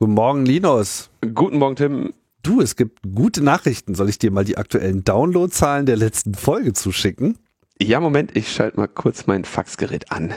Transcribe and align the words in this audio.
Guten 0.00 0.14
Morgen, 0.14 0.44
Linus. 0.44 1.08
Guten 1.34 1.58
Morgen, 1.58 1.76
Tim. 1.76 2.14
Du, 2.42 2.60
es 2.60 2.74
gibt 2.74 3.00
gute 3.14 3.42
Nachrichten. 3.42 3.94
Soll 3.94 4.08
ich 4.08 4.18
dir 4.18 4.32
mal 4.32 4.44
die 4.44 4.58
aktuellen 4.58 5.04
Downloadzahlen 5.04 5.86
der 5.86 5.96
letzten 5.96 6.34
Folge 6.34 6.72
zuschicken? 6.72 7.38
Ja, 7.80 8.00
Moment, 8.00 8.36
ich 8.36 8.52
schalte 8.52 8.76
mal 8.76 8.88
kurz 8.88 9.26
mein 9.26 9.44
Faxgerät 9.44 10.10
an. 10.10 10.34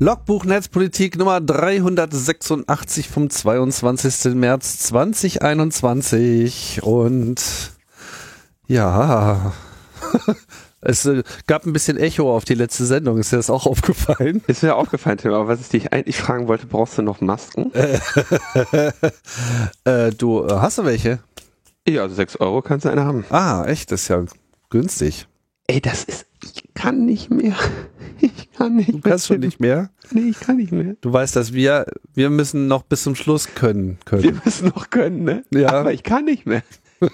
Logbuch 0.00 0.44
Netzpolitik 0.44 1.18
Nummer 1.18 1.40
386 1.40 3.08
vom 3.08 3.30
22. 3.30 4.32
März 4.36 4.78
2021 4.78 6.84
und 6.84 7.42
ja, 8.68 9.52
es 10.80 11.04
äh, 11.04 11.24
gab 11.48 11.66
ein 11.66 11.72
bisschen 11.72 11.96
Echo 11.96 12.32
auf 12.32 12.44
die 12.44 12.54
letzte 12.54 12.86
Sendung. 12.86 13.18
Ist 13.18 13.32
dir 13.32 13.38
das 13.38 13.50
auch 13.50 13.66
aufgefallen? 13.66 14.44
Ist 14.46 14.62
mir 14.62 14.76
aufgefallen, 14.76 15.18
Tim, 15.18 15.32
aber 15.32 15.48
was 15.48 15.62
ich 15.62 15.68
dich 15.68 15.92
eigentlich 15.92 16.18
fragen 16.18 16.46
wollte, 16.46 16.68
brauchst 16.68 16.96
du 16.96 17.02
noch 17.02 17.20
Masken? 17.20 17.74
äh, 17.82 18.12
du, 20.16 20.46
hast 20.48 20.78
du 20.78 20.84
welche? 20.84 21.18
Ja, 21.88 22.02
also 22.02 22.14
6 22.14 22.36
Euro 22.36 22.62
kannst 22.62 22.84
du 22.84 22.90
eine 22.90 23.04
haben. 23.04 23.24
Ah, 23.30 23.64
echt? 23.64 23.90
Das 23.90 24.02
ist 24.02 24.08
ja 24.08 24.24
günstig. 24.70 25.26
Ey, 25.66 25.80
das 25.80 26.04
ist, 26.04 26.26
kann 26.78 27.04
nicht 27.04 27.30
mehr. 27.30 27.54
Ich 28.20 28.50
kann 28.50 28.74
nicht 28.74 28.92
Du 28.92 29.00
kannst 29.00 29.28
schon 29.28 29.38
nicht 29.38 29.60
mehr? 29.60 29.90
Nee, 30.10 30.30
ich 30.30 30.40
kann 30.40 30.56
nicht 30.56 30.72
mehr. 30.72 30.96
Du 31.00 31.12
weißt, 31.12 31.36
dass 31.36 31.52
wir, 31.52 31.86
wir 32.14 32.30
müssen 32.30 32.66
noch 32.66 32.82
bis 32.82 33.04
zum 33.04 33.14
Schluss 33.14 33.54
können. 33.54 33.98
können. 34.04 34.24
Wir 34.24 34.40
müssen 34.44 34.72
noch 34.74 34.90
können, 34.90 35.22
ne? 35.22 35.44
Ja. 35.54 35.68
Aber 35.68 35.92
ich 35.92 36.02
kann 36.02 36.24
nicht 36.24 36.44
mehr. 36.44 36.64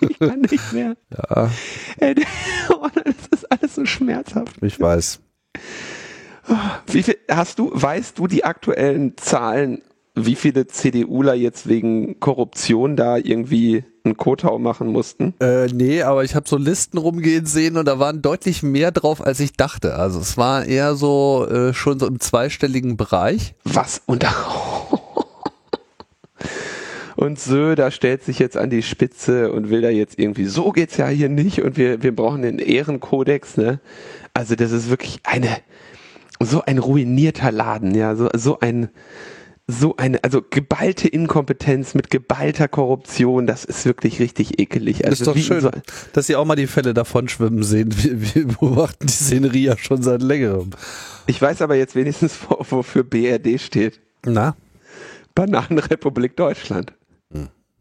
Ich 0.01 0.19
kann 0.19 0.41
nicht 0.41 0.73
mehr. 0.73 0.97
Ja, 1.11 1.51
Ey, 1.99 2.15
das 2.95 3.39
ist 3.39 3.53
alles 3.53 3.75
so 3.75 3.85
schmerzhaft. 3.85 4.57
ich 4.63 4.81
weiß. 4.81 5.21
Wie 6.87 7.03
viel, 7.03 7.19
hast 7.31 7.59
du, 7.59 7.71
weißt 7.75 8.19
du 8.19 8.29
die 8.29 8.45
aktuellen 8.45 9.15
Zahlen, 9.19 9.83
wie 10.15 10.35
viele 10.35 10.67
CDUler 10.67 11.35
jetzt 11.35 11.69
wegen 11.69 12.21
Korruption 12.21 12.97
da 12.97 13.17
irgendwie 13.17 13.85
einen 14.05 14.17
Kotau 14.17 14.59
machen 14.59 14.89
mussten? 14.89 15.35
Äh, 15.41 15.67
nee, 15.67 16.03
aber 16.03 16.25
ich 16.25 16.35
habe 16.35 16.49
so 16.49 16.57
Listen 16.57 16.99
rumgehen 16.99 17.47
sehen 17.47 17.77
und 17.77 17.87
da 17.87 17.99
waren 17.99 18.23
deutlich 18.23 18.63
mehr 18.63 18.93
drauf, 18.93 19.25
als 19.25 19.41
ich 19.41 19.55
dachte. 19.55 19.97
Also 19.97 20.21
es 20.21 20.37
war 20.37 20.65
eher 20.65 20.95
so 20.95 21.47
äh, 21.49 21.75
schon 21.75 21.99
so 21.99 22.07
im 22.07 22.21
zweistelligen 22.21 22.97
Bereich. 22.97 23.55
Was? 23.65 24.03
Und 24.07 24.23
da, 24.23 24.33
Und 27.17 27.39
Söder 27.39 27.91
stellt 27.91 28.25
sich 28.25 28.39
jetzt 28.39 28.57
an 28.57 28.71
die 28.71 28.83
Spitze 28.83 29.53
und 29.53 29.71
will 29.71 29.83
da 29.83 29.89
jetzt 29.89 30.19
irgendwie, 30.19 30.47
so 30.47 30.73
geht's 30.73 30.97
ja 30.97 31.07
hier 31.09 31.29
nicht 31.29 31.63
und 31.63 31.77
wir, 31.77 32.03
wir 32.03 32.15
brauchen 32.15 32.43
den 32.43 32.59
Ehrenkodex, 32.59 33.57
ne? 33.57 33.81
Also 34.35 34.57
das 34.57 34.73
ist 34.73 34.91
wirklich 34.91 35.21
eine, 35.23 35.49
so 36.41 36.63
ein 36.63 36.79
ruinierter 36.79 37.53
Laden, 37.53 37.95
ja, 37.95 38.17
so, 38.17 38.29
so 38.35 38.59
ein, 38.59 38.89
so 39.67 39.97
eine, 39.97 40.23
also 40.23 40.43
geballte 40.43 41.09
Inkompetenz 41.09 41.95
mit 41.95 42.11
geballter 42.11 42.69
Korruption, 42.69 43.47
das 43.47 43.65
ist 43.65 43.87
wirklich 43.87 44.21
richtig 44.21 44.59
ekelig. 44.59 45.07
Also 45.07 45.23
ist 45.23 45.27
doch 45.27 45.37
schön, 45.39 45.61
so- 45.63 45.71
dass 46.13 46.27
Sie 46.27 46.37
auch 46.37 46.45
mal 46.45 46.55
die 46.57 46.67
Fälle 46.67 46.93
davon 46.93 47.29
schwimmen 47.29 47.63
sehen. 47.63 47.95
Wir, 47.97 48.35
wir 48.35 48.47
beobachten 48.59 49.07
die 49.07 49.13
Szenerie 49.13 49.65
ja 49.65 49.79
schon 49.79 50.03
seit 50.03 50.21
längerem. 50.21 50.71
ich 51.27 51.41
weiß 51.41 51.63
aber 51.63 51.77
jetzt 51.77 51.95
wenigstens, 51.95 52.37
wo- 52.49 52.65
wofür 52.69 53.05
BRD 53.05 53.59
steht. 53.59 54.01
Na, 54.27 54.55
Bananenrepublik 55.35 56.37
Deutschland. 56.37 56.93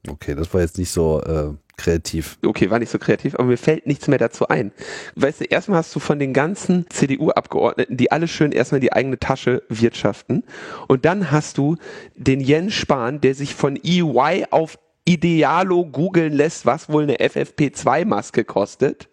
okay, 0.08 0.36
das 0.36 0.53
war 0.53 0.62
jetzt 0.62 0.78
nicht 0.78 0.90
so 0.91 1.22
äh, 1.22 1.53
kreativ. 1.78 2.38
Okay, 2.45 2.69
war 2.69 2.79
nicht 2.79 2.91
so 2.91 3.00
kreativ, 3.00 3.35
aber 3.35 3.45
mir 3.45 3.57
fällt 3.57 3.88
nichts 3.88 4.07
mehr 4.07 4.19
dazu 4.19 4.47
ein. 4.47 4.72
Weißt 5.16 5.41
du, 5.41 5.45
erstmal 5.45 5.79
hast 5.79 5.95
du 5.95 6.00
von 6.00 6.19
den 6.19 6.34
ganzen 6.34 6.85
CDU-Abgeordneten, 6.89 7.97
die 7.97 8.11
alle 8.11 8.28
schön 8.28 8.51
erstmal 8.51 8.81
die 8.81 8.94
eigene 8.94 9.19
Tasche 9.19 9.63
wirtschaften. 9.69 10.44
Und 10.88 11.06
dann 11.06 11.31
hast 11.31 11.57
du 11.57 11.78
den 12.16 12.39
Jens 12.39 12.73
Spahn, 12.73 13.22
der 13.22 13.35
sich 13.35 13.56
von 13.56 13.75
EY 13.84 14.45
auf 14.51 14.78
Idealo 15.06 15.85
googeln 15.85 16.34
lässt, 16.34 16.66
was 16.66 16.89
wohl 16.89 17.03
eine 17.03 17.17
FFP2-Maske 17.17 18.44
kostet. 18.45 19.09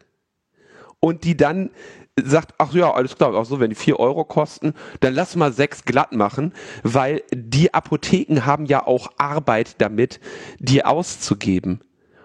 Und 1.01 1.25
die 1.25 1.37
dann 1.37 1.71
sagt, 2.23 2.55
ach 2.59 2.75
ja, 2.75 2.93
alles 2.93 3.17
klar, 3.17 3.35
ach 3.35 3.47
so, 3.47 3.61
wenn 3.61 3.71
die 3.71 3.77
vier 3.77 3.99
Euro 3.99 4.25
kosten, 4.25 4.75
dann 5.01 5.15
lass 5.15 5.37
mal 5.37 5.53
sechs 5.53 5.85
glatt 5.85 6.13
machen, 6.13 6.53
weil 6.83 7.23
die 7.33 7.73
Apotheken 7.73 8.45
haben 8.45 8.67
ja 8.67 8.87
auch 8.87 9.11
Arbeit 9.17 9.77
damit, 9.81 10.21
die 10.59 10.85
auszugeben. 10.85 11.81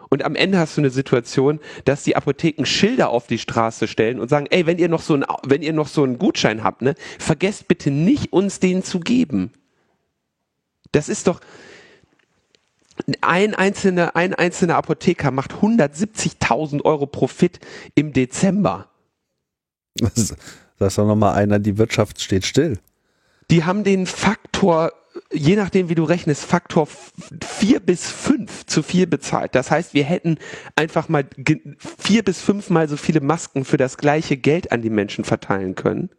Und 0.09 0.23
am 0.23 0.35
Ende 0.35 0.57
hast 0.57 0.77
du 0.77 0.81
eine 0.81 0.89
Situation, 0.89 1.59
dass 1.85 2.03
die 2.03 2.15
Apotheken 2.15 2.65
Schilder 2.65 3.09
auf 3.09 3.27
die 3.27 3.39
Straße 3.39 3.87
stellen 3.87 4.19
und 4.19 4.29
sagen, 4.29 4.47
ey, 4.49 4.65
wenn 4.65 4.77
ihr 4.77 4.89
noch 4.89 5.01
so 5.01 5.13
einen, 5.13 5.25
wenn 5.43 5.61
ihr 5.61 5.73
noch 5.73 5.87
so 5.87 6.03
einen 6.03 6.17
Gutschein 6.17 6.63
habt, 6.63 6.81
ne, 6.81 6.95
vergesst 7.19 7.67
bitte 7.67 7.91
nicht, 7.91 8.33
uns 8.33 8.59
den 8.59 8.83
zu 8.83 8.99
geben. 8.99 9.51
Das 10.91 11.09
ist 11.09 11.27
doch, 11.27 11.41
ein 13.21 13.53
einzelner, 13.53 14.15
ein 14.15 14.33
einzelner 14.33 14.75
Apotheker 14.75 15.31
macht 15.31 15.53
170.000 15.53 16.83
Euro 16.83 17.05
Profit 17.05 17.59
im 17.93 18.13
Dezember. 18.13 18.87
Das, 19.95 20.35
das 20.77 20.93
ist 20.93 20.97
doch 20.97 21.07
nochmal 21.07 21.35
einer, 21.35 21.59
die 21.59 21.77
Wirtschaft 21.77 22.21
steht 22.21 22.45
still. 22.45 22.79
Die 23.51 23.63
haben 23.63 23.83
den 23.83 24.05
Faktor, 24.07 24.91
je 25.31 25.55
nachdem 25.55 25.89
wie 25.89 25.95
du 25.95 26.03
rechnest, 26.03 26.43
Faktor 26.45 26.87
4 27.43 27.79
bis 27.79 28.09
5 28.09 28.65
zu 28.65 28.83
viel 28.83 29.07
bezahlt. 29.07 29.55
Das 29.55 29.71
heißt, 29.71 29.93
wir 29.93 30.03
hätten 30.03 30.37
einfach 30.75 31.09
mal 31.09 31.23
ge- 31.23 31.61
vier 31.99 32.23
bis 32.23 32.41
fünfmal 32.41 32.87
so 32.87 32.97
viele 32.97 33.21
Masken 33.21 33.65
für 33.65 33.77
das 33.77 33.97
gleiche 33.97 34.37
Geld 34.37 34.71
an 34.71 34.81
die 34.81 34.89
Menschen 34.89 35.23
verteilen 35.25 35.75
können. 35.75 36.09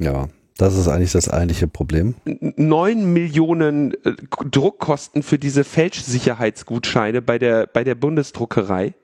Ja, 0.00 0.28
das 0.56 0.76
ist 0.76 0.88
eigentlich 0.88 1.12
das 1.12 1.28
eigentliche 1.28 1.68
Problem. 1.68 2.14
9 2.24 3.12
Millionen 3.12 3.94
äh, 4.04 4.14
Druckkosten 4.50 5.22
für 5.22 5.38
diese 5.38 5.62
Fälschsicherheitsgutscheine 5.64 7.22
bei 7.22 7.38
der, 7.38 7.66
bei 7.66 7.84
der 7.84 7.94
Bundesdruckerei. 7.94 8.94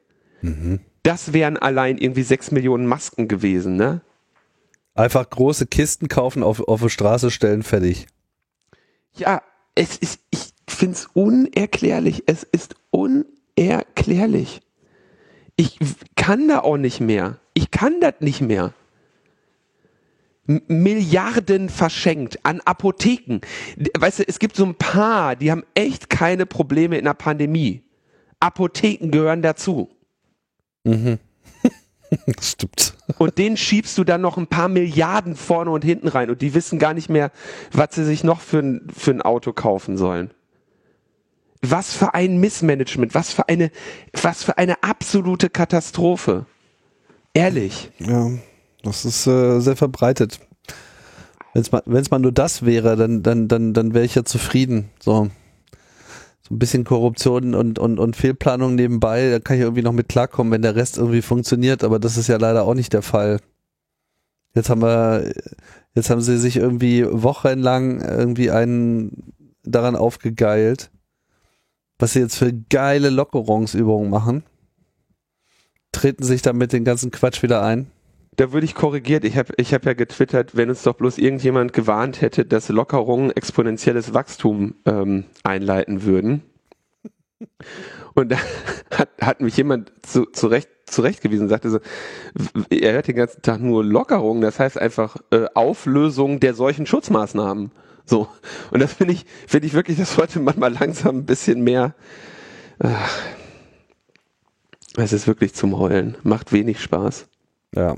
Das 1.03 1.33
wären 1.33 1.57
allein 1.57 1.99
irgendwie 1.99 2.23
6 2.23 2.51
Millionen 2.51 2.87
Masken 2.87 3.29
gewesen, 3.29 3.77
ne? 3.77 4.01
Einfach 4.95 5.29
große 5.29 5.67
Kisten 5.67 6.09
kaufen, 6.09 6.43
auf, 6.43 6.61
auf 6.69 6.81
die 6.83 6.91
Straße 6.91 7.31
stellen, 7.31 7.63
fertig. 7.63 8.07
Ja, 9.17 9.43
es 9.75 9.97
ist, 9.97 10.21
ich 10.31 10.53
finde 10.69 10.95
es 10.97 11.07
unerklärlich. 11.13 12.25
Es 12.27 12.43
ist 12.43 12.77
unerklärlich. 12.91 14.61
Ich 15.57 15.79
kann 16.17 16.49
da 16.49 16.61
auch 16.61 16.77
nicht 16.77 17.01
mehr. 17.01 17.39
Ich 17.55 17.71
kann 17.71 18.01
das 18.01 18.15
nicht 18.21 18.41
mehr. 18.41 18.73
Milliarden 20.47 21.69
verschenkt 21.71 22.45
an 22.45 22.61
Apotheken. 22.61 23.41
Weißt 23.97 24.19
du, 24.19 24.25
es 24.29 24.39
gibt 24.39 24.57
so 24.57 24.65
ein 24.65 24.75
paar, 24.75 25.37
die 25.37 25.51
haben 25.51 25.65
echt 25.75 26.11
keine 26.11 26.45
Probleme 26.45 26.99
in 26.99 27.05
der 27.05 27.15
Pandemie. 27.15 27.83
Apotheken 28.41 29.11
gehören 29.11 29.41
dazu. 29.43 29.89
Das 30.85 31.19
stimmt. 32.41 32.95
Und 33.19 33.39
denen 33.39 33.57
schiebst 33.57 33.97
du 33.99 34.05
dann 34.05 34.21
noch 34.21 34.37
ein 34.37 34.47
paar 34.47 34.69
Milliarden 34.69 35.37
vorne 35.37 35.71
und 35.71 35.85
hinten 35.85 36.09
rein 36.09 36.31
und 36.31 36.43
die 36.43 36.55
wissen 36.55 36.79
gar 36.79 36.95
nicht 36.95 37.09
mehr, 37.09 37.31
was 37.73 37.95
sie 37.95 38.05
sich 38.05 38.25
noch 38.25 38.41
für 38.41 38.59
ein, 38.59 38.89
für 38.95 39.11
ein 39.11 39.23
Auto 39.23 39.53
kaufen 39.53 39.97
sollen. 39.97 40.31
Was 41.63 41.93
für 41.93 42.15
ein 42.15 42.39
Missmanagement, 42.39 43.15
was 43.15 43.33
für 43.33 43.49
eine, 43.49 43.71
was 44.21 44.45
für 44.45 44.59
eine 44.59 44.83
absolute 44.83 45.49
Katastrophe. 45.49 46.47
Ehrlich. 47.33 47.91
Ja, 47.99 48.31
das 48.83 49.05
ist 49.05 49.27
äh, 49.27 49.61
sehr 49.61 49.77
verbreitet. 49.77 50.41
Wenn 51.53 51.63
es 51.63 51.73
mal, 51.73 51.83
wenn's 51.87 52.11
mal 52.11 52.19
nur 52.19 52.33
das 52.33 52.65
wäre, 52.65 52.97
dann, 52.97 53.23
dann, 53.23 53.49
dann, 53.49 53.73
dann 53.73 53.95
wäre 53.95 54.05
ich 54.05 54.15
ja 54.15 54.25
zufrieden. 54.25 54.91
So. 55.01 55.31
So 56.47 56.55
ein 56.55 56.59
bisschen 56.59 56.85
Korruption 56.85 57.55
und, 57.55 57.79
und, 57.79 57.99
und 57.99 58.17
Fehlplanung 58.17 58.75
nebenbei, 58.75 59.31
da 59.31 59.39
kann 59.39 59.57
ich 59.57 59.63
irgendwie 59.63 59.83
noch 59.83 59.93
mit 59.93 60.09
klarkommen, 60.09 60.53
wenn 60.53 60.63
der 60.63 60.77
Rest 60.77 60.99
irgendwie 60.99 61.23
funktioniert, 61.23 61.83
aber 61.83 61.99
das 61.99 62.17
ist 62.17 62.29
ja 62.29 62.37
leider 62.37 62.65
auch 62.65 62.75
nicht 62.75 62.93
der 62.93 63.03
Fall. 63.03 63.41
Jetzt 64.55 64.69
haben 64.69 64.83
wir, 64.83 65.33
jetzt 65.95 66.11
haben 66.11 66.21
sie 66.21 66.39
sich 66.39 66.57
irgendwie 66.57 67.07
wochenlang 67.11 68.01
irgendwie 68.03 68.51
einen 68.51 69.33
daran 69.65 69.97
aufgegeilt, 69.97 70.91
was 71.99 72.13
sie 72.13 72.21
jetzt 72.21 72.37
für 72.37 72.53
geile 72.53 73.09
Lockerungsübungen 73.09 74.11
machen. 74.11 74.45
Treten 75.93 76.25
sich 76.25 76.43
damit 76.43 76.73
den 76.73 76.85
ganzen 76.85 77.11
Quatsch 77.11 77.43
wieder 77.43 77.63
ein. 77.63 77.91
Da 78.37 78.53
würde 78.53 78.65
ich 78.65 78.75
korrigiert. 78.75 79.25
Ich 79.25 79.37
habe 79.37 79.53
ich 79.57 79.73
hab 79.75 79.85
ja 79.85 79.93
getwittert, 79.93 80.57
wenn 80.57 80.69
uns 80.69 80.83
doch 80.83 80.95
bloß 80.95 81.19
irgendjemand 81.19 81.73
gewarnt 81.73 82.21
hätte, 82.21 82.45
dass 82.45 82.69
Lockerungen 82.69 83.31
exponentielles 83.31 84.15
Wachstum 84.15 84.75
ähm, 84.87 85.25
einleiten 85.43 86.05
würden. 86.05 86.43
Und 88.15 88.33
da 88.33 88.37
hat, 88.91 89.11
hat 89.21 89.41
mich 89.41 89.57
jemand 89.57 89.93
zu, 90.03 90.27
zurecht, 90.27 90.69
zurechtgewiesen, 90.87 91.49
sagte 91.49 91.71
so, 91.71 91.81
er 92.71 92.93
hört 92.93 93.09
den 93.09 93.17
ganzen 93.17 93.43
Tag 93.43 93.61
nur 93.61 93.85
Lockerungen, 93.85 94.43
das 94.43 94.59
heißt 94.59 94.79
einfach 94.79 95.17
äh, 95.31 95.47
Auflösung 95.55 96.41
der 96.41 96.55
solchen 96.55 96.87
Schutzmaßnahmen. 96.87 97.73
So. 98.05 98.29
Und 98.71 98.81
das 98.81 98.93
finde 98.93 99.15
ich, 99.15 99.27
finde 99.47 99.67
ich 99.67 99.75
wirklich, 99.75 99.99
das 99.99 100.15
sollte 100.15 100.41
man 100.41 100.59
mal 100.59 100.73
langsam 100.73 101.19
ein 101.19 101.27
bisschen 101.27 101.63
mehr, 101.63 101.95
ach, 102.79 103.23
es 104.97 105.13
ist 105.13 105.27
wirklich 105.27 105.55
zum 105.55 105.77
Heulen. 105.79 106.17
Macht 106.23 106.53
wenig 106.53 106.81
Spaß. 106.81 107.27
Ja. 107.75 107.97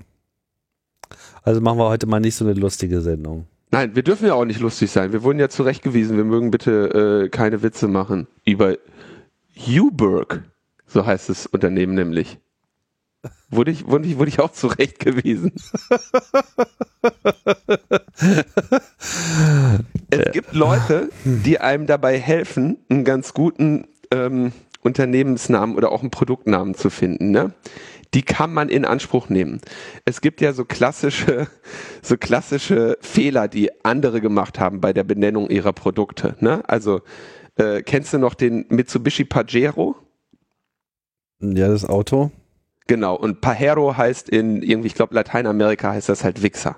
Also 1.46 1.60
machen 1.60 1.78
wir 1.78 1.88
heute 1.88 2.06
mal 2.08 2.18
nicht 2.18 2.34
so 2.34 2.44
eine 2.44 2.54
lustige 2.54 3.00
Sendung. 3.00 3.46
Nein, 3.70 3.94
wir 3.94 4.02
dürfen 4.02 4.26
ja 4.26 4.34
auch 4.34 4.44
nicht 4.44 4.58
lustig 4.58 4.90
sein. 4.90 5.12
Wir 5.12 5.22
wurden 5.22 5.38
ja 5.38 5.48
zurechtgewiesen, 5.48 6.16
wir 6.16 6.24
mögen 6.24 6.50
bitte 6.50 7.24
äh, 7.24 7.28
keine 7.28 7.62
Witze 7.62 7.86
machen. 7.86 8.26
Über 8.44 8.78
Uberg, 9.56 10.42
so 10.88 11.06
heißt 11.06 11.28
das 11.28 11.46
Unternehmen 11.46 11.94
nämlich. 11.94 12.38
Wurde 13.48 13.70
ich, 13.70 13.86
wurde 13.86 14.08
ich, 14.08 14.18
wurde 14.18 14.28
ich 14.28 14.40
auch 14.40 14.50
zurechtgewiesen. 14.50 15.52
es 20.10 20.32
gibt 20.32 20.52
Leute, 20.52 21.10
die 21.24 21.60
einem 21.60 21.86
dabei 21.86 22.18
helfen, 22.18 22.78
einen 22.88 23.04
ganz 23.04 23.34
guten 23.34 23.86
ähm, 24.10 24.50
Unternehmensnamen 24.80 25.76
oder 25.76 25.92
auch 25.92 26.00
einen 26.00 26.10
Produktnamen 26.10 26.74
zu 26.74 26.90
finden. 26.90 27.30
Ne? 27.30 27.52
Die 28.14 28.22
kann 28.22 28.52
man 28.52 28.68
in 28.68 28.84
Anspruch 28.84 29.28
nehmen. 29.28 29.60
Es 30.04 30.20
gibt 30.20 30.40
ja 30.40 30.52
so 30.52 30.64
klassische, 30.64 31.48
so 32.02 32.16
klassische 32.16 32.98
Fehler, 33.00 33.48
die 33.48 33.84
andere 33.84 34.20
gemacht 34.20 34.58
haben 34.58 34.80
bei 34.80 34.92
der 34.92 35.04
Benennung 35.04 35.50
ihrer 35.50 35.72
Produkte. 35.72 36.36
Ne? 36.40 36.62
Also 36.68 37.02
äh, 37.56 37.82
kennst 37.82 38.12
du 38.12 38.18
noch 38.18 38.34
den 38.34 38.66
Mitsubishi 38.68 39.24
Pajero? 39.24 39.96
Ja, 41.40 41.68
das 41.68 41.84
Auto. 41.84 42.30
Genau, 42.86 43.16
und 43.16 43.40
Pajero 43.40 43.96
heißt 43.96 44.28
in 44.28 44.62
irgendwie, 44.62 44.86
ich 44.86 44.94
glaube 44.94 45.14
Lateinamerika 45.14 45.90
heißt 45.90 46.08
das 46.08 46.22
halt 46.22 46.42
Wichser. 46.42 46.76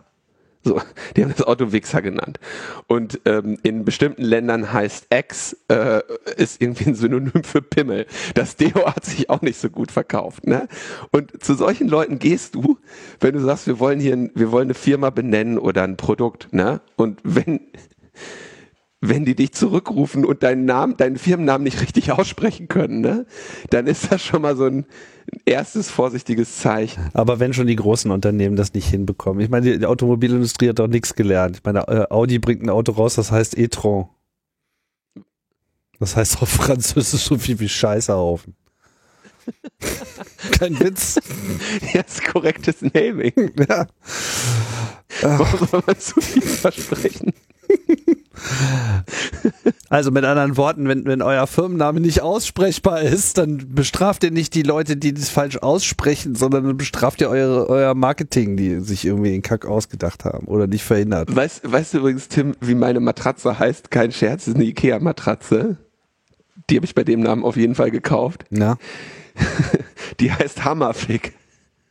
So, 0.65 0.81
die 1.17 1.23
haben 1.23 1.33
das 1.37 1.47
Auto 1.47 1.73
Wichser 1.73 2.03
genannt. 2.03 2.41
Und 2.89 3.21
ähm, 3.25 3.59
in 3.63 3.85
bestimmten 3.85 4.23
Ländern 4.23 4.73
heißt 4.73 5.07
X 5.15 5.57
äh, 5.69 6.03
ist 6.37 6.61
irgendwie 6.61 6.87
ein 6.87 6.95
Synonym 6.95 7.45
für 7.45 7.63
Pimmel. 7.63 8.07
Das 8.35 8.57
Deo 8.57 8.87
hat 8.87 9.05
sich 9.05 9.31
auch 9.31 9.41
nicht 9.41 9.59
so 9.59 9.71
gut 9.71 9.93
verkauft. 9.93 10.47
Ne? 10.47 10.69
Und 11.13 11.43
zu 11.43 11.55
solchen 11.55 11.89
Leuten 11.89 12.19
gehst 12.19 12.55
du, 12.55 12.79
wenn 13.21 13.35
du 13.35 13.41
sagst, 13.41 13.67
wir 13.67 13.79
wollen 13.79 14.01
hier, 14.01 14.15
ein, 14.15 14.31
wir 14.35 14.51
wollen 14.51 14.67
eine 14.67 14.75
Firma 14.75 15.11
benennen 15.11 15.59
oder 15.59 15.85
ein 15.85 15.97
Produkt. 15.97 16.53
Ne? 16.53 16.81
Und 16.97 17.21
wenn 17.23 17.61
wenn 19.01 19.25
die 19.25 19.35
dich 19.35 19.53
zurückrufen 19.53 20.25
und 20.25 20.43
deinen 20.43 20.65
Namen, 20.65 20.97
deinen 20.97 21.17
Firmennamen 21.17 21.65
nicht 21.65 21.81
richtig 21.81 22.13
aussprechen 22.13 22.69
können, 22.69 23.01
ne, 23.01 23.27
dann 23.71 23.87
ist 23.87 24.11
das 24.11 24.23
schon 24.23 24.43
mal 24.43 24.57
so 24.57 24.67
ein 24.67 24.87
erstes 25.45 25.91
vorsichtiges 25.91 26.59
Zeichen. 26.59 27.11
Aber 27.13 27.39
wenn 27.39 27.53
schon 27.53 27.67
die 27.67 27.77
großen 27.77 28.11
Unternehmen 28.11 28.57
das 28.57 28.75
nicht 28.75 28.89
hinbekommen. 28.89 29.41
Ich 29.41 29.51
meine, 29.51 29.79
die, 29.79 29.87
Automobilindustrie 29.87 30.71
hat 30.71 30.79
doch 30.79 30.89
nichts 30.89 31.15
gelernt. 31.15 31.59
Ich 31.59 31.65
meine, 31.65 31.87
äh, 31.87 32.07
Audi 32.11 32.39
bringt 32.39 32.63
ein 32.63 32.71
Auto 32.71 32.93
raus, 32.93 33.15
das 33.15 33.31
heißt 33.31 33.57
e-tron. 33.57 34.09
Das 36.01 36.17
heißt 36.17 36.43
auf 36.43 36.49
Französisch 36.49 37.23
so 37.23 37.39
viel 37.39 37.59
wie 37.61 37.69
Scheißehaufen. 37.69 38.55
Kein 40.53 40.79
Witz. 40.81 41.19
Jetzt 41.93 42.25
korrektes 42.25 42.83
Naming. 42.83 43.53
Ja. 43.69 43.87
Warum 45.23 45.67
soll 45.67 45.83
man 45.87 45.99
zu 45.99 46.21
viel 46.21 46.43
versprechen? 46.43 47.33
Also 49.91 50.11
mit 50.11 50.25
anderen 50.25 50.59
Worten, 50.59 50.87
wenn, 50.87 51.07
wenn 51.07 51.23
euer 51.23 51.47
Firmenname 51.47 52.01
nicht 52.01 52.21
aussprechbar 52.21 53.01
ist, 53.01 53.39
dann 53.39 53.75
bestraft 53.75 54.23
ihr 54.23 54.31
nicht 54.31 54.55
die 54.55 54.63
Leute, 54.63 54.99
die 54.99 55.15
das 55.15 55.31
falsch 55.31 55.57
aussprechen, 55.57 56.35
sondern 56.35 56.65
dann 56.65 56.77
bestraft 56.77 57.23
ihr 57.23 57.31
eure, 57.31 57.69
euer 57.69 57.95
Marketing, 57.95 58.59
die 58.59 58.81
sich 58.81 59.07
irgendwie 59.07 59.31
den 59.31 59.43
Kack 59.43 59.65
ausgedacht 59.65 60.27
haben 60.27 60.47
oder 60.47 60.67
nicht 60.67 60.85
verhindert. 60.85 61.35
Weißt, 61.35 61.71
weißt 61.71 61.95
du 61.95 61.99
übrigens, 61.99 62.29
Tim, 62.29 62.55
wie 62.61 62.75
meine 62.75 63.01
Matratze 63.01 63.59
heißt? 63.59 63.91
Kein 63.91 64.13
Scherz, 64.13 64.47
ist 64.47 64.57
eine 64.57 64.65
Ikea-Matratze. 64.65 65.79
Die 66.69 66.77
habe 66.77 66.85
ich 66.85 66.95
bei 66.95 67.05
dem 67.05 67.21
Namen 67.21 67.45
auf 67.45 67.57
jeden 67.57 67.75
Fall 67.75 67.91
gekauft. 67.91 68.45
Ja. 68.51 68.77
Die 70.21 70.31
heißt 70.31 70.65
Hammerfick. 70.65 71.33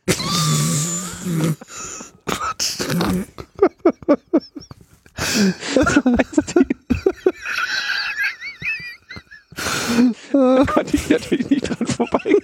Da 10.32 10.64
konnte 10.64 10.96
ich 10.96 11.08
natürlich 11.08 11.50
nicht 11.50 11.68
dran 11.68 11.86
vorbeigehen. 11.86 12.38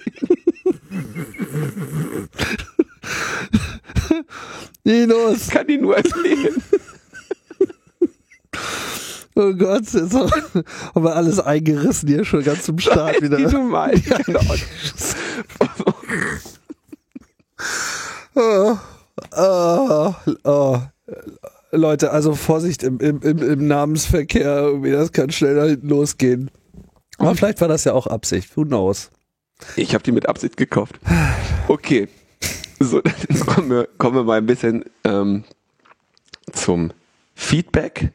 Linus! 4.83 5.47
Kann 5.49 5.67
die 5.67 5.77
nur 5.77 5.97
empfehlen. 5.97 6.61
Oh 9.37 9.53
Gott, 9.53 9.83
jetzt 9.91 10.13
haben 10.13 11.03
wir 11.03 11.15
alles 11.15 11.39
eingerissen 11.39 12.07
hier 12.07 12.23
schon 12.23 12.43
ganz 12.43 12.63
zum 12.63 12.79
Start 12.79 13.21
wieder. 13.21 13.35
Die 13.35 13.53
mein 13.57 14.01
ja, 14.01 14.19
oh, 18.35 18.77
oh, 19.35 20.13
oh. 20.45 20.81
Leute, 21.77 22.11
also 22.11 22.35
Vorsicht 22.35 22.83
im, 22.83 22.99
im, 22.99 23.21
im 23.21 23.67
Namensverkehr, 23.67 24.57
irgendwie, 24.57 24.91
das 24.91 25.11
kann 25.11 25.31
schnell 25.31 25.55
da 25.55 25.65
hinten 25.65 25.89
losgehen. 25.89 26.51
Aber 27.17 27.35
vielleicht 27.35 27.61
war 27.61 27.67
das 27.67 27.83
ja 27.83 27.93
auch 27.93 28.07
Absicht, 28.07 28.55
who 28.57 28.65
knows. 28.65 29.11
Ich 29.75 29.93
habe 29.93 30.03
die 30.03 30.11
mit 30.11 30.27
Absicht 30.27 30.57
gekauft. 30.57 30.99
Okay, 31.67 32.09
so, 32.79 33.01
dann 33.01 33.39
kommen 33.39 33.69
wir, 33.69 33.87
kommen 33.97 34.17
wir 34.17 34.23
mal 34.23 34.37
ein 34.37 34.45
bisschen 34.45 34.85
ähm, 35.03 35.43
zum 36.51 36.91
Feedback. 37.33 38.11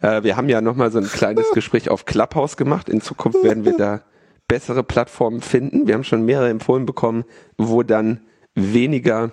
Äh, 0.00 0.24
wir 0.24 0.36
haben 0.36 0.48
ja 0.48 0.60
nochmal 0.60 0.90
so 0.90 0.98
ein 0.98 1.06
kleines 1.06 1.50
Gespräch 1.54 1.88
auf 1.88 2.04
Clubhouse 2.04 2.56
gemacht. 2.56 2.88
In 2.88 3.00
Zukunft 3.00 3.42
werden 3.42 3.64
wir 3.64 3.76
da 3.76 4.02
bessere 4.48 4.82
Plattformen 4.82 5.40
finden. 5.40 5.86
Wir 5.86 5.94
haben 5.94 6.04
schon 6.04 6.24
mehrere 6.24 6.50
empfohlen 6.50 6.84
bekommen, 6.84 7.24
wo 7.56 7.82
dann 7.82 8.20
weniger 8.54 9.30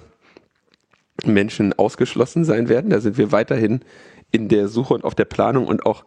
Menschen 1.27 1.73
ausgeschlossen 1.73 2.43
sein 2.43 2.69
werden. 2.69 2.89
Da 2.89 2.99
sind 2.99 3.17
wir 3.17 3.31
weiterhin 3.31 3.81
in 4.31 4.47
der 4.47 4.67
Suche 4.67 4.93
und 4.93 5.03
auf 5.03 5.15
der 5.15 5.25
Planung 5.25 5.67
und 5.67 5.85
auch 5.85 6.05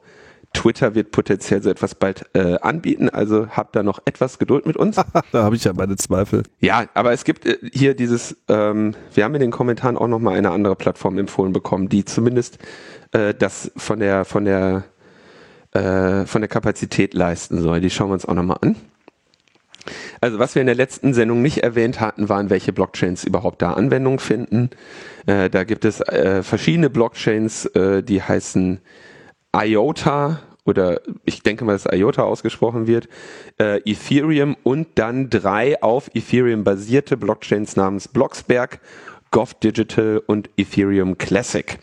Twitter 0.53 0.94
wird 0.94 1.12
potenziell 1.12 1.62
so 1.62 1.70
etwas 1.70 1.94
bald 1.94 2.26
äh, 2.35 2.59
anbieten, 2.61 3.09
also 3.09 3.49
habt 3.49 3.75
da 3.75 3.82
noch 3.82 4.00
etwas 4.05 4.38
Geduld 4.38 4.67
mit 4.67 4.76
uns. 4.76 4.97
da 5.32 5.43
habe 5.43 5.56
ich 5.56 5.64
ja 5.64 5.73
meine 5.73 5.97
Zweifel. 5.97 6.43
Ja, 6.61 6.85
aber 6.94 7.12
es 7.12 7.25
gibt 7.25 7.47
äh, 7.47 7.59
hier 7.73 7.94
dieses, 7.94 8.37
ähm, 8.49 8.94
wir 9.14 9.25
haben 9.25 9.35
in 9.35 9.41
den 9.41 9.50
Kommentaren 9.50 9.97
auch 9.97 10.09
nochmal 10.09 10.37
eine 10.37 10.50
andere 10.50 10.76
Plattform 10.76 11.19
empfohlen 11.19 11.53
bekommen, 11.53 11.88
die 11.88 12.05
zumindest 12.05 12.59
äh, 13.12 13.35
das 13.35 13.73
von 13.76 13.99
der 13.99 14.25
von 14.25 14.45
der 14.45 14.85
äh, 15.73 16.26
von 16.26 16.42
der 16.42 16.49
Kapazität 16.49 17.14
leisten 17.14 17.61
soll. 17.61 17.81
Die 17.81 17.90
schauen 17.90 18.11
wir 18.11 18.14
uns 18.14 18.26
auch 18.26 18.35
nochmal 18.35 18.59
an. 18.61 18.76
Also 20.21 20.39
was 20.39 20.55
wir 20.55 20.62
in 20.62 20.67
der 20.67 20.75
letzten 20.75 21.15
Sendung 21.15 21.43
nicht 21.43 21.59
erwähnt 21.62 22.01
hatten, 22.01 22.29
waren, 22.29 22.51
welche 22.51 22.73
Blockchains 22.73 23.25
überhaupt 23.25 23.62
da 23.62 23.73
Anwendung 23.73 24.21
finden. 24.21 24.71
Äh, 25.27 25.51
da 25.51 25.65
gibt 25.65 25.85
es 25.85 26.01
äh, 26.01 26.43
verschiedene 26.43 26.91
Blockchains, 26.91 27.67
äh, 27.67 28.03
die 28.03 28.23
heißen 28.23 28.81
IOTA 29.55 30.41
oder 30.65 31.01
ich 31.25 31.43
denke 31.43 31.65
mal, 31.65 31.73
dass 31.73 31.87
IOTA 31.87 32.23
ausgesprochen 32.23 32.87
wird, 32.87 33.09
äh, 33.59 33.79
Ethereum 33.85 34.57
und 34.62 34.89
dann 34.95 35.29
drei 35.29 35.83
auf 35.83 36.11
Ethereum 36.15 36.65
basierte 36.65 37.17
Blockchains 37.17 37.77
namens 37.77 38.09
Blocksberg, 38.09 38.81
Gov 39.33 39.55
Digital 39.55 40.23
und 40.27 40.51
Ethereum 40.57 41.19
Classic. 41.19 41.79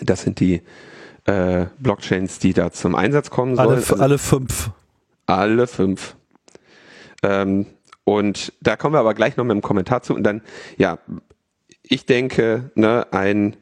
Das 0.00 0.22
sind 0.22 0.40
die 0.40 0.62
äh, 1.24 1.66
Blockchains, 1.78 2.38
die 2.40 2.52
da 2.52 2.72
zum 2.72 2.94
Einsatz 2.94 3.30
kommen 3.30 3.56
sollen. 3.56 3.68
Alle, 3.68 3.76
also, 3.76 3.96
alle 3.96 4.18
fünf. 4.18 4.70
Alle 5.26 5.66
fünf. 5.66 6.16
Ähm, 7.22 7.66
und 8.04 8.52
da 8.60 8.76
kommen 8.76 8.94
wir 8.94 9.00
aber 9.00 9.14
gleich 9.14 9.36
noch 9.36 9.44
mit 9.44 9.52
einem 9.52 9.62
Kommentar 9.62 10.02
zu. 10.02 10.14
Und 10.14 10.24
dann, 10.24 10.42
ja, 10.76 10.98
ich 11.82 12.06
denke, 12.06 12.70
ne, 12.74 13.06
ein, 13.12 13.56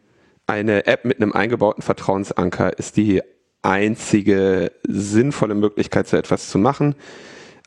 eine 0.47 0.87
App 0.87 1.05
mit 1.05 1.21
einem 1.21 1.33
eingebauten 1.33 1.83
Vertrauensanker 1.83 2.79
ist 2.79 2.97
die 2.97 3.23
einzige 3.63 4.73
sinnvolle 4.87 5.55
Möglichkeit, 5.55 6.09
so 6.09 6.17
etwas 6.17 6.49
zu 6.49 6.59
machen. 6.59 6.95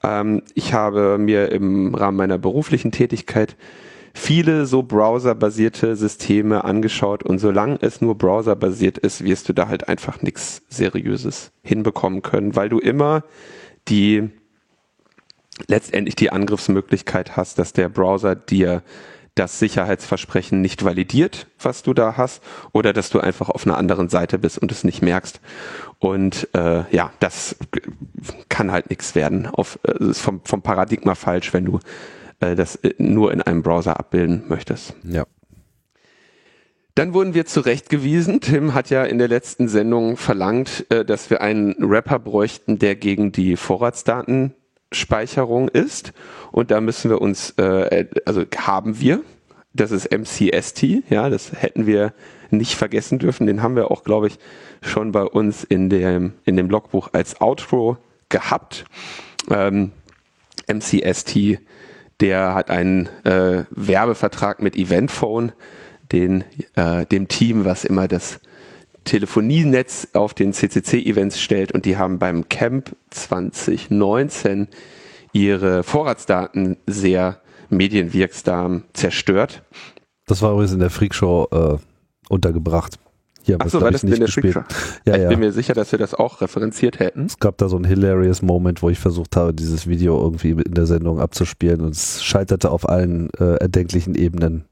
Ähm, 0.03 0.41
ich 0.55 0.73
habe 0.73 1.17
mir 1.17 1.51
im 1.51 1.93
Rahmen 1.93 2.17
meiner 2.17 2.37
beruflichen 2.37 2.91
Tätigkeit 2.91 3.55
viele 4.13 4.65
so 4.65 4.83
browserbasierte 4.83 5.95
Systeme 5.95 6.63
angeschaut 6.63 7.23
und 7.23 7.39
solange 7.39 7.79
es 7.81 7.99
nur 7.99 8.15
browserbasiert 8.15 8.99
ist, 8.99 9.23
wirst 9.23 9.49
du 9.49 9.53
da 9.53 9.67
halt 9.67 9.87
einfach 9.87 10.21
nichts 10.21 10.61
Seriöses 10.69 11.51
hinbekommen 11.63 12.21
können, 12.21 12.55
weil 12.55 12.69
du 12.69 12.79
immer 12.79 13.23
die 13.87 14.29
letztendlich 15.67 16.15
die 16.15 16.31
Angriffsmöglichkeit 16.31 17.37
hast, 17.37 17.59
dass 17.59 17.73
der 17.73 17.89
Browser 17.89 18.35
dir 18.35 18.83
das 19.35 19.57
Sicherheitsversprechen 19.57 20.61
nicht 20.61 20.85
validiert, 20.85 21.47
was 21.59 21.81
du 21.81 21.93
da 21.93 22.17
hast, 22.17 22.43
oder 22.71 22.93
dass 22.93 23.09
du 23.09 23.19
einfach 23.19 23.49
auf 23.49 23.65
einer 23.65 23.77
anderen 23.77 24.09
Seite 24.09 24.37
bist 24.37 24.59
und 24.59 24.71
es 24.71 24.83
nicht 24.83 25.01
merkst. 25.01 25.41
Und 25.97 26.49
äh, 26.53 26.83
ja, 26.95 27.11
das 27.19 27.55
kann 28.49 28.71
halt 28.71 28.89
nichts 28.89 29.15
werden. 29.15 29.47
Auf, 29.47 29.79
äh, 29.83 30.09
ist 30.09 30.21
vom, 30.21 30.41
vom 30.43 30.61
Paradigma 30.61 31.15
falsch, 31.15 31.51
wenn 31.53 31.65
du 31.65 31.79
äh, 32.41 32.55
das 32.55 32.75
äh, 32.77 32.93
nur 32.99 33.31
in 33.31 33.41
einem 33.41 33.63
Browser 33.63 33.99
abbilden 33.99 34.43
möchtest. 34.47 34.93
Ja. 35.03 35.25
Dann 36.95 37.15
wurden 37.15 37.33
wir 37.33 37.47
zurechtgewiesen. 37.47 38.39
Tim 38.39 38.75
hat 38.75 38.91
ja 38.91 39.03
in 39.03 39.17
der 39.17 39.27
letzten 39.27 39.67
Sendung 39.67 40.15
verlangt, 40.15 40.85
äh, 40.91 41.03
dass 41.03 41.31
wir 41.31 41.41
einen 41.41 41.73
Rapper 41.79 42.19
bräuchten, 42.19 42.77
der 42.77 42.95
gegen 42.95 43.31
die 43.31 43.55
Vorratsdatenspeicherung 44.93 45.67
ist. 45.69 46.13
Und 46.51 46.71
da 46.71 46.79
müssen 46.81 47.09
wir 47.09 47.21
uns, 47.21 47.51
äh, 47.51 48.05
also 48.25 48.43
haben 48.55 48.99
wir, 48.99 49.21
das 49.73 49.91
ist 49.91 50.11
MCST, 50.11 51.09
ja, 51.09 51.29
das 51.29 51.51
hätten 51.53 51.87
wir 51.87 52.13
nicht 52.51 52.75
vergessen 52.75 53.19
dürfen. 53.19 53.47
Den 53.47 53.63
haben 53.63 53.75
wir 53.75 53.89
auch, 53.89 54.03
glaube 54.03 54.27
ich, 54.27 54.37
schon 54.81 55.11
bei 55.11 55.23
uns 55.23 55.63
in 55.63 55.89
dem, 55.89 56.33
in 56.45 56.55
dem 56.55 56.69
Logbuch 56.69 57.09
als 57.13 57.41
Outro 57.41 57.97
gehabt. 58.29 58.85
Ähm, 59.49 59.91
MCST, 60.71 61.59
der 62.19 62.53
hat 62.53 62.69
einen 62.69 63.07
äh, 63.23 63.65
Werbevertrag 63.71 64.61
mit 64.61 64.75
Eventphone 64.75 65.51
den, 66.11 66.43
äh, 66.75 67.07
dem 67.07 67.27
Team, 67.27 67.65
was 67.65 67.85
immer 67.85 68.07
das 68.07 68.39
Telefonienetz 69.03 70.09
auf 70.13 70.33
den 70.33 70.53
CCC-Events 70.53 71.39
stellt 71.39 71.71
und 71.71 71.85
die 71.85 71.97
haben 71.97 72.19
beim 72.19 72.49
Camp 72.49 72.95
2019 73.09 74.67
ihre 75.33 75.83
Vorratsdaten 75.83 76.77
sehr 76.87 77.41
medienwirksam 77.69 78.83
zerstört. 78.93 79.63
Das 80.27 80.41
war 80.41 80.51
übrigens 80.51 80.73
in 80.73 80.79
der 80.79 80.89
Freakshow 80.89 81.47
äh, 81.51 81.77
untergebracht. 82.29 82.97
Hier 83.45 83.57
Ach 83.59 83.67
so, 83.67 83.81
war 83.81 83.91
das 83.91 84.03
nicht 84.03 84.13
in 84.13 84.19
der 84.19 84.27
gespielt. 84.27 84.55
Ja, 85.05 85.15
ich 85.15 85.23
ja. 85.23 85.27
bin 85.27 85.39
mir 85.39 85.51
sicher, 85.51 85.73
dass 85.73 85.91
wir 85.91 85.99
das 85.99 86.13
auch 86.13 86.39
referenziert 86.39 86.99
hätten. 86.99 87.25
Es 87.25 87.39
gab 87.39 87.57
da 87.57 87.67
so 87.67 87.75
einen 87.75 87.83
hilarious 87.83 88.41
Moment, 88.41 88.81
wo 88.81 88.89
ich 88.89 88.99
versucht 88.99 89.35
habe, 89.35 89.53
dieses 89.53 89.85
Video 89.85 90.17
irgendwie 90.21 90.51
in 90.51 90.73
der 90.73 90.85
Sendung 90.85 91.19
abzuspielen 91.19 91.81
und 91.81 91.89
es 91.89 92.23
scheiterte 92.23 92.71
auf 92.71 92.87
allen 92.87 93.29
äh, 93.37 93.55
erdenklichen 93.55 94.15
Ebenen. 94.15 94.63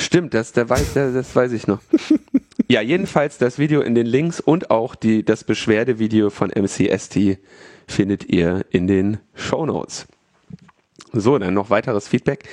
Stimmt, 0.00 0.32
das, 0.32 0.52
der 0.52 0.68
weiß, 0.68 0.94
der, 0.94 1.12
das 1.12 1.36
weiß 1.36 1.52
ich 1.52 1.66
noch. 1.66 1.80
ja, 2.68 2.80
jedenfalls 2.80 3.36
das 3.36 3.58
Video 3.58 3.82
in 3.82 3.94
den 3.94 4.06
Links 4.06 4.40
und 4.40 4.70
auch 4.70 4.94
die, 4.94 5.24
das 5.24 5.44
Beschwerdevideo 5.44 6.30
von 6.30 6.50
MCST 6.50 7.38
findet 7.86 8.24
ihr 8.24 8.64
in 8.70 8.86
den 8.86 9.18
Show 9.34 9.66
Notes. 9.66 10.06
So, 11.12 11.38
dann 11.38 11.52
noch 11.52 11.68
weiteres 11.68 12.08
Feedback. 12.08 12.48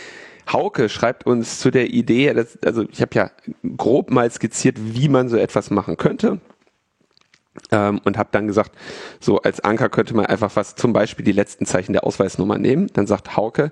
Hauke 0.51 0.89
schreibt 0.89 1.25
uns 1.25 1.59
zu 1.59 1.71
der 1.71 1.89
Idee, 1.89 2.33
dass, 2.33 2.61
also 2.63 2.83
ich 2.91 3.01
habe 3.01 3.15
ja 3.15 3.31
grob 3.77 4.11
mal 4.11 4.29
skizziert, 4.29 4.77
wie 4.79 5.07
man 5.07 5.29
so 5.29 5.37
etwas 5.37 5.69
machen 5.71 5.95
könnte. 5.95 6.41
Ähm, 7.71 8.01
und 8.03 8.17
habe 8.17 8.29
dann 8.33 8.47
gesagt, 8.47 8.73
so 9.21 9.39
als 9.39 9.61
Anker 9.61 9.87
könnte 9.87 10.15
man 10.15 10.25
einfach 10.25 10.55
was, 10.55 10.75
zum 10.75 10.91
Beispiel 10.91 11.23
die 11.23 11.31
letzten 11.31 11.65
Zeichen 11.65 11.93
der 11.93 12.03
Ausweisnummer 12.03 12.57
nehmen. 12.57 12.87
Dann 12.93 13.07
sagt 13.07 13.37
Hauke, 13.37 13.71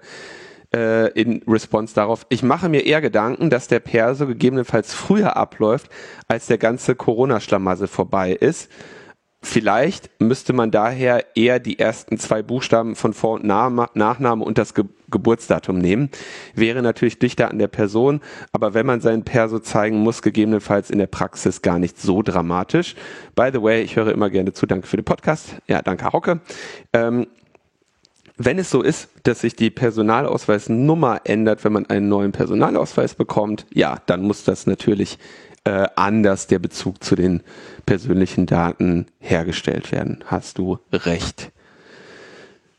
äh, 0.73 1.09
in 1.19 1.41
Response 1.47 1.93
darauf, 1.95 2.25
ich 2.29 2.43
mache 2.43 2.69
mir 2.69 2.85
eher 2.85 3.01
Gedanken, 3.01 3.49
dass 3.49 3.67
der 3.67 3.79
Perso 3.79 4.27
gegebenenfalls 4.27 4.93
früher 4.93 5.35
abläuft, 5.37 5.89
als 6.27 6.47
der 6.47 6.57
ganze 6.57 6.95
Corona-Schlamassel 6.95 7.87
vorbei 7.87 8.31
ist. 8.33 8.69
Vielleicht 9.45 10.09
müsste 10.19 10.53
man 10.53 10.71
daher 10.71 11.23
eher 11.35 11.59
die 11.59 11.77
ersten 11.77 12.17
zwei 12.17 12.41
Buchstaben 12.41 12.95
von 12.95 13.13
Vor- 13.13 13.35
und 13.35 13.45
Nachname 13.45 14.43
und 14.43 14.57
das 14.57 14.73
Ge 14.73 14.85
Geburtsdatum 15.11 15.77
nehmen. 15.77 16.09
Wäre 16.55 16.81
natürlich 16.81 17.19
dichter 17.19 17.51
an 17.51 17.59
der 17.59 17.67
Person, 17.67 18.21
aber 18.51 18.73
wenn 18.73 18.87
man 18.87 19.01
seinen 19.01 19.23
Perso 19.23 19.59
zeigen 19.59 19.99
muss, 19.99 20.23
gegebenenfalls 20.23 20.89
in 20.89 20.97
der 20.97 21.05
Praxis 21.05 21.61
gar 21.61 21.77
nicht 21.77 22.01
so 22.01 22.23
dramatisch. 22.23 22.95
By 23.35 23.49
the 23.53 23.61
way, 23.61 23.83
ich 23.83 23.95
höre 23.95 24.11
immer 24.11 24.31
gerne 24.31 24.51
zu. 24.53 24.65
Danke 24.65 24.87
für 24.87 24.97
den 24.97 25.05
Podcast. 25.05 25.57
Ja, 25.67 25.83
danke 25.83 26.11
Hauke. 26.11 26.41
Ähm, 26.91 27.27
wenn 28.37 28.59
es 28.59 28.69
so 28.69 28.81
ist, 28.81 29.09
dass 29.23 29.41
sich 29.41 29.55
die 29.55 29.69
Personalausweisnummer 29.69 31.21
ändert, 31.23 31.63
wenn 31.63 31.73
man 31.73 31.85
einen 31.85 32.09
neuen 32.09 32.31
Personalausweis 32.31 33.15
bekommt, 33.15 33.65
ja, 33.73 34.01
dann 34.05 34.23
muss 34.23 34.43
das 34.43 34.67
natürlich 34.67 35.17
äh, 35.63 35.87
anders 35.95 36.47
der 36.47 36.59
Bezug 36.59 37.03
zu 37.03 37.15
den 37.15 37.41
persönlichen 37.85 38.45
Daten 38.45 39.07
hergestellt 39.19 39.91
werden. 39.91 40.23
Hast 40.25 40.57
du 40.57 40.79
recht. 40.91 41.51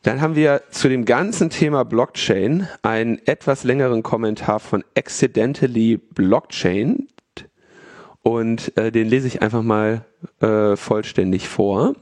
Dann 0.02 0.20
haben 0.20 0.36
wir 0.36 0.62
zu 0.70 0.88
dem 0.88 1.04
ganzen 1.04 1.50
Thema 1.50 1.84
Blockchain 1.84 2.68
einen 2.82 3.18
etwas 3.26 3.64
längeren 3.64 4.04
Kommentar 4.04 4.60
von 4.60 4.84
Accidentally 4.96 5.96
Blockchain 5.96 7.08
und 8.22 8.76
äh, 8.76 8.92
den 8.92 9.08
lese 9.08 9.26
ich 9.26 9.42
einfach 9.42 9.62
mal 9.62 10.04
äh, 10.40 10.76
vollständig 10.76 11.48
vor. 11.48 11.94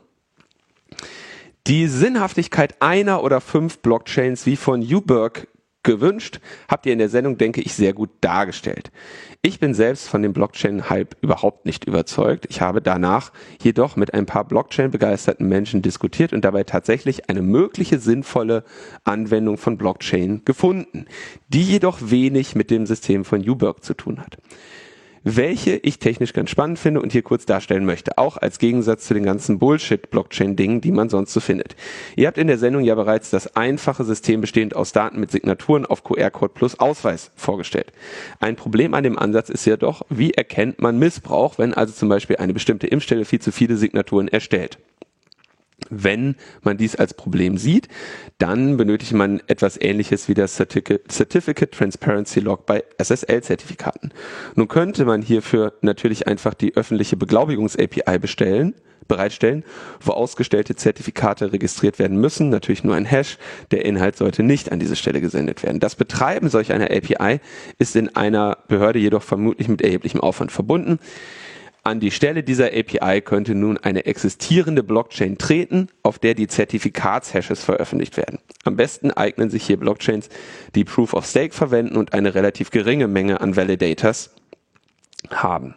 Die 1.67 1.89
Sinnhaftigkeit 1.89 2.83
einer 2.83 3.23
oder 3.23 3.41
fünf 3.41 3.79
Blockchains 3.79 4.45
wie 4.45 4.57
von 4.57 4.83
Uberg 4.83 5.49
gewünscht, 5.83 6.41
habt 6.69 6.85
ihr 6.85 6.93
in 6.93 6.99
der 6.99 7.09
Sendung, 7.09 7.39
denke 7.39 7.63
ich, 7.63 7.73
sehr 7.73 7.95
gut 7.95 8.11
dargestellt. 8.21 8.93
Ich 9.41 9.61
bin 9.61 9.73
selbst 9.73 10.07
von 10.07 10.21
dem 10.21 10.35
Blockchain-Hype 10.35 11.17
überhaupt 11.23 11.65
nicht 11.65 11.87
überzeugt. 11.87 12.45
Ich 12.51 12.61
habe 12.61 12.83
danach 12.83 13.33
jedoch 13.63 13.97
mit 13.97 14.13
ein 14.13 14.27
paar 14.27 14.45
Blockchain-begeisterten 14.45 15.49
Menschen 15.49 15.81
diskutiert 15.81 16.35
und 16.35 16.45
dabei 16.45 16.65
tatsächlich 16.65 17.31
eine 17.31 17.41
mögliche 17.41 17.99
sinnvolle 17.99 18.65
Anwendung 19.05 19.57
von 19.57 19.79
Blockchain 19.79 20.43
gefunden, 20.45 21.07
die 21.49 21.63
jedoch 21.63 21.99
wenig 22.03 22.55
mit 22.55 22.71
dem 22.71 22.85
System 22.85 23.25
von 23.25 23.41
Uberg 23.49 23.83
zu 23.83 23.95
tun 23.95 24.21
hat 24.21 24.37
welche 25.25 25.77
ich 25.77 25.99
technisch 25.99 26.35
ganz 26.35 26.51
spannend 26.51 26.79
finde 26.79 27.01
und 27.01 27.13
hier 27.13 27.23
kurz 27.23 27.47
darstellen 27.47 27.87
möchte, 27.87 28.19
auch 28.19 28.37
als 28.37 28.59
Gegensatz 28.59 29.07
zu 29.07 29.15
den 29.15 29.25
ganzen 29.25 29.59
Bullshit-Blockchain-Dingen, 29.59 30.83
die 30.83 30.93
man 30.93 31.09
sonst 31.09 31.33
so 31.33 31.41
findet. 31.41 31.75
Ihr 32.15 32.27
habt 32.27 32.39
in 32.39 32.47
der 32.47 32.59
Sendung 32.59 32.85
ja 32.85 32.95
bereits 32.95 33.31
das 33.31 33.57
einfache 33.57 34.05
System 34.05 34.43
bestehend 34.43 34.77
aus 34.77 34.93
Daten 34.93 35.19
mit 35.19 35.31
Signaturen 35.31 35.87
auf 35.87 36.05
QR-Code 36.05 36.53
plus 36.55 36.79
Ausweis 36.79 37.31
vorgestellt. 37.37 37.91
Ein 38.39 38.57
Problem 38.57 38.95
an 38.95 39.03
dem 39.03 39.19
Ansatz 39.19 39.49
ist 39.49 39.65
ja 39.65 39.77
doch, 39.77 40.03
wie 40.11 40.33
erkennt 40.33 40.81
man 40.81 40.99
Missbrauch, 40.99 41.59
wenn 41.59 41.75
also 41.75 41.95
zum 41.95 42.11
Beispiel 42.11 42.37
eine 42.37 42.53
bestimmte 42.53 42.87
Impfstelle 42.87 43.25
viel 43.25 43.41
zu 43.41 43.51
viele 43.51 43.77
Signaturen 43.77 44.29
erstellt. 44.29 44.79
Wenn 45.91 46.37
man 46.63 46.77
dies 46.77 46.97
als 46.97 47.15
Problem 47.15 47.59
sieht, 47.59 47.89
dann 48.39 48.77
benötigt 48.77 49.13
man 49.13 49.43
etwas 49.47 49.81
ähnliches 49.81 50.29
wie 50.29 50.35
das 50.35 50.57
Certificate 50.57 51.71
Transparency 51.71 52.41
Log 52.41 52.67
bei 52.67 52.85
SSL-Zertifikaten. 52.99 54.13
Nun 54.55 54.69
könnte 54.69 55.05
man 55.05 55.23
hierfür 55.23 55.75
natürlich 55.83 56.27
einfach 56.27 56.55
die 56.55 56.77
öffentliche 56.77 57.17
Beglaubigungs-API 57.17 58.19
bestellen, 58.19 58.75
bereitstellen, 59.07 59.65
wo 60.01 60.13
ausgestellte 60.13 60.77
Zertifikate 60.77 61.53
registriert 61.53 61.99
werden 61.99 62.19
müssen, 62.19 62.49
natürlich 62.49 62.85
nur 62.85 62.95
ein 62.95 63.05
Hash, 63.05 63.37
der 63.71 63.85
Inhalt 63.85 64.17
sollte 64.17 64.43
nicht 64.43 64.73
an 64.73 64.81
diese 64.81 64.97
Stelle 64.97 65.21
gesendet 65.21 65.63
werden. 65.63 65.79
Das 65.79 65.95
Betreiben 65.95 66.49
solch 66.49 66.73
einer 66.73 66.91
API 66.91 67.41
ist 67.79 67.97
in 67.97 68.17
einer 68.17 68.57
Behörde 68.69 68.99
jedoch 68.99 69.23
vermutlich 69.23 69.69
mit 69.69 69.83
erheblichem 69.83 70.23
Aufwand 70.23 70.53
verbunden. 70.53 70.99
An 71.87 72.01
die 72.01 72.11
Stelle 72.11 72.43
dieser 72.43 72.69
API 72.69 73.21
könnte 73.21 73.55
nun 73.55 73.77
eine 73.77 74.07
existierende 74.07 74.83
Blockchain 74.83 75.37
treten, 75.37 75.89
auf 76.03 76.19
der 76.19 76.33
die 76.33 76.47
Zertifikatshashes 76.47 77.63
veröffentlicht 77.63 78.17
werden. 78.17 78.39
Am 78.65 78.77
besten 78.77 79.11
eignen 79.11 79.51
sich 79.51 79.67
hier 79.67 79.77
Blockchains, 79.77 80.31
die 80.75 80.85
Proof 80.85 81.13
of 81.13 81.27
Stake 81.27 81.53
verwenden 81.53 81.99
und 81.99 82.15
eine 82.15 82.35
relativ 82.35 82.71
geringe 82.71 83.07
Menge 83.07 83.43
an 83.43 83.55
Validators 83.55 84.31
haben. 85.31 85.75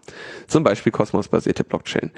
Zum 0.48 0.64
Beispiel 0.64 0.94
Cosmos-basierte 0.94 1.66
Blockchain. 1.66 2.12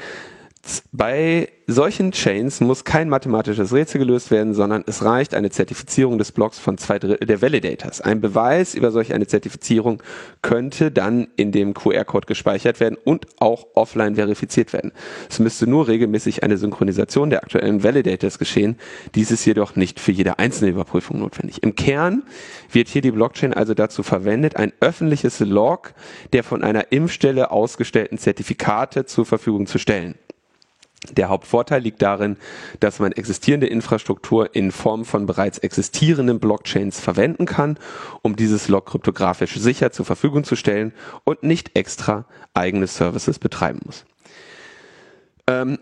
Bei 0.91 1.49
solchen 1.67 2.11
Chains 2.11 2.61
muss 2.61 2.83
kein 2.83 3.09
mathematisches 3.09 3.73
Rätsel 3.73 3.99
gelöst 3.99 4.31
werden, 4.31 4.53
sondern 4.53 4.83
es 4.87 5.03
reicht 5.03 5.33
eine 5.33 5.49
Zertifizierung 5.49 6.17
des 6.17 6.31
Blocks 6.31 6.59
von 6.59 6.77
zwei 6.77 6.99
Drittel 6.99 7.25
der 7.25 7.41
Validators. 7.41 8.01
Ein 8.01 8.21
Beweis 8.21 8.75
über 8.75 8.91
solch 8.91 9.13
eine 9.13 9.27
Zertifizierung 9.27 10.01
könnte 10.41 10.91
dann 10.91 11.27
in 11.35 11.51
dem 11.51 11.73
QR-Code 11.73 12.27
gespeichert 12.27 12.79
werden 12.79 12.97
und 13.03 13.27
auch 13.39 13.67
offline 13.75 14.15
verifiziert 14.15 14.73
werden. 14.73 14.91
Es 15.29 15.39
müsste 15.39 15.67
nur 15.67 15.87
regelmäßig 15.87 16.43
eine 16.43 16.57
Synchronisation 16.57 17.29
der 17.29 17.43
aktuellen 17.43 17.83
Validators 17.83 18.39
geschehen. 18.39 18.77
Dies 19.15 19.31
ist 19.31 19.45
jedoch 19.45 19.75
nicht 19.75 19.99
für 19.99 20.11
jede 20.11 20.39
einzelne 20.39 20.71
Überprüfung 20.71 21.19
notwendig. 21.19 21.63
Im 21.63 21.75
Kern 21.75 22.23
wird 22.71 22.89
hier 22.89 23.01
die 23.01 23.11
Blockchain 23.11 23.53
also 23.53 23.73
dazu 23.73 24.03
verwendet, 24.03 24.55
ein 24.55 24.73
öffentliches 24.81 25.39
Log 25.39 25.93
der 26.33 26.43
von 26.43 26.63
einer 26.63 26.91
Impfstelle 26.91 27.51
ausgestellten 27.51 28.17
Zertifikate 28.17 29.05
zur 29.05 29.25
Verfügung 29.25 29.67
zu 29.67 29.77
stellen. 29.77 30.15
Der 31.11 31.29
Hauptvorteil 31.29 31.81
liegt 31.81 32.01
darin, 32.01 32.37
dass 32.79 32.99
man 32.99 33.13
existierende 33.13 33.67
Infrastruktur 33.67 34.53
in 34.53 34.71
Form 34.71 35.05
von 35.05 35.25
bereits 35.25 35.57
existierenden 35.57 36.39
Blockchains 36.39 36.99
verwenden 36.99 37.45
kann, 37.45 37.77
um 38.21 38.35
dieses 38.35 38.67
Log 38.67 38.87
kryptografisch 38.87 39.55
sicher 39.55 39.91
zur 39.91 40.05
Verfügung 40.05 40.43
zu 40.43 40.55
stellen 40.55 40.93
und 41.23 41.43
nicht 41.43 41.75
extra 41.75 42.25
eigene 42.53 42.87
Services 42.87 43.39
betreiben 43.39 43.79
muss. 43.85 44.05
Ähm, 45.47 45.79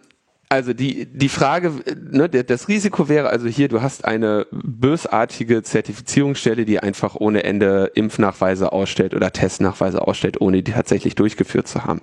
Also 0.50 0.72
die, 0.72 1.06
die 1.08 1.28
Frage, 1.28 1.74
ne, 2.10 2.30
das 2.30 2.70
Risiko 2.70 3.10
wäre 3.10 3.28
also 3.28 3.50
hier, 3.50 3.68
du 3.68 3.82
hast 3.82 4.06
eine 4.06 4.48
bösartige 4.52 5.62
Zertifizierungsstelle, 5.62 6.64
die 6.64 6.80
einfach 6.80 7.16
ohne 7.16 7.44
Ende 7.44 7.92
Impfnachweise 7.96 8.72
ausstellt 8.72 9.14
oder 9.14 9.34
Testnachweise 9.34 10.08
ausstellt, 10.08 10.40
ohne 10.40 10.64
die 10.64 10.72
tatsächlich 10.72 11.16
durchgeführt 11.16 11.68
zu 11.68 11.84
haben. 11.84 12.00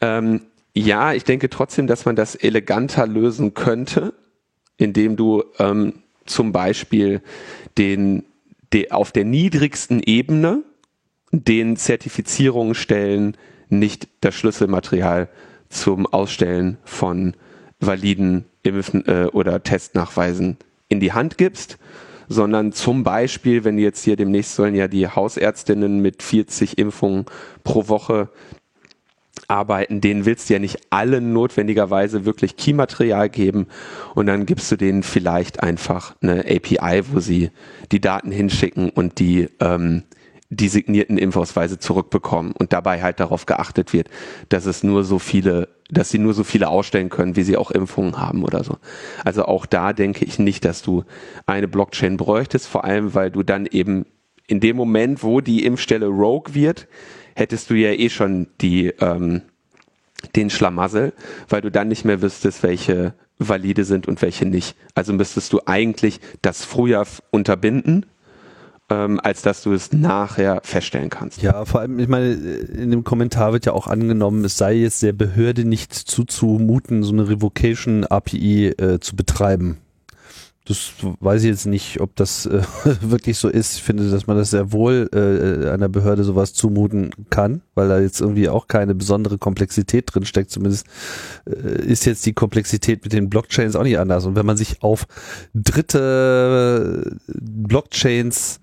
Ähm, 0.00 0.42
ja, 0.76 1.12
ich 1.12 1.24
denke 1.24 1.48
trotzdem, 1.48 1.86
dass 1.86 2.04
man 2.04 2.16
das 2.16 2.34
eleganter 2.34 3.06
lösen 3.06 3.54
könnte, 3.54 4.12
indem 4.76 5.16
du 5.16 5.44
ähm, 5.58 6.02
zum 6.26 6.52
Beispiel 6.52 7.22
den, 7.78 8.24
de, 8.72 8.90
auf 8.90 9.12
der 9.12 9.24
niedrigsten 9.24 10.02
Ebene 10.02 10.64
den 11.30 11.76
Zertifizierungsstellen 11.76 13.36
nicht 13.68 14.08
das 14.20 14.34
Schlüsselmaterial 14.34 15.28
zum 15.68 16.06
Ausstellen 16.06 16.78
von 16.84 17.34
validen 17.80 18.44
Impfen 18.62 19.06
äh, 19.06 19.26
oder 19.32 19.62
Testnachweisen 19.62 20.56
in 20.88 21.00
die 21.00 21.12
Hand 21.12 21.38
gibst, 21.38 21.78
sondern 22.28 22.72
zum 22.72 23.04
Beispiel, 23.04 23.64
wenn 23.64 23.78
jetzt 23.78 24.04
hier 24.04 24.16
demnächst 24.16 24.54
sollen 24.54 24.74
ja 24.74 24.88
die 24.88 25.08
Hausärztinnen 25.08 26.00
mit 26.00 26.22
40 26.22 26.78
Impfungen 26.78 27.26
pro 27.64 27.88
Woche 27.88 28.28
arbeiten, 29.48 30.00
denen 30.00 30.24
willst 30.24 30.48
du 30.48 30.54
ja 30.54 30.58
nicht 30.58 30.78
allen 30.90 31.32
notwendigerweise 31.32 32.24
wirklich 32.24 32.56
Keymaterial 32.56 33.28
geben 33.28 33.66
und 34.14 34.26
dann 34.26 34.46
gibst 34.46 34.70
du 34.72 34.76
denen 34.76 35.02
vielleicht 35.02 35.62
einfach 35.62 36.14
eine 36.22 36.40
API, 36.40 37.02
wo 37.12 37.20
sie 37.20 37.50
die 37.92 38.00
Daten 38.00 38.30
hinschicken 38.30 38.90
und 38.90 39.18
die 39.18 39.48
ähm, 39.60 40.04
die 40.50 40.68
signierten 40.68 41.18
Impfausweise 41.18 41.78
zurückbekommen 41.78 42.52
und 42.52 42.72
dabei 42.72 43.02
halt 43.02 43.20
darauf 43.20 43.46
geachtet 43.46 43.92
wird, 43.92 44.08
dass 44.48 44.66
es 44.66 44.82
nur 44.82 45.04
so 45.04 45.18
viele, 45.18 45.68
dass 45.90 46.10
sie 46.10 46.18
nur 46.18 46.34
so 46.34 46.44
viele 46.44 46.68
ausstellen 46.68 47.08
können, 47.08 47.36
wie 47.36 47.42
sie 47.42 47.56
auch 47.56 47.70
Impfungen 47.70 48.18
haben 48.18 48.44
oder 48.44 48.62
so. 48.62 48.76
Also 49.24 49.46
auch 49.46 49.66
da 49.66 49.92
denke 49.92 50.24
ich 50.24 50.38
nicht, 50.38 50.64
dass 50.64 50.82
du 50.82 51.04
eine 51.46 51.68
Blockchain 51.68 52.16
bräuchtest, 52.16 52.68
vor 52.68 52.84
allem 52.84 53.14
weil 53.14 53.30
du 53.30 53.42
dann 53.42 53.66
eben 53.66 54.06
in 54.46 54.60
dem 54.60 54.76
Moment, 54.76 55.22
wo 55.22 55.40
die 55.40 55.64
Impfstelle 55.64 56.06
Rogue 56.06 56.54
wird, 56.54 56.86
hättest 57.34 57.70
du 57.70 57.74
ja 57.74 57.90
eh 57.90 58.10
schon 58.10 58.48
die 58.60 58.88
ähm, 59.00 59.42
den 60.36 60.50
Schlamassel, 60.50 61.12
weil 61.48 61.60
du 61.60 61.70
dann 61.70 61.88
nicht 61.88 62.04
mehr 62.04 62.22
wüsstest, 62.22 62.62
welche 62.62 63.14
valide 63.38 63.84
sind 63.84 64.08
und 64.08 64.22
welche 64.22 64.46
nicht. 64.46 64.76
Also 64.94 65.12
müsstest 65.12 65.52
du 65.52 65.60
eigentlich 65.66 66.20
das 66.40 66.64
früher 66.64 67.04
unterbinden 67.30 68.06
ähm, 68.90 69.20
als 69.22 69.42
dass 69.42 69.62
du 69.62 69.72
es 69.72 69.92
nachher 69.92 70.60
feststellen 70.62 71.10
kannst. 71.10 71.42
Ja, 71.42 71.64
vor 71.64 71.80
allem, 71.80 71.98
ich 71.98 72.08
meine, 72.08 72.32
in 72.32 72.90
dem 72.90 73.04
Kommentar 73.04 73.52
wird 73.52 73.66
ja 73.66 73.72
auch 73.72 73.86
angenommen, 73.86 74.44
es 74.44 74.58
sei 74.58 74.74
jetzt 74.74 75.02
der 75.02 75.12
Behörde 75.12 75.64
nicht 75.64 75.92
zuzumuten, 75.92 77.02
so 77.02 77.12
eine 77.12 77.28
Revocation 77.28 78.04
API 78.04 78.68
äh, 78.68 79.00
zu 79.00 79.16
betreiben. 79.16 79.78
Das 80.66 80.92
weiß 81.20 81.42
ich 81.42 81.50
jetzt 81.50 81.66
nicht, 81.66 82.00
ob 82.00 82.16
das 82.16 82.46
äh, 82.46 82.62
wirklich 83.02 83.36
so 83.36 83.48
ist. 83.48 83.76
Ich 83.76 83.82
finde, 83.82 84.10
dass 84.10 84.26
man 84.26 84.38
das 84.38 84.50
sehr 84.50 84.72
wohl 84.72 85.10
äh, 85.12 85.68
einer 85.68 85.90
Behörde 85.90 86.24
sowas 86.24 86.54
zumuten 86.54 87.10
kann, 87.28 87.60
weil 87.74 87.88
da 87.88 88.00
jetzt 88.00 88.22
irgendwie 88.22 88.48
auch 88.48 88.66
keine 88.66 88.94
besondere 88.94 89.36
Komplexität 89.36 90.14
drin 90.14 90.24
steckt. 90.24 90.50
Zumindest 90.50 90.86
äh, 91.46 91.84
ist 91.84 92.06
jetzt 92.06 92.24
die 92.24 92.32
Komplexität 92.32 93.04
mit 93.04 93.12
den 93.12 93.28
Blockchains 93.28 93.76
auch 93.76 93.82
nicht 93.82 93.98
anders. 93.98 94.24
Und 94.24 94.36
wenn 94.36 94.46
man 94.46 94.56
sich 94.56 94.82
auf 94.82 95.06
dritte 95.52 97.18
Blockchains 97.28 98.60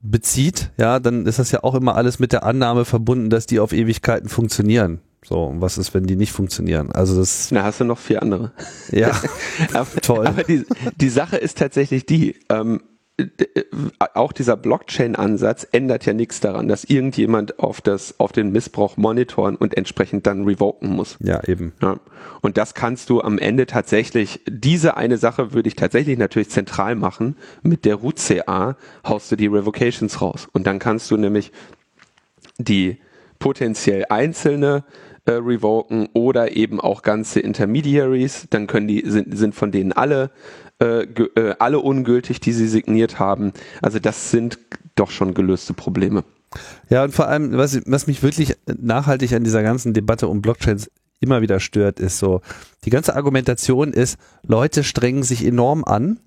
bezieht, 0.00 0.72
ja, 0.78 0.98
dann 0.98 1.26
ist 1.26 1.38
das 1.38 1.52
ja 1.52 1.62
auch 1.62 1.76
immer 1.76 1.94
alles 1.94 2.18
mit 2.18 2.32
der 2.32 2.42
Annahme 2.42 2.84
verbunden, 2.84 3.30
dass 3.30 3.46
die 3.46 3.60
auf 3.60 3.72
Ewigkeiten 3.72 4.28
funktionieren. 4.28 5.00
So, 5.22 5.44
und 5.44 5.60
was 5.60 5.78
ist, 5.78 5.92
wenn 5.92 6.06
die 6.06 6.16
nicht 6.16 6.32
funktionieren? 6.32 6.92
Also 6.92 7.16
das. 7.16 7.50
Na, 7.50 7.62
hast 7.62 7.80
du 7.80 7.84
noch 7.84 7.98
vier 7.98 8.22
andere. 8.22 8.52
Ja, 8.90 9.20
aber, 9.74 9.90
toll. 10.00 10.26
Aber 10.26 10.44
die, 10.44 10.64
die 10.96 11.08
Sache 11.10 11.36
ist 11.36 11.58
tatsächlich 11.58 12.06
die, 12.06 12.36
ähm, 12.48 12.80
auch 14.14 14.32
dieser 14.32 14.56
Blockchain-Ansatz 14.56 15.66
ändert 15.72 16.06
ja 16.06 16.12
nichts 16.12 16.40
daran, 16.40 16.68
dass 16.68 16.84
irgendjemand 16.84 17.58
auf 17.58 17.80
das, 17.80 18.18
auf 18.18 18.32
den 18.32 18.52
Missbrauch 18.52 18.96
monitoren 18.96 19.56
und 19.56 19.76
entsprechend 19.76 20.26
dann 20.26 20.44
revoken 20.44 20.90
muss. 20.90 21.16
Ja, 21.20 21.42
eben. 21.46 21.72
Ja. 21.82 22.00
Und 22.40 22.56
das 22.56 22.74
kannst 22.74 23.10
du 23.10 23.20
am 23.20 23.38
Ende 23.38 23.66
tatsächlich, 23.66 24.40
diese 24.48 24.96
eine 24.96 25.18
Sache 25.18 25.52
würde 25.52 25.68
ich 25.68 25.76
tatsächlich 25.76 26.18
natürlich 26.18 26.50
zentral 26.50 26.94
machen. 26.94 27.36
Mit 27.62 27.84
der 27.84 27.96
Root 27.96 28.16
CA 28.16 28.76
haust 29.06 29.30
du 29.32 29.36
die 29.36 29.46
Revocations 29.46 30.20
raus. 30.20 30.48
Und 30.52 30.66
dann 30.66 30.78
kannst 30.78 31.10
du 31.10 31.16
nämlich 31.16 31.52
die 32.58 32.98
potenziell 33.38 34.04
einzelne 34.08 34.84
äh, 35.24 35.32
revoken 35.32 36.08
oder 36.12 36.56
eben 36.56 36.80
auch 36.80 37.02
ganze 37.02 37.40
Intermediaries. 37.40 38.46
Dann 38.50 38.66
können 38.66 38.88
die, 38.88 39.02
sind, 39.06 39.36
sind 39.36 39.54
von 39.54 39.72
denen 39.72 39.92
alle 39.92 40.30
äh, 40.80 41.02
äh, 41.02 41.54
alle 41.58 41.78
ungültig, 41.78 42.40
die 42.40 42.52
sie 42.52 42.66
signiert 42.66 43.18
haben. 43.18 43.52
Also 43.82 43.98
das 43.98 44.30
sind 44.30 44.58
doch 44.94 45.10
schon 45.10 45.34
gelöste 45.34 45.74
Probleme. 45.74 46.24
Ja, 46.88 47.04
und 47.04 47.12
vor 47.12 47.28
allem, 47.28 47.56
was, 47.56 47.80
was 47.86 48.06
mich 48.06 48.22
wirklich 48.22 48.56
nachhaltig 48.66 49.34
an 49.34 49.44
dieser 49.44 49.62
ganzen 49.62 49.92
Debatte 49.92 50.26
um 50.26 50.40
Blockchains 50.40 50.90
immer 51.20 51.42
wieder 51.42 51.60
stört, 51.60 52.00
ist 52.00 52.18
so, 52.18 52.40
die 52.84 52.90
ganze 52.90 53.14
Argumentation 53.14 53.92
ist, 53.92 54.18
Leute 54.42 54.82
strengen 54.82 55.22
sich 55.22 55.44
enorm 55.44 55.84
an, 55.84 56.18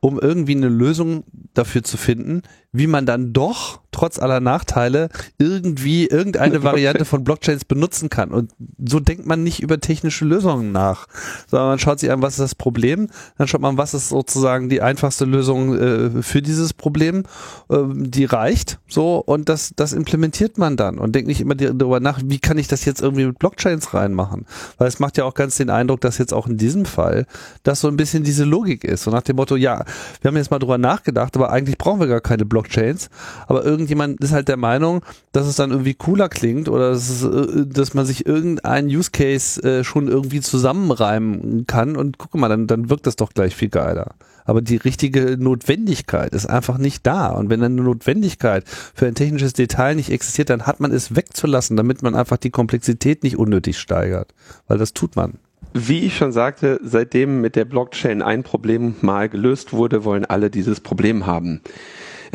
um 0.00 0.18
irgendwie 0.18 0.56
eine 0.56 0.68
Lösung 0.68 1.24
dafür 1.52 1.82
zu 1.82 1.98
finden, 1.98 2.42
wie 2.72 2.86
man 2.86 3.04
dann 3.04 3.34
doch 3.34 3.80
trotz 3.94 4.18
aller 4.18 4.40
Nachteile 4.40 5.08
irgendwie 5.38 6.06
irgendeine 6.06 6.62
Variante 6.64 7.04
von 7.04 7.22
Blockchains 7.24 7.64
benutzen 7.64 8.10
kann. 8.10 8.30
Und 8.30 8.50
so 8.84 8.98
denkt 9.00 9.24
man 9.24 9.42
nicht 9.42 9.62
über 9.62 9.78
technische 9.80 10.24
Lösungen 10.24 10.72
nach, 10.72 11.06
sondern 11.46 11.68
man 11.68 11.78
schaut 11.78 12.00
sich 12.00 12.10
an, 12.10 12.22
was 12.22 12.34
ist 12.34 12.40
das 12.40 12.54
Problem, 12.54 13.08
dann 13.38 13.46
schaut 13.46 13.60
man, 13.60 13.78
was 13.78 13.94
ist 13.94 14.08
sozusagen 14.08 14.68
die 14.68 14.82
einfachste 14.82 15.24
Lösung 15.24 15.78
äh, 15.78 16.22
für 16.22 16.42
dieses 16.42 16.72
Problem, 16.72 17.22
äh, 17.70 17.76
die 17.94 18.24
reicht, 18.24 18.80
so, 18.88 19.18
und 19.18 19.48
das, 19.48 19.72
das 19.76 19.92
implementiert 19.92 20.58
man 20.58 20.76
dann 20.76 20.98
und 20.98 21.14
denkt 21.14 21.28
nicht 21.28 21.40
immer 21.40 21.54
darüber 21.54 22.00
nach, 22.00 22.20
wie 22.24 22.38
kann 22.38 22.58
ich 22.58 22.66
das 22.66 22.84
jetzt 22.84 23.00
irgendwie 23.00 23.26
mit 23.26 23.38
Blockchains 23.38 23.94
reinmachen? 23.94 24.46
Weil 24.78 24.88
es 24.88 24.98
macht 24.98 25.16
ja 25.16 25.24
auch 25.24 25.34
ganz 25.34 25.56
den 25.56 25.70
Eindruck, 25.70 26.00
dass 26.00 26.18
jetzt 26.18 26.34
auch 26.34 26.48
in 26.48 26.56
diesem 26.56 26.84
Fall 26.84 27.26
das 27.62 27.80
so 27.80 27.88
ein 27.88 27.96
bisschen 27.96 28.24
diese 28.24 28.44
Logik 28.44 28.82
ist. 28.82 29.04
So 29.04 29.10
nach 29.10 29.22
dem 29.22 29.36
Motto, 29.36 29.54
ja, 29.56 29.84
wir 30.20 30.28
haben 30.28 30.36
jetzt 30.36 30.50
mal 30.50 30.58
drüber 30.58 30.78
nachgedacht, 30.78 31.36
aber 31.36 31.52
eigentlich 31.52 31.78
brauchen 31.78 32.00
wir 32.00 32.08
gar 32.08 32.20
keine 32.20 32.44
Blockchains, 32.44 33.08
aber 33.46 33.64
irgendwie 33.64 33.83
irgendjemand 33.84 34.20
ist 34.20 34.32
halt 34.32 34.48
der 34.48 34.56
Meinung, 34.56 35.04
dass 35.32 35.46
es 35.46 35.56
dann 35.56 35.70
irgendwie 35.70 35.94
cooler 35.94 36.28
klingt 36.28 36.68
oder 36.68 36.90
dass, 36.90 37.10
es, 37.10 37.22
äh, 37.22 37.66
dass 37.66 37.92
man 37.92 38.06
sich 38.06 38.26
irgendeinen 38.26 38.88
Use 38.88 39.10
Case 39.12 39.62
äh, 39.62 39.84
schon 39.84 40.08
irgendwie 40.08 40.40
zusammenreimen 40.40 41.66
kann 41.66 41.96
und 41.96 42.16
guck 42.16 42.34
mal, 42.34 42.48
dann, 42.48 42.66
dann 42.66 42.88
wirkt 42.88 43.06
das 43.06 43.16
doch 43.16 43.32
gleich 43.32 43.54
viel 43.54 43.68
geiler. 43.68 44.14
Aber 44.46 44.62
die 44.62 44.76
richtige 44.76 45.36
Notwendigkeit 45.38 46.34
ist 46.34 46.46
einfach 46.46 46.76
nicht 46.76 47.06
da. 47.06 47.28
Und 47.28 47.48
wenn 47.48 47.62
eine 47.62 47.82
Notwendigkeit 47.82 48.64
für 48.66 49.06
ein 49.06 49.14
technisches 49.14 49.54
Detail 49.54 49.94
nicht 49.94 50.10
existiert, 50.10 50.50
dann 50.50 50.66
hat 50.66 50.80
man 50.80 50.92
es 50.92 51.16
wegzulassen, 51.16 51.78
damit 51.78 52.02
man 52.02 52.14
einfach 52.14 52.36
die 52.36 52.50
Komplexität 52.50 53.22
nicht 53.22 53.38
unnötig 53.38 53.78
steigert. 53.78 54.34
Weil 54.66 54.76
das 54.76 54.92
tut 54.92 55.16
man. 55.16 55.38
Wie 55.72 56.00
ich 56.00 56.16
schon 56.16 56.30
sagte, 56.30 56.78
seitdem 56.84 57.40
mit 57.40 57.56
der 57.56 57.64
Blockchain 57.64 58.22
ein 58.22 58.42
Problem 58.42 58.96
mal 59.00 59.28
gelöst 59.30 59.72
wurde, 59.72 60.04
wollen 60.04 60.24
alle 60.24 60.50
dieses 60.50 60.80
Problem 60.80 61.26
haben. 61.26 61.62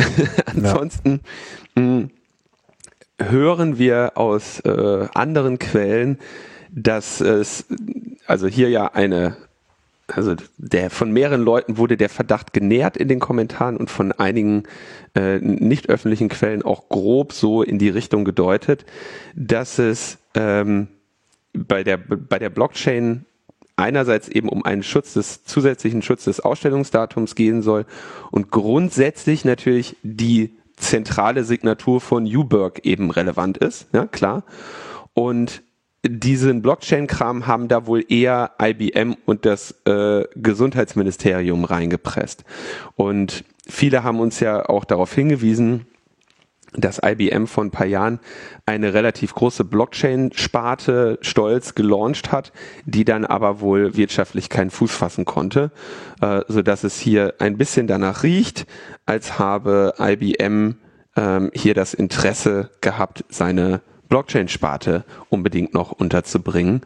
Ansonsten 0.45 1.21
ja. 1.75 1.81
Hm, 1.81 2.09
hören 3.21 3.77
wir 3.77 4.13
aus 4.15 4.59
äh, 4.61 5.07
anderen 5.13 5.59
Quellen, 5.59 6.17
dass 6.71 7.21
es, 7.21 7.65
also 8.25 8.47
hier 8.47 8.69
ja 8.69 8.93
eine, 8.93 9.35
also 10.07 10.35
der 10.57 10.89
von 10.89 11.11
mehreren 11.11 11.41
Leuten 11.41 11.77
wurde 11.77 11.97
der 11.97 12.09
Verdacht 12.09 12.53
genährt 12.53 12.97
in 12.97 13.07
den 13.07 13.19
Kommentaren 13.19 13.77
und 13.77 13.89
von 13.89 14.11
einigen 14.11 14.63
äh, 15.15 15.39
nicht 15.39 15.89
öffentlichen 15.89 16.29
Quellen 16.29 16.63
auch 16.63 16.89
grob 16.89 17.33
so 17.33 17.61
in 17.61 17.77
die 17.77 17.89
Richtung 17.89 18.25
gedeutet, 18.25 18.85
dass 19.35 19.79
es 19.79 20.17
ähm, 20.33 20.87
bei 21.53 21.83
der 21.83 21.97
bei 21.97 22.39
der 22.39 22.49
Blockchain 22.49 23.25
einerseits 23.79 24.27
eben 24.27 24.49
um 24.49 24.63
einen 24.63 24.83
Schutz 24.83 25.13
des 25.13 25.43
zusätzlichen 25.43 26.01
Schutz 26.01 26.25
des 26.25 26.39
Ausstellungsdatums 26.39 27.35
gehen 27.35 27.61
soll 27.61 27.85
und 28.31 28.51
grundsätzlich 28.51 29.45
natürlich 29.45 29.95
die 30.03 30.57
zentrale 30.75 31.43
Signatur 31.43 31.99
von 32.01 32.25
Uberg 32.25 32.85
eben 32.85 33.11
relevant 33.11 33.57
ist, 33.57 33.87
ja 33.93 34.05
klar. 34.05 34.43
Und 35.13 35.63
diesen 36.05 36.61
Blockchain-Kram 36.61 37.47
haben 37.47 37.67
da 37.67 37.85
wohl 37.85 38.05
eher 38.07 38.51
IBM 38.61 39.17
und 39.25 39.45
das 39.45 39.75
äh, 39.85 40.23
Gesundheitsministerium 40.35 41.65
reingepresst. 41.65 42.45
Und 42.95 43.43
viele 43.67 44.03
haben 44.03 44.19
uns 44.19 44.39
ja 44.39 44.67
auch 44.67 44.85
darauf 44.85 45.13
hingewiesen, 45.13 45.87
dass 46.73 47.01
IBM 47.03 47.45
vor 47.45 47.63
ein 47.63 47.71
paar 47.71 47.85
Jahren 47.85 48.19
eine 48.65 48.93
relativ 48.93 49.33
große 49.33 49.63
Blockchain-Sparte 49.63 51.19
stolz 51.21 51.75
gelauncht 51.75 52.31
hat, 52.31 52.51
die 52.85 53.05
dann 53.05 53.25
aber 53.25 53.61
wohl 53.61 53.95
wirtschaftlich 53.95 54.49
keinen 54.49 54.69
Fuß 54.69 54.91
fassen 54.91 55.25
konnte, 55.25 55.71
äh, 56.21 56.41
so 56.47 56.61
dass 56.61 56.83
es 56.83 56.99
hier 56.99 57.35
ein 57.39 57.57
bisschen 57.57 57.87
danach 57.87 58.23
riecht, 58.23 58.65
als 59.05 59.39
habe 59.39 59.93
IBM 59.99 60.75
ähm, 61.15 61.51
hier 61.53 61.73
das 61.73 61.93
Interesse 61.93 62.69
gehabt, 62.81 63.25
seine 63.29 63.81
Blockchain-Sparte 64.09 65.05
unbedingt 65.29 65.73
noch 65.73 65.91
unterzubringen. 65.91 66.81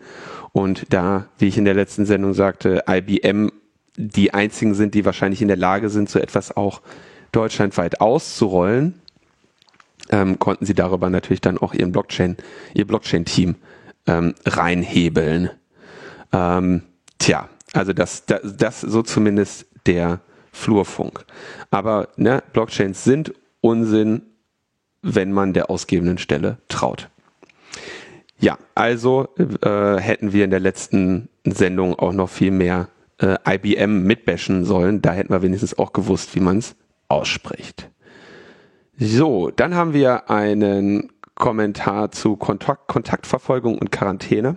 Und 0.52 0.86
da, 0.94 1.28
wie 1.38 1.48
ich 1.48 1.58
in 1.58 1.66
der 1.66 1.74
letzten 1.74 2.06
Sendung 2.06 2.34
sagte, 2.34 2.84
IBM 2.88 3.52
die 3.96 4.34
einzigen 4.34 4.74
sind, 4.74 4.96
die 4.96 5.06
wahrscheinlich 5.06 5.42
in 5.42 5.48
der 5.48 5.58
Lage 5.58 5.90
sind, 5.90 6.10
so 6.10 6.20
etwas 6.20 6.56
auch 6.56 6.82
deutschlandweit 7.32 8.02
auszurollen, 8.02 9.02
ähm, 10.10 10.40
konnten 10.40 10.66
sie 10.66 10.74
darüber 10.74 11.10
natürlich 11.10 11.42
dann 11.42 11.58
auch 11.58 11.74
ihren 11.74 11.92
Blockchain, 11.92 12.38
ihr 12.74 12.86
Blockchain-Team 12.86 13.56
ähm, 14.08 14.36
reinhebeln. 14.46 15.50
Ähm, 16.32 16.84
tja, 17.20 17.50
also 17.74 17.94
das, 17.94 18.26
das, 18.26 18.58
das 18.58 18.82
so 18.82 19.02
zumindest 19.02 19.66
der 19.86 20.20
Flurfunk. 20.52 21.26
Aber 21.72 22.10
ne, 22.16 22.44
Blockchains 22.54 23.04
sind 23.04 23.34
Unsinn, 23.62 24.22
wenn 25.02 25.32
man 25.32 25.54
der 25.54 25.70
ausgebenden 25.70 26.18
Stelle 26.18 26.58
traut. 26.68 27.10
Ja, 28.40 28.58
also 28.76 29.30
äh, 29.38 29.98
hätten 29.98 30.34
wir 30.34 30.44
in 30.44 30.52
der 30.52 30.60
letzten 30.60 31.30
Sendung 31.46 31.98
auch 31.98 32.14
noch 32.14 32.30
viel 32.30 32.52
mehr 32.52 32.90
äh, 33.20 33.38
IBM 33.48 34.04
mitbashen 34.04 34.66
sollen. 34.66 35.02
Da 35.02 35.14
hätten 35.14 35.32
wir 35.32 35.42
wenigstens 35.42 35.78
auch 35.78 35.94
gewusst, 35.94 36.36
wie 36.36 36.40
man 36.42 36.58
es 36.58 36.76
ausspricht. 37.08 37.90
So, 38.98 39.50
dann 39.50 39.76
haben 39.76 39.94
wir 39.94 40.30
einen 40.30 41.12
Kommentar 41.36 42.12
zu 42.12 42.36
Kontakt, 42.36 42.88
Kontaktverfolgung 42.88 43.78
und 43.78 43.92
Quarantäne. 43.92 44.56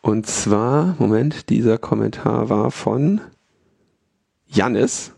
Und 0.00 0.26
zwar, 0.26 0.96
Moment, 0.98 1.50
dieser 1.50 1.78
Kommentar 1.78 2.48
war 2.48 2.70
von 2.70 3.20
Jannis. 4.46 5.12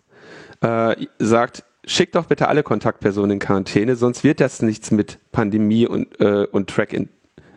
Äh, 0.61 1.07
sagt, 1.19 1.65
schickt 1.87 2.17
doch 2.17 2.27
bitte 2.27 2.49
alle 2.49 2.63
Kontaktpersonen 2.63 3.33
in 3.33 3.39
Quarantäne, 3.39 3.97
sonst 3.97 4.25
wird 4.25 4.41
das 4.41 4.63
nichts 4.63 4.91
mit 4.91 5.19
Pandemie 5.33 5.87
und, 5.87 6.21
äh, 6.21 6.47
und 6.51 6.71
Track 6.71 6.95
and 6.95 7.09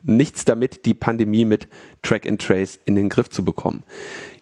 nichts 0.08 0.46
damit, 0.46 0.86
die 0.86 0.93
Pandemie 0.93 1.46
mit 1.46 1.67
Track 2.02 2.28
and 2.28 2.41
Trace 2.41 2.80
in 2.86 2.96
den 2.96 3.10
Griff 3.10 3.30
zu 3.30 3.43
bekommen. 3.43 3.84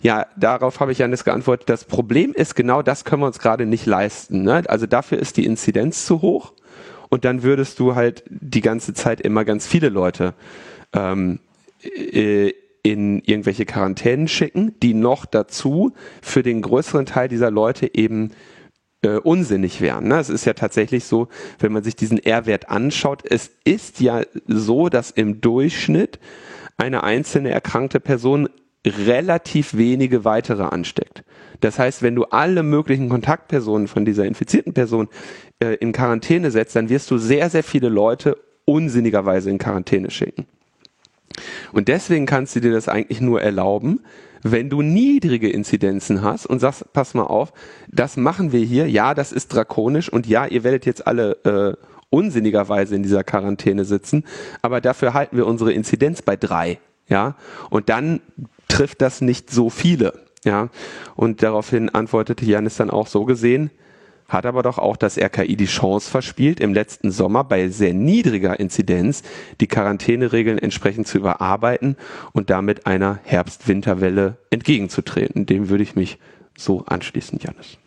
Ja, 0.01 0.27
darauf 0.37 0.79
habe 0.79 0.91
ich 0.91 0.99
Janis 0.99 1.23
geantwortet. 1.23 1.69
Das 1.69 1.85
Problem 1.85 2.33
ist 2.33 2.55
genau, 2.55 2.81
das 2.81 3.05
können 3.05 3.21
wir 3.21 3.27
uns 3.27 3.39
gerade 3.39 3.65
nicht 3.65 3.85
leisten. 3.85 4.43
Ne? 4.43 4.63
Also 4.67 4.85
dafür 4.85 5.19
ist 5.19 5.37
die 5.37 5.45
Inzidenz 5.45 6.05
zu 6.05 6.21
hoch 6.21 6.53
und 7.09 7.25
dann 7.25 7.43
würdest 7.43 7.79
du 7.79 7.95
halt 7.95 8.23
die 8.29 8.61
ganze 8.61 8.93
Zeit 8.93 9.21
immer 9.21 9.45
ganz 9.45 9.65
viele 9.67 9.89
Leute 9.89 10.33
ähm, 10.93 11.39
äh, 11.83 12.51
in 12.83 13.21
irgendwelche 13.21 13.65
Quarantänen 13.65 14.27
schicken, 14.27 14.75
die 14.83 14.93
noch 14.93 15.25
dazu 15.25 15.93
für 16.21 16.43
den 16.43 16.61
größeren 16.61 17.07
Teil 17.07 17.27
dieser 17.27 17.49
Leute 17.49 17.95
eben 17.95 18.31
äh, 19.05 19.19
unsinnig 19.19 19.81
wären. 19.81 20.07
Ne? 20.07 20.19
Es 20.19 20.29
ist 20.29 20.45
ja 20.45 20.53
tatsächlich 20.53 21.05
so, 21.05 21.27
wenn 21.59 21.71
man 21.71 21.83
sich 21.83 21.95
diesen 21.95 22.17
R-Wert 22.17 22.69
anschaut, 22.69 23.21
es 23.23 23.51
ist 23.63 23.99
ja 23.99 24.23
so, 24.47 24.89
dass 24.89 25.11
im 25.11 25.41
Durchschnitt 25.41 26.19
eine 26.77 27.03
einzelne 27.03 27.51
erkrankte 27.51 27.99
Person 27.99 28.49
relativ 28.85 29.75
wenige 29.75 30.25
weitere 30.25 30.63
ansteckt. 30.63 31.23
Das 31.61 31.79
heißt, 31.79 32.01
wenn 32.01 32.15
du 32.15 32.25
alle 32.25 32.63
möglichen 32.63 33.09
Kontaktpersonen 33.09 33.87
von 33.87 34.05
dieser 34.05 34.25
infizierten 34.25 34.73
Person 34.73 35.07
äh, 35.59 35.75
in 35.75 35.91
Quarantäne 35.91 36.51
setzt, 36.51 36.75
dann 36.75 36.89
wirst 36.89 37.09
du 37.11 37.17
sehr, 37.17 37.49
sehr 37.49 37.63
viele 37.63 37.89
Leute 37.89 38.37
unsinnigerweise 38.65 39.49
in 39.49 39.57
Quarantäne 39.57 40.11
schicken. 40.11 40.47
Und 41.71 41.87
deswegen 41.87 42.25
kannst 42.25 42.55
du 42.55 42.59
dir 42.59 42.71
das 42.71 42.87
eigentlich 42.87 43.21
nur 43.21 43.41
erlauben, 43.41 44.01
wenn 44.47 44.69
du 44.69 44.83
niedrige 44.83 45.49
Inzidenzen 45.49 46.21
hast 46.21 46.45
und 46.45 46.59
sagst, 46.59 46.93
pass 46.93 47.15
mal 47.15 47.23
auf, 47.23 47.51
das 47.87 48.15
machen 48.15 48.51
wir 48.51 48.59
hier, 48.59 48.87
ja, 48.87 49.15
das 49.15 49.31
ist 49.31 49.47
drakonisch 49.47 50.07
und 50.07 50.27
ja, 50.27 50.45
ihr 50.45 50.63
werdet 50.63 50.85
jetzt 50.85 51.07
alle 51.07 51.31
äh, 51.43 51.73
unsinnigerweise 52.11 52.95
in 52.95 53.01
dieser 53.01 53.23
Quarantäne 53.23 53.85
sitzen, 53.85 54.23
aber 54.61 54.81
dafür 54.81 55.15
halten 55.15 55.35
wir 55.35 55.47
unsere 55.47 55.73
Inzidenz 55.73 56.21
bei 56.21 56.35
drei, 56.35 56.77
ja, 57.07 57.35
und 57.71 57.89
dann 57.89 58.21
trifft 58.67 59.01
das 59.01 59.19
nicht 59.19 59.49
so 59.49 59.71
viele, 59.71 60.13
ja, 60.43 60.69
und 61.15 61.41
daraufhin 61.41 61.89
antwortete 61.89 62.45
Janis 62.45 62.75
dann 62.77 62.91
auch 62.91 63.07
so 63.07 63.25
gesehen, 63.25 63.71
hat 64.27 64.45
aber 64.45 64.63
doch 64.63 64.77
auch 64.77 64.97
das 64.97 65.17
RKI 65.17 65.55
die 65.55 65.65
Chance 65.65 66.09
verspielt, 66.09 66.59
im 66.59 66.73
letzten 66.73 67.11
Sommer 67.11 67.43
bei 67.43 67.69
sehr 67.69 67.93
niedriger 67.93 68.59
Inzidenz 68.59 69.23
die 69.61 69.67
Quarantäneregeln 69.67 70.57
entsprechend 70.57 71.07
zu 71.07 71.17
überarbeiten 71.17 71.95
und 72.33 72.49
damit 72.49 72.87
einer 72.87 73.19
Herbst-Winterwelle 73.23 74.37
entgegenzutreten. 74.49 75.45
Dem 75.45 75.69
würde 75.69 75.83
ich 75.83 75.95
mich 75.95 76.17
so 76.57 76.85
anschließen, 76.85 77.39
Janis. 77.39 77.77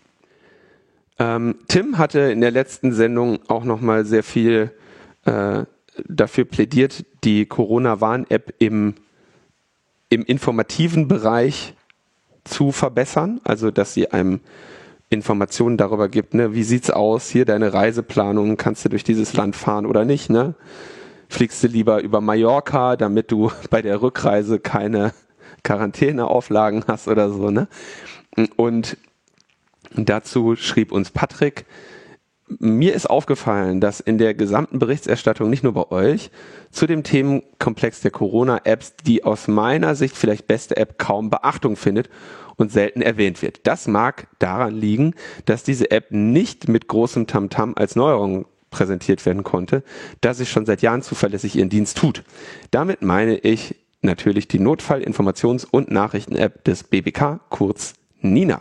Ähm, 1.19 1.57
Tim 1.67 1.99
hatte 1.99 2.21
in 2.21 2.41
der 2.41 2.53
letzten 2.53 2.93
Sendung 2.93 3.41
auch 3.49 3.65
nochmal 3.65 4.05
sehr 4.05 4.23
viel 4.23 4.71
äh, 5.25 5.65
dafür 6.07 6.45
plädiert, 6.45 7.05
die 7.25 7.47
Corona-Warn-App 7.47 8.55
im, 8.59 8.95
im 10.09 10.25
informativen 10.25 11.09
Bereich 11.09 11.75
zu 12.45 12.71
verbessern, 12.71 13.41
also 13.43 13.73
dass 13.73 13.95
sie 13.95 14.13
einem 14.13 14.41
Informationen 15.11 15.77
darüber 15.77 16.09
gibt, 16.09 16.35
ne, 16.35 16.55
wie 16.55 16.63
sieht's 16.63 16.91
aus, 16.91 17.29
hier 17.29 17.45
deine 17.45 17.73
Reiseplanung, 17.73 18.57
kannst 18.57 18.85
du 18.85 18.89
durch 18.91 19.05
dieses 19.05 19.33
Land 19.35 19.57
fahren 19.57 19.87
oder 19.87 20.05
nicht, 20.05 20.29
ne? 20.29 20.55
Fliegst 21.31 21.63
du 21.63 21.67
lieber 21.67 22.03
über 22.03 22.21
Mallorca, 22.21 22.97
damit 22.97 23.31
du 23.31 23.51
bei 23.71 23.83
der 23.83 24.03
Rückreise 24.03 24.59
keine 24.59 25.13
Quarantäneauflagen 25.65 26.85
hast 26.87 27.09
oder 27.09 27.31
so, 27.31 27.51
ne? 27.51 27.69
Und 28.57 28.99
dazu 29.95 30.57
schrieb 30.57 30.93
uns 30.93 31.11
Patrick, 31.11 31.65
mir 32.59 32.95
ist 32.95 33.09
aufgefallen, 33.09 33.81
dass 33.81 34.01
in 34.01 34.19
der 34.19 34.35
gesamten 34.35 34.79
Berichterstattung, 34.79 35.51
nicht 35.51 35.63
nur 35.63 35.75
bei 35.75 35.91
euch, 35.91 36.31
zu 36.71 36.87
dem 36.87 37.03
Themenkomplex 37.03 38.01
der 38.01 38.11
Corona-Apps 38.11 38.95
die 39.07 39.25
aus 39.25 39.49
meiner 39.49 39.95
Sicht 39.95 40.17
vielleicht 40.17 40.47
beste 40.47 40.77
App 40.77 40.99
kaum 40.99 41.31
Beachtung 41.31 41.77
findet 41.77 42.09
und 42.57 42.73
selten 42.73 43.03
erwähnt 43.03 43.43
wird. 43.43 43.61
Das 43.67 43.87
mag 43.87 44.27
daran 44.39 44.75
liegen, 44.75 45.15
dass 45.45 45.63
diese 45.63 45.91
App 45.91 46.11
nicht 46.11 46.69
mit 46.69 46.89
großem 46.89 47.27
Tamtam 47.27 47.75
als 47.77 47.97
Neuerung 47.97 48.47
präsentiert 48.71 49.25
werden 49.25 49.45
konnte, 49.45 49.83
da 50.21 50.35
sie 50.35 50.47
schon 50.47 50.67
seit 50.67 50.83
Jahren 50.83 51.03
zuverlässig 51.03 51.57
ihren 51.57 51.71
Dienst 51.71 51.97
tut. 51.97 52.25
Damit 52.71 53.03
meine 53.03 53.39
ich 53.39 53.77
natürlich 54.03 54.49
die 54.49 54.61
Notfall-Informations- 54.61 55.67
und 55.71 55.91
Nachrichten-App 55.91 56.65
des 56.65 56.85
BBK, 56.85 57.41
kurz 57.49 57.95
Nina. 58.21 58.61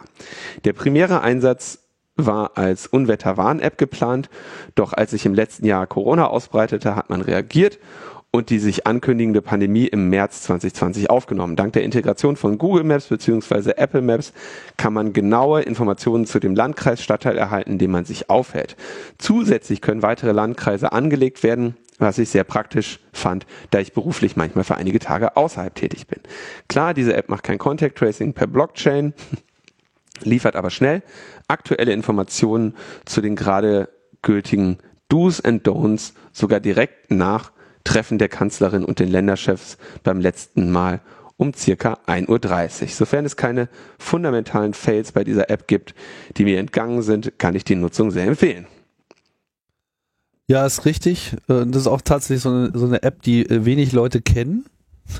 Der 0.64 0.74
primäre 0.74 1.22
Einsatz 1.22 1.87
war 2.18 2.52
als 2.56 2.88
Unwetterwarn-App 2.88 3.78
geplant, 3.78 4.30
doch 4.76 4.94
als 4.94 5.12
sich 5.12 5.26
im 5.26 5.34
letzten 5.34 5.66
Jahr 5.66 5.88
Corona 5.88 6.28
ausbreitete, 6.28 6.96
hat 6.96 7.10
man 7.10 7.22
reagiert 7.22 7.80
und 8.32 8.50
die 8.50 8.60
sich 8.60 8.86
ankündigende 8.86 9.42
Pandemie 9.42 9.88
im 9.88 10.10
März 10.10 10.44
2020 10.44 11.10
aufgenommen. 11.10 11.56
Dank 11.56 11.74
der 11.74 11.84
Integration 11.84 12.36
von 12.36 12.58
Google 12.58 12.84
Maps 12.84 13.08
bzw. 13.08 13.72
Apple 13.78 14.02
Maps 14.02 14.34
kann 14.76 14.94
man 14.94 15.14
genaue 15.14 15.62
Informationen 15.62 16.26
zu 16.26 16.40
dem 16.40 16.54
Landkreis 16.54 17.02
Stadtteil 17.02 17.38
erhalten, 17.38 17.72
in 17.72 17.78
dem 17.80 17.92
man 17.92 18.06
sich 18.06 18.30
aufhält. 18.30 18.76
Zusätzlich 19.18 19.82
können 19.82 20.02
weitere 20.02 20.34
Landkreise 20.34 20.92
angelegt 20.92 21.42
werden, 21.42 21.78
was 22.00 22.20
ich 22.20 22.30
sehr 22.30 22.44
praktisch 22.44 23.00
fand, 23.12 23.48
da 23.72 23.80
ich 23.80 23.94
beruflich 23.94 24.36
manchmal 24.36 24.64
für 24.64 24.76
einige 24.76 25.00
Tage 25.00 25.36
außerhalb 25.36 25.74
tätig 25.74 26.08
bin. 26.08 26.20
Klar, 26.68 26.94
diese 26.94 27.16
App 27.16 27.30
macht 27.30 27.44
kein 27.44 27.58
Contact 27.58 27.98
Tracing 27.98 28.34
per 28.34 28.48
Blockchain, 28.48 29.14
liefert 30.24 30.56
aber 30.56 30.70
schnell 30.70 31.04
aktuelle 31.48 31.94
Informationen 31.94 32.76
zu 33.06 33.22
den 33.22 33.36
gerade 33.36 33.90
gültigen 34.22 34.78
Do's 35.10 35.40
and 35.42 35.68
Don'ts 35.68 36.14
sogar 36.34 36.60
direkt 36.60 37.12
nach 37.12 37.52
Treffen 37.84 38.18
der 38.18 38.30
Kanzlerin 38.30 38.84
und 38.84 39.00
den 39.00 39.10
Länderchefs 39.10 39.78
beim 40.04 40.20
letzten 40.20 40.72
Mal 40.72 41.02
um 41.38 41.54
circa 41.54 42.00
1.30 42.08 42.82
Uhr. 42.82 42.88
Sofern 42.90 43.26
es 43.26 43.38
keine 43.38 43.70
fundamentalen 43.98 44.74
Fails 44.74 45.12
bei 45.12 45.24
dieser 45.24 45.50
App 45.50 45.68
gibt, 45.68 45.94
die 46.36 46.44
mir 46.44 46.60
entgangen 46.60 47.02
sind, 47.02 47.40
kann 47.40 47.56
ich 47.56 47.64
die 47.64 47.76
Nutzung 47.76 48.12
sehr 48.12 48.26
empfehlen. 48.26 48.68
Ja, 50.48 50.66
ist 50.66 50.86
richtig. 50.86 51.34
Äh, 51.48 51.66
das 51.66 51.84
ist 51.84 51.88
auch 51.88 52.02
tatsächlich 52.02 52.42
so 52.42 52.50
eine, 52.50 52.72
so 52.74 52.86
eine 52.86 53.04
App, 53.04 53.22
die 53.22 53.48
äh, 53.48 53.66
wenig 53.66 53.92
Leute 53.92 54.22
kennen. 54.22 54.66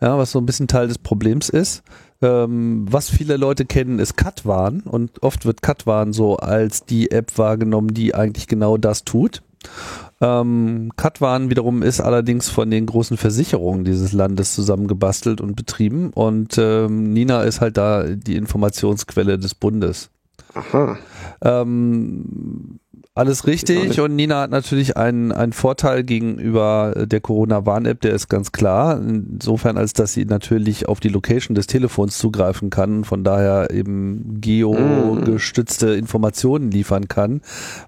ja, 0.00 0.18
was 0.18 0.32
so 0.32 0.38
ein 0.38 0.46
bisschen 0.46 0.68
Teil 0.68 0.88
des 0.88 0.98
Problems 0.98 1.48
ist. 1.48 1.82
Ähm, 2.22 2.86
was 2.88 3.10
viele 3.10 3.36
Leute 3.36 3.64
kennen, 3.64 3.98
ist 3.98 4.16
Katwan 4.16 4.80
und 4.80 5.22
oft 5.22 5.46
wird 5.46 5.62
Katwan 5.62 6.12
so 6.12 6.36
als 6.36 6.84
die 6.84 7.10
App 7.10 7.36
wahrgenommen, 7.36 7.92
die 7.92 8.14
eigentlich 8.14 8.46
genau 8.46 8.76
das 8.76 9.04
tut. 9.04 9.42
Ähm, 10.20 10.92
Katwan 10.96 11.50
wiederum 11.50 11.82
ist 11.82 12.00
allerdings 12.00 12.48
von 12.48 12.70
den 12.70 12.86
großen 12.86 13.16
Versicherungen 13.16 13.84
dieses 13.84 14.12
Landes 14.12 14.54
zusammengebastelt 14.54 15.40
und 15.40 15.56
betrieben 15.56 16.10
und 16.10 16.56
ähm, 16.58 17.12
Nina 17.12 17.42
ist 17.42 17.60
halt 17.60 17.76
da 17.76 18.04
die 18.04 18.36
Informationsquelle 18.36 19.38
des 19.38 19.54
Bundes. 19.54 20.10
Aha. 20.54 20.98
Ähm, 21.42 22.78
Alles 23.16 23.46
richtig 23.46 24.00
und 24.00 24.16
Nina 24.16 24.40
hat 24.40 24.50
natürlich 24.50 24.96
einen, 24.96 25.30
einen 25.30 25.52
Vorteil 25.52 26.02
gegenüber 26.02 27.06
der 27.06 27.20
Corona-Warn-App, 27.20 28.00
der 28.00 28.12
ist 28.12 28.26
ganz 28.26 28.50
klar. 28.50 29.00
Insofern, 29.00 29.78
als 29.78 29.92
dass 29.92 30.14
sie 30.14 30.24
natürlich 30.24 30.88
auf 30.88 30.98
die 30.98 31.10
Location 31.10 31.54
des 31.54 31.68
Telefons 31.68 32.18
zugreifen 32.18 32.70
kann, 32.70 33.04
von 33.04 33.22
daher 33.22 33.70
eben 33.70 34.40
geogestützte 34.40 35.90
Informationen 35.90 36.72
liefern 36.72 37.06
kann. 37.06 37.40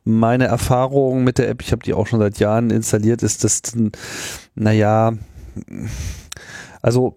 Meine 0.05 0.45
Erfahrung 0.45 1.25
mit 1.25 1.39
der 1.39 1.49
App, 1.49 1.61
ich 1.61 1.73
habe 1.73 1.83
die 1.83 1.93
auch 1.93 2.07
schon 2.07 2.21
seit 2.21 2.39
Jahren 2.39 2.71
installiert, 2.71 3.25
ist, 3.25 3.43
dass, 3.43 3.63
naja, 4.55 5.13
also 6.83 7.17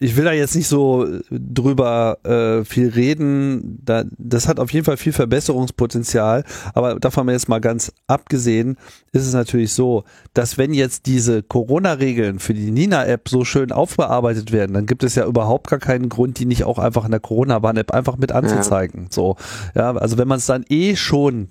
ich 0.00 0.16
will 0.16 0.24
da 0.24 0.32
jetzt 0.32 0.54
nicht 0.54 0.68
so 0.68 1.06
drüber 1.30 2.18
äh, 2.24 2.64
viel 2.64 2.88
reden. 2.88 3.78
Da, 3.84 4.04
das 4.18 4.48
hat 4.48 4.60
auf 4.60 4.72
jeden 4.72 4.84
Fall 4.84 4.96
viel 4.96 5.12
Verbesserungspotenzial. 5.12 6.44
Aber 6.74 6.98
davon 6.98 7.28
jetzt 7.28 7.48
mal 7.48 7.60
ganz 7.60 7.92
abgesehen, 8.06 8.76
ist 9.12 9.26
es 9.26 9.34
natürlich 9.34 9.72
so, 9.72 10.04
dass 10.34 10.58
wenn 10.58 10.74
jetzt 10.74 11.06
diese 11.06 11.42
Corona-Regeln 11.42 12.38
für 12.38 12.54
die 12.54 12.70
Nina-App 12.70 13.28
so 13.28 13.44
schön 13.44 13.72
aufbearbeitet 13.72 14.52
werden, 14.52 14.74
dann 14.74 14.86
gibt 14.86 15.02
es 15.02 15.14
ja 15.14 15.26
überhaupt 15.26 15.70
gar 15.70 15.78
keinen 15.78 16.08
Grund, 16.08 16.38
die 16.38 16.46
nicht 16.46 16.64
auch 16.64 16.78
einfach 16.78 17.04
in 17.04 17.10
der 17.10 17.20
Corona-Warn-App 17.20 17.92
einfach 17.92 18.16
mit 18.16 18.32
anzuzeigen. 18.32 19.04
Ja. 19.04 19.08
So, 19.10 19.36
ja, 19.74 19.94
also 19.96 20.18
wenn 20.18 20.28
man 20.28 20.38
es 20.38 20.46
dann 20.46 20.64
eh 20.68 20.96
schon 20.96 21.48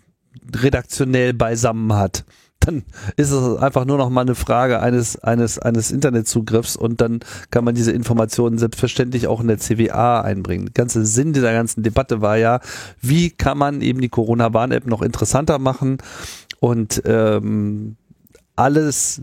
redaktionell 0.53 1.33
beisammen 1.33 1.93
hat 1.93 2.25
dann 2.65 2.83
ist 3.15 3.31
es 3.31 3.57
einfach 3.57 3.85
nur 3.85 3.97
noch 3.97 4.09
mal 4.09 4.21
eine 4.21 4.35
Frage 4.35 4.79
eines, 4.79 5.17
eines, 5.17 5.59
eines 5.59 5.91
Internetzugriffs 5.91 6.75
und 6.75 7.01
dann 7.01 7.19
kann 7.51 7.63
man 7.63 7.75
diese 7.75 7.91
Informationen 7.91 8.57
selbstverständlich 8.57 9.27
auch 9.27 9.41
in 9.41 9.47
der 9.47 9.57
CWA 9.57 10.21
einbringen. 10.21 10.65
Der 10.65 10.73
ganze 10.73 11.05
Sinn 11.05 11.33
dieser 11.33 11.53
ganzen 11.53 11.83
Debatte 11.83 12.21
war 12.21 12.37
ja, 12.37 12.59
wie 13.01 13.29
kann 13.29 13.57
man 13.57 13.81
eben 13.81 14.01
die 14.01 14.09
Corona-Warn-App 14.09 14.85
noch 14.87 15.01
interessanter 15.01 15.59
machen 15.59 15.97
und 16.59 17.01
ähm, 17.05 17.95
alles 18.55 19.21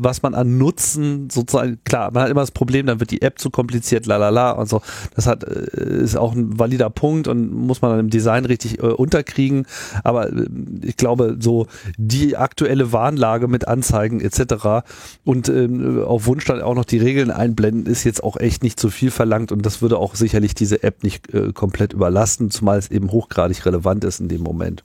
was 0.00 0.22
man 0.22 0.34
an 0.34 0.58
Nutzen 0.58 1.28
sozusagen, 1.28 1.78
klar, 1.84 2.12
man 2.12 2.22
hat 2.22 2.30
immer 2.30 2.40
das 2.40 2.52
Problem, 2.52 2.86
dann 2.86 3.00
wird 3.00 3.10
die 3.10 3.20
App 3.22 3.38
zu 3.38 3.50
kompliziert, 3.50 4.06
lalala 4.06 4.52
und 4.52 4.68
so. 4.68 4.80
Das 5.14 5.26
hat, 5.26 5.42
äh, 5.44 6.02
ist 6.02 6.16
auch 6.16 6.34
ein 6.34 6.58
valider 6.58 6.88
Punkt 6.88 7.26
und 7.26 7.52
muss 7.52 7.82
man 7.82 7.90
dann 7.90 8.00
im 8.00 8.10
Design 8.10 8.44
richtig 8.44 8.78
äh, 8.78 8.86
unterkriegen. 8.86 9.66
Aber 10.04 10.32
äh, 10.32 10.46
ich 10.82 10.96
glaube, 10.96 11.36
so 11.40 11.66
die 11.96 12.36
aktuelle 12.36 12.92
Warnlage 12.92 13.48
mit 13.48 13.66
Anzeigen 13.66 14.20
etc. 14.20 14.86
und 15.24 15.48
äh, 15.48 15.68
auf 16.04 16.26
Wunsch 16.26 16.44
dann 16.44 16.62
auch 16.62 16.74
noch 16.74 16.84
die 16.84 16.98
Regeln 16.98 17.32
einblenden, 17.32 17.86
ist 17.86 18.04
jetzt 18.04 18.22
auch 18.22 18.36
echt 18.36 18.62
nicht 18.62 18.78
zu 18.78 18.90
viel 18.90 19.10
verlangt 19.10 19.50
und 19.50 19.66
das 19.66 19.82
würde 19.82 19.98
auch 19.98 20.14
sicherlich 20.14 20.54
diese 20.54 20.84
App 20.84 21.02
nicht 21.02 21.34
äh, 21.34 21.52
komplett 21.52 21.92
überlasten, 21.92 22.50
zumal 22.50 22.78
es 22.78 22.90
eben 22.90 23.10
hochgradig 23.10 23.66
relevant 23.66 24.04
ist 24.04 24.20
in 24.20 24.28
dem 24.28 24.42
Moment. 24.42 24.84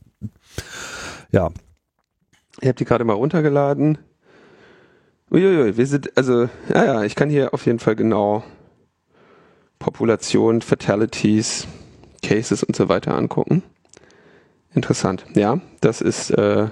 Ja. 1.31 1.51
Ich 2.61 2.67
habe 2.67 2.77
die 2.77 2.85
gerade 2.85 3.03
mal 3.03 3.13
runtergeladen. 3.13 3.97
Uiuiui, 5.33 5.77
wir 5.77 5.87
sind, 5.87 6.15
also, 6.15 6.47
ja, 6.69 6.85
ja, 6.85 7.03
ich 7.03 7.15
kann 7.15 7.27
hier 7.27 7.55
auf 7.55 7.65
jeden 7.65 7.79
Fall 7.79 7.95
genau 7.95 8.43
Population, 9.79 10.61
Fatalities, 10.61 11.67
Cases 12.21 12.63
und 12.63 12.75
so 12.75 12.87
weiter 12.87 13.15
angucken. 13.15 13.63
Interessant, 14.75 15.25
ja, 15.33 15.59
das 15.81 16.01
ist, 16.01 16.29
äh, 16.29 16.67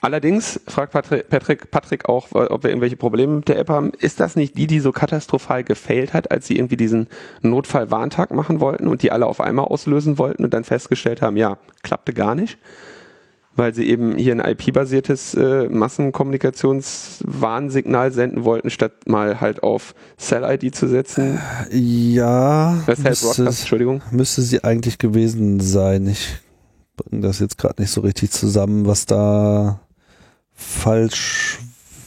allerdings 0.00 0.58
fragt 0.66 0.94
Patrick, 0.94 1.28
Patrick, 1.28 1.70
Patrick 1.70 2.08
auch, 2.08 2.28
ob 2.32 2.62
wir 2.62 2.70
irgendwelche 2.70 2.96
Probleme 2.96 3.36
mit 3.36 3.48
der 3.48 3.58
App 3.58 3.68
haben. 3.68 3.92
Ist 3.98 4.18
das 4.18 4.34
nicht 4.34 4.56
die, 4.56 4.66
die 4.66 4.80
so 4.80 4.90
katastrophal 4.90 5.62
gefailt 5.62 6.14
hat, 6.14 6.30
als 6.30 6.46
sie 6.46 6.56
irgendwie 6.56 6.78
diesen 6.78 7.06
Notfallwarntag 7.42 8.30
machen 8.30 8.60
wollten 8.60 8.88
und 8.88 9.02
die 9.02 9.12
alle 9.12 9.26
auf 9.26 9.42
einmal 9.42 9.66
auslösen 9.66 10.16
wollten 10.16 10.42
und 10.42 10.54
dann 10.54 10.64
festgestellt 10.64 11.20
haben, 11.20 11.36
ja, 11.36 11.58
klappte 11.82 12.14
gar 12.14 12.34
nicht? 12.34 12.58
Weil 13.58 13.74
sie 13.74 13.86
eben 13.88 14.16
hier 14.16 14.32
ein 14.32 14.40
IP-basiertes 14.40 15.34
äh, 15.34 15.68
Massenkommunikationswarnsignal 15.68 18.12
senden 18.12 18.44
wollten, 18.44 18.70
statt 18.70 18.92
mal 19.06 19.40
halt 19.40 19.64
auf 19.64 19.96
Cell-ID 20.16 20.72
zu 20.74 20.86
setzen. 20.86 21.40
Ja, 21.70 22.78
das 22.86 23.04
heißt 23.04 23.24
müsste, 23.24 23.46
Entschuldigung. 23.46 24.02
müsste 24.12 24.42
sie 24.42 24.62
eigentlich 24.62 24.98
gewesen 24.98 25.58
sein. 25.58 26.06
Ich 26.06 26.36
bringe 26.96 27.22
das 27.22 27.40
jetzt 27.40 27.58
gerade 27.58 27.82
nicht 27.82 27.90
so 27.90 28.02
richtig 28.02 28.30
zusammen, 28.30 28.86
was 28.86 29.06
da 29.06 29.80
falsch 30.54 31.58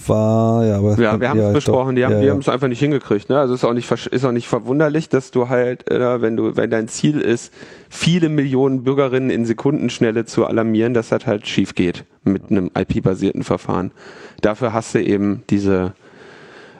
war, 0.07 0.65
ja, 0.65 0.77
aber 0.77 0.99
ja, 0.99 1.19
wir 1.19 1.29
haben 1.29 1.39
es 1.39 1.53
besprochen, 1.53 1.95
die 1.95 2.05
haben, 2.05 2.13
ja, 2.13 2.21
wir 2.21 2.31
haben 2.31 2.39
es 2.39 2.49
einfach 2.49 2.67
nicht 2.67 2.79
hingekriegt. 2.79 3.29
Ne? 3.29 3.37
Also 3.37 3.53
ist 3.53 3.63
auch 3.63 3.73
nicht 3.73 3.91
ist 3.91 4.25
auch 4.25 4.31
nicht 4.31 4.47
verwunderlich, 4.47 5.09
dass 5.09 5.31
du 5.31 5.49
halt, 5.49 5.89
äh, 5.89 6.21
wenn 6.21 6.37
du, 6.37 6.55
wenn 6.55 6.69
dein 6.69 6.87
Ziel 6.87 7.19
ist, 7.19 7.53
viele 7.89 8.29
Millionen 8.29 8.83
Bürgerinnen 8.83 9.29
in 9.29 9.45
Sekundenschnelle 9.45 10.25
zu 10.25 10.45
alarmieren, 10.45 10.93
dass 10.93 11.09
das 11.09 11.25
halt 11.25 11.47
schief 11.47 11.75
geht 11.75 12.05
mit 12.23 12.51
einem 12.51 12.69
IP-basierten 12.77 13.43
Verfahren. 13.43 13.91
Dafür 14.41 14.73
hast 14.73 14.95
du 14.95 15.01
eben 15.01 15.43
diese 15.49 15.93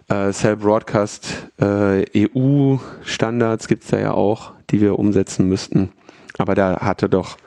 äh, 0.09 0.31
Cell 0.31 0.57
Broadcast 0.57 1.47
äh, 1.59 2.05
EU-Standards 2.15 3.67
gibt's 3.67 3.87
da 3.87 3.99
ja 3.99 4.11
auch, 4.13 4.51
die 4.69 4.81
wir 4.81 4.99
umsetzen 4.99 5.47
müssten. 5.47 5.91
Aber 6.37 6.55
da 6.55 6.81
hatte 6.81 7.09
doch 7.09 7.37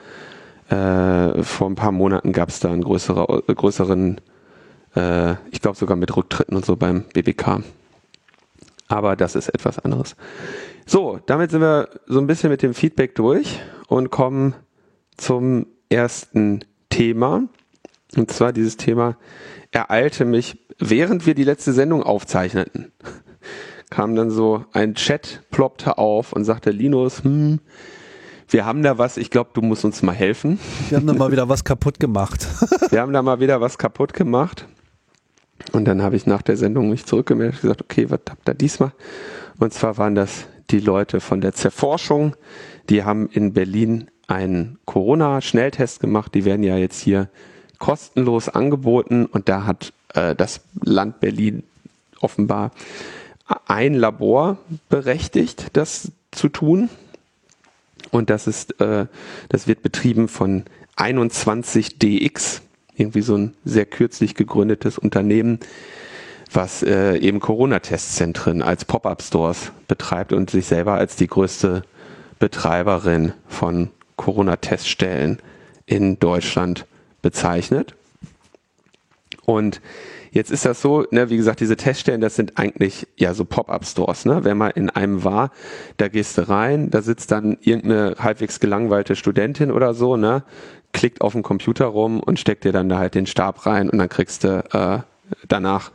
äh, 0.71 1.43
vor 1.43 1.69
ein 1.69 1.75
paar 1.75 1.93
Monaten 1.93 2.33
gab 2.33 2.49
es 2.49 2.61
da 2.61 2.73
einen 2.73 2.83
größere, 2.83 3.43
größeren 3.47 4.21
äh, 4.95 5.33
ich 5.51 5.61
glaube 5.61 5.77
sogar 5.77 5.97
mit 5.97 6.17
Rücktritten 6.17 6.57
und 6.57 6.65
so 6.65 6.77
beim 6.77 7.05
BBK. 7.13 7.63
Aber 8.89 9.17
das 9.17 9.35
ist 9.35 9.49
etwas 9.49 9.79
anderes. 9.79 10.17
So, 10.87 11.19
damit 11.27 11.51
sind 11.51 11.61
wir 11.63 11.89
so 12.07 12.19
ein 12.19 12.27
bisschen 12.27 12.51
mit 12.51 12.63
dem 12.63 12.75
Feedback 12.75 13.15
durch 13.15 13.61
und 13.89 14.11
kommen 14.11 14.55
zum 15.17 15.67
ersten 15.89 16.65
Thema. 16.91 17.45
Und 18.17 18.31
zwar 18.31 18.53
dieses 18.53 18.77
Thema 18.77 19.17
ereilte 19.71 20.25
mich, 20.25 20.59
während 20.79 21.27
wir 21.27 21.35
die 21.35 21.45
letzte 21.45 21.73
Sendung 21.73 22.03
aufzeichneten. 22.03 22.93
Kam 23.91 24.15
dann 24.17 24.31
so 24.31 24.65
ein 24.73 24.95
Chat, 24.95 25.43
ploppte 25.51 25.99
auf 25.99 26.33
und 26.33 26.45
sagte, 26.45 26.71
Linus, 26.71 27.23
hm, 27.23 27.61
wir 28.49 28.67
haben 28.67 28.83
da 28.83 28.99
was, 28.99 29.17
ich 29.17 29.31
glaube, 29.31 29.51
du 29.55 29.63
musst 29.63 29.85
uns 29.85 30.03
mal 30.03 30.13
helfen. 30.13 30.59
Wir 30.89 30.99
haben 30.99 31.07
da 31.07 31.15
mal 31.15 31.33
wieder 31.33 31.49
was 31.49 31.65
kaputt 31.65 31.99
gemacht. 31.99 32.47
wir 32.91 33.01
haben 33.01 33.13
da 33.13 33.23
mal 33.23 33.41
wieder 33.41 33.61
was 33.61 33.79
kaputt 33.79 34.13
gemacht. 34.13 34.67
Und 35.73 35.87
dann 35.87 36.03
habe 36.03 36.17
ich 36.17 36.27
nach 36.27 36.43
der 36.43 36.57
Sendung 36.57 36.91
mich 36.91 37.07
zurückgemeldet 37.07 37.57
und 37.57 37.63
gesagt, 37.63 37.83
okay, 37.83 38.11
was 38.11 38.21
habt 38.29 38.49
ihr 38.49 38.55
diesmal? 38.55 38.93
Und 39.59 39.73
zwar 39.73 39.99
waren 39.99 40.15
das 40.15 40.47
die 40.71 40.81
Leute 40.81 41.21
von 41.21 41.41
der 41.41 41.53
Zerforschung, 41.53 42.35
die 42.89 43.05
haben 43.05 43.29
in 43.29 43.53
Berlin 43.53 44.11
einen 44.27 44.79
Corona-Schnelltest 44.85 46.01
gemacht. 46.01 46.35
Die 46.35 46.45
werden 46.45 46.63
ja 46.63 46.77
jetzt 46.77 47.01
hier 47.01 47.29
kostenlos 47.79 48.49
angeboten 48.49 49.27
und 49.27 49.49
da 49.49 49.65
hat 49.65 49.93
äh, 50.15 50.35
das 50.35 50.61
Land 50.83 51.21
Berlin 51.21 51.63
offenbar 52.21 52.71
ein 53.67 53.95
Labor 53.95 54.59
berechtigt, 54.89 55.69
das 55.75 56.13
zu 56.31 56.49
tun. 56.49 56.89
Und 58.11 58.31
das 58.31 58.47
ist, 58.47 58.81
äh, 58.81 59.07
das 59.49 59.67
wird 59.67 59.83
betrieben 59.83 60.29
von 60.29 60.65
21DX 60.97 62.61
irgendwie 62.97 63.23
so 63.23 63.37
ein 63.37 63.55
sehr 63.65 63.87
kürzlich 63.87 64.35
gegründetes 64.35 64.99
Unternehmen, 64.99 65.59
was 66.53 66.83
äh, 66.83 67.17
eben 67.17 67.41
Corona-Testzentren 67.41 68.63
als 68.63 68.85
Pop-up-Stores 68.85 69.73
betreibt 69.89 70.33
und 70.33 70.51
sich 70.51 70.67
selber 70.67 70.95
als 70.95 71.17
die 71.17 71.27
größte 71.27 71.83
Betreiberin 72.39 73.33
von 73.49 73.91
Corona-Teststellen 74.17 75.39
in 75.87 76.19
Deutschland 76.19 76.87
bezeichnet. 77.23 77.95
Und 79.45 79.81
jetzt 80.31 80.51
ist 80.51 80.65
das 80.65 80.81
so, 80.81 81.07
ne, 81.11 81.31
wie 81.31 81.37
gesagt, 81.37 81.61
diese 81.61 81.77
Teststellen, 81.77 82.21
das 82.21 82.37
sind 82.37 82.59
eigentlich 82.59 83.07
ja 83.17 83.35
so 83.35 83.45
Pop-up-Stores. 83.45 84.25
Ne? 84.25 84.45
Wenn 84.45 84.57
man 84.57 84.71
in 84.73 84.91
einem 84.91 85.25
war, 85.25 85.51
da 85.97 86.09
gehst 86.09 86.39
du 86.39 86.49
rein, 86.49 86.91
da 86.91 87.03
sitzt 87.03 87.31
dann 87.31 87.59
irgendeine 87.61 88.17
halbwegs 88.19 88.61
gelangweilte 88.61 89.17
Studentin 89.17 89.71
oder 89.71 89.95
so, 89.95 90.17
ne, 90.17 90.45
klickt 90.95 91.21
auf 91.21 91.33
dem 91.33 91.43
Computer 91.43 91.87
rum 91.87 92.21
und 92.21 92.41
steckt 92.41 92.65
dir 92.65 92.73
dann 92.73 92.89
da 92.89 92.97
halt 92.97 93.15
den 93.15 93.27
Stab 93.27 93.67
rein 93.67 93.91
und 93.91 93.99
dann 93.99 94.09
kriegst 94.09 94.45
du 94.45 94.65
äh, 94.73 95.01
danach 95.47 95.91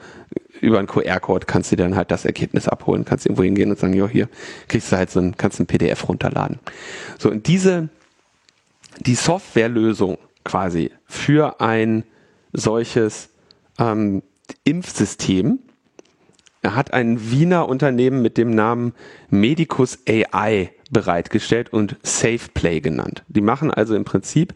über 0.61 0.77
einen 0.77 0.87
QR-Code 0.87 1.45
kannst 1.45 1.71
du 1.71 1.77
dann 1.77 1.95
halt 1.95 2.11
das 2.11 2.25
Ergebnis 2.25 2.67
abholen, 2.67 3.05
kannst 3.05 3.25
irgendwo 3.25 3.43
hingehen 3.43 3.71
und 3.71 3.79
sagen, 3.79 3.93
jo, 3.93 4.07
hier 4.07 4.27
kriegst 4.67 4.91
du 4.91 4.97
halt 4.97 5.09
so 5.09 5.19
ein, 5.19 5.37
kannst 5.37 5.59
ein 5.59 5.67
PDF 5.67 6.07
runterladen. 6.07 6.59
So, 7.17 7.31
und 7.31 7.47
diese, 7.47 7.89
die 8.99 9.15
Softwarelösung 9.15 10.17
quasi 10.43 10.91
für 11.05 11.61
ein 11.61 12.03
solches 12.51 13.29
ähm, 13.77 14.21
Impfsystem 14.65 15.59
hat 16.65 16.93
ein 16.93 17.31
Wiener 17.31 17.69
Unternehmen 17.69 18.21
mit 18.21 18.37
dem 18.37 18.49
Namen 18.49 18.93
Medicus 19.29 19.99
AI 20.07 20.71
bereitgestellt 20.89 21.71
und 21.71 21.97
SafePlay 22.03 22.81
genannt. 22.81 23.23
Die 23.27 23.41
machen 23.41 23.71
also 23.71 23.95
im 23.95 24.05
Prinzip 24.05 24.53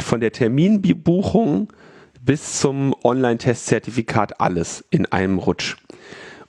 von 0.00 0.20
der 0.20 0.32
Terminbuchung 0.32 1.72
bis 2.20 2.60
zum 2.60 2.94
Online-Testzertifikat 3.02 4.40
alles 4.40 4.84
in 4.90 5.06
einem 5.06 5.38
Rutsch. 5.38 5.76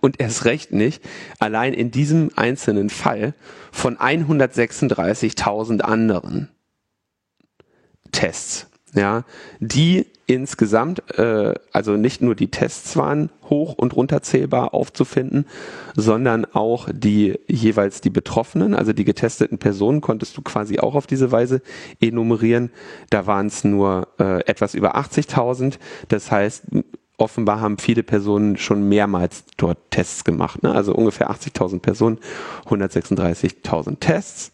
Und 0.00 0.20
erst 0.20 0.44
recht 0.44 0.72
nicht 0.72 1.02
allein 1.40 1.74
in 1.74 1.90
diesem 1.90 2.30
einzelnen 2.36 2.88
Fall 2.88 3.34
von 3.72 3.96
136.000 3.98 5.80
anderen 5.80 6.48
Tests 8.12 8.68
ja, 8.94 9.24
die 9.60 10.06
insgesamt, 10.26 11.18
äh, 11.18 11.54
also 11.72 11.96
nicht 11.96 12.22
nur 12.22 12.34
die 12.34 12.50
Tests 12.50 12.96
waren 12.96 13.30
hoch 13.50 13.74
und 13.74 13.94
runterzählbar 13.94 14.72
aufzufinden, 14.72 15.46
sondern 15.96 16.46
auch 16.46 16.88
die 16.92 17.38
jeweils 17.46 18.00
die 18.00 18.10
Betroffenen, 18.10 18.74
also 18.74 18.92
die 18.92 19.04
getesteten 19.04 19.58
Personen 19.58 20.00
konntest 20.00 20.36
du 20.36 20.42
quasi 20.42 20.78
auch 20.78 20.94
auf 20.94 21.06
diese 21.06 21.30
Weise 21.30 21.60
enumerieren. 22.00 22.70
Da 23.10 23.26
waren 23.26 23.48
es 23.48 23.64
nur 23.64 24.08
äh, 24.18 24.40
etwas 24.46 24.74
über 24.74 24.96
80.000. 24.96 25.74
Das 26.08 26.30
heißt, 26.30 26.64
offenbar 27.18 27.60
haben 27.60 27.78
viele 27.78 28.02
Personen 28.02 28.56
schon 28.56 28.88
mehrmals 28.88 29.44
dort 29.56 29.78
Tests 29.90 30.24
gemacht. 30.24 30.62
Ne? 30.62 30.74
Also 30.74 30.94
ungefähr 30.94 31.30
80.000 31.30 31.80
Personen, 31.80 32.18
136.000 32.66 34.00
Tests 34.00 34.53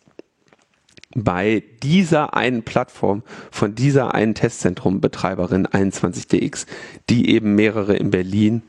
bei 1.14 1.62
dieser 1.82 2.34
einen 2.34 2.62
Plattform 2.62 3.22
von 3.50 3.74
dieser 3.74 4.14
einen 4.14 4.34
Testzentrumbetreiberin 4.34 5.66
21DX, 5.66 6.66
die 7.08 7.30
eben 7.30 7.54
mehrere 7.54 7.96
in 7.96 8.10
Berlin 8.10 8.62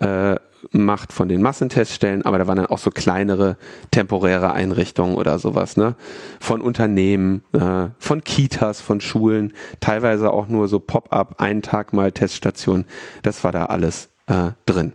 äh, 0.00 0.36
macht 0.70 1.12
von 1.12 1.28
den 1.28 1.42
Massenteststellen, 1.42 2.24
aber 2.24 2.38
da 2.38 2.46
waren 2.46 2.56
dann 2.56 2.66
auch 2.66 2.78
so 2.78 2.90
kleinere 2.90 3.56
temporäre 3.90 4.52
Einrichtungen 4.52 5.16
oder 5.16 5.38
sowas, 5.38 5.76
ne? 5.76 5.96
Von 6.40 6.60
Unternehmen, 6.60 7.42
äh, 7.52 7.88
von 7.98 8.22
Kitas, 8.22 8.80
von 8.80 9.00
Schulen, 9.00 9.52
teilweise 9.80 10.32
auch 10.32 10.48
nur 10.48 10.68
so 10.68 10.78
Pop-up, 10.78 11.40
einen 11.40 11.62
Tag 11.62 11.92
mal 11.92 12.12
Teststation. 12.12 12.84
Das 13.22 13.42
war 13.44 13.52
da 13.52 13.66
alles 13.66 14.08
äh, 14.28 14.52
drin. 14.66 14.92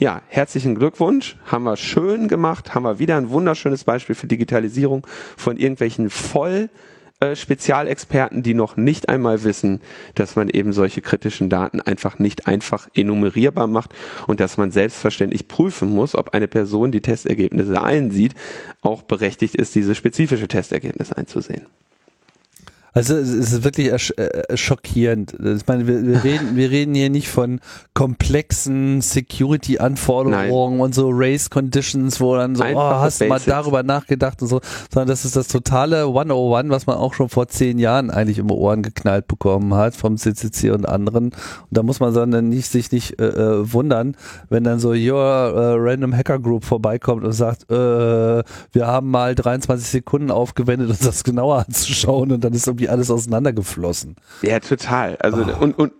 Ja, 0.00 0.22
herzlichen 0.28 0.76
Glückwunsch. 0.76 1.36
Haben 1.46 1.64
wir 1.64 1.76
schön 1.76 2.28
gemacht. 2.28 2.72
Haben 2.72 2.84
wir 2.84 3.00
wieder 3.00 3.16
ein 3.16 3.30
wunderschönes 3.30 3.82
Beispiel 3.82 4.14
für 4.14 4.28
Digitalisierung 4.28 5.04
von 5.36 5.56
irgendwelchen 5.56 6.08
voll 6.08 6.70
äh, 7.18 7.34
Spezialexperten, 7.34 8.44
die 8.44 8.54
noch 8.54 8.76
nicht 8.76 9.08
einmal 9.08 9.42
wissen, 9.42 9.80
dass 10.14 10.36
man 10.36 10.50
eben 10.50 10.72
solche 10.72 11.00
kritischen 11.00 11.50
Daten 11.50 11.80
einfach 11.80 12.20
nicht 12.20 12.46
einfach 12.46 12.88
enumerierbar 12.94 13.66
macht 13.66 13.92
und 14.28 14.38
dass 14.38 14.56
man 14.56 14.70
selbstverständlich 14.70 15.48
prüfen 15.48 15.90
muss, 15.90 16.14
ob 16.14 16.32
eine 16.32 16.46
Person, 16.46 16.92
die 16.92 17.00
Testergebnisse 17.00 17.82
einsieht, 17.82 18.36
auch 18.82 19.02
berechtigt 19.02 19.56
ist, 19.56 19.74
diese 19.74 19.96
spezifische 19.96 20.46
Testergebnis 20.46 21.12
einzusehen. 21.12 21.66
Also 22.92 23.16
es 23.16 23.30
ist 23.30 23.64
wirklich 23.64 23.88
äh, 24.18 24.56
schockierend. 24.56 25.34
Ich 25.34 25.66
meine, 25.66 25.86
wir, 25.86 26.06
wir, 26.06 26.24
reden, 26.24 26.48
wir 26.56 26.70
reden 26.70 26.94
hier 26.94 27.10
nicht 27.10 27.28
von 27.28 27.60
komplexen 27.94 29.00
Security-Anforderungen 29.00 30.80
und 30.80 30.94
so 30.94 31.10
Race 31.12 31.50
Conditions, 31.50 32.20
wo 32.20 32.36
dann 32.36 32.56
so, 32.56 32.64
oh, 32.64 32.76
hast 32.76 33.20
du 33.20 33.26
mal 33.26 33.40
darüber 33.44 33.82
nachgedacht 33.82 34.42
und 34.42 34.48
so, 34.48 34.60
sondern 34.92 35.08
das 35.08 35.24
ist 35.24 35.36
das 35.36 35.48
totale 35.48 36.02
101, 36.04 36.70
was 36.70 36.86
man 36.86 36.96
auch 36.96 37.14
schon 37.14 37.28
vor 37.28 37.48
zehn 37.48 37.78
Jahren 37.78 38.10
eigentlich 38.10 38.38
im 38.38 38.50
Ohren 38.50 38.82
geknallt 38.82 39.28
bekommen 39.28 39.74
hat 39.74 39.94
vom 39.94 40.16
CCC 40.16 40.70
und 40.70 40.88
anderen. 40.88 41.26
Und 41.26 41.34
da 41.70 41.82
muss 41.82 42.00
man 42.00 42.14
dann 42.14 42.48
nicht, 42.48 42.70
sich 42.70 42.90
nicht 42.92 43.20
äh, 43.20 43.26
äh, 43.26 43.72
wundern, 43.72 44.16
wenn 44.48 44.64
dann 44.64 44.78
so 44.78 44.90
your 44.90 45.18
äh, 45.18 45.74
Random 45.78 46.16
Hacker 46.16 46.38
Group 46.38 46.64
vorbeikommt 46.64 47.24
und 47.24 47.32
sagt, 47.32 47.70
äh, 47.70 47.74
wir 47.74 48.86
haben 48.86 49.10
mal 49.10 49.34
23 49.34 49.88
Sekunden 49.88 50.30
aufgewendet, 50.30 50.88
uns 50.88 51.00
das 51.00 51.24
genauer 51.24 51.64
anzuschauen 51.66 52.32
und 52.32 52.44
dann 52.44 52.52
ist 52.52 52.66
irgendwie 52.66 52.87
alles 52.88 53.10
auseinandergeflossen. 53.10 54.16
Ja, 54.42 54.60
total. 54.60 55.16
Also 55.16 55.44
oh. 55.44 55.62
und, 55.62 55.78
und 55.78 55.92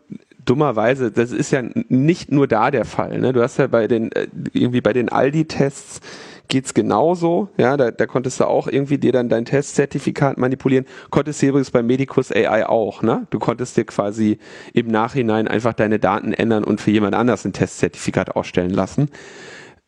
dummerweise, 0.44 1.10
das 1.10 1.32
ist 1.32 1.50
ja 1.50 1.62
nicht 1.88 2.32
nur 2.32 2.46
da 2.48 2.70
der 2.70 2.84
Fall. 2.84 3.18
Ne? 3.18 3.32
Du 3.32 3.42
hast 3.42 3.58
ja 3.58 3.66
bei 3.66 3.86
den 3.86 4.12
äh, 4.12 4.28
irgendwie 4.52 4.80
bei 4.80 4.92
den 4.92 5.08
Aldi-Tests 5.08 6.00
geht's 6.48 6.74
genauso. 6.74 7.50
Ja, 7.58 7.76
da, 7.76 7.90
da 7.90 8.06
konntest 8.06 8.40
du 8.40 8.44
auch 8.44 8.66
irgendwie 8.66 8.98
dir 8.98 9.12
dann 9.12 9.28
dein 9.28 9.44
Testzertifikat 9.44 10.38
manipulieren. 10.38 10.86
Konntest 11.10 11.42
du 11.42 11.46
übrigens 11.46 11.70
bei 11.70 11.82
Medicus 11.82 12.32
AI 12.32 12.66
auch. 12.66 13.02
Ne? 13.02 13.26
Du 13.30 13.38
konntest 13.38 13.76
dir 13.76 13.84
quasi 13.84 14.38
im 14.72 14.88
Nachhinein 14.88 15.46
einfach 15.46 15.74
deine 15.74 15.98
Daten 15.98 16.32
ändern 16.32 16.64
und 16.64 16.80
für 16.80 16.90
jemand 16.90 17.14
anders 17.14 17.44
ein 17.44 17.52
Testzertifikat 17.52 18.34
ausstellen 18.34 18.70
lassen. 18.70 19.10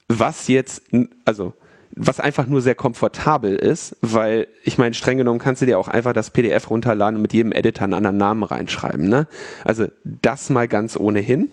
Was 0.08 0.48
jetzt, 0.48 0.82
also 1.24 1.54
was 1.96 2.20
einfach 2.20 2.46
nur 2.46 2.62
sehr 2.62 2.74
komfortabel 2.74 3.56
ist, 3.56 3.96
weil 4.00 4.46
ich 4.62 4.78
meine, 4.78 4.94
streng 4.94 5.18
genommen 5.18 5.40
kannst 5.40 5.62
du 5.62 5.66
dir 5.66 5.78
auch 5.78 5.88
einfach 5.88 6.12
das 6.12 6.30
PDF 6.30 6.70
runterladen 6.70 7.16
und 7.16 7.22
mit 7.22 7.32
jedem 7.32 7.52
Editor 7.52 7.84
einen 7.84 7.94
anderen 7.94 8.16
Namen 8.16 8.42
reinschreiben. 8.42 9.08
Ne? 9.08 9.26
Also 9.64 9.88
das 10.04 10.50
mal 10.50 10.68
ganz 10.68 10.96
ohnehin. 10.96 11.50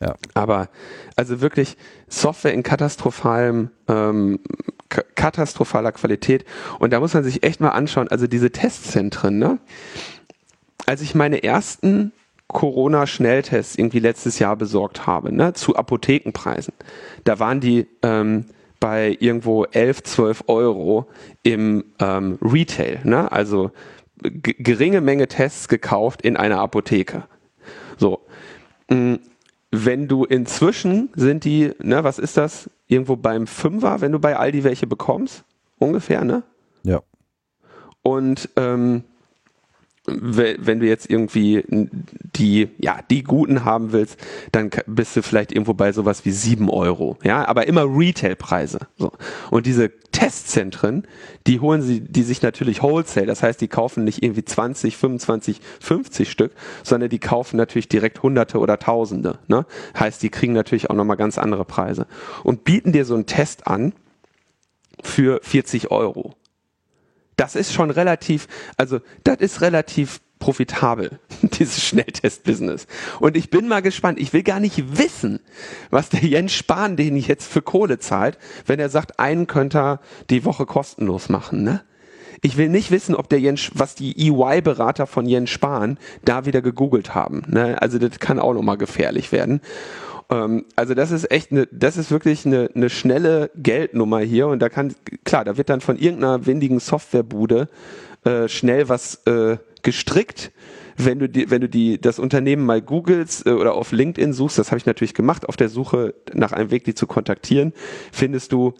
Ja. 0.00 0.14
Aber 0.34 0.68
also 1.16 1.40
wirklich 1.40 1.76
Software 2.08 2.52
in 2.52 2.62
katastrophalem, 2.62 3.70
ähm, 3.88 4.40
katastrophaler 4.88 5.92
Qualität. 5.92 6.44
Und 6.78 6.92
da 6.92 7.00
muss 7.00 7.14
man 7.14 7.24
sich 7.24 7.42
echt 7.42 7.60
mal 7.60 7.70
anschauen, 7.70 8.08
also 8.08 8.26
diese 8.26 8.50
Testzentren, 8.50 9.38
ne? 9.38 9.58
Als 10.84 11.00
ich 11.00 11.14
meine 11.14 11.42
ersten 11.42 12.12
Corona-Schnelltests 12.48 13.76
irgendwie 13.76 13.98
letztes 13.98 14.38
Jahr 14.38 14.54
besorgt 14.54 15.06
habe, 15.06 15.32
ne, 15.32 15.52
zu 15.54 15.74
Apothekenpreisen, 15.74 16.74
da 17.24 17.40
waren 17.40 17.60
die 17.60 17.88
ähm, 18.02 18.44
bei 18.80 19.16
irgendwo 19.20 19.64
11, 19.64 20.02
12 20.02 20.44
Euro 20.48 21.06
im 21.42 21.84
ähm, 21.98 22.38
Retail, 22.42 23.00
ne? 23.04 23.30
also 23.30 23.70
geringe 24.22 25.00
Menge 25.00 25.28
Tests 25.28 25.68
gekauft 25.68 26.22
in 26.22 26.36
einer 26.36 26.58
Apotheke. 26.60 27.24
So. 27.98 28.20
Mm, 28.88 29.16
wenn 29.70 30.08
du 30.08 30.24
inzwischen 30.24 31.10
sind 31.14 31.44
die, 31.44 31.72
ne, 31.82 32.04
was 32.04 32.18
ist 32.18 32.36
das? 32.36 32.70
Irgendwo 32.86 33.16
beim 33.16 33.46
Fünfer, 33.46 34.00
wenn 34.00 34.12
du 34.12 34.18
bei 34.18 34.36
Aldi 34.36 34.64
welche 34.64 34.86
bekommst? 34.86 35.44
Ungefähr, 35.78 36.24
ne? 36.24 36.44
Ja. 36.82 37.02
Und 38.02 38.48
ähm, 38.56 39.02
wenn 40.06 40.80
du 40.80 40.86
jetzt 40.86 41.10
irgendwie 41.10 41.64
die, 41.68 42.68
ja, 42.78 43.00
die 43.10 43.22
guten 43.22 43.64
haben 43.64 43.92
willst, 43.92 44.18
dann 44.52 44.70
bist 44.86 45.16
du 45.16 45.22
vielleicht 45.22 45.52
irgendwo 45.52 45.74
bei 45.74 45.92
sowas 45.92 46.24
wie 46.24 46.30
sieben 46.30 46.70
Euro. 46.70 47.18
Ja, 47.24 47.46
aber 47.46 47.66
immer 47.66 47.84
Retailpreise. 47.84 48.80
So. 48.96 49.12
Und 49.50 49.66
diese 49.66 49.90
Testzentren, 50.12 51.06
die 51.46 51.60
holen 51.60 51.82
sie, 51.82 52.00
die 52.00 52.22
sich 52.22 52.40
natürlich 52.42 52.82
Wholesale. 52.82 53.26
Das 53.26 53.42
heißt, 53.42 53.60
die 53.60 53.68
kaufen 53.68 54.04
nicht 54.04 54.22
irgendwie 54.22 54.44
20, 54.44 54.96
25, 54.96 55.60
50 55.80 56.30
Stück, 56.30 56.52
sondern 56.82 57.10
die 57.10 57.18
kaufen 57.18 57.56
natürlich 57.56 57.88
direkt 57.88 58.22
Hunderte 58.22 58.58
oder 58.58 58.78
Tausende. 58.78 59.38
Ne? 59.48 59.66
Heißt, 59.98 60.22
die 60.22 60.30
kriegen 60.30 60.52
natürlich 60.52 60.88
auch 60.88 60.94
nochmal 60.94 61.16
ganz 61.16 61.36
andere 61.38 61.64
Preise. 61.64 62.06
Und 62.44 62.64
bieten 62.64 62.92
dir 62.92 63.04
so 63.04 63.14
einen 63.14 63.26
Test 63.26 63.66
an 63.66 63.92
für 65.02 65.40
40 65.42 65.90
Euro 65.90 66.34
das 67.36 67.56
ist 67.56 67.72
schon 67.72 67.90
relativ, 67.90 68.48
also 68.76 69.00
das 69.24 69.38
ist 69.38 69.60
relativ 69.60 70.20
profitabel, 70.38 71.18
dieses 71.42 71.82
Schnelltest-Business. 71.82 72.86
Und 73.20 73.36
ich 73.36 73.50
bin 73.50 73.68
mal 73.68 73.82
gespannt, 73.82 74.18
ich 74.18 74.32
will 74.32 74.42
gar 74.42 74.60
nicht 74.60 74.98
wissen, 74.98 75.40
was 75.90 76.08
der 76.08 76.20
Jens 76.20 76.52
Spahn 76.52 76.96
den 76.96 77.16
jetzt 77.16 77.50
für 77.50 77.62
Kohle 77.62 77.98
zahlt, 77.98 78.38
wenn 78.66 78.78
er 78.78 78.88
sagt, 78.88 79.18
einen 79.18 79.46
könnte 79.46 79.78
er 79.78 80.00
die 80.30 80.44
Woche 80.44 80.66
kostenlos 80.66 81.28
machen, 81.28 81.62
ne? 81.62 81.82
Ich 82.42 82.58
will 82.58 82.68
nicht 82.68 82.90
wissen, 82.90 83.14
ob 83.14 83.30
der 83.30 83.40
Jens, 83.40 83.70
was 83.72 83.94
die 83.94 84.28
EY-Berater 84.28 85.06
von 85.06 85.26
Jens 85.26 85.48
Spahn 85.48 85.98
da 86.22 86.44
wieder 86.44 86.60
gegoogelt 86.60 87.14
haben. 87.14 87.42
Ne? 87.48 87.80
Also 87.80 87.98
das 87.98 88.18
kann 88.18 88.38
auch 88.38 88.52
nochmal 88.52 88.76
gefährlich 88.76 89.32
werden. 89.32 89.62
Ähm, 90.30 90.64
also 90.74 90.94
das 90.94 91.10
ist 91.10 91.30
echt 91.30 91.52
eine, 91.52 91.66
das 91.70 91.96
ist 91.96 92.10
wirklich 92.10 92.46
eine, 92.46 92.70
eine 92.74 92.90
schnelle 92.90 93.50
Geldnummer 93.56 94.20
hier 94.20 94.48
und 94.48 94.60
da 94.60 94.68
kann, 94.68 94.94
klar, 95.24 95.44
da 95.44 95.56
wird 95.56 95.68
dann 95.68 95.80
von 95.80 95.96
irgendeiner 95.96 96.46
windigen 96.46 96.80
Softwarebude 96.80 97.68
äh, 98.24 98.48
schnell 98.48 98.88
was 98.88 99.26
äh, 99.26 99.58
gestrickt. 99.82 100.52
Wenn 100.98 101.18
du 101.18 101.28
die, 101.28 101.50
wenn 101.50 101.60
du 101.60 101.68
die, 101.68 102.00
das 102.00 102.18
Unternehmen 102.18 102.64
mal 102.64 102.80
googelst 102.80 103.46
äh, 103.46 103.50
oder 103.50 103.74
auf 103.74 103.92
LinkedIn 103.92 104.32
suchst, 104.32 104.58
das 104.58 104.70
habe 104.70 104.78
ich 104.78 104.86
natürlich 104.86 105.14
gemacht, 105.14 105.48
auf 105.48 105.56
der 105.56 105.68
Suche 105.68 106.14
nach 106.32 106.52
einem 106.52 106.70
Weg, 106.70 106.84
die 106.84 106.94
zu 106.94 107.06
kontaktieren, 107.06 107.72
findest 108.12 108.52
du, 108.52 108.74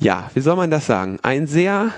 ja, 0.00 0.30
wie 0.34 0.40
soll 0.40 0.56
man 0.56 0.70
das 0.70 0.86
sagen? 0.86 1.18
Ein 1.22 1.46
sehr 1.46 1.92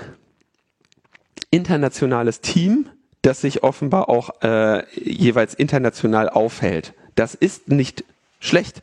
internationales 1.49 2.41
Team, 2.41 2.87
das 3.21 3.41
sich 3.41 3.63
offenbar 3.63 4.09
auch 4.09 4.41
äh, 4.41 4.83
jeweils 4.95 5.53
international 5.53 6.29
aufhält. 6.29 6.93
Das 7.15 7.35
ist 7.35 7.69
nicht 7.69 8.03
schlecht. 8.39 8.81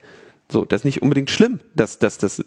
So, 0.50 0.64
das 0.64 0.82
ist 0.82 0.84
nicht 0.84 1.02
unbedingt 1.02 1.30
schlimm, 1.30 1.61
dass, 1.74 1.98
dass 1.98 2.18
das 2.18 2.44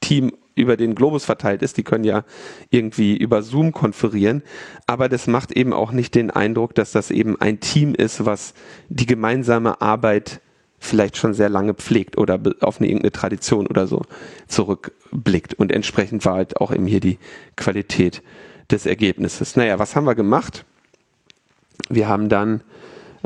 Team 0.00 0.32
über 0.54 0.76
den 0.76 0.94
Globus 0.94 1.24
verteilt 1.24 1.62
ist. 1.62 1.76
Die 1.76 1.82
können 1.82 2.04
ja 2.04 2.24
irgendwie 2.70 3.16
über 3.16 3.42
Zoom 3.42 3.72
konferieren. 3.72 4.42
Aber 4.86 5.08
das 5.08 5.26
macht 5.26 5.52
eben 5.52 5.72
auch 5.72 5.92
nicht 5.92 6.14
den 6.14 6.30
Eindruck, 6.30 6.74
dass 6.74 6.92
das 6.92 7.10
eben 7.10 7.40
ein 7.40 7.60
Team 7.60 7.94
ist, 7.94 8.24
was 8.24 8.54
die 8.88 9.06
gemeinsame 9.06 9.80
Arbeit 9.80 10.40
vielleicht 10.78 11.16
schon 11.16 11.34
sehr 11.34 11.48
lange 11.48 11.74
pflegt 11.74 12.18
oder 12.18 12.38
auf 12.60 12.78
eine 12.78 12.88
irgendeine 12.88 13.12
Tradition 13.12 13.66
oder 13.66 13.86
so 13.86 14.02
zurückblickt. 14.46 15.54
Und 15.54 15.72
entsprechend 15.72 16.24
war 16.24 16.34
halt 16.34 16.60
auch 16.60 16.72
eben 16.72 16.86
hier 16.86 17.00
die 17.00 17.18
Qualität 17.56 18.22
des 18.70 18.86
Ergebnisses. 18.86 19.56
Naja, 19.56 19.78
was 19.78 19.96
haben 19.96 20.04
wir 20.04 20.14
gemacht? 20.14 20.64
Wir 21.88 22.08
haben 22.08 22.28
dann 22.28 22.62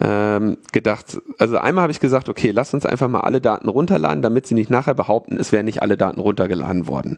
ähm, 0.00 0.58
gedacht, 0.72 1.20
also 1.38 1.58
einmal 1.58 1.82
habe 1.82 1.92
ich 1.92 2.00
gesagt, 2.00 2.28
okay, 2.28 2.52
lass 2.52 2.72
uns 2.72 2.86
einfach 2.86 3.08
mal 3.08 3.20
alle 3.20 3.40
Daten 3.40 3.68
runterladen, 3.68 4.22
damit 4.22 4.46
sie 4.46 4.54
nicht 4.54 4.70
nachher 4.70 4.94
behaupten, 4.94 5.36
es 5.36 5.50
wären 5.50 5.64
nicht 5.64 5.82
alle 5.82 5.96
Daten 5.96 6.20
runtergeladen 6.20 6.86
worden. 6.86 7.16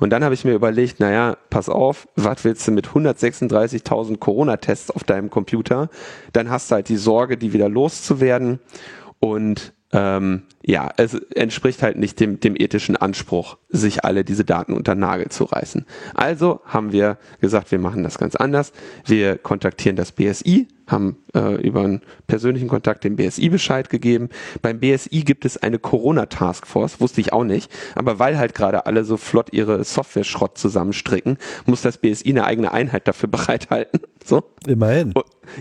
Und 0.00 0.10
dann 0.10 0.24
habe 0.24 0.34
ich 0.34 0.44
mir 0.44 0.54
überlegt, 0.54 0.98
naja, 0.98 1.36
pass 1.50 1.68
auf, 1.68 2.08
was 2.16 2.44
willst 2.44 2.66
du 2.66 2.72
mit 2.72 2.88
136.000 2.88 4.18
Corona-Tests 4.18 4.90
auf 4.90 5.04
deinem 5.04 5.28
Computer? 5.28 5.90
Dann 6.32 6.50
hast 6.50 6.70
du 6.70 6.76
halt 6.76 6.88
die 6.88 6.96
Sorge, 6.96 7.36
die 7.36 7.52
wieder 7.52 7.68
loszuwerden 7.68 8.60
und 9.20 9.74
ähm, 9.92 10.42
ja, 10.64 10.90
es 10.96 11.14
entspricht 11.14 11.82
halt 11.82 11.98
nicht 11.98 12.18
dem, 12.20 12.40
dem 12.40 12.56
ethischen 12.56 12.96
Anspruch, 12.96 13.58
sich 13.68 14.04
alle 14.04 14.24
diese 14.24 14.44
Daten 14.44 14.72
unter 14.74 14.94
Nagel 14.94 15.28
zu 15.28 15.44
reißen. 15.44 15.84
Also 16.14 16.60
haben 16.64 16.92
wir 16.92 17.18
gesagt, 17.40 17.70
wir 17.72 17.78
machen 17.78 18.02
das 18.02 18.18
ganz 18.18 18.36
anders. 18.36 18.72
Wir 19.04 19.36
kontaktieren 19.36 19.96
das 19.96 20.12
BSI, 20.12 20.68
haben 20.86 21.16
äh, 21.34 21.60
über 21.60 21.82
einen 21.82 22.02
persönlichen 22.26 22.68
Kontakt 22.68 23.04
dem 23.04 23.16
BSI 23.16 23.48
Bescheid 23.48 23.90
gegeben. 23.90 24.28
Beim 24.62 24.80
BSI 24.80 25.24
gibt 25.24 25.44
es 25.44 25.56
eine 25.56 25.78
Corona-Taskforce, 25.78 27.00
wusste 27.00 27.20
ich 27.20 27.32
auch 27.32 27.44
nicht, 27.44 27.70
aber 27.94 28.18
weil 28.18 28.38
halt 28.38 28.54
gerade 28.54 28.86
alle 28.86 29.04
so 29.04 29.16
flott 29.16 29.52
ihre 29.52 29.82
Software-Schrott 29.84 30.58
zusammenstricken, 30.58 31.38
muss 31.66 31.82
das 31.82 31.98
BSI 31.98 32.30
eine 32.30 32.44
eigene 32.44 32.72
Einheit 32.72 33.08
dafür 33.08 33.28
bereithalten. 33.30 34.00
So. 34.24 34.44
Immerhin. 34.66 35.12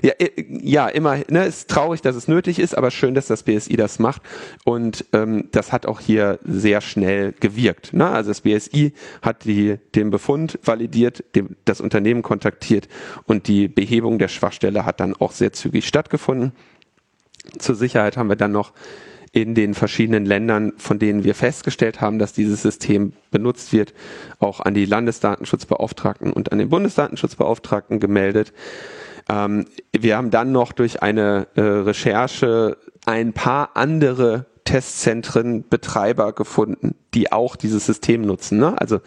Ja, 0.02 0.14
ja, 0.62 0.88
immer. 0.88 1.18
Ne, 1.30 1.46
ist 1.46 1.70
traurig, 1.70 2.02
dass 2.02 2.16
es 2.16 2.28
nötig 2.28 2.60
ist, 2.60 2.78
aber 2.78 2.92
schön, 2.92 3.16
dass 3.16 3.28
das 3.28 3.44
BSI 3.44 3.76
das 3.76 4.00
macht. 4.00 4.22
Und 4.64 5.06
ähm, 5.14 5.50
das 5.52 5.72
hat 5.72 5.86
auch 5.86 6.00
hier 6.00 6.40
sehr 6.44 6.82
schnell 6.82 7.34
gewirkt. 7.40 7.94
Ne? 7.94 8.08
Also 8.08 8.30
das 8.30 8.42
BSI 8.42 8.94
hat 9.22 9.46
die, 9.46 9.78
den 9.96 10.12
Befund 10.12 10.60
validiert, 10.64 11.24
dem, 11.36 11.56
das 11.66 11.82
Unternehmen 11.82 12.22
kontaktiert 12.22 12.88
und 13.26 13.48
die 13.48 13.68
Behebung 13.68 14.20
der 14.20 14.28
Schwachstelle 14.28 14.86
hat 14.86 15.00
dann 15.00 15.16
auch 15.16 15.32
sehr 15.32 15.54
zügig 15.54 15.88
stattgefunden. 15.88 16.52
Zur 17.58 17.76
Sicherheit 17.76 18.18
haben 18.18 18.30
wir 18.30 18.36
dann 18.36 18.52
noch 18.52 18.74
in 19.34 19.56
den 19.56 19.74
verschiedenen 19.74 20.26
Ländern, 20.26 20.74
von 20.78 21.00
denen 21.00 21.24
wir 21.24 21.36
festgestellt 21.36 22.02
haben, 22.02 22.20
dass 22.20 22.34
dieses 22.34 22.62
System 22.62 23.14
benutzt 23.32 23.72
wird, 23.72 23.94
auch 24.40 24.60
an 24.60 24.74
die 24.74 24.86
Landesdatenschutzbeauftragten 24.86 26.34
und 26.34 26.52
an 26.52 26.58
den 26.58 26.70
Bundesdatenschutzbeauftragten 26.70 28.00
gemeldet. 28.00 28.52
Ähm, 29.30 29.66
wir 29.98 30.18
haben 30.18 30.32
dann 30.32 30.52
noch 30.52 30.74
durch 30.74 31.02
eine 31.02 31.48
äh, 31.56 31.62
Recherche 31.62 32.78
ein 33.06 33.32
paar 33.34 33.72
andere 33.76 34.48
Testzentren 34.72 35.68
Betreiber 35.68 36.32
gefunden, 36.32 36.96
die 37.14 37.34
auch 37.34 37.58
dieses 37.58 37.86
System 37.86 38.22
nutzen. 38.22 38.58
Ne? 38.58 38.80
Also 38.80 39.02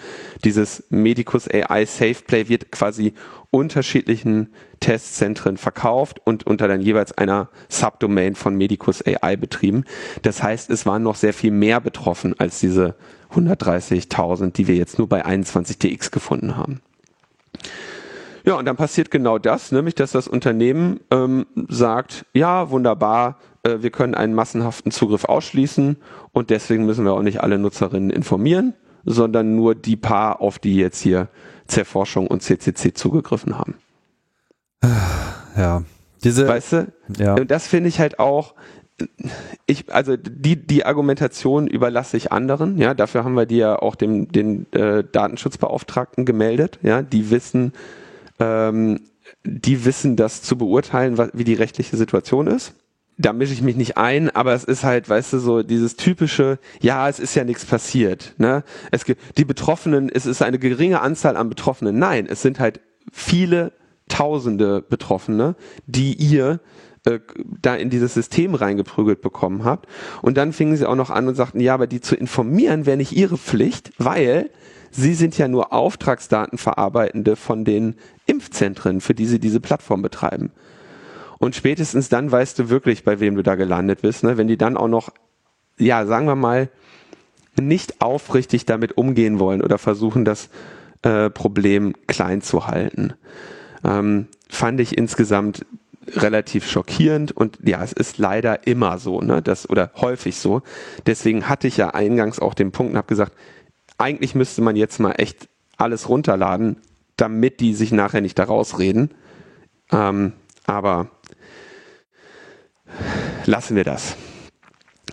dieses 0.45 0.85
Medicus 0.91 1.49
AI 1.49 1.87
SafePlay 1.87 2.51
wird 2.51 2.71
quasi 2.71 3.15
unterschiedlichen 3.51 4.53
Testzentren 4.81 5.57
verkauft 5.57 6.21
und 6.23 6.47
unter 6.47 6.69
dann 6.69 6.83
jeweils 6.83 7.13
einer 7.13 7.49
Subdomain 7.71 8.35
von 8.35 8.57
Medicus 8.57 9.03
AI 9.07 9.37
betrieben. 9.37 9.85
Das 10.21 10.43
heißt, 10.43 10.69
es 10.69 10.85
waren 10.85 11.03
noch 11.03 11.15
sehr 11.15 11.33
viel 11.33 11.51
mehr 11.51 11.81
betroffen 11.81 12.39
als 12.39 12.61
diese 12.61 12.95
130.000, 13.33 14.53
die 14.53 14.69
wir 14.69 14.75
jetzt 14.75 14.99
nur 14.99 15.09
bei 15.09 15.25
21DX 15.25 16.11
gefunden 16.11 16.59
haben. 16.59 16.83
Ja, 18.45 18.57
und 18.57 18.67
dann 18.67 18.77
passiert 18.77 19.11
genau 19.11 19.39
das, 19.39 19.73
nämlich 19.73 19.95
dass 19.95 20.13
das 20.13 20.29
Unternehmen 20.29 21.01
ähm, 21.11 21.47
sagt, 21.71 22.27
ja, 22.35 22.69
wunderbar, 22.69 23.39
äh, 23.65 23.83
wir 23.83 23.91
können 23.91 24.15
einen 24.15 24.35
massenhaften 24.35 24.93
Zugriff 24.93 25.25
ausschließen 25.25 25.97
und 26.33 26.51
deswegen 26.51 26.87
müssen 26.87 27.05
wir 27.05 27.13
auch 27.15 27.23
nicht 27.23 27.41
alle 27.41 27.59
Nutzerinnen 27.59 28.11
informieren, 28.11 28.75
sondern 29.05 29.57
nur 29.57 29.75
die 29.75 29.97
paar, 29.97 30.41
auf 30.41 30.59
die 30.59 30.77
jetzt 30.77 31.01
hier 31.01 31.29
Zerforschung 31.67 32.27
und 32.27 32.43
CCC 32.43 32.95
zugegriffen 32.95 33.59
haben. 33.59 33.75
Ja, 35.57 35.83
diese. 36.23 36.47
Weißt 36.47 36.73
du? 36.73 36.93
Ja. 37.19 37.37
Das 37.37 37.67
finde 37.67 37.89
ich 37.89 38.01
halt 38.01 38.19
auch. 38.19 38.55
Ich, 39.67 39.93
also 39.93 40.17
die, 40.17 40.55
die 40.55 40.87
Argumentation 40.87 41.67
überlasse 41.67 42.17
ich 42.17 42.31
anderen, 42.31 42.79
ja, 42.79 42.95
dafür 42.95 43.25
haben 43.25 43.35
wir 43.35 43.45
die 43.45 43.57
ja 43.57 43.77
auch 43.77 43.97
dem, 43.97 44.31
den 44.31 44.73
äh, 44.73 45.03
Datenschutzbeauftragten 45.03 46.25
gemeldet, 46.25 46.79
ja, 46.83 47.03
die 47.03 47.31
wissen, 47.31 47.73
ähm, 48.39 49.01
die 49.43 49.85
wissen 49.85 50.15
das 50.15 50.43
zu 50.43 50.57
beurteilen, 50.57 51.19
wie 51.33 51.43
die 51.43 51.55
rechtliche 51.55 51.97
Situation 51.97 52.47
ist 52.47 52.75
da 53.17 53.33
mische 53.33 53.53
ich 53.53 53.63
mich 53.63 53.77
nicht 53.77 53.97
ein, 53.97 54.31
aber 54.31 54.55
es 54.55 54.65
ist 54.65 54.83
halt, 54.83 55.09
weißt 55.09 55.35
du, 55.35 55.39
so 55.39 55.63
dieses 55.63 55.97
typische, 55.97 56.59
ja, 56.81 57.09
es 57.09 57.21
ist 57.21 57.35
ja 57.35 57.45
nichts 57.45 57.65
passiert. 57.65 58.35
Ne? 58.39 58.65
Es 58.91 59.05
gibt 59.05 59.39
die 59.39 59.45
Betroffenen, 59.45 60.09
es 60.09 60.27
ist 60.27 60.43
eine 60.43 60.59
geringe 60.59 61.01
Anzahl 61.01 61.37
an 61.37 61.49
Betroffenen. 61.49 61.99
Nein, 61.99 62.27
es 62.29 62.43
sind 62.43 62.59
halt 62.59 62.81
viele 63.13 63.73
Tausende 64.07 64.83
Betroffene, 64.83 65.57
die 65.87 66.13
ihr 66.13 66.61
äh, 67.07 67.21
da 67.63 67.75
in 67.75 67.89
dieses 67.89 68.13
System 68.13 68.55
reingeprügelt 68.55 69.23
bekommen 69.23 69.65
habt. 69.65 69.89
Und 70.21 70.37
dann 70.37 70.53
fingen 70.53 70.77
sie 70.77 70.87
auch 70.87 70.95
noch 70.95 71.09
an 71.09 71.27
und 71.27 71.35
sagten, 71.35 71.61
ja, 71.61 71.73
aber 71.73 71.87
die 71.87 72.03
zu 72.03 72.15
informieren 72.15 72.85
wäre 72.85 72.99
nicht 72.99 73.13
ihre 73.13 73.39
Pflicht, 73.39 73.93
weil 73.97 74.51
sie 74.91 75.15
sind 75.15 75.39
ja 75.39 75.49
nur 75.49 75.73
Auftragsdatenverarbeitende 75.73 77.35
von 77.35 77.65
den 77.65 77.97
Impfzentren, 78.27 79.01
für 79.01 79.15
die 79.15 79.27
sie 79.27 79.39
diese 79.39 79.61
Plattform 79.61 80.03
betreiben. 80.03 80.51
Und 81.39 81.55
spätestens 81.55 82.09
dann 82.09 82.31
weißt 82.31 82.59
du 82.59 82.69
wirklich, 82.69 83.05
bei 83.05 83.21
wem 83.21 83.35
du 83.35 83.43
da 83.43 83.55
gelandet 83.55 84.03
bist. 84.03 84.25
Ne? 84.25 84.37
Wenn 84.37 84.49
die 84.49 84.59
dann 84.59 84.77
auch 84.77 84.89
noch, 84.89 85.11
ja, 85.79 86.07
sagen 86.07 86.27
wir 86.27 86.37
mal, 86.37 86.69
nicht 87.61 88.01
aufrichtig 88.01 88.67
damit 88.67 88.97
umgehen 88.97 89.39
wollen 89.39 89.63
oder 89.63 89.79
versuchen, 89.79 90.25
das 90.25 90.49
äh, 91.03 91.31
Problem 91.31 91.95
klein 92.07 92.43
zu 92.43 92.67
halten. 92.67 93.15
Ähm, 93.85 94.29
fand 94.49 94.81
ich 94.81 94.97
insgesamt 94.97 95.67
relativ 96.09 96.69
schockierend 96.69 97.33
und 97.33 97.59
ja, 97.63 97.83
es 97.83 97.93
ist 97.93 98.19
leider 98.19 98.67
immer 98.67 98.99
so, 98.99 99.21
ne, 99.21 99.41
das 99.43 99.69
oder 99.69 99.91
häufig 99.97 100.37
so. 100.37 100.63
Deswegen 101.07 101.49
hatte 101.49 101.67
ich 101.67 101.77
ja 101.77 101.91
eingangs 101.91 102.39
auch 102.39 102.55
den 102.55 102.73
Punkt 102.73 102.93
und 102.93 102.99
habe 102.99 103.09
gesagt, 103.09 103.33
eigentlich 103.99 104.35
müsste 104.35 104.63
man 104.63 104.77
jetzt 104.77 105.01
mal 105.01 105.13
echt 105.13 105.49
alles 105.77 106.09
runterladen, 106.09 106.77
damit 107.17 107.61
die 107.61 107.75
sich 107.75 107.93
nachher 107.93 108.21
nicht 108.21 108.39
da 108.39 108.45
rausreden. 108.45 109.11
Ähm, 109.93 110.33
aber 110.67 111.11
lassen 113.47 113.77
wir 113.77 113.85
das. 113.85 114.17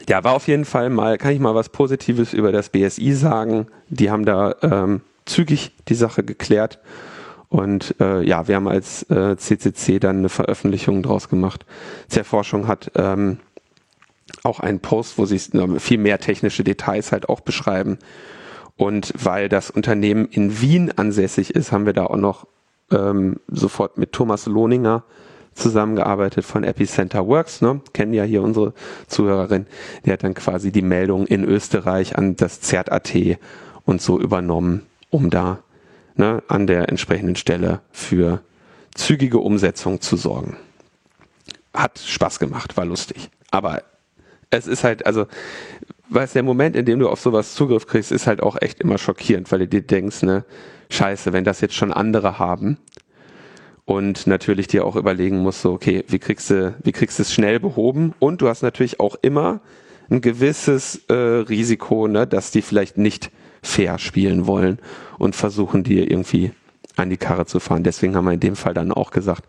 Ja, 0.07 0.23
war 0.23 0.34
auf 0.34 0.47
jeden 0.47 0.65
Fall 0.65 0.89
mal, 0.89 1.17
kann 1.17 1.32
ich 1.32 1.39
mal 1.39 1.55
was 1.55 1.69
Positives 1.69 2.34
über 2.34 2.51
das 2.51 2.69
BSI 2.69 3.13
sagen. 3.13 3.67
Die 3.89 4.09
haben 4.09 4.25
da 4.25 4.55
ähm, 4.61 5.01
zügig 5.25 5.71
die 5.88 5.95
Sache 5.95 6.23
geklärt. 6.23 6.79
Und 7.49 7.95
äh, 7.99 8.21
ja, 8.23 8.47
wir 8.47 8.55
haben 8.55 8.67
als 8.67 9.03
äh, 9.09 9.36
CCC 9.36 9.99
dann 9.99 10.19
eine 10.19 10.29
Veröffentlichung 10.29 11.03
draus 11.03 11.29
gemacht. 11.29 11.65
Zerforschung 12.07 12.67
hat 12.67 12.91
ähm, 12.95 13.39
auch 14.43 14.59
einen 14.61 14.79
Post, 14.79 15.17
wo 15.17 15.25
sie 15.25 15.39
viel 15.79 15.97
mehr 15.97 16.19
technische 16.19 16.63
Details 16.63 17.11
halt 17.11 17.27
auch 17.27 17.41
beschreiben. 17.41 17.99
Und 18.77 19.13
weil 19.17 19.49
das 19.49 19.69
Unternehmen 19.69 20.25
in 20.25 20.61
Wien 20.61 20.91
ansässig 20.95 21.53
ist, 21.53 21.71
haben 21.71 21.86
wir 21.86 21.93
da 21.93 22.05
auch 22.05 22.15
noch 22.15 22.47
ähm, 22.89 23.39
sofort 23.47 23.97
mit 23.97 24.13
Thomas 24.13 24.45
Lohninger 24.45 25.03
zusammengearbeitet 25.54 26.45
von 26.45 26.64
Epicenter 26.64 27.28
Works, 27.28 27.62
ne? 27.62 27.82
kennen 27.93 28.14
ja 28.14 28.24
hier 28.24 28.41
unsere 28.41 28.74
Zuhörerin, 29.08 29.68
die 30.06 30.12
hat 30.12 30.24
dann 30.24 30.34
quasi 30.34 30.72
die 30.72 30.82
Meldung 30.82 31.28
in 31.28 31.43
Österreich 31.43 32.18
an 32.18 32.36
das 32.36 32.62
ZERT.at 32.62 33.14
und 33.86 34.02
so 34.02 34.20
übernommen, 34.20 34.86
um 35.10 35.30
da 35.30 35.60
ne, 36.16 36.43
an 36.47 36.68
der 36.68 36.89
entsprechenden 36.89 37.36
Stelle 37.36 37.82
für 37.91 38.41
zügige 38.93 39.39
Umsetzung 39.39 40.02
zu 40.02 40.16
sorgen. 40.18 40.58
Hat 41.74 41.99
Spaß 41.99 42.39
gemacht, 42.39 42.78
war 42.78 42.86
lustig. 42.86 43.30
Aber 43.49 43.84
Es 44.49 44.68
ist 44.68 44.84
halt, 44.84 45.06
also, 45.06 45.28
weißt 46.10 46.36
der 46.36 46.43
Moment, 46.43 46.76
in 46.76 46.86
dem 46.86 46.99
du 46.99 47.10
auf 47.10 47.22
sowas 47.22 47.56
Zugriff 47.56 47.88
kriegst, 47.88 48.12
ist 48.12 48.28
halt 48.28 48.43
auch 48.43 48.62
echt 48.62 48.82
immer 48.82 48.97
schockierend, 48.97 49.49
weil 49.52 49.60
du 49.60 49.68
dir 49.68 49.82
denkst, 49.82 50.24
ne, 50.24 50.43
scheiße, 50.89 51.32
wenn 51.32 51.45
das 51.45 51.62
jetzt 51.62 51.76
schon 51.76 51.93
andere 51.93 52.38
haben 52.38 52.78
und 53.92 54.26
natürlich 54.26 54.68
dir 54.68 54.86
auch 54.86 54.96
überlegen 54.96 55.39
musst, 55.39 55.64
so, 55.64 55.74
okay, 55.74 56.06
wie 56.08 56.20
kriegst 56.20 56.50
du, 56.50 56.74
wie 56.82 56.94
kriegst 56.94 57.20
du 57.20 57.24
es 57.24 57.34
schnell 57.34 57.60
behoben 57.60 58.14
und 58.20 58.42
du 58.42 58.48
hast 58.48 58.62
natürlich 58.62 59.02
auch 59.02 59.16
immer 59.22 59.60
ein 60.10 60.22
gewisses 60.22 61.02
äh, 61.10 61.14
Risiko, 61.14 62.08
ne, 62.08 62.26
dass 62.26 62.52
die 62.52 62.62
vielleicht 62.62 62.98
nicht 62.98 63.32
fair 63.62 64.00
spielen 64.00 64.48
wollen 64.48 64.80
und 65.20 65.36
versuchen 65.36 65.84
dir 65.84 66.10
irgendwie 66.10 66.52
an 66.96 67.10
die 67.10 67.18
Karre 67.18 67.46
zu 67.46 67.60
fahren. 67.60 67.84
Deswegen 67.84 68.16
haben 68.16 68.24
wir 68.24 68.32
in 68.32 68.39
dem 68.39 68.56
Fall 68.56 68.74
dann 68.74 68.94
auch 68.94 69.12
gesagt, 69.12 69.44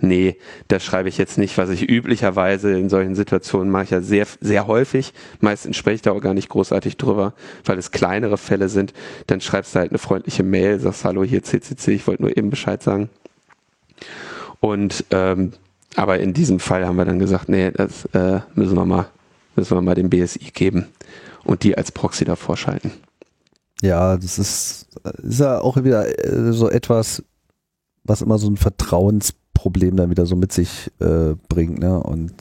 nee, 0.00 0.36
das 0.68 0.84
schreibe 0.84 1.08
ich 1.08 1.18
jetzt 1.18 1.36
nicht, 1.36 1.58
was 1.58 1.68
ich 1.68 1.88
üblicherweise 1.88 2.78
in 2.78 2.88
solchen 2.88 3.16
Situationen 3.16 3.68
mache 3.68 3.84
ich 3.84 3.90
ja 3.90 4.00
sehr, 4.00 4.28
sehr 4.40 4.68
häufig. 4.68 5.12
Meistens 5.40 5.76
spreche 5.76 5.96
ich 5.96 6.02
da 6.02 6.12
auch 6.12 6.20
gar 6.20 6.34
nicht 6.34 6.50
großartig 6.50 6.98
drüber, 6.98 7.34
weil 7.64 7.78
es 7.78 7.90
kleinere 7.90 8.38
Fälle 8.38 8.68
sind. 8.68 8.92
Dann 9.26 9.40
schreibst 9.40 9.74
du 9.74 9.80
halt 9.80 9.90
eine 9.90 9.98
freundliche 9.98 10.44
Mail, 10.44 10.78
sagst, 10.78 11.04
hallo, 11.04 11.24
hier 11.24 11.42
CCC, 11.42 11.94
ich 11.94 12.06
wollte 12.06 12.22
nur 12.22 12.36
eben 12.36 12.50
Bescheid 12.50 12.80
sagen. 12.80 13.10
Und, 14.60 15.04
ähm, 15.10 15.52
aber 15.96 16.18
in 16.20 16.32
diesem 16.32 16.60
Fall 16.60 16.86
haben 16.86 16.96
wir 16.96 17.04
dann 17.04 17.18
gesagt, 17.18 17.48
nee, 17.48 17.70
das 17.70 18.04
äh, 18.06 18.40
müssen 18.54 18.76
wir 18.76 18.84
mal, 18.84 19.06
müssen 19.56 19.76
wir 19.76 19.82
mal 19.82 19.94
dem 19.94 20.10
BSI 20.10 20.50
geben 20.52 20.86
und 21.44 21.62
die 21.62 21.76
als 21.76 21.92
Proxy 21.92 22.24
davor 22.24 22.56
schalten. 22.56 22.92
Ja, 23.80 24.16
das 24.16 24.38
ist, 24.38 24.86
ist 25.22 25.40
ja 25.40 25.60
auch 25.60 25.76
wieder 25.76 26.06
äh, 26.24 26.52
so 26.52 26.68
etwas, 26.68 27.22
was 28.04 28.22
immer 28.22 28.38
so 28.38 28.48
ein 28.48 28.56
Vertrauensproblem 28.56 29.96
dann 29.96 30.10
wieder 30.10 30.26
so 30.26 30.34
mit 30.34 30.52
sich 30.52 30.90
äh, 31.00 31.34
bringt. 31.48 31.78
Ne? 31.78 31.98
Und 31.98 32.32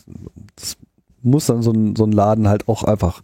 das 0.55 0.77
muss 1.21 1.45
dann 1.45 1.61
so 1.61 1.71
ein, 1.71 1.95
so 1.95 2.05
ein 2.05 2.11
Laden 2.11 2.47
halt 2.47 2.67
auch 2.67 2.83
einfach 2.83 3.21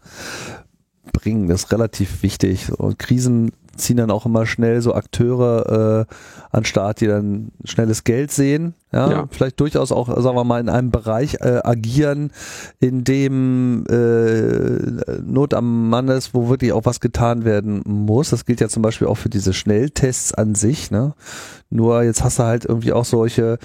bringen. 1.12 1.48
Das 1.48 1.64
ist 1.64 1.72
relativ 1.72 2.22
wichtig. 2.22 2.72
Und 2.72 3.00
Krisen 3.00 3.52
ziehen 3.76 3.98
dann 3.98 4.12
auch 4.12 4.26
immer 4.26 4.46
schnell 4.46 4.82
so 4.82 4.94
Akteure 4.94 6.08
äh, 6.10 6.16
an 6.52 6.66
Start, 6.66 7.02
die 7.02 7.08
dann 7.08 7.52
schnelles 7.64 8.04
Geld 8.04 8.32
sehen, 8.32 8.76
ja, 8.94 9.10
ja. 9.10 9.28
vielleicht 9.32 9.60
durchaus 9.60 9.92
auch, 9.92 10.08
sagen 10.22 10.36
wir 10.36 10.44
mal, 10.44 10.60
in 10.60 10.70
einem 10.70 10.92
Bereich 10.92 11.36
äh, 11.42 11.62
agieren, 11.64 12.32
in 12.80 13.04
dem 13.04 13.86
äh, 13.90 15.22
Not 15.24 15.56
am 15.56 15.90
Mann 15.90 16.10
ist, 16.10 16.36
wo 16.36 16.48
wirklich 16.50 16.74
auch 16.74 16.86
was 16.86 17.00
getan 17.00 17.44
werden 17.44 17.82
muss. 17.86 18.30
Das 18.30 18.46
gilt 18.46 18.62
ja 18.62 18.70
zum 18.70 18.84
Beispiel 18.84 19.08
auch 19.08 19.18
für 19.18 19.30
diese 19.30 19.54
Schnelltests 19.54 20.36
an 20.36 20.54
sich. 20.54 20.92
Ne? 20.92 21.14
Nur 21.72 22.04
jetzt 22.04 22.24
hast 22.24 22.38
du 22.38 22.44
halt 22.44 22.66
irgendwie 22.66 22.94
auch 22.94 23.06
solche 23.06 23.58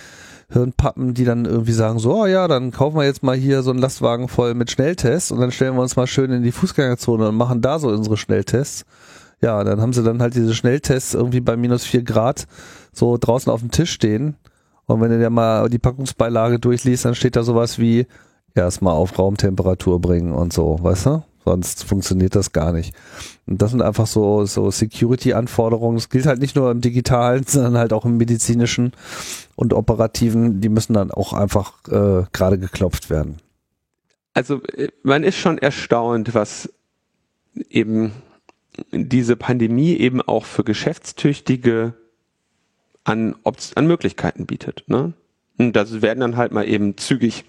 Hirnpappen, 0.50 1.12
die 1.12 1.26
dann 1.26 1.44
irgendwie 1.44 1.72
sagen, 1.72 1.98
so, 1.98 2.22
oh 2.22 2.26
ja, 2.26 2.48
dann 2.48 2.70
kaufen 2.70 2.96
wir 2.96 3.04
jetzt 3.04 3.22
mal 3.22 3.36
hier 3.36 3.62
so 3.62 3.70
einen 3.70 3.80
Lastwagen 3.80 4.28
voll 4.28 4.54
mit 4.54 4.70
Schnelltests 4.70 5.30
und 5.30 5.40
dann 5.40 5.52
stellen 5.52 5.74
wir 5.74 5.82
uns 5.82 5.96
mal 5.96 6.06
schön 6.06 6.30
in 6.32 6.42
die 6.42 6.52
Fußgängerzone 6.52 7.28
und 7.28 7.34
machen 7.34 7.60
da 7.60 7.78
so 7.78 7.88
unsere 7.88 8.16
Schnelltests. 8.16 8.86
Ja, 9.40 9.62
dann 9.62 9.80
haben 9.80 9.92
sie 9.92 10.02
dann 10.02 10.20
halt 10.20 10.34
diese 10.34 10.54
Schnelltests 10.54 11.14
irgendwie 11.14 11.40
bei 11.40 11.56
minus 11.56 11.84
vier 11.84 12.02
Grad 12.02 12.46
so 12.92 13.16
draußen 13.16 13.52
auf 13.52 13.60
dem 13.60 13.70
Tisch 13.70 13.92
stehen. 13.92 14.36
Und 14.86 15.00
wenn 15.00 15.10
du 15.10 15.18
dir 15.18 15.30
mal 15.30 15.68
die 15.68 15.78
Packungsbeilage 15.78 16.58
durchliest, 16.58 17.04
dann 17.04 17.14
steht 17.14 17.36
da 17.36 17.42
sowas 17.42 17.78
wie 17.78 18.06
erstmal 18.54 18.94
auf 18.94 19.18
Raumtemperatur 19.18 20.00
bringen 20.00 20.32
und 20.32 20.52
so, 20.52 20.78
weißt 20.80 21.06
du? 21.06 21.22
Sonst 21.44 21.84
funktioniert 21.84 22.34
das 22.34 22.52
gar 22.52 22.72
nicht. 22.72 22.94
Und 23.46 23.62
das 23.62 23.70
sind 23.70 23.80
einfach 23.80 24.06
so, 24.06 24.44
so 24.44 24.70
Security-Anforderungen. 24.70 25.96
Das 25.96 26.10
gilt 26.10 26.26
halt 26.26 26.40
nicht 26.40 26.56
nur 26.56 26.70
im 26.70 26.82
digitalen, 26.82 27.44
sondern 27.46 27.78
halt 27.78 27.92
auch 27.92 28.04
im 28.04 28.18
medizinischen 28.18 28.92
und 29.56 29.72
operativen. 29.72 30.60
Die 30.60 30.68
müssen 30.68 30.92
dann 30.92 31.10
auch 31.10 31.32
einfach 31.32 31.72
äh, 31.88 32.24
gerade 32.32 32.58
geklopft 32.58 33.08
werden. 33.08 33.38
Also 34.34 34.62
äh, 34.74 34.88
man 35.02 35.24
ist 35.24 35.36
schon 35.36 35.56
erstaunt, 35.56 36.34
was 36.34 36.70
eben 37.70 38.12
diese 38.92 39.36
Pandemie 39.36 39.96
eben 39.96 40.22
auch 40.22 40.44
für 40.44 40.64
Geschäftstüchtige 40.64 41.94
an, 43.04 43.36
an 43.74 43.86
Möglichkeiten 43.86 44.46
bietet. 44.46 44.84
Ne? 44.86 45.14
Und 45.58 45.74
das 45.74 46.02
werden 46.02 46.20
dann 46.20 46.36
halt 46.36 46.52
mal 46.52 46.68
eben 46.68 46.96
zügig 46.96 47.44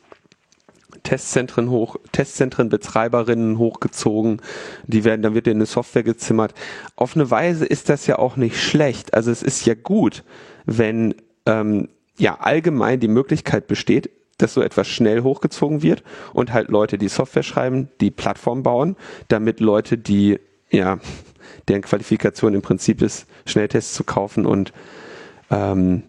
Testzentren 1.04 1.70
hoch, 1.70 1.98
Testzentrenbetreiberinnen 2.12 3.58
hochgezogen, 3.58 4.42
die 4.86 5.04
werden, 5.04 5.22
dann 5.22 5.34
wird 5.34 5.48
in 5.48 5.58
eine 5.58 5.66
Software 5.66 6.04
gezimmert. 6.04 6.54
Auf 6.96 7.16
eine 7.16 7.30
Weise 7.32 7.66
ist 7.66 7.90
das 7.90 8.08
ja 8.08 8.18
auch 8.18 8.36
nicht 8.36 8.62
schlecht. 8.62 9.14
Also 9.14 9.32
es 9.32 9.44
ist 9.44 9.66
ja 9.66 9.76
gut, 9.76 10.24
wenn 10.66 11.16
ähm, 11.46 11.90
ja 12.18 12.40
allgemein 12.40 13.00
die 13.00 13.08
Möglichkeit 13.08 13.68
besteht, 13.68 14.10
dass 14.38 14.54
so 14.54 14.62
etwas 14.62 14.88
schnell 14.88 15.22
hochgezogen 15.22 15.84
wird 15.84 16.04
und 16.34 16.54
halt 16.54 16.70
Leute, 16.70 16.98
die 16.98 17.10
Software 17.10 17.44
schreiben, 17.44 17.90
die 18.02 18.12
Plattform 18.12 18.64
bauen, 18.64 18.96
damit 19.28 19.60
Leute, 19.60 19.98
die 19.98 20.40
ja, 20.72 21.00
deren 21.68 21.82
Qualifikation 21.82 22.54
im 22.54 22.62
Prinzip 22.62 23.02
ist, 23.02 23.28
Schnelltests 23.46 23.94
zu 23.94 24.04
kaufen 24.04 24.46
und 24.46 24.74
ähm, 25.50 26.04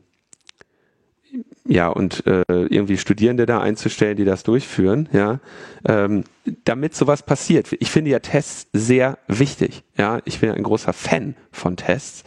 ja, 1.65 1.89
und 1.89 2.27
äh, 2.27 2.43
irgendwie 2.49 2.99
Studierende 2.99 3.47
da 3.47 3.61
einzustellen, 3.61 4.17
die 4.17 4.25
das 4.25 4.43
durchführen, 4.43 5.09
ja, 5.13 5.39
ähm, 5.87 6.25
damit 6.65 6.97
sowas 6.97 7.23
passiert. 7.23 7.69
Ich 7.79 7.91
finde 7.91 8.11
ja 8.11 8.19
Tests 8.19 8.69
sehr 8.73 9.19
wichtig, 9.29 9.85
ja. 9.97 10.21
Ich 10.25 10.41
bin 10.41 10.51
ein 10.51 10.65
großer 10.65 10.93
Fan 10.93 11.37
von 11.53 11.77
Tests, 11.77 12.25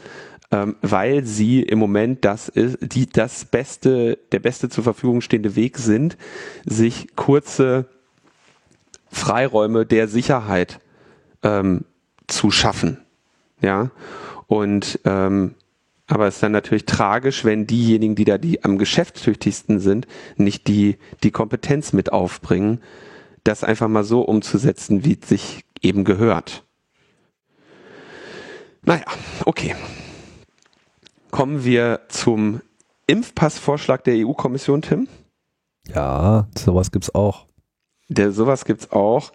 ähm, 0.52 0.78
weil 0.82 1.26
sie 1.26 1.62
im 1.62 1.80
Moment 1.80 2.24
das 2.24 2.48
ist, 2.48 2.78
die 2.82 3.08
das 3.08 3.44
beste, 3.44 4.18
der 4.32 4.40
beste 4.40 4.70
zur 4.70 4.86
Verfügung 4.86 5.20
stehende 5.20 5.58
Weg 5.58 5.78
sind, 5.78 6.16
sich 6.66 7.16
kurze 7.18 7.90
Freiräume 9.12 9.86
der 9.86 10.08
Sicherheit 10.08 10.80
ähm, 11.44 11.84
zu 12.34 12.52
schaffen. 12.52 12.98
Ja. 13.62 13.92
Und 14.48 15.00
ähm, 15.06 15.56
aber 16.08 16.28
es 16.28 16.36
ist 16.36 16.44
dann 16.44 16.52
natürlich 16.52 16.86
tragisch, 16.86 17.46
wenn 17.46 17.66
diejenigen, 17.66 18.16
die 18.16 18.26
da 18.26 18.38
die 18.38 18.64
am 18.64 18.78
geschäftstüchtigsten 18.78 19.80
sind, 19.80 20.06
nicht 20.36 20.68
die, 20.68 20.98
die 21.24 21.32
Kompetenz 21.32 21.94
mit 21.94 22.12
aufbringen, 22.12 22.82
das 23.44 23.64
einfach 23.64 23.88
mal 23.88 24.04
so 24.04 24.22
umzusetzen, 24.22 25.06
wie 25.06 25.18
es 25.20 25.28
sich 25.28 25.66
eben 25.82 26.04
gehört. 26.04 26.66
Naja, 28.84 29.06
okay. 29.46 29.76
Kommen 31.32 31.64
wir 31.64 32.02
zum 32.10 32.62
Impfpassvorschlag 33.08 34.04
der 34.04 34.28
EU-Kommission, 34.28 34.82
Tim. 34.82 35.08
Ja, 35.88 36.48
sowas 36.58 36.92
gibt's 36.92 37.16
auch. 37.16 37.48
Der 38.10 38.32
sowas 38.32 38.66
gibt's 38.66 38.92
auch. 38.92 39.32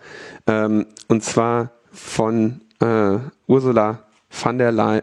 Ähm, 0.46 0.86
und 1.08 1.24
zwar 1.24 1.72
von 1.90 2.60
äh, 2.80 3.18
Ursula 3.46 4.04
von 4.28 4.58
der 4.58 4.72
Leyen. 4.72 5.02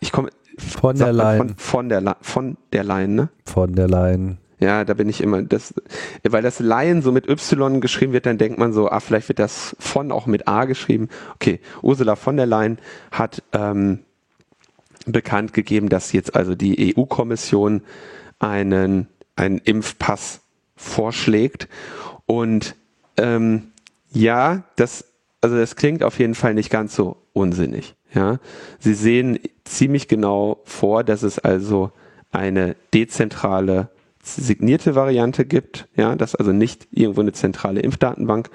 Ich 0.00 0.12
komme. 0.12 0.30
Von 0.58 0.96
der 0.96 1.12
Leyen. 1.12 1.38
Von, 1.38 1.56
von, 1.56 1.88
der, 1.88 2.16
von 2.20 2.56
der 2.72 2.84
Leyen, 2.84 3.14
ne? 3.14 3.28
Von 3.44 3.74
der 3.74 3.88
Leyen. 3.88 4.38
Ja, 4.62 4.84
da 4.84 4.94
bin 4.94 5.08
ich 5.08 5.20
immer, 5.20 5.42
das, 5.42 5.74
weil 6.22 6.42
das 6.42 6.60
Laien 6.60 7.02
so 7.02 7.10
mit 7.10 7.28
Y 7.28 7.80
geschrieben 7.80 8.12
wird, 8.12 8.26
dann 8.26 8.38
denkt 8.38 8.58
man 8.60 8.72
so, 8.72 8.88
ah, 8.88 9.00
vielleicht 9.00 9.28
wird 9.28 9.40
das 9.40 9.74
von 9.80 10.12
auch 10.12 10.26
mit 10.26 10.46
A 10.46 10.66
geschrieben. 10.66 11.08
Okay, 11.34 11.58
Ursula 11.82 12.14
von 12.14 12.36
der 12.36 12.46
Leyen 12.46 12.78
hat 13.10 13.42
ähm, 13.52 14.00
bekannt 15.04 15.52
gegeben, 15.52 15.88
dass 15.88 16.12
jetzt 16.12 16.36
also 16.36 16.54
die 16.54 16.96
EU-Kommission 16.96 17.82
einen, 18.38 19.08
einen 19.34 19.58
Impfpass 19.58 20.42
vorschlägt. 20.76 21.68
Und 22.26 22.76
ähm, 23.16 23.72
ja, 24.12 24.62
das 24.76 25.11
also 25.42 25.56
das 25.56 25.76
klingt 25.76 26.02
auf 26.02 26.18
jeden 26.18 26.34
Fall 26.34 26.54
nicht 26.54 26.70
ganz 26.70 26.94
so 26.94 27.16
unsinnig. 27.32 27.94
Ja, 28.14 28.38
Sie 28.78 28.94
sehen 28.94 29.38
ziemlich 29.64 30.08
genau 30.08 30.60
vor, 30.64 31.04
dass 31.04 31.22
es 31.22 31.38
also 31.38 31.90
eine 32.30 32.76
dezentrale 32.94 33.90
signierte 34.22 34.94
Variante 34.94 35.44
gibt, 35.44 35.88
ja, 35.96 36.14
dass 36.14 36.34
also 36.34 36.52
nicht 36.52 36.86
irgendwo 36.92 37.20
eine 37.20 37.32
zentrale 37.32 37.80
Impfdatenbank 37.80 38.50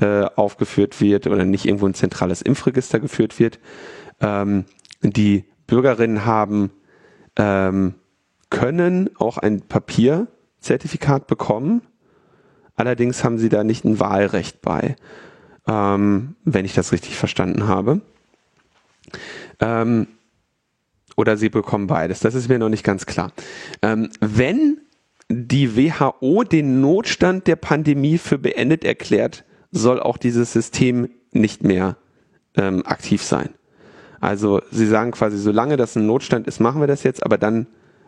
äh, 0.00 0.24
aufgeführt 0.36 1.00
wird 1.00 1.26
oder 1.26 1.44
nicht 1.44 1.64
irgendwo 1.64 1.86
ein 1.86 1.94
zentrales 1.94 2.42
Impfregister 2.42 3.00
geführt 3.00 3.40
wird. 3.40 3.58
Ähm, 4.20 4.66
die 5.02 5.44
Bürgerinnen 5.66 6.26
haben 6.26 6.70
ähm, 7.36 7.94
können 8.50 9.10
auch 9.18 9.38
ein 9.38 9.62
Papierzertifikat 9.62 11.26
bekommen. 11.26 11.82
Allerdings 12.76 13.24
haben 13.24 13.38
sie 13.38 13.48
da 13.48 13.64
nicht 13.64 13.84
ein 13.84 13.98
Wahlrecht 13.98 14.60
bei 14.60 14.96
ähm, 15.68 16.34
wenn 16.44 16.64
ich 16.64 16.74
das 16.74 16.92
richtig 16.92 17.16
verstanden 17.16 17.68
habe. 17.68 18.00
Ähm, 19.60 20.08
oder 21.16 21.36
sie 21.36 21.48
bekommen 21.48 21.86
beides. 21.86 22.20
Das 22.20 22.34
ist 22.34 22.48
mir 22.48 22.58
noch 22.58 22.68
nicht 22.68 22.84
ganz 22.84 23.06
klar. 23.06 23.32
Ähm, 23.82 24.10
wenn 24.20 24.78
die 25.28 25.76
WHO 25.76 26.44
den 26.44 26.80
Notstand 26.80 27.46
der 27.46 27.56
Pandemie 27.56 28.18
für 28.18 28.38
beendet 28.38 28.84
erklärt, 28.84 29.44
soll 29.70 30.00
auch 30.00 30.16
dieses 30.16 30.52
System 30.52 31.10
nicht 31.32 31.62
mehr 31.62 31.96
ähm, 32.56 32.86
aktiv 32.86 33.22
sein. 33.22 33.50
Also 34.20 34.62
sie 34.70 34.86
sagen 34.86 35.10
quasi, 35.10 35.38
solange 35.38 35.76
das 35.76 35.96
ein 35.96 36.06
Notstand 36.06 36.46
ist, 36.46 36.60
machen 36.60 36.80
wir 36.80 36.88
das 36.88 37.02
jetzt, 37.02 37.22
aber 37.24 37.36
dann 37.36 37.66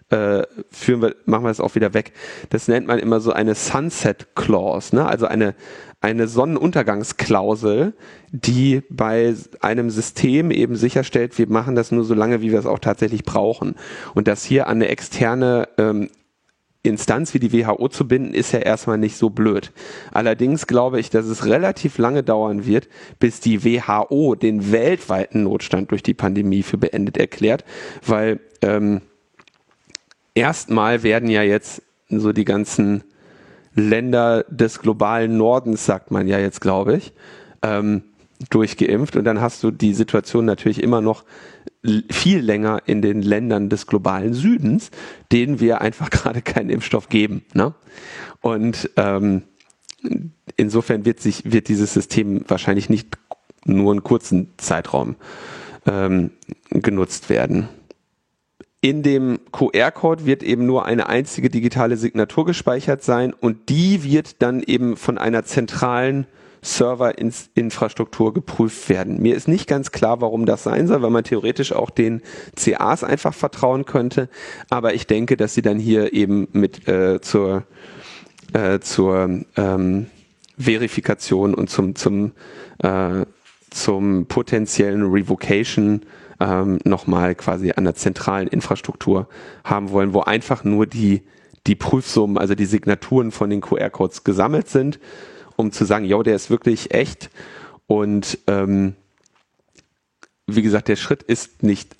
äh, 0.08 0.42
führen 0.70 1.02
wir, 1.02 1.14
machen 1.24 1.44
wir 1.44 1.50
es 1.50 1.60
auch 1.60 1.74
wieder 1.74 1.94
weg. 1.94 2.12
Das 2.48 2.68
nennt 2.68 2.86
man 2.86 2.98
immer 2.98 3.20
so 3.20 3.32
eine 3.32 3.54
Sunset 3.54 4.34
Clause, 4.34 4.94
ne? 4.96 5.06
also 5.06 5.26
eine, 5.26 5.54
eine 6.00 6.28
Sonnenuntergangsklausel, 6.28 7.92
die 8.30 8.82
bei 8.88 9.34
einem 9.60 9.90
System 9.90 10.50
eben 10.50 10.76
sicherstellt, 10.76 11.38
wir 11.38 11.48
machen 11.48 11.74
das 11.74 11.92
nur 11.92 12.04
so 12.04 12.14
lange, 12.14 12.40
wie 12.40 12.52
wir 12.52 12.58
es 12.58 12.66
auch 12.66 12.78
tatsächlich 12.78 13.24
brauchen. 13.24 13.74
Und 14.14 14.26
das 14.26 14.44
hier 14.44 14.66
an 14.66 14.76
eine 14.76 14.88
externe 14.88 15.68
ähm, 15.76 16.08
Instanz 16.82 17.34
wie 17.34 17.38
die 17.38 17.52
WHO 17.52 17.88
zu 17.88 18.08
binden, 18.08 18.32
ist 18.32 18.52
ja 18.52 18.60
erstmal 18.60 18.96
nicht 18.96 19.18
so 19.18 19.28
blöd. 19.28 19.72
Allerdings 20.12 20.66
glaube 20.66 20.98
ich, 20.98 21.10
dass 21.10 21.26
es 21.26 21.44
relativ 21.44 21.98
lange 21.98 22.22
dauern 22.22 22.64
wird, 22.64 22.88
bis 23.18 23.40
die 23.40 23.62
WHO 23.62 24.34
den 24.34 24.72
weltweiten 24.72 25.42
Notstand 25.42 25.90
durch 25.90 26.02
die 26.02 26.14
Pandemie 26.14 26.62
für 26.62 26.78
beendet 26.78 27.18
erklärt, 27.18 27.66
weil 28.06 28.40
ähm, 28.62 29.02
erstmal 30.34 31.02
werden 31.02 31.28
ja 31.28 31.42
jetzt 31.42 31.82
so 32.08 32.32
die 32.32 32.46
ganzen 32.46 33.04
Länder 33.74 34.44
des 34.48 34.80
globalen 34.80 35.36
Nordens, 35.36 35.86
sagt 35.86 36.10
man 36.10 36.26
ja 36.26 36.38
jetzt, 36.38 36.60
glaube 36.60 36.96
ich, 36.96 37.12
ähm, 37.62 38.02
durchgeimpft. 38.48 39.16
Und 39.16 39.24
dann 39.24 39.40
hast 39.40 39.62
du 39.62 39.70
die 39.70 39.94
Situation 39.94 40.44
natürlich 40.44 40.82
immer 40.82 41.00
noch 41.00 41.24
viel 42.10 42.40
länger 42.40 42.82
in 42.86 43.02
den 43.02 43.22
Ländern 43.22 43.68
des 43.68 43.86
globalen 43.86 44.34
Südens, 44.34 44.90
denen 45.32 45.60
wir 45.60 45.80
einfach 45.80 46.10
gerade 46.10 46.42
keinen 46.42 46.70
Impfstoff 46.70 47.08
geben. 47.08 47.44
Ne? 47.54 47.74
Und 48.40 48.90
ähm, 48.96 49.42
insofern 50.56 51.04
wird 51.04 51.20
sich 51.20 51.50
wird 51.50 51.68
dieses 51.68 51.92
System 51.92 52.44
wahrscheinlich 52.48 52.88
nicht 52.88 53.18
nur 53.64 53.92
einen 53.92 54.02
kurzen 54.02 54.48
Zeitraum 54.56 55.16
ähm, 55.86 56.30
genutzt 56.70 57.28
werden. 57.28 57.68
In 58.82 59.02
dem 59.02 59.40
QR-Code 59.52 60.24
wird 60.24 60.42
eben 60.42 60.64
nur 60.64 60.86
eine 60.86 61.08
einzige 61.08 61.50
digitale 61.50 61.98
Signatur 61.98 62.46
gespeichert 62.46 63.02
sein 63.02 63.34
und 63.34 63.68
die 63.68 64.04
wird 64.04 64.40
dann 64.40 64.62
eben 64.62 64.96
von 64.96 65.18
einer 65.18 65.44
zentralen 65.44 66.26
Serverinfrastruktur 66.62 68.32
geprüft 68.32 68.88
werden. 68.88 69.20
Mir 69.20 69.34
ist 69.34 69.48
nicht 69.48 69.66
ganz 69.66 69.92
klar, 69.92 70.22
warum 70.22 70.46
das 70.46 70.62
sein 70.62 70.86
soll, 70.86 71.02
weil 71.02 71.10
man 71.10 71.24
theoretisch 71.24 71.72
auch 71.72 71.90
den 71.90 72.22
CAs 72.56 73.04
einfach 73.04 73.34
vertrauen 73.34 73.84
könnte. 73.84 74.30
Aber 74.70 74.94
ich 74.94 75.06
denke, 75.06 75.36
dass 75.36 75.54
sie 75.54 75.62
dann 75.62 75.78
hier 75.78 76.14
eben 76.14 76.48
mit 76.52 76.88
äh, 76.88 77.20
zur, 77.20 77.64
äh, 78.54 78.80
zur 78.80 79.40
ähm, 79.56 80.06
Verifikation 80.56 81.54
und 81.54 81.68
zum, 81.68 81.96
zum, 81.96 82.32
äh, 82.78 83.24
zum 83.70 84.26
potenziellen 84.26 85.02
Revocation 85.02 86.02
ähm, 86.40 86.78
nochmal 86.84 87.34
quasi 87.34 87.72
an 87.72 87.84
der 87.84 87.94
zentralen 87.94 88.48
Infrastruktur 88.48 89.28
haben 89.64 89.90
wollen, 89.90 90.14
wo 90.14 90.22
einfach 90.22 90.64
nur 90.64 90.86
die, 90.86 91.22
die 91.66 91.76
Prüfsummen, 91.76 92.38
also 92.38 92.54
die 92.54 92.66
Signaturen 92.66 93.30
von 93.30 93.50
den 93.50 93.60
QR-Codes 93.60 94.24
gesammelt 94.24 94.68
sind 94.68 94.98
um 95.60 95.70
zu 95.70 95.84
sagen, 95.84 96.04
ja, 96.04 96.20
der 96.22 96.34
ist 96.34 96.50
wirklich 96.50 96.92
echt. 96.92 97.30
Und 97.86 98.38
ähm, 98.48 98.94
wie 100.46 100.62
gesagt, 100.62 100.88
der 100.88 100.96
Schritt 100.96 101.22
ist 101.22 101.62
nicht, 101.62 101.96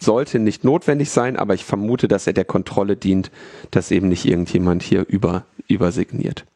sollte 0.00 0.38
nicht 0.38 0.62
notwendig 0.62 1.10
sein, 1.10 1.36
aber 1.36 1.54
ich 1.54 1.64
vermute, 1.64 2.06
dass 2.06 2.26
er 2.26 2.32
der 2.32 2.44
Kontrolle 2.44 2.96
dient, 2.96 3.32
dass 3.72 3.90
eben 3.90 4.08
nicht 4.08 4.26
irgendjemand 4.26 4.82
hier 4.82 5.04
über, 5.08 5.46
übersigniert. 5.66 6.46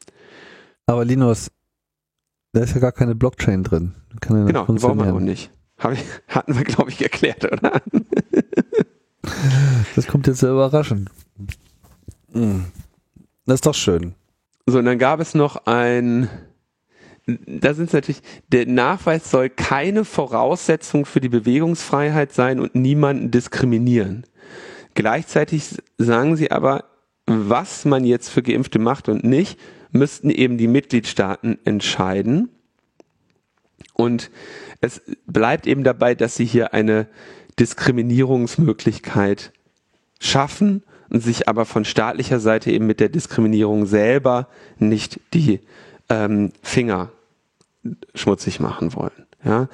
Aber 0.86 1.04
Linus, 1.04 1.50
da 2.52 2.60
ist 2.60 2.74
ja 2.74 2.80
gar 2.80 2.92
keine 2.92 3.14
Blockchain 3.14 3.64
drin. 3.64 3.94
Kann 4.20 4.38
ja 4.38 4.44
genau, 4.44 4.66
die 4.66 4.72
brauchen 4.78 4.98
wir 4.98 5.14
auch 5.14 5.20
nicht. 5.20 5.50
Ich, 5.92 6.04
hatten 6.28 6.56
wir, 6.56 6.64
glaube 6.64 6.90
ich, 6.90 7.02
erklärt, 7.02 7.44
oder? 7.44 7.80
das 9.96 10.06
kommt 10.06 10.26
jetzt 10.26 10.40
sehr 10.40 10.50
überraschend. 10.50 11.10
Hm. 12.32 12.66
Das 13.46 13.56
ist 13.56 13.66
doch 13.66 13.74
schön. 13.74 14.14
So, 14.66 14.78
und 14.78 14.84
dann 14.84 14.98
gab 14.98 15.20
es 15.20 15.34
noch 15.34 15.66
ein, 15.66 16.28
da 17.26 17.74
sind 17.74 17.86
es 17.86 17.92
natürlich, 17.92 18.20
der 18.48 18.66
Nachweis 18.66 19.30
soll 19.30 19.48
keine 19.48 20.04
Voraussetzung 20.04 21.06
für 21.06 21.20
die 21.20 21.30
Bewegungsfreiheit 21.30 22.32
sein 22.32 22.60
und 22.60 22.74
niemanden 22.74 23.30
diskriminieren. 23.30 24.24
Gleichzeitig 24.94 25.76
sagen 25.96 26.36
sie 26.36 26.50
aber, 26.50 26.84
was 27.26 27.84
man 27.84 28.04
jetzt 28.04 28.28
für 28.28 28.42
Geimpfte 28.42 28.78
macht 28.78 29.08
und 29.08 29.24
nicht, 29.24 29.58
müssten 29.90 30.30
eben 30.30 30.58
die 30.58 30.68
Mitgliedstaaten 30.68 31.58
entscheiden. 31.64 32.50
Und 33.94 34.30
es 34.80 35.02
bleibt 35.26 35.66
eben 35.66 35.84
dabei, 35.84 36.14
dass 36.14 36.36
sie 36.36 36.44
hier 36.44 36.72
eine 36.72 37.08
Diskriminierungsmöglichkeit 37.58 39.52
schaffen 40.20 40.82
und 41.10 41.22
sich 41.22 41.48
aber 41.48 41.64
von 41.64 41.84
staatlicher 41.84 42.40
Seite 42.40 42.70
eben 42.70 42.86
mit 42.86 43.00
der 43.00 43.08
Diskriminierung 43.08 43.86
selber 43.86 44.48
nicht 44.78 45.20
die 45.34 45.60
ähm, 46.08 46.52
Finger 46.62 47.10
schmutzig 48.14 48.60
machen 48.60 48.94
wollen. 48.94 49.26
Ja. 49.44 49.68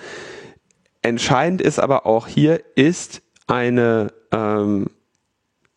Entscheidend 1.02 1.60
ist 1.60 1.78
aber 1.78 2.06
auch 2.06 2.26
hier, 2.26 2.62
ist 2.76 3.22
eine, 3.46 4.12
ähm, 4.32 4.86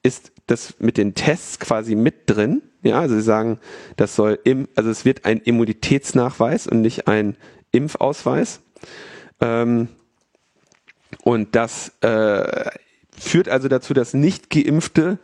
ist 0.03 0.31
das 0.47 0.75
mit 0.79 0.97
den 0.97 1.15
Tests 1.15 1.59
quasi 1.59 1.95
mit 1.95 2.29
drin. 2.29 2.61
Ja, 2.83 3.01
also 3.01 3.15
sie 3.15 3.21
sagen, 3.21 3.59
das 3.97 4.15
soll 4.15 4.39
im, 4.43 4.67
also 4.75 4.89
es 4.89 5.03
wird 5.03 5.25
ein 5.25 5.39
Immunitätsnachweis 5.39 6.67
und 6.67 6.81
nicht 6.81 7.07
ein 7.07 7.35
Impfausweis. 7.71 8.61
Ähm, 9.41 9.89
und 11.23 11.55
das 11.55 11.91
äh, 12.01 12.69
führt 13.17 13.49
also 13.49 13.67
dazu, 13.67 13.93
dass 13.93 14.13
nicht 14.13 14.49
geimpfte 14.49 15.19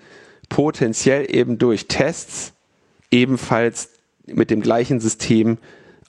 potenziell 0.49 1.33
eben 1.33 1.57
durch 1.57 1.87
Tests 1.87 2.53
ebenfalls 3.11 3.89
mit 4.25 4.49
dem 4.49 4.61
gleichen 4.61 4.99
System 4.99 5.57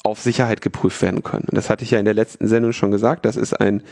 auf 0.02 0.20
Sicherheit 0.20 0.60
geprüft 0.60 1.00
werden 1.02 1.22
können. 1.22 1.46
Und 1.48 1.56
das 1.56 1.70
hatte 1.70 1.82
ich 1.82 1.90
ja 1.90 1.98
in 1.98 2.04
der 2.04 2.14
letzten 2.14 2.46
Sendung 2.46 2.72
schon 2.72 2.90
gesagt. 2.90 3.24
Das 3.24 3.36
ist 3.36 3.54
ein 3.54 3.82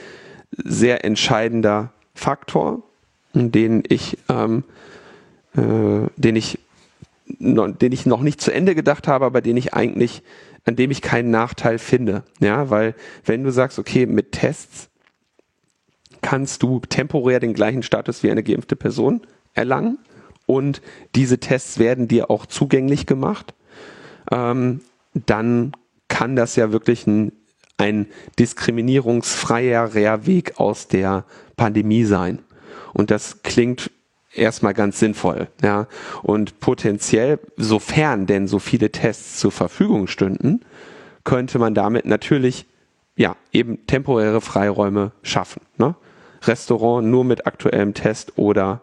sehr 0.51 1.05
entscheidender 1.05 1.93
Faktor, 2.15 2.83
den 3.33 3.83
ich, 3.89 4.19
ähm, 4.29 4.65
äh, 5.57 6.09
den 6.17 6.37
ich, 6.37 6.59
den 7.43 7.93
ich 7.93 8.07
noch 8.07 8.23
nicht 8.23 8.41
zu 8.41 8.53
Ende 8.53 8.75
gedacht 8.75 9.09
habe, 9.09 9.25
aber 9.25 9.41
den 9.41 9.57
ich 9.57 9.75
eigentlich, 9.75 10.23
an 10.65 10.77
dem 10.77 10.91
ich 10.91 11.03
keinen 11.03 11.31
Nachteil 11.31 11.79
finde. 11.79 12.25
Ja, 12.41 12.71
weil 12.71 12.95
wenn 13.25 13.43
du 13.45 13.51
sagst, 13.51 13.79
okay, 13.79 14.07
mit 14.07 14.33
Tests 14.33 14.89
kannst 16.21 16.63
du 16.63 16.81
temporär 16.81 17.41
den 17.41 17.53
gleichen 17.53 17.83
Status 17.83 18.23
wie 18.23 18.31
eine 18.31 18.43
geimpfte 18.43 18.77
Person 18.77 19.23
erlangen, 19.55 19.99
und 20.47 20.83
diese 21.15 21.39
Tests 21.39 21.79
werden 21.79 22.09
dir 22.09 22.31
auch 22.31 22.47
zugänglich 22.47 23.07
gemacht, 23.07 23.55
ähm, 24.31 24.81
dann 25.15 25.73
kann 26.09 26.37
das 26.37 26.57
ja 26.57 26.73
wirklich 26.73 27.07
ein, 27.07 27.33
ein 27.79 28.07
diskriminierungsfreier 28.39 29.95
Weg 30.27 30.59
aus 30.61 30.89
der 30.89 31.25
Pandemie 31.57 32.05
sein. 32.05 32.41
Und 32.93 33.11
das 33.11 33.43
klingt 33.43 33.91
erstmal 34.35 34.75
ganz 34.75 34.99
sinnvoll, 34.99 35.49
ja. 35.63 35.87
Und 36.23 36.61
potenziell, 36.61 37.39
sofern 37.57 38.27
denn 38.27 38.49
so 38.49 38.59
viele 38.59 38.91
Tests 38.91 39.39
zur 39.39 39.53
Verfügung 39.53 40.07
stünden, 40.07 40.61
könnte 41.25 41.59
man 41.59 41.75
damit 41.75 42.07
natürlich, 42.07 42.67
ja, 43.17 43.37
eben 43.53 43.87
temporäre 43.87 44.41
Freiräume 44.41 45.13
schaffen, 45.23 45.63
ne? 45.77 45.95
Restaurant 46.45 47.07
nur 47.07 47.25
mit 47.25 47.47
aktuellem 47.47 47.95
Test 47.95 48.33
oder 48.37 48.81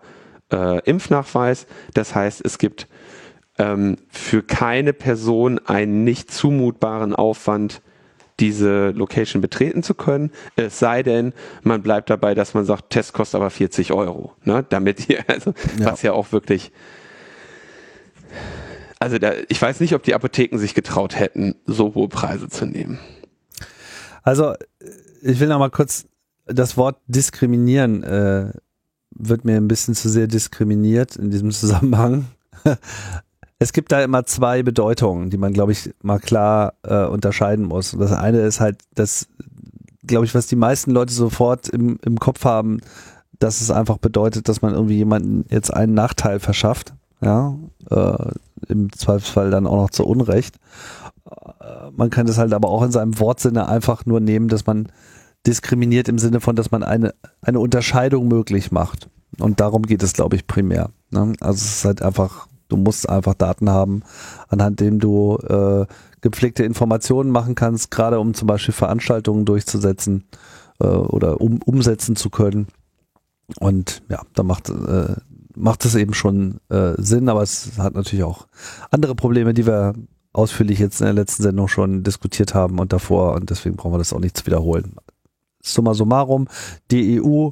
äh, 0.51 0.79
Impfnachweis. 0.85 1.67
Das 1.93 2.15
heißt, 2.15 2.41
es 2.45 2.57
gibt 2.57 2.87
ähm, 3.57 3.97
für 4.09 4.41
keine 4.41 4.93
Person 4.93 5.59
einen 5.65 6.05
nicht 6.05 6.31
zumutbaren 6.31 7.13
Aufwand, 7.13 7.81
diese 8.39 8.89
Location 8.91 9.41
betreten 9.41 9.83
zu 9.83 9.93
können. 9.93 10.31
Es 10.55 10.79
sei 10.79 11.03
denn, 11.03 11.33
man 11.63 11.81
bleibt 11.81 12.09
dabei, 12.09 12.35
dass 12.35 12.53
man 12.53 12.65
sagt, 12.65 12.89
Test 12.89 13.13
kostet 13.13 13.39
aber 13.39 13.49
40 13.49 13.91
Euro. 13.93 14.33
Ne? 14.43 14.65
Damit 14.69 14.99
hier, 15.01 15.23
also, 15.27 15.53
ja. 15.79 15.91
was 15.91 16.01
ja 16.01 16.13
auch 16.13 16.31
wirklich. 16.31 16.71
Also 18.99 19.17
da, 19.17 19.31
ich 19.47 19.61
weiß 19.61 19.79
nicht, 19.79 19.93
ob 19.95 20.03
die 20.03 20.13
Apotheken 20.13 20.57
sich 20.57 20.73
getraut 20.73 21.17
hätten, 21.17 21.55
so 21.65 21.95
hohe 21.95 22.09
Preise 22.09 22.49
zu 22.49 22.65
nehmen. 22.65 22.99
Also 24.23 24.53
ich 25.21 25.39
will 25.39 25.47
noch 25.47 25.59
mal 25.59 25.69
kurz 25.69 26.05
das 26.45 26.75
Wort 26.75 26.97
diskriminieren 27.07 28.03
äh, 28.03 28.51
wird 29.11 29.45
mir 29.45 29.57
ein 29.57 29.67
bisschen 29.67 29.95
zu 29.95 30.09
sehr 30.09 30.27
diskriminiert 30.27 31.15
in 31.15 31.29
diesem 31.29 31.51
Zusammenhang. 31.51 32.25
es 33.59 33.73
gibt 33.73 33.91
da 33.91 34.01
immer 34.01 34.25
zwei 34.25 34.63
Bedeutungen, 34.63 35.29
die 35.29 35.37
man, 35.37 35.53
glaube 35.53 35.73
ich, 35.73 35.93
mal 36.01 36.19
klar 36.19 36.73
äh, 36.83 37.05
unterscheiden 37.05 37.65
muss. 37.65 37.93
Und 37.93 37.99
das 37.99 38.13
eine 38.13 38.39
ist 38.39 38.61
halt, 38.61 38.81
das, 38.95 39.27
glaube 40.03 40.25
ich, 40.25 40.33
was 40.33 40.47
die 40.47 40.55
meisten 40.55 40.91
Leute 40.91 41.13
sofort 41.13 41.67
im, 41.67 41.99
im 42.03 42.17
Kopf 42.19 42.45
haben, 42.45 42.79
dass 43.37 43.59
es 43.61 43.69
einfach 43.69 43.97
bedeutet, 43.97 44.47
dass 44.47 44.61
man 44.61 44.73
irgendwie 44.73 44.95
jemanden 44.95 45.45
jetzt 45.49 45.73
einen 45.73 45.93
Nachteil 45.93 46.39
verschafft. 46.39 46.93
Ja, 47.21 47.57
äh, 47.89 48.31
im 48.67 48.93
Zweifelsfall 48.93 49.51
dann 49.51 49.67
auch 49.67 49.75
noch 49.75 49.89
zu 49.89 50.05
Unrecht. 50.05 50.55
Äh, 51.29 51.91
man 51.91 52.09
kann 52.09 52.27
das 52.27 52.37
halt 52.37 52.53
aber 52.53 52.69
auch 52.69 52.83
in 52.83 52.91
seinem 52.91 53.19
Wortsinne 53.19 53.67
einfach 53.67 54.05
nur 54.05 54.21
nehmen, 54.21 54.47
dass 54.47 54.65
man 54.65 54.87
diskriminiert 55.45 56.07
im 56.07 56.17
Sinne 56.17 56.39
von, 56.39 56.55
dass 56.55 56.71
man 56.71 56.83
eine, 56.83 57.13
eine 57.41 57.59
Unterscheidung 57.59 58.29
möglich 58.29 58.71
macht. 58.71 59.09
Und 59.37 59.59
darum 59.59 59.83
geht 59.83 60.01
es, 60.03 60.13
glaube 60.13 60.37
ich, 60.37 60.47
primär. 60.47 60.91
Ne? 61.11 61.33
Also 61.41 61.57
es 61.57 61.77
ist 61.77 61.85
halt 61.85 62.01
einfach, 62.01 62.47
du 62.69 62.77
musst 62.77 63.09
einfach 63.09 63.33
Daten 63.33 63.69
haben, 63.69 64.03
anhand 64.47 64.79
dem 64.79 64.99
du 64.99 65.37
äh, 65.37 65.85
gepflegte 66.21 66.63
Informationen 66.63 67.31
machen 67.31 67.55
kannst, 67.55 67.91
gerade 67.91 68.19
um 68.19 68.33
zum 68.33 68.47
Beispiel 68.47 68.73
Veranstaltungen 68.73 69.45
durchzusetzen 69.45 70.25
äh, 70.79 70.87
oder 70.87 71.41
um, 71.41 71.61
umsetzen 71.61 72.15
zu 72.15 72.29
können. 72.29 72.67
Und 73.59 74.03
ja, 74.09 74.21
da 74.33 74.43
macht, 74.43 74.69
äh, 74.69 75.15
macht 75.55 75.85
es 75.85 75.95
eben 75.95 76.13
schon 76.13 76.59
äh, 76.69 76.93
Sinn, 76.97 77.29
aber 77.29 77.41
es 77.41 77.77
hat 77.77 77.95
natürlich 77.95 78.23
auch 78.23 78.47
andere 78.91 79.15
Probleme, 79.15 79.53
die 79.53 79.65
wir 79.65 79.93
ausführlich 80.31 80.79
jetzt 80.79 81.01
in 81.01 81.05
der 81.05 81.13
letzten 81.13 81.43
Sendung 81.43 81.67
schon 81.67 82.03
diskutiert 82.03 82.53
haben 82.53 82.79
und 82.79 82.93
davor 82.93 83.33
und 83.33 83.49
deswegen 83.49 83.75
brauchen 83.75 83.93
wir 83.93 83.97
das 83.97 84.13
auch 84.13 84.19
nicht 84.19 84.37
zu 84.37 84.45
wiederholen. 84.45 84.93
Summa 85.61 85.93
summarum, 85.93 86.47
die 86.91 87.21
EU 87.21 87.49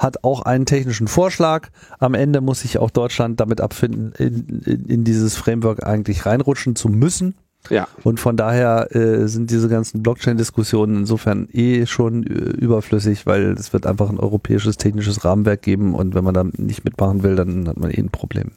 hat 0.00 0.24
auch 0.24 0.42
einen 0.42 0.64
technischen 0.64 1.08
Vorschlag. 1.08 1.68
Am 1.98 2.14
Ende 2.14 2.40
muss 2.40 2.60
sich 2.60 2.78
auch 2.78 2.90
Deutschland 2.90 3.38
damit 3.38 3.60
abfinden, 3.60 4.12
in, 4.18 4.62
in, 4.64 4.86
in 4.86 5.04
dieses 5.04 5.36
Framework 5.36 5.86
eigentlich 5.86 6.24
reinrutschen 6.24 6.74
zu 6.74 6.88
müssen. 6.88 7.34
Ja. 7.68 7.86
Und 8.02 8.18
von 8.18 8.38
daher 8.38 8.96
äh, 8.96 9.28
sind 9.28 9.50
diese 9.50 9.68
ganzen 9.68 10.02
Blockchain-Diskussionen 10.02 11.00
insofern 11.00 11.48
eh 11.52 11.84
schon 11.84 12.26
äh, 12.26 12.30
überflüssig, 12.30 13.26
weil 13.26 13.52
es 13.52 13.74
wird 13.74 13.84
einfach 13.84 14.08
ein 14.08 14.18
europäisches 14.18 14.78
technisches 14.78 15.22
Rahmenwerk 15.26 15.60
geben 15.60 15.94
und 15.94 16.14
wenn 16.14 16.24
man 16.24 16.32
da 16.32 16.44
nicht 16.56 16.84
mitmachen 16.84 17.22
will, 17.22 17.36
dann 17.36 17.68
hat 17.68 17.76
man 17.76 17.90
eh 17.90 17.98
ein 17.98 18.08
Problem. 18.08 18.52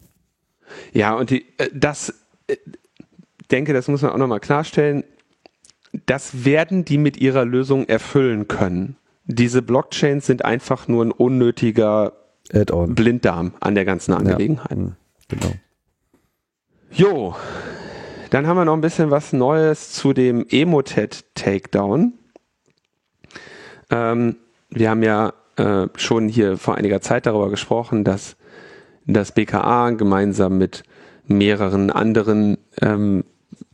Ja, 0.94 1.14
und 1.16 1.30
die, 1.30 1.46
äh, 1.58 1.68
das, 1.74 2.14
äh, 2.48 2.56
denke, 3.52 3.74
das 3.74 3.90
muss 3.90 4.02
man 4.02 4.12
auch 4.12 4.18
nochmal 4.18 4.40
klarstellen, 4.40 5.04
das 6.06 6.46
werden 6.46 6.86
die 6.86 6.98
mit 6.98 7.18
ihrer 7.18 7.44
Lösung 7.44 7.86
erfüllen 7.90 8.48
können. 8.48 8.96
Diese 9.26 9.62
Blockchains 9.62 10.26
sind 10.26 10.44
einfach 10.44 10.88
nur 10.88 11.06
ein 11.06 11.12
unnötiger 11.12 12.14
Blinddarm 12.52 13.54
an 13.60 13.76
der 13.76 13.86
ganzen 13.86 14.14
Angelegenheit. 14.14 14.72
Ja, 14.72 14.76
hm, 14.78 14.96
genau. 15.30 15.54
Jo, 16.92 17.36
dann 18.30 18.48
haben 18.48 18.58
wir 18.58 18.66
noch 18.66 18.74
ein 18.74 18.82
bisschen 18.82 19.12
was 19.12 19.34
Neues 19.34 19.94
zu 19.94 20.14
dem 20.14 20.46
Emotet 20.50 21.26
Takedown. 21.36 22.14
Ähm, 23.90 24.36
wir 24.70 24.90
haben 24.90 25.04
ja 25.04 25.34
äh, 25.56 25.88
schon 25.96 26.28
hier 26.28 26.58
vor 26.58 26.76
einiger 26.76 27.02
Zeit 27.02 27.26
darüber 27.26 27.50
gesprochen, 27.50 28.04
dass 28.04 28.36
das 29.06 29.32
BKA 29.34 29.92
gemeinsam 29.92 30.58
mit 30.58 30.84
mehreren 31.26 31.90
anderen 31.90 32.58
ähm, 32.82 33.24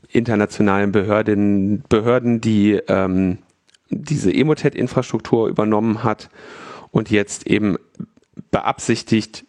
internationalen 0.09 0.91
Behörden, 0.91 1.83
Behörden 1.87 2.41
die 2.41 2.73
ähm, 2.87 3.39
diese 3.89 4.33
Emotet-Infrastruktur 4.33 5.47
übernommen 5.47 6.03
hat 6.03 6.29
und 6.91 7.11
jetzt 7.11 7.47
eben 7.47 7.77
beabsichtigt, 8.51 9.45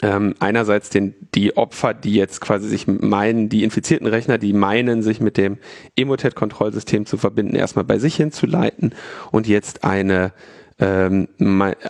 ähm, 0.00 0.34
einerseits 0.38 0.90
den, 0.90 1.14
die 1.34 1.56
Opfer, 1.56 1.92
die 1.92 2.14
jetzt 2.14 2.40
quasi 2.40 2.68
sich 2.68 2.86
meinen, 2.86 3.48
die 3.48 3.64
infizierten 3.64 4.06
Rechner, 4.06 4.38
die 4.38 4.52
meinen, 4.52 5.02
sich 5.02 5.20
mit 5.20 5.36
dem 5.36 5.58
Emotet-Kontrollsystem 5.96 7.04
zu 7.04 7.16
verbinden, 7.16 7.56
erstmal 7.56 7.84
bei 7.84 7.98
sich 7.98 8.14
hinzuleiten 8.14 8.94
und 9.32 9.48
jetzt 9.48 9.84
eine 9.84 10.32
ähm, 10.78 11.26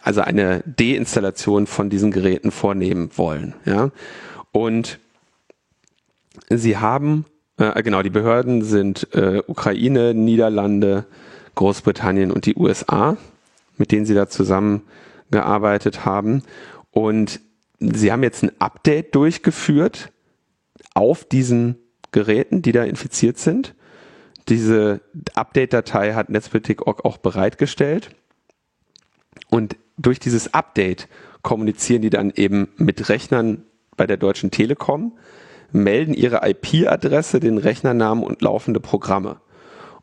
also 0.02 0.22
eine 0.22 0.62
Deinstallation 0.64 1.66
von 1.66 1.90
diesen 1.90 2.10
Geräten 2.10 2.50
vornehmen 2.50 3.10
wollen. 3.16 3.54
Ja? 3.66 3.90
Und 4.52 4.98
sie 6.48 6.78
haben, 6.78 7.26
äh, 7.58 7.82
genau, 7.82 8.02
die 8.02 8.10
Behörden 8.10 8.62
sind 8.62 9.14
äh, 9.14 9.42
Ukraine, 9.46 10.14
Niederlande, 10.14 11.06
Großbritannien 11.54 12.30
und 12.30 12.46
die 12.46 12.56
USA, 12.56 13.16
mit 13.76 13.92
denen 13.92 14.06
sie 14.06 14.14
da 14.14 14.28
zusammengearbeitet 14.28 16.04
haben. 16.04 16.42
Und 16.90 17.40
Sie 17.80 18.10
haben 18.10 18.22
jetzt 18.24 18.42
ein 18.42 18.50
Update 18.58 19.14
durchgeführt 19.14 20.10
auf 20.94 21.24
diesen 21.24 21.76
Geräten, 22.10 22.62
die 22.62 22.72
da 22.72 22.82
infiziert 22.82 23.38
sind. 23.38 23.74
Diese 24.48 25.00
Update-Datei 25.34 26.14
hat 26.14 26.28
Netzpolitik.org 26.28 27.04
auch 27.04 27.18
bereitgestellt. 27.18 28.10
Und 29.50 29.76
durch 29.96 30.18
dieses 30.18 30.54
Update 30.54 31.08
kommunizieren 31.42 32.02
die 32.02 32.10
dann 32.10 32.32
eben 32.34 32.68
mit 32.76 33.08
Rechnern 33.08 33.64
bei 33.96 34.06
der 34.06 34.16
Deutschen 34.16 34.50
Telekom, 34.50 35.16
melden 35.72 36.14
ihre 36.14 36.48
IP-Adresse, 36.48 37.40
den 37.40 37.58
Rechnernamen 37.58 38.24
und 38.24 38.42
laufende 38.42 38.80
Programme. 38.80 39.40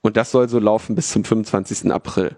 Und 0.02 0.18
das 0.18 0.32
soll 0.32 0.50
so 0.50 0.60
laufen 0.60 0.96
bis 0.96 1.10
zum 1.10 1.24
25. 1.24 1.92
April. 1.92 2.38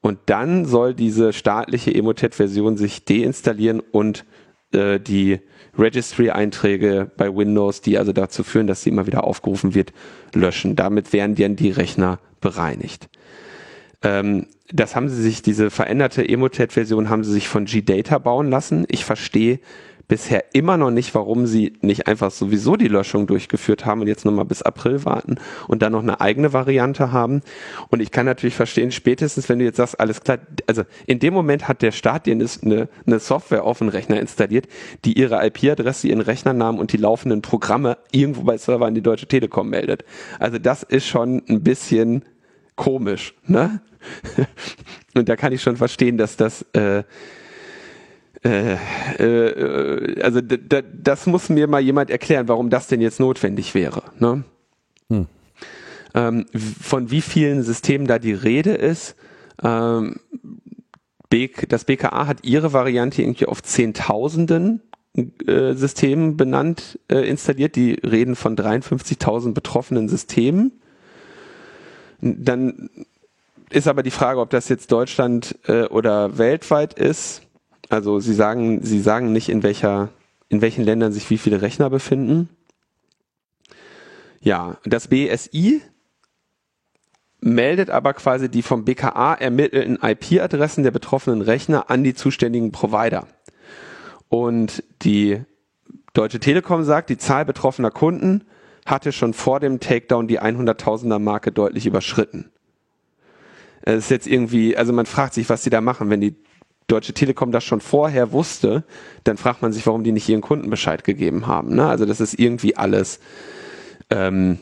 Und 0.00 0.18
dann 0.26 0.64
soll 0.64 0.94
diese 0.94 1.32
staatliche 1.32 1.94
Emotet-Version 1.94 2.76
sich 2.76 3.04
deinstallieren 3.04 3.80
und 3.80 4.24
äh, 4.72 4.98
die 4.98 5.40
Registry-Einträge 5.78 7.10
bei 7.16 7.34
Windows, 7.34 7.80
die 7.80 7.98
also 7.98 8.12
dazu 8.12 8.42
führen, 8.44 8.66
dass 8.66 8.82
sie 8.82 8.90
immer 8.90 9.06
wieder 9.06 9.24
aufgerufen 9.24 9.74
wird, 9.74 9.92
löschen. 10.34 10.76
Damit 10.76 11.12
werden 11.12 11.34
dann 11.36 11.56
die 11.56 11.70
Rechner 11.70 12.18
bereinigt. 12.40 13.08
Ähm, 14.02 14.46
das 14.72 14.96
haben 14.96 15.08
sie 15.08 15.22
sich, 15.22 15.42
diese 15.42 15.70
veränderte 15.70 16.28
Emotet-Version 16.28 17.08
haben 17.08 17.24
sie 17.24 17.32
sich 17.32 17.48
von 17.48 17.66
G-Data 17.66 18.18
bauen 18.18 18.50
lassen. 18.50 18.84
Ich 18.88 19.04
verstehe 19.04 19.60
bisher 20.12 20.54
immer 20.54 20.76
noch 20.76 20.90
nicht, 20.90 21.14
warum 21.14 21.46
sie 21.46 21.72
nicht 21.80 22.06
einfach 22.06 22.30
sowieso 22.30 22.76
die 22.76 22.88
Löschung 22.88 23.26
durchgeführt 23.26 23.86
haben 23.86 24.02
und 24.02 24.08
jetzt 24.08 24.26
nochmal 24.26 24.44
bis 24.44 24.60
April 24.60 25.06
warten 25.06 25.36
und 25.68 25.80
dann 25.80 25.92
noch 25.92 26.02
eine 26.02 26.20
eigene 26.20 26.52
Variante 26.52 27.12
haben. 27.12 27.40
Und 27.88 28.02
ich 28.02 28.10
kann 28.10 28.26
natürlich 28.26 28.54
verstehen, 28.54 28.92
spätestens 28.92 29.48
wenn 29.48 29.58
du 29.58 29.64
jetzt 29.64 29.78
sagst, 29.78 29.98
alles 29.98 30.20
klar, 30.20 30.36
also 30.66 30.82
in 31.06 31.18
dem 31.18 31.32
Moment 31.32 31.66
hat 31.66 31.80
der 31.80 31.92
Staat 31.92 32.26
dir 32.26 32.34
eine, 32.34 32.88
eine 33.06 33.20
Software 33.20 33.64
auf 33.64 33.78
den 33.78 33.88
Rechner 33.88 34.20
installiert, 34.20 34.68
die 35.06 35.18
ihre 35.18 35.46
IP-Adresse, 35.46 36.08
ihren 36.08 36.20
Rechnernamen 36.20 36.78
und 36.78 36.92
die 36.92 36.98
laufenden 36.98 37.40
Programme 37.40 37.96
irgendwo 38.10 38.42
bei 38.42 38.58
Server 38.58 38.84
an 38.84 38.94
die 38.94 39.00
Deutsche 39.00 39.28
Telekom 39.28 39.70
meldet. 39.70 40.04
Also 40.38 40.58
das 40.58 40.82
ist 40.82 41.06
schon 41.06 41.42
ein 41.48 41.62
bisschen 41.62 42.22
komisch, 42.76 43.32
ne? 43.46 43.80
und 45.14 45.30
da 45.30 45.36
kann 45.36 45.54
ich 45.54 45.62
schon 45.62 45.78
verstehen, 45.78 46.18
dass 46.18 46.36
das 46.36 46.66
äh, 46.74 47.02
äh, 48.44 48.74
äh, 49.18 50.20
also 50.22 50.40
das 50.40 51.26
muss 51.26 51.48
mir 51.48 51.68
mal 51.68 51.80
jemand 51.80 52.10
erklären, 52.10 52.48
warum 52.48 52.70
das 52.70 52.88
denn 52.88 53.00
jetzt 53.00 53.20
notwendig 53.20 53.74
wäre. 53.74 54.02
Ne? 54.18 54.44
Hm. 55.08 55.26
Ähm, 56.14 56.46
von 56.52 57.10
wie 57.10 57.20
vielen 57.20 57.62
Systemen 57.62 58.06
da 58.06 58.18
die 58.18 58.32
Rede 58.32 58.72
ist. 58.72 59.16
Ähm, 59.62 60.16
das 61.68 61.84
BKA 61.84 62.26
hat 62.26 62.44
ihre 62.44 62.74
Variante 62.74 63.22
irgendwie 63.22 63.46
auf 63.46 63.62
Zehntausenden 63.62 64.82
äh, 65.14 65.74
Systemen 65.74 66.36
benannt, 66.36 66.98
äh, 67.08 67.20
installiert. 67.28 67.76
Die 67.76 67.92
reden 67.92 68.36
von 68.36 68.56
53.000 68.56 69.54
betroffenen 69.54 70.08
Systemen. 70.08 70.72
Dann 72.20 72.90
ist 73.70 73.88
aber 73.88 74.02
die 74.02 74.10
Frage, 74.10 74.40
ob 74.40 74.50
das 74.50 74.68
jetzt 74.68 74.92
Deutschland 74.92 75.58
äh, 75.66 75.84
oder 75.84 76.38
weltweit 76.38 76.94
ist. 76.94 77.42
Also 77.92 78.20
Sie 78.20 78.32
sagen, 78.32 78.82
Sie 78.82 79.00
sagen 79.00 79.32
nicht, 79.32 79.50
in 79.50 79.62
welcher, 79.62 80.08
in 80.48 80.62
welchen 80.62 80.82
Ländern 80.82 81.12
sich 81.12 81.28
wie 81.28 81.36
viele 81.36 81.60
Rechner 81.60 81.90
befinden. 81.90 82.48
Ja, 84.40 84.78
das 84.86 85.08
BSI 85.08 85.82
meldet 87.42 87.90
aber 87.90 88.14
quasi 88.14 88.48
die 88.48 88.62
vom 88.62 88.86
BKA 88.86 89.34
ermittelten 89.34 89.98
IP-Adressen 90.00 90.84
der 90.84 90.90
betroffenen 90.90 91.42
Rechner 91.42 91.90
an 91.90 92.02
die 92.02 92.14
zuständigen 92.14 92.72
Provider. 92.72 93.26
Und 94.30 94.82
die 95.02 95.42
Deutsche 96.14 96.40
Telekom 96.40 96.84
sagt, 96.84 97.10
die 97.10 97.18
Zahl 97.18 97.44
betroffener 97.44 97.90
Kunden 97.90 98.44
hatte 98.86 99.12
schon 99.12 99.34
vor 99.34 99.60
dem 99.60 99.80
Takedown 99.80 100.28
die 100.28 100.40
100.000er 100.40 101.18
Marke 101.18 101.52
deutlich 101.52 101.84
überschritten. 101.84 102.50
Es 103.82 104.04
ist 104.04 104.10
jetzt 104.10 104.26
irgendwie, 104.26 104.78
also 104.78 104.94
man 104.94 105.04
fragt 105.04 105.34
sich, 105.34 105.50
was 105.50 105.62
sie 105.62 105.70
da 105.70 105.82
machen, 105.82 106.08
wenn 106.08 106.22
die 106.22 106.36
Deutsche 106.92 107.14
Telekom 107.14 107.52
das 107.52 107.64
schon 107.64 107.80
vorher 107.80 108.32
wusste, 108.32 108.84
dann 109.24 109.38
fragt 109.38 109.62
man 109.62 109.72
sich, 109.72 109.86
warum 109.86 110.04
die 110.04 110.12
nicht 110.12 110.28
ihren 110.28 110.42
Kunden 110.42 110.68
Bescheid 110.68 111.04
gegeben 111.04 111.46
haben. 111.46 111.74
Ne? 111.74 111.86
Also 111.86 112.04
das 112.04 112.20
ist 112.20 112.38
irgendwie 112.38 112.76
alles 112.76 113.18
ähm, 114.10 114.58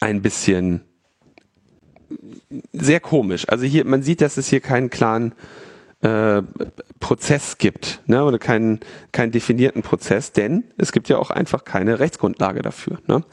ein 0.00 0.22
bisschen 0.22 0.80
sehr 2.72 3.00
komisch. 3.00 3.48
Also 3.48 3.64
hier, 3.64 3.84
man 3.84 4.02
sieht, 4.02 4.20
dass 4.20 4.36
es 4.36 4.48
hier 4.48 4.60
keinen 4.60 4.90
klaren 4.90 5.34
äh, 6.02 6.42
Prozess 7.00 7.58
gibt, 7.58 8.02
ne? 8.06 8.24
oder 8.24 8.38
keinen, 8.38 8.80
keinen 9.12 9.30
definierten 9.30 9.82
Prozess, 9.82 10.32
denn 10.32 10.64
es 10.78 10.92
gibt 10.92 11.08
ja 11.08 11.18
auch 11.18 11.30
einfach 11.30 11.64
keine 11.64 12.00
Rechtsgrundlage 12.00 12.60
dafür. 12.60 12.98
Ne? 13.06 13.24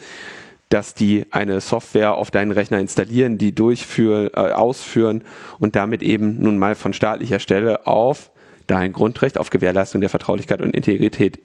Dass 0.71 0.93
die 0.93 1.25
eine 1.31 1.59
Software 1.59 2.15
auf 2.15 2.31
deinen 2.31 2.51
Rechner 2.51 2.79
installieren, 2.79 3.37
die 3.37 3.53
durchführen, 3.53 4.29
äh, 4.33 4.53
ausführen 4.53 5.23
und 5.59 5.75
damit 5.75 6.01
eben 6.01 6.41
nun 6.41 6.57
mal 6.57 6.75
von 6.75 6.93
staatlicher 6.93 7.39
Stelle 7.39 7.85
auf 7.87 8.31
dein 8.67 8.93
Grundrecht 8.93 9.37
auf 9.37 9.49
Gewährleistung 9.49 10.01
der 10.01 10.09
Vertraulichkeit 10.09 10.61
und 10.61 10.73
Integrität 10.73 11.39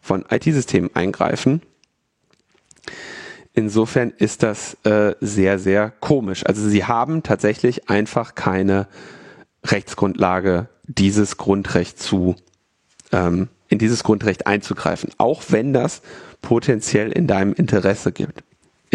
von 0.00 0.24
IT-Systemen 0.30 0.90
eingreifen. 0.94 1.62
Insofern 3.54 4.10
ist 4.10 4.42
das 4.42 4.76
äh, 4.84 5.14
sehr, 5.20 5.58
sehr 5.58 5.90
komisch. 6.00 6.44
Also 6.44 6.68
sie 6.68 6.84
haben 6.84 7.22
tatsächlich 7.22 7.88
einfach 7.88 8.34
keine 8.34 8.88
Rechtsgrundlage, 9.64 10.68
dieses 10.84 11.38
Grundrecht 11.38 11.98
zu 11.98 12.36
ähm, 13.10 13.48
in 13.68 13.78
dieses 13.78 14.04
Grundrecht 14.04 14.46
einzugreifen, 14.46 15.10
auch 15.18 15.44
wenn 15.48 15.72
das 15.72 16.02
potenziell 16.42 17.10
in 17.10 17.26
deinem 17.26 17.52
Interesse 17.54 18.12
gibt, 18.12 18.44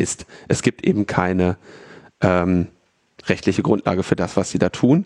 ist. 0.01 0.25
Es 0.47 0.61
gibt 0.61 0.85
eben 0.85 1.05
keine 1.05 1.57
ähm, 2.21 2.67
rechtliche 3.27 3.61
Grundlage 3.61 4.03
für 4.03 4.15
das, 4.15 4.35
was 4.35 4.51
sie 4.51 4.59
da 4.59 4.69
tun. 4.69 5.05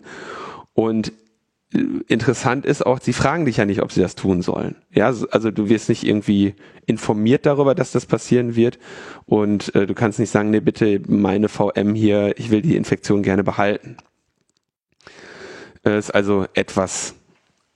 Und 0.74 1.12
äh, 1.72 1.78
interessant 2.08 2.66
ist 2.66 2.84
auch, 2.84 3.00
sie 3.00 3.12
fragen 3.12 3.44
dich 3.44 3.58
ja 3.58 3.64
nicht, 3.64 3.82
ob 3.82 3.92
sie 3.92 4.00
das 4.00 4.14
tun 4.14 4.42
sollen. 4.42 4.76
Ja, 4.90 5.06
also 5.06 5.50
du 5.50 5.68
wirst 5.68 5.88
nicht 5.88 6.04
irgendwie 6.04 6.54
informiert 6.86 7.46
darüber, 7.46 7.74
dass 7.74 7.92
das 7.92 8.06
passieren 8.06 8.56
wird 8.56 8.78
und 9.26 9.74
äh, 9.74 9.86
du 9.86 9.94
kannst 9.94 10.18
nicht 10.18 10.30
sagen, 10.30 10.50
nee, 10.50 10.60
bitte 10.60 11.00
meine 11.08 11.48
VM 11.48 11.94
hier, 11.94 12.38
ich 12.38 12.50
will 12.50 12.62
die 12.62 12.76
Infektion 12.76 13.22
gerne 13.22 13.44
behalten. 13.44 13.96
Ist 15.82 16.12
also 16.12 16.46
etwas 16.54 17.14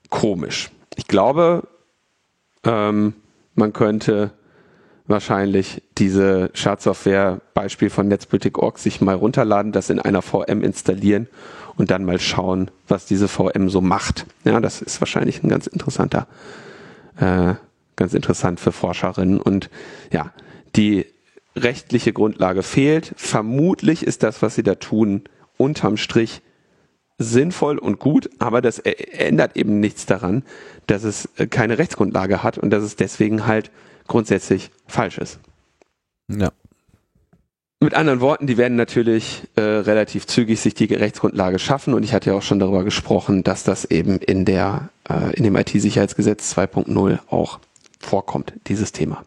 komisch. 0.09 0.71
Ich 0.97 1.07
glaube, 1.07 1.69
ähm, 2.65 3.15
man 3.55 3.73
könnte 3.73 4.33
wahrscheinlich 5.11 5.83
diese 5.99 6.51
Schadsoftware 6.55 7.41
Beispiel 7.55 7.91
von 7.91 8.09
Netzpolitik.org 8.09 8.79
sich 8.79 9.01
mal 9.01 9.15
runterladen, 9.15 9.73
das 9.73 9.91
in 9.91 10.01
einer 10.01 10.23
VM 10.23 10.63
installieren 10.63 11.29
und 11.77 11.91
dann 11.91 12.05
mal 12.05 12.19
schauen, 12.19 12.71
was 12.89 13.07
diese 13.07 13.29
VM 13.29 13.69
so 13.69 13.81
macht. 13.81 14.27
Ja, 14.45 14.61
das 14.61 14.81
ist 14.81 15.01
wahrscheinlich 15.01 15.43
ein 15.43 15.49
ganz 15.49 15.67
interessanter, 15.67 16.27
äh, 17.19 17.55
ganz 17.97 18.15
interessant 18.15 18.61
für 18.61 18.73
Forscherinnen 18.73 19.41
und 19.41 19.69
ja, 20.13 20.33
die 20.77 21.07
rechtliche 21.57 22.13
Grundlage 22.13 22.63
fehlt. 22.63 23.13
Vermutlich 23.17 24.07
ist 24.07 24.23
das, 24.23 24.43
was 24.43 24.55
sie 24.55 24.63
da 24.63 24.77
tun, 24.77 25.25
unterm 25.57 25.97
Strich 25.97 26.43
sinnvoll 27.19 27.79
und 27.79 27.99
gut, 27.99 28.31
aber 28.39 28.63
das 28.63 28.79
ändert 28.79 29.55
eben 29.57 29.79
nichts 29.79 30.07
daran, 30.07 30.43
dass 30.87 31.05
es 31.05 31.29
äh, 31.37 31.47
keine 31.47 31.79
Rechtsgrundlage 31.79 32.43
hat 32.43 32.57
und 32.57 32.71
dass 32.71 32.83
es 32.83 32.97
deswegen 32.97 33.47
halt 33.47 33.71
grundsätzlich 34.07 34.71
falsch 34.87 35.19
ist. 35.19 35.39
Ja. 36.29 36.51
Mit 37.83 37.95
anderen 37.95 38.21
Worten, 38.21 38.47
die 38.47 38.59
werden 38.59 38.77
natürlich 38.77 39.49
äh, 39.57 39.63
relativ 39.63 40.27
zügig 40.27 40.61
sich 40.61 40.75
die 40.75 40.85
Rechtsgrundlage 40.93 41.59
schaffen 41.59 41.95
und 41.95 42.03
ich 42.03 42.13
hatte 42.13 42.31
ja 42.31 42.37
auch 42.37 42.43
schon 42.43 42.59
darüber 42.59 42.85
gesprochen, 42.85 43.43
dass 43.43 43.65
das 43.65 43.87
eben 43.87 44.19
in 44.19 44.45
der 44.45 44.91
äh, 45.09 45.35
in 45.35 45.45
dem 45.45 45.57
IT-Sicherheitsgesetz 45.57 46.55
2.0 46.55 47.19
auch 47.31 47.59
vorkommt, 47.99 48.53
dieses 48.67 48.93
Thema. 48.93 49.25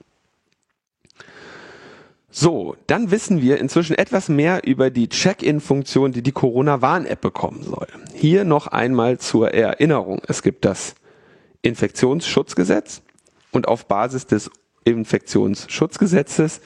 So, 2.29 2.75
dann 2.87 3.11
wissen 3.11 3.41
wir 3.41 3.59
inzwischen 3.59 3.95
etwas 3.95 4.27
mehr 4.27 4.65
über 4.65 4.89
die 4.89 5.07
Check-in-Funktion, 5.07 6.13
die 6.13 6.23
die 6.23 6.31
Corona-Warn-App 6.31 7.21
bekommen 7.21 7.61
soll. 7.63 7.87
Hier 8.13 8.43
noch 8.43 8.65
einmal 8.67 9.19
zur 9.19 9.51
Erinnerung. 9.51 10.19
Es 10.27 10.41
gibt 10.41 10.65
das 10.65 10.95
Infektionsschutzgesetz 11.61 13.03
und 13.51 13.67
auf 13.67 13.85
Basis 13.87 14.25
des 14.25 14.49
Infektionsschutzgesetzes 14.85 16.61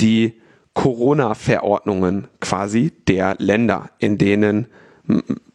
die 0.00 0.40
Corona-Verordnungen 0.74 2.28
quasi 2.40 2.92
der 3.06 3.36
Länder, 3.38 3.90
in 3.98 4.18
denen 4.18 4.66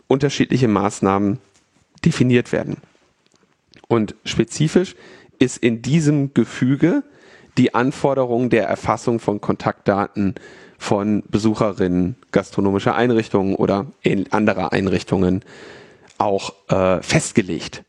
unterschiedliche 0.08 0.68
Maßnahmen 0.68 1.40
definiert 2.06 2.52
werden. 2.52 2.78
Und 3.88 4.16
spezifisch 4.26 4.96
ist 5.40 5.58
in 5.58 5.82
diesem 5.82 6.34
Gefüge 6.34 7.04
die 7.58 7.74
Anforderung 7.74 8.50
der 8.50 8.68
Erfassung 8.68 9.20
von 9.20 9.42
Kontaktdaten 9.42 10.36
von 10.78 11.24
Besucherinnen 11.30 12.16
gastronomischer 12.32 12.96
Einrichtungen 12.96 13.56
oder 13.56 13.88
anderer 14.30 14.74
Einrichtungen 14.74 15.44
auch 16.20 16.54
äh, 16.70 17.02
festgelegt. 17.02 17.84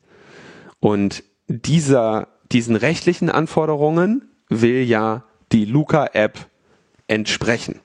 Und 0.80 1.22
dieser, 1.48 2.28
diesen 2.52 2.76
rechtlichen 2.76 3.30
Anforderungen 3.30 4.28
will 4.48 4.82
ja 4.82 5.24
die 5.52 5.64
Luca-App 5.64 6.46
entsprechen. 7.06 7.80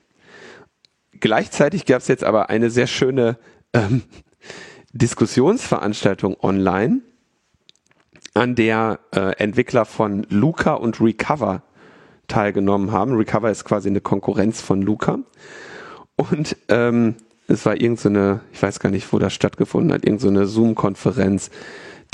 Gleichzeitig 1.20 1.86
gab 1.86 2.02
es 2.02 2.08
jetzt 2.08 2.24
aber 2.24 2.50
eine 2.50 2.70
sehr 2.70 2.86
schöne 2.86 3.38
ähm, 3.72 4.02
Diskussionsveranstaltung 4.92 6.36
online, 6.40 7.00
an 8.34 8.54
der 8.54 9.00
äh, 9.14 9.36
Entwickler 9.36 9.84
von 9.84 10.26
Luca 10.28 10.74
und 10.74 11.00
Recover 11.00 11.62
teilgenommen 12.26 12.90
haben. 12.92 13.14
Recover 13.14 13.50
ist 13.50 13.64
quasi 13.64 13.88
eine 13.88 14.00
Konkurrenz 14.00 14.60
von 14.60 14.82
Luca. 14.82 15.18
Und 16.16 16.56
ähm, 16.68 17.16
es 17.46 17.64
war 17.66 17.80
irgendeine, 17.80 18.34
so 18.34 18.40
ich 18.52 18.62
weiß 18.62 18.80
gar 18.80 18.90
nicht, 18.90 19.12
wo 19.12 19.18
das 19.18 19.34
stattgefunden 19.34 19.92
hat, 19.92 20.04
irgendeine 20.04 20.46
so 20.46 20.60
Zoom-Konferenz, 20.60 21.50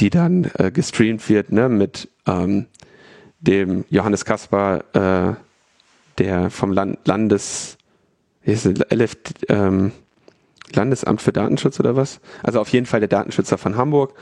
die 0.01 0.11
dann 0.11 0.51
äh, 0.55 0.70
gestreamt 0.70 1.28
wird, 1.28 1.53
ne, 1.53 1.68
mit 1.68 2.09
ähm, 2.26 2.66
dem 3.40 3.84
Johannes 3.90 4.24
Kaspar, 4.24 4.84
äh, 4.94 5.34
der 6.18 6.51
vom 6.51 6.72
Land 6.72 6.98
Landes, 7.07 7.76
LF, 8.44 9.16
ähm, 9.48 9.92
Landesamt 10.72 11.20
für 11.20 11.32
Datenschutz 11.32 11.78
oder 11.80 11.96
was? 11.96 12.20
Also 12.42 12.61
auf 12.61 12.68
jeden 12.68 12.86
Fall 12.86 13.01
der 13.01 13.09
Datenschützer 13.09 13.59
von 13.59 13.76
Hamburg 13.76 14.14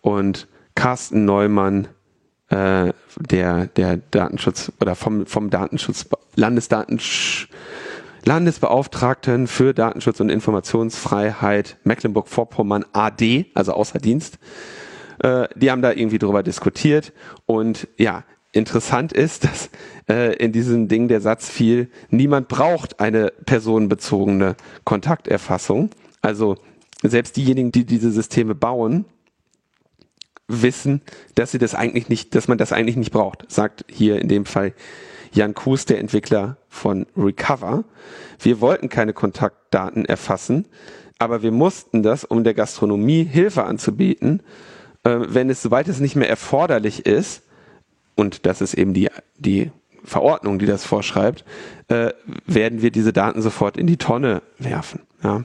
und 0.00 0.48
Carsten 0.74 1.24
Neumann, 1.24 1.88
äh, 2.48 2.92
der, 3.18 3.66
der 3.66 3.96
Datenschutz 4.10 4.72
oder 4.80 4.94
vom, 4.94 5.26
vom 5.26 5.50
Datenschutz, 5.50 6.06
Landesdatensch 6.36 7.48
Landesbeauftragten 8.24 9.48
für 9.48 9.74
Datenschutz 9.74 10.20
und 10.20 10.28
Informationsfreiheit 10.28 11.78
Mecklenburg-Vorpommern 11.82 12.84
AD, 12.92 13.46
also 13.54 13.72
außer 13.72 13.98
Dienst. 13.98 14.38
Äh, 15.22 15.48
die 15.54 15.70
haben 15.70 15.82
da 15.82 15.92
irgendwie 15.92 16.18
drüber 16.18 16.42
diskutiert 16.42 17.12
und 17.46 17.88
ja, 17.96 18.24
interessant 18.52 19.12
ist, 19.12 19.44
dass 19.44 19.70
äh, 20.08 20.36
in 20.36 20.52
diesem 20.52 20.88
Ding 20.88 21.08
der 21.08 21.20
Satz 21.20 21.48
fiel, 21.48 21.88
niemand 22.10 22.48
braucht 22.48 23.00
eine 23.00 23.32
personenbezogene 23.46 24.56
Kontakterfassung. 24.84 25.90
Also 26.20 26.56
selbst 27.02 27.36
diejenigen, 27.36 27.72
die 27.72 27.84
diese 27.84 28.10
Systeme 28.10 28.54
bauen, 28.54 29.06
wissen, 30.48 31.00
dass 31.34 31.52
sie 31.52 31.58
das 31.58 31.74
eigentlich 31.74 32.08
nicht, 32.08 32.34
dass 32.34 32.48
man 32.48 32.58
das 32.58 32.72
eigentlich 32.72 32.96
nicht 32.96 33.12
braucht, 33.12 33.50
sagt 33.50 33.84
hier 33.88 34.20
in 34.20 34.28
dem 34.28 34.44
Fall 34.44 34.74
Jan 35.32 35.54
Kuhs, 35.54 35.86
der 35.86 35.98
Entwickler 35.98 36.58
von 36.68 37.06
Recover. 37.16 37.84
Wir 38.38 38.60
wollten 38.60 38.90
keine 38.90 39.14
Kontaktdaten 39.14 40.04
erfassen, 40.04 40.66
aber 41.18 41.42
wir 41.42 41.52
mussten 41.52 42.02
das, 42.02 42.24
um 42.24 42.44
der 42.44 42.52
Gastronomie 42.52 43.24
Hilfe 43.24 43.64
anzubieten, 43.64 44.42
wenn 45.04 45.50
es, 45.50 45.62
soweit 45.62 45.88
es 45.88 46.00
nicht 46.00 46.16
mehr 46.16 46.28
erforderlich 46.28 47.06
ist, 47.06 47.42
und 48.14 48.46
das 48.46 48.60
ist 48.60 48.74
eben 48.74 48.94
die, 48.94 49.08
die 49.36 49.70
Verordnung, 50.04 50.58
die 50.58 50.66
das 50.66 50.84
vorschreibt, 50.84 51.44
äh, 51.88 52.12
werden 52.46 52.82
wir 52.82 52.90
diese 52.90 53.12
Daten 53.12 53.42
sofort 53.42 53.76
in 53.76 53.86
die 53.86 53.96
Tonne 53.96 54.42
werfen. 54.58 55.00
Ja. 55.22 55.44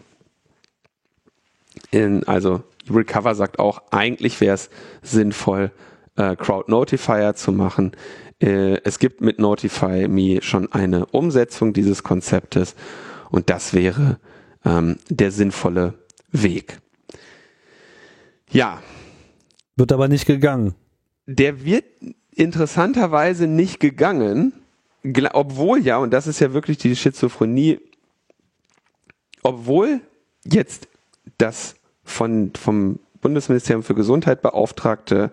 In, 1.92 2.28
also 2.28 2.64
Recover 2.90 3.36
sagt 3.36 3.60
auch, 3.60 3.84
eigentlich 3.92 4.42
wäre 4.42 4.56
es 4.56 4.70
sinnvoll, 5.02 5.72
äh, 6.16 6.36
Crowd 6.36 6.70
Notifier 6.70 7.36
zu 7.36 7.52
machen. 7.52 7.92
Äh, 8.40 8.82
es 8.84 9.00
gibt 9.00 9.22
mit 9.22 9.40
Notify 9.40 10.08
Me 10.08 10.42
schon 10.42 10.72
eine 10.72 11.06
Umsetzung 11.08 11.74
dieses 11.74 12.04
Konzeptes 12.04 12.76
und 13.30 13.50
das 13.50 13.74
wäre 13.74 14.20
ähm, 14.66 14.98
der 15.10 15.32
sinnvolle 15.32 15.94
Weg. 16.32 16.80
Ja. 18.50 18.82
Wird 19.78 19.92
aber 19.92 20.08
nicht 20.08 20.26
gegangen. 20.26 20.76
Der 21.28 21.64
wird 21.64 21.86
interessanterweise 22.36 23.48
nicht 23.48 23.80
gegangen, 23.80 24.54
obwohl 25.34 25.80
ja, 25.80 25.98
und 25.98 26.12
das 26.12 26.28
ist 26.28 26.40
ja 26.40 26.54
wirklich 26.54 26.78
die 26.78 26.96
Schizophrenie, 26.96 27.80
obwohl 29.44 30.02
jetzt 30.44 30.88
das 31.38 31.76
von, 32.04 32.52
vom 32.56 33.00
Bundesministerium 33.22 33.84
für 33.84 33.96
Gesundheit 33.96 34.42
beauftragte 34.42 35.32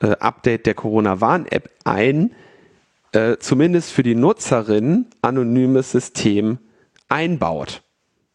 äh, 0.00 0.10
Update 0.18 0.66
der 0.66 0.74
Corona-Warn-App 0.74 1.70
ein, 1.84 2.34
äh, 3.12 3.36
zumindest 3.38 3.92
für 3.92 4.02
die 4.02 4.14
Nutzerin 4.14 5.06
anonymes 5.22 5.92
System 5.92 6.58
einbaut. 7.08 7.82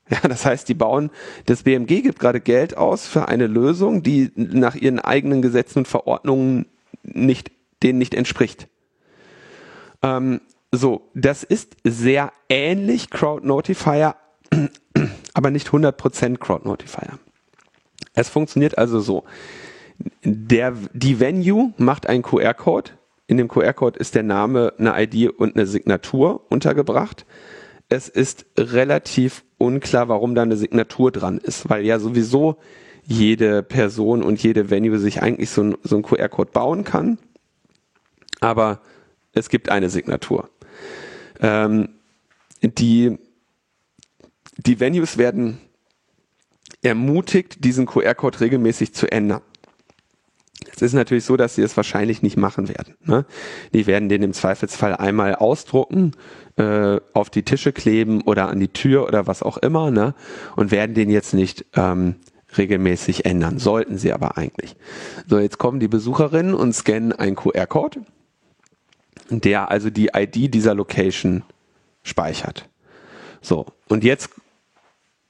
Ja, 0.09 0.19
das 0.27 0.45
heißt, 0.45 0.69
die 0.69 0.75
bauen, 0.75 1.09
das 1.47 1.63
BMG 1.63 2.03
gibt 2.03 2.19
gerade 2.19 2.39
Geld 2.39 2.77
aus 2.77 3.07
für 3.07 3.27
eine 3.27 3.47
Lösung, 3.47 4.03
die 4.03 4.31
nach 4.35 4.75
ihren 4.75 4.99
eigenen 4.99 5.41
Gesetzen 5.41 5.79
und 5.79 5.87
Verordnungen 5.87 6.67
nicht, 7.01 7.51
denen 7.81 7.97
nicht 7.97 8.13
entspricht. 8.13 8.67
Ähm, 10.03 10.41
so, 10.71 11.09
das 11.15 11.43
ist 11.43 11.77
sehr 11.83 12.31
ähnlich 12.49 13.09
Crowd 13.09 13.47
Notifier, 13.47 14.15
aber 15.33 15.49
nicht 15.49 15.69
100% 15.69 16.37
Crowd 16.37 16.67
Notifier. 16.67 17.17
Es 18.13 18.29
funktioniert 18.29 18.77
also 18.77 18.99
so. 18.99 19.23
Der, 20.23 20.73
die 20.93 21.19
Venue 21.19 21.73
macht 21.77 22.07
einen 22.07 22.21
QR-Code. 22.21 22.91
In 23.27 23.37
dem 23.37 23.47
QR-Code 23.47 23.99
ist 23.99 24.13
der 24.13 24.23
Name, 24.23 24.73
eine 24.77 25.01
ID 25.01 25.29
und 25.29 25.55
eine 25.55 25.65
Signatur 25.65 26.45
untergebracht. 26.49 27.25
Es 27.89 28.09
ist 28.09 28.45
relativ 28.57 29.43
unklar, 29.57 30.09
warum 30.09 30.35
da 30.35 30.41
eine 30.41 30.57
Signatur 30.57 31.11
dran 31.11 31.37
ist, 31.37 31.69
weil 31.69 31.85
ja 31.85 31.99
sowieso 31.99 32.57
jede 33.03 33.61
Person 33.61 34.23
und 34.23 34.41
jede 34.41 34.69
Venue 34.69 34.97
sich 34.97 35.21
eigentlich 35.21 35.51
so, 35.51 35.61
ein, 35.61 35.77
so 35.83 35.95
einen 35.95 36.03
QR-Code 36.03 36.51
bauen 36.51 36.83
kann 36.83 37.19
Aber 38.39 38.81
es 39.33 39.49
gibt 39.49 39.69
eine 39.69 39.89
Signatur. 39.89 40.49
Ähm, 41.39 41.89
die, 42.61 43.17
die 44.57 44.79
Venues 44.79 45.17
werden 45.17 45.59
ermutigt, 46.81 47.63
diesen 47.63 47.85
QR-Code 47.85 48.41
regelmäßig 48.41 48.93
zu 48.93 49.11
ändern. 49.11 49.41
Es 50.75 50.81
ist 50.81 50.93
natürlich 50.93 51.23
so, 51.23 51.37
dass 51.37 51.55
sie 51.55 51.61
es 51.61 51.77
wahrscheinlich 51.77 52.21
nicht 52.21 52.37
machen 52.37 52.67
werden. 52.67 52.95
Ne? 53.03 53.25
Die 53.73 53.87
werden 53.87 54.09
den 54.09 54.23
im 54.23 54.33
Zweifelsfall 54.33 54.95
einmal 54.95 55.35
ausdrucken, 55.35 56.11
äh, 56.57 56.99
auf 57.13 57.29
die 57.29 57.43
Tische 57.43 57.71
kleben 57.71 58.21
oder 58.21 58.49
an 58.49 58.59
die 58.59 58.67
Tür 58.67 59.07
oder 59.07 59.27
was 59.27 59.43
auch 59.43 59.57
immer 59.57 59.91
ne? 59.91 60.15
und 60.55 60.71
werden 60.71 60.93
den 60.93 61.09
jetzt 61.09 61.33
nicht 61.33 61.65
ähm, 61.75 62.15
regelmäßig 62.57 63.25
ändern. 63.25 63.59
Sollten 63.59 63.97
sie 63.97 64.13
aber 64.13 64.37
eigentlich. 64.37 64.75
So, 65.27 65.39
jetzt 65.39 65.57
kommen 65.57 65.79
die 65.79 65.87
Besucherinnen 65.87 66.53
und 66.53 66.73
scannen 66.73 67.13
einen 67.13 67.35
QR-Code, 67.35 68.01
der 69.29 69.71
also 69.71 69.89
die 69.89 70.11
ID 70.15 70.53
dieser 70.53 70.75
Location 70.75 71.43
speichert. 72.03 72.69
So, 73.41 73.65
und 73.87 74.03
jetzt, 74.03 74.29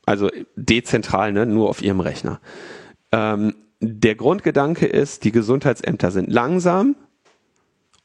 also 0.06 0.30
dezentral, 0.56 1.34
ne, 1.34 1.46
nur 1.46 1.70
auf 1.70 1.82
ihrem 1.82 2.00
Rechner. 2.00 2.40
Ähm, 3.12 3.56
der 3.80 4.16
Grundgedanke 4.16 4.86
ist, 4.86 5.24
die 5.24 5.32
Gesundheitsämter 5.32 6.12
sind 6.12 6.32
langsam 6.32 6.96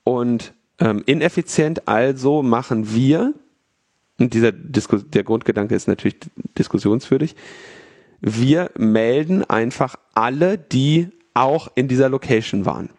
und 0.04 0.52
ähm, 0.78 1.02
ineffizient, 1.06 1.86
also 1.88 2.42
machen 2.42 2.92
wir, 2.94 3.34
und 4.18 4.34
dieser 4.34 4.52
Diskus 4.52 5.08
der 5.08 5.24
Grundgedanke 5.24 5.74
ist 5.74 5.88
natürlich 5.88 6.18
diskussionswürdig, 6.58 7.36
wir 8.20 8.70
melden 8.76 9.44
einfach 9.44 9.96
alle, 10.14 10.58
die 10.58 11.08
auch 11.32 11.70
in 11.74 11.88
dieser 11.88 12.08
Location 12.08 12.66
waren. 12.66 12.90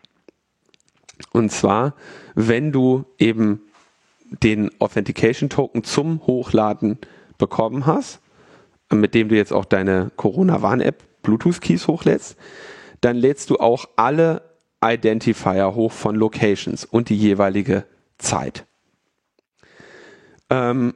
Und 1.32 1.52
zwar, 1.52 1.96
wenn 2.34 2.72
du 2.72 3.06
eben 3.20 3.62
den 4.32 4.72
Authentication 4.80 5.50
Token 5.50 5.84
zum 5.84 6.26
Hochladen 6.26 6.98
bekommen 7.38 7.86
hast, 7.86 8.20
mit 8.92 9.14
dem 9.14 9.30
du 9.30 9.36
jetzt 9.36 9.54
auch 9.54 9.66
deine 9.66 10.12
Corona-Warn-App 10.16 11.04
Bluetooth 11.22 11.62
Keys 11.62 11.88
hochlädst, 11.88 12.38
dann 13.02 13.18
lädst 13.18 13.50
du 13.50 13.58
auch 13.58 13.86
alle 13.96 14.42
Identifier 14.84 15.76
hoch 15.76 15.92
von 15.92 16.16
Locations 16.16 16.86
und 16.86 17.10
die 17.10 17.18
jeweilige 17.18 17.86
Zeit. 18.18 18.66
Ähm, 20.50 20.96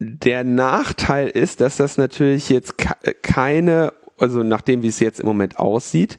der 0.00 0.44
Nachteil 0.44 1.28
ist, 1.28 1.60
dass 1.60 1.76
das 1.76 1.96
natürlich 1.96 2.48
jetzt 2.50 2.74
keine, 3.22 3.92
also 4.18 4.42
nachdem 4.42 4.82
wie 4.82 4.88
es 4.88 5.00
jetzt 5.00 5.20
im 5.20 5.26
Moment 5.26 5.58
aussieht, 5.58 6.18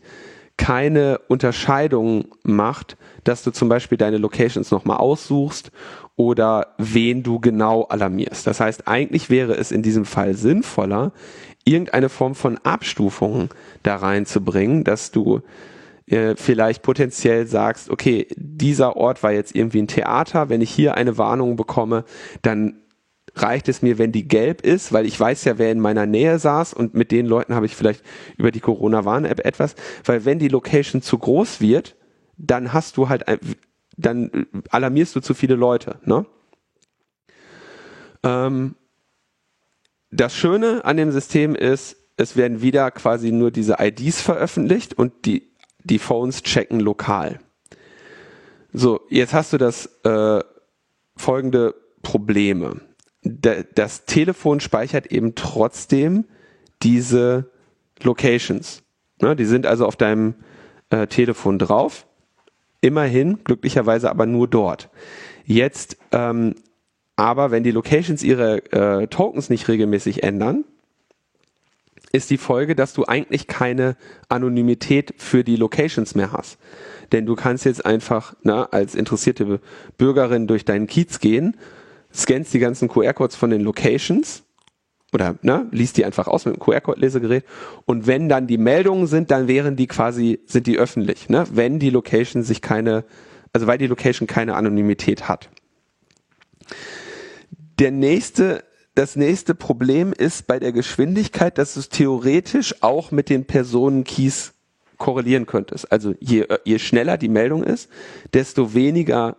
keine 0.58 1.20
Unterscheidung 1.30 2.36
macht, 2.44 2.98
dass 3.24 3.44
du 3.44 3.52
zum 3.52 3.70
Beispiel 3.70 3.98
deine 3.98 4.18
Locations 4.18 4.72
nochmal 4.72 4.98
aussuchst 4.98 5.72
oder 6.18 6.76
wen 6.78 7.24
du 7.24 7.40
genau 7.40 7.84
alarmierst. 7.84 8.46
Das 8.46 8.60
heißt, 8.60 8.88
eigentlich 8.88 9.30
wäre 9.30 9.56
es 9.56 9.72
in 9.72 9.84
diesem 9.84 10.04
Fall 10.04 10.34
sinnvoller, 10.34 11.14
irgendeine 11.70 12.10
Form 12.10 12.36
von 12.36 12.58
Abstufung 12.60 13.50
da 13.84 13.98
reinzubringen, 13.98 14.84
dass 14.84 15.12
du 15.12 15.42
äh, 16.08 16.36
vielleicht 16.36 16.82
potenziell 16.82 17.48
sagst, 17.48 17.90
okay, 17.90 18.28
dieser 18.36 18.96
Ort 18.96 19.22
war 19.24 19.32
jetzt 19.32 19.56
irgendwie 19.56 19.82
ein 19.82 19.88
Theater, 19.88 20.50
wenn 20.50 20.62
ich 20.62 20.72
hier 20.72 20.96
eine 20.96 21.18
Warnung 21.18 21.56
bekomme, 21.56 22.04
dann 22.42 22.82
reicht 23.36 23.70
es 23.70 23.82
mir, 23.82 23.98
wenn 23.98 24.12
die 24.12 24.28
gelb 24.28 24.62
ist, 24.62 24.92
weil 24.92 25.06
ich 25.06 25.20
weiß 25.20 25.46
ja, 25.46 25.58
wer 25.58 25.72
in 25.72 25.80
meiner 25.80 26.06
Nähe 26.06 26.40
saß 26.40 26.74
und 26.74 26.94
mit 26.94 27.12
den 27.12 27.26
Leuten 27.26 27.54
habe 27.54 27.68
ich 27.68 27.76
vielleicht 27.76 28.04
über 28.38 28.52
die 28.52 28.60
Corona-Warn-App 28.60 29.46
etwas, 29.46 29.76
weil 30.04 30.26
wenn 30.26 30.40
die 30.40 30.48
Location 30.48 31.02
zu 31.02 31.18
groß 31.18 31.62
wird, 31.62 31.96
dann 32.38 32.74
hast 32.74 32.98
du 32.98 33.10
halt, 33.10 33.26
dann 33.98 34.48
alarmierst 34.70 35.16
du 35.16 35.20
zu 35.20 35.34
viele 35.34 35.56
Leute. 35.56 36.00
Ne? 36.06 36.26
Ähm, 38.24 38.76
das 40.12 40.36
Schöne 40.36 40.86
an 40.86 40.98
dem 40.98 41.12
System 41.12 41.56
ist, 41.56 41.98
es 42.18 42.36
werden 42.36 42.62
wieder 42.62 42.92
quasi 42.92 43.32
nur 43.32 43.52
diese 43.52 43.78
IDs 43.80 44.22
veröffentlicht 44.22 44.94
und 44.94 45.26
die, 45.26 45.52
die 45.84 46.00
Phones 46.00 46.44
checken 46.44 46.80
lokal. 46.80 47.40
So, 48.74 49.02
jetzt 49.10 49.34
hast 49.34 49.54
du 49.54 49.58
das 49.58 49.86
äh, 50.04 50.44
folgende 51.16 51.76
Probleme. 52.02 52.82
Da, 53.24 53.64
das 53.76 54.06
Telefon 54.06 54.60
speichert 54.60 55.08
eben 55.08 55.36
trotzdem 55.36 56.26
diese 56.82 57.50
Locations. 58.02 58.84
Ne, 59.22 59.36
die 59.36 59.46
sind 59.46 59.66
also 59.66 59.86
auf 59.86 59.96
deinem 59.96 60.36
äh, 60.90 61.08
Telefon 61.08 61.60
drauf. 61.60 62.06
Immerhin, 62.82 63.44
glücklicherweise 63.44 64.10
aber 64.10 64.26
nur 64.26 64.48
dort. 64.48 64.90
Jetzt 65.46 65.98
ähm, 66.12 66.56
aber 67.20 67.52
wenn 67.52 67.64
die 67.64 67.72
Locations 67.72 68.24
ihre 68.24 68.72
äh, 68.72 69.08
Tokens 69.08 69.50
nicht 69.50 69.68
regelmäßig 69.68 70.24
ändern, 70.24 70.64
ist 72.14 72.30
die 72.30 72.38
Folge, 72.38 72.76
dass 72.76 72.94
du 72.94 73.04
eigentlich 73.06 73.46
keine 73.46 73.98
Anonymität 74.30 75.16
für 75.18 75.44
die 75.44 75.58
Locations 75.58 76.16
mehr 76.16 76.32
hast. 76.32 76.58
Denn 77.12 77.26
du 77.26 77.36
kannst 77.36 77.66
jetzt 77.66 77.86
einfach 77.86 78.36
na, 78.44 78.56
ne, 78.56 78.74
als 78.74 78.96
interessierte 78.96 79.60
Bürgerin 79.98 80.48
durch 80.48 80.64
deinen 80.64 80.88
Kiez 80.88 81.20
gehen, 81.20 81.58
scannst 82.14 82.54
die 82.54 82.60
ganzen 82.60 82.88
QR-Codes 82.88 83.36
von 83.36 83.50
den 83.50 83.62
Locations 83.62 84.44
oder 85.12 85.36
ne, 85.42 85.68
liest 85.72 85.98
die 85.98 86.06
einfach 86.06 86.28
aus 86.28 86.46
mit 86.46 86.56
dem 86.56 86.60
QR-Code-Lesegerät 86.62 87.44
und 87.86 88.08
wenn 88.08 88.30
dann 88.30 88.48
die 88.48 88.58
Meldungen 88.58 89.08
sind, 89.08 89.30
dann 89.30 89.50
wären 89.50 89.76
die 89.76 89.88
quasi, 89.88 90.40
sind 90.46 90.68
die 90.68 90.78
öffentlich, 90.78 91.28
ne? 91.28 91.46
wenn 91.52 91.80
die 91.80 91.90
Location 91.90 92.44
sich 92.44 92.62
keine, 92.62 93.04
also 93.52 93.68
weil 93.68 93.78
die 93.78 93.88
Location 93.88 94.26
keine 94.26 94.56
Anonymität 94.56 95.28
hat. 95.28 95.50
Der 97.80 97.92
nächste, 97.92 98.64
das 98.94 99.16
nächste 99.16 99.56
Problem 99.56 100.12
ist 100.12 100.48
bei 100.48 100.60
der 100.60 100.74
Geschwindigkeit, 100.74 101.58
dass 101.58 101.76
du 101.76 101.80
es 101.80 101.90
theoretisch 101.90 102.76
auch 102.82 103.12
mit 103.12 103.30
den 103.30 103.46
Personenkeys 103.46 104.54
korrelieren 104.98 105.46
könntest. 105.46 105.92
Also 105.92 106.14
je, 106.20 106.46
je 106.66 106.78
schneller 106.78 107.18
die 107.18 107.30
Meldung 107.30 107.64
ist, 107.64 107.90
desto 108.34 108.74
weniger 108.74 109.38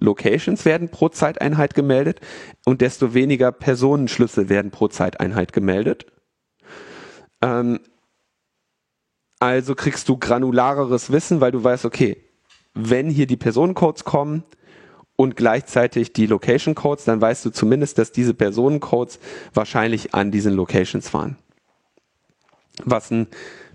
Locations 0.00 0.64
werden 0.64 0.88
pro 0.88 1.08
Zeiteinheit 1.08 1.74
gemeldet 1.74 2.20
und 2.64 2.80
desto 2.80 3.14
weniger 3.14 3.52
Personenschlüssel 3.52 4.48
werden 4.48 4.72
pro 4.72 4.88
Zeiteinheit 4.88 5.52
gemeldet. 5.52 6.06
Ähm, 7.40 7.78
also 9.38 9.76
kriegst 9.76 10.08
du 10.08 10.18
granulareres 10.18 11.12
Wissen, 11.12 11.40
weil 11.40 11.52
du 11.52 11.62
weißt, 11.62 11.84
okay, 11.84 12.16
wenn 12.74 13.08
hier 13.08 13.28
die 13.28 13.36
Personencodes 13.36 14.02
kommen, 14.02 14.42
und 15.20 15.34
gleichzeitig 15.34 16.12
die 16.12 16.26
Location 16.26 16.76
Codes, 16.76 17.04
dann 17.04 17.20
weißt 17.20 17.44
du 17.44 17.50
zumindest, 17.50 17.98
dass 17.98 18.12
diese 18.12 18.34
Personencodes 18.34 19.18
wahrscheinlich 19.52 20.14
an 20.14 20.30
diesen 20.30 20.54
Locations 20.54 21.12
waren. 21.12 21.36
Was 22.84 23.10
ein 23.10 23.26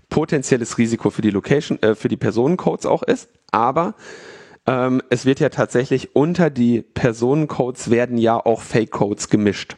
potenzielles 0.08 0.78
Risiko 0.78 1.10
für 1.10 1.20
die 1.20 1.30
Location, 1.30 1.80
äh, 1.82 1.94
für 1.94 2.08
die 2.08 2.16
Personencodes 2.16 2.86
auch 2.86 3.02
ist, 3.02 3.28
aber 3.50 3.94
ähm, 4.66 5.02
es 5.10 5.26
wird 5.26 5.38
ja 5.38 5.50
tatsächlich 5.50 6.16
unter 6.16 6.48
die 6.48 6.80
Personencodes 6.80 7.90
werden 7.90 8.16
ja 8.16 8.38
auch 8.38 8.62
Fake 8.62 8.90
Codes 8.90 9.28
gemischt. 9.28 9.76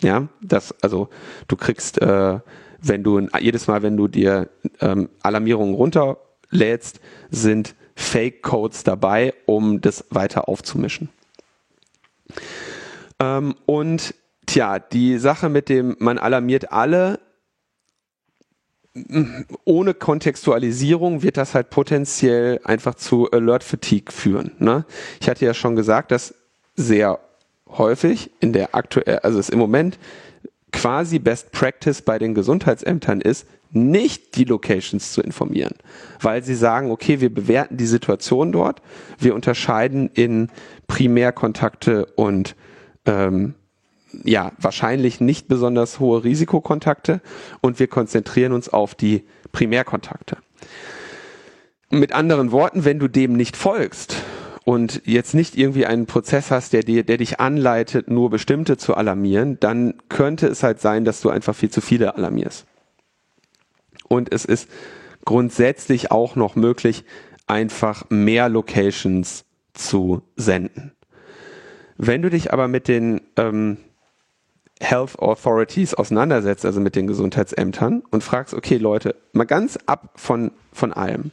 Ja, 0.00 0.28
das 0.40 0.72
also 0.82 1.08
du 1.48 1.56
kriegst, 1.56 2.00
äh, 2.00 2.38
wenn 2.80 3.02
du 3.02 3.26
jedes 3.40 3.66
Mal, 3.66 3.82
wenn 3.82 3.96
du 3.96 4.06
dir 4.06 4.50
ähm, 4.80 5.08
Alarmierungen 5.20 5.74
runterlädst, 5.74 7.00
sind 7.30 7.74
Fake-Codes 7.98 8.84
dabei, 8.84 9.34
um 9.44 9.80
das 9.80 10.04
weiter 10.10 10.48
aufzumischen. 10.48 11.08
Ähm, 13.18 13.56
und 13.66 14.14
tja, 14.46 14.78
die 14.78 15.18
Sache 15.18 15.48
mit 15.48 15.68
dem, 15.68 15.96
man 15.98 16.16
alarmiert 16.16 16.70
alle, 16.70 17.18
ohne 19.64 19.94
Kontextualisierung 19.94 21.22
wird 21.22 21.36
das 21.36 21.54
halt 21.54 21.70
potenziell 21.70 22.60
einfach 22.64 22.94
zu 22.94 23.30
Alert 23.32 23.64
Fatigue 23.64 24.12
führen. 24.12 24.52
Ne? 24.58 24.84
Ich 25.20 25.28
hatte 25.28 25.44
ja 25.44 25.52
schon 25.52 25.74
gesagt, 25.74 26.12
dass 26.12 26.34
sehr 26.76 27.18
häufig 27.68 28.30
in 28.40 28.52
der 28.52 28.74
aktuell, 28.76 29.18
also 29.18 29.40
es 29.40 29.50
im 29.50 29.58
Moment 29.58 29.98
quasi 30.72 31.18
Best 31.18 31.50
Practice 31.50 32.02
bei 32.02 32.18
den 32.18 32.34
Gesundheitsämtern 32.34 33.20
ist, 33.20 33.46
nicht 33.70 34.36
die 34.36 34.44
Locations 34.44 35.12
zu 35.12 35.20
informieren, 35.20 35.74
weil 36.20 36.42
sie 36.42 36.54
sagen, 36.54 36.90
okay, 36.90 37.20
wir 37.20 37.32
bewerten 37.32 37.76
die 37.76 37.86
Situation 37.86 38.52
dort, 38.52 38.82
wir 39.18 39.34
unterscheiden 39.34 40.10
in 40.12 40.48
Primärkontakte 40.86 42.06
und 42.16 42.56
ähm, 43.04 43.54
ja, 44.24 44.52
wahrscheinlich 44.58 45.20
nicht 45.20 45.48
besonders 45.48 46.00
hohe 46.00 46.24
Risikokontakte 46.24 47.20
und 47.60 47.78
wir 47.78 47.88
konzentrieren 47.88 48.52
uns 48.52 48.68
auf 48.68 48.94
die 48.94 49.24
Primärkontakte. 49.52 50.38
Mit 51.90 52.12
anderen 52.12 52.52
Worten, 52.52 52.84
wenn 52.84 52.98
du 52.98 53.08
dem 53.08 53.34
nicht 53.34 53.56
folgst 53.56 54.16
und 54.64 55.02
jetzt 55.04 55.34
nicht 55.34 55.56
irgendwie 55.56 55.86
einen 55.86 56.06
Prozess 56.06 56.50
hast, 56.50 56.72
der, 56.72 56.82
dir, 56.82 57.04
der 57.04 57.16
dich 57.16 57.40
anleitet, 57.40 58.10
nur 58.10 58.30
bestimmte 58.30 58.76
zu 58.76 58.94
alarmieren, 58.94 59.58
dann 59.60 59.94
könnte 60.08 60.46
es 60.48 60.62
halt 60.62 60.80
sein, 60.80 61.04
dass 61.04 61.20
du 61.20 61.30
einfach 61.30 61.54
viel 61.54 61.70
zu 61.70 61.80
viele 61.80 62.16
alarmierst. 62.16 62.66
Und 64.08 64.32
es 64.32 64.44
ist 64.44 64.68
grundsätzlich 65.24 66.10
auch 66.10 66.36
noch 66.36 66.56
möglich, 66.56 67.04
einfach 67.46 68.04
mehr 68.08 68.48
Locations 68.48 69.44
zu 69.74 70.22
senden. 70.36 70.92
Wenn 71.96 72.22
du 72.22 72.30
dich 72.30 72.52
aber 72.52 72.68
mit 72.68 72.88
den 72.88 73.20
ähm, 73.36 73.78
Health 74.80 75.18
Authorities 75.18 75.94
auseinandersetzt, 75.94 76.64
also 76.64 76.80
mit 76.80 76.94
den 76.94 77.06
Gesundheitsämtern 77.06 78.02
und 78.10 78.22
fragst, 78.22 78.54
okay 78.54 78.76
Leute, 78.76 79.16
mal 79.32 79.44
ganz 79.44 79.78
ab 79.86 80.10
von, 80.14 80.52
von 80.72 80.92
allem. 80.92 81.32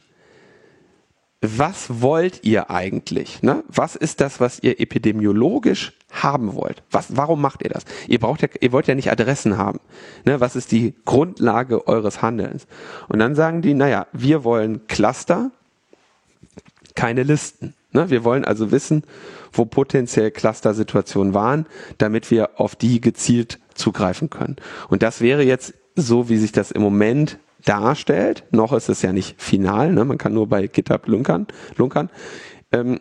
Was 1.42 2.00
wollt 2.00 2.44
ihr 2.44 2.70
eigentlich? 2.70 3.42
Ne? 3.42 3.62
Was 3.68 3.94
ist 3.94 4.20
das, 4.20 4.40
was 4.40 4.58
ihr 4.60 4.80
epidemiologisch 4.80 5.92
haben 6.10 6.54
wollt? 6.54 6.82
Was, 6.90 7.16
warum 7.16 7.42
macht 7.42 7.62
ihr 7.62 7.68
das? 7.68 7.84
Ihr 8.08 8.18
braucht 8.18 8.40
ja, 8.40 8.48
ihr 8.60 8.72
wollt 8.72 8.86
ja 8.86 8.94
nicht 8.94 9.10
Adressen 9.10 9.58
haben. 9.58 9.80
Ne? 10.24 10.40
Was 10.40 10.56
ist 10.56 10.72
die 10.72 10.94
Grundlage 11.04 11.86
eures 11.86 12.22
Handelns? 12.22 12.66
Und 13.08 13.18
dann 13.18 13.34
sagen 13.34 13.60
die, 13.60 13.74
naja, 13.74 14.06
wir 14.12 14.44
wollen 14.44 14.86
Cluster, 14.86 15.50
keine 16.94 17.22
Listen. 17.22 17.74
Ne? 17.92 18.08
Wir 18.08 18.24
wollen 18.24 18.46
also 18.46 18.70
wissen, 18.70 19.04
wo 19.52 19.66
potenziell 19.66 20.30
Cluster-Situationen 20.30 21.34
waren, 21.34 21.66
damit 21.98 22.30
wir 22.30 22.58
auf 22.58 22.76
die 22.76 23.00
gezielt 23.02 23.58
zugreifen 23.74 24.30
können. 24.30 24.56
Und 24.88 25.02
das 25.02 25.20
wäre 25.20 25.42
jetzt 25.42 25.74
so, 25.96 26.30
wie 26.30 26.38
sich 26.38 26.52
das 26.52 26.70
im 26.70 26.82
Moment 26.82 27.38
darstellt. 27.64 28.44
Noch 28.50 28.72
ist 28.72 28.88
es 28.88 29.02
ja 29.02 29.12
nicht 29.12 29.40
final, 29.40 29.92
ne? 29.92 30.04
man 30.04 30.18
kann 30.18 30.34
nur 30.34 30.48
bei 30.48 30.66
GitHub 30.66 31.06
lunkern. 31.06 31.46
lunkern. 31.76 32.10
Ähm, 32.72 33.00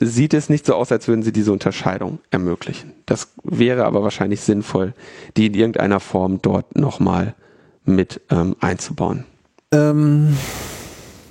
sieht 0.00 0.34
es 0.34 0.48
nicht 0.48 0.66
so 0.66 0.74
aus, 0.74 0.92
als 0.92 1.08
würden 1.08 1.22
sie 1.22 1.32
diese 1.32 1.52
Unterscheidung 1.52 2.18
ermöglichen. 2.30 2.92
Das 3.06 3.28
wäre 3.42 3.86
aber 3.86 4.02
wahrscheinlich 4.02 4.40
sinnvoll, 4.42 4.94
die 5.36 5.46
in 5.46 5.54
irgendeiner 5.54 6.00
Form 6.00 6.40
dort 6.42 6.76
nochmal 6.76 7.34
mit 7.84 8.20
ähm, 8.30 8.56
einzubauen. 8.60 9.24
Ähm, 9.72 10.36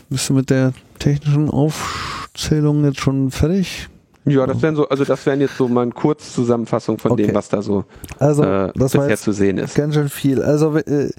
bist 0.10 0.30
du 0.30 0.34
mit 0.34 0.50
der 0.50 0.74
technischen 1.00 1.50
Aufzählung 1.50 2.84
jetzt 2.86 3.00
schon 3.00 3.32
fertig? 3.32 3.90
Ja, 4.26 4.48
das 4.48 4.62
wären 4.62 4.76
so, 4.76 4.90
also 4.90 5.04
das 5.04 5.26
wären 5.26 5.40
jetzt 5.42 5.58
so 5.58 5.68
mal 5.68 5.84
eine 5.84 5.92
Kurzzusammenfassung 5.92 6.98
von 6.98 7.12
okay. 7.12 7.28
dem, 7.28 7.36
was 7.36 7.50
da 7.50 7.62
so 7.62 7.86
also, 8.18 8.44
äh, 8.44 8.72
bisher 8.74 9.18
zu 9.18 9.32
sehen 9.32 9.58
ist. 9.58 9.76
Ganz 9.76 9.94
schön 9.94 10.10
viel. 10.10 10.42
Also 10.42 10.76
äh, 10.78 11.12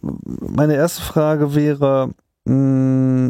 meine 0.00 0.74
erste 0.74 1.02
Frage 1.02 1.54
wäre, 1.54 2.10
mh, 2.44 2.52
hm, 2.52 2.82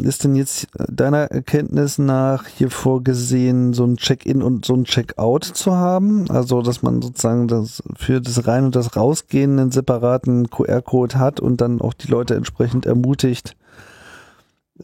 ist 0.03 0.23
denn 0.23 0.35
jetzt 0.35 0.67
deiner 0.89 1.31
Erkenntnis 1.31 1.97
nach 1.97 2.47
hier 2.47 2.69
vorgesehen, 2.69 3.73
so 3.73 3.85
ein 3.85 3.97
Check-in 3.97 4.41
und 4.41 4.65
so 4.65 4.75
ein 4.75 4.85
Check-out 4.85 5.43
zu 5.43 5.75
haben? 5.75 6.29
Also, 6.29 6.61
dass 6.61 6.81
man 6.81 7.01
sozusagen 7.01 7.47
das 7.47 7.81
für 7.95 8.21
das 8.21 8.47
Rein- 8.47 8.65
und 8.65 8.75
das 8.75 8.95
Rausgehen 8.95 9.59
einen 9.59 9.71
separaten 9.71 10.49
QR-Code 10.49 11.17
hat 11.19 11.39
und 11.39 11.61
dann 11.61 11.81
auch 11.81 11.93
die 11.93 12.07
Leute 12.07 12.35
entsprechend 12.35 12.85
ermutigt, 12.85 13.55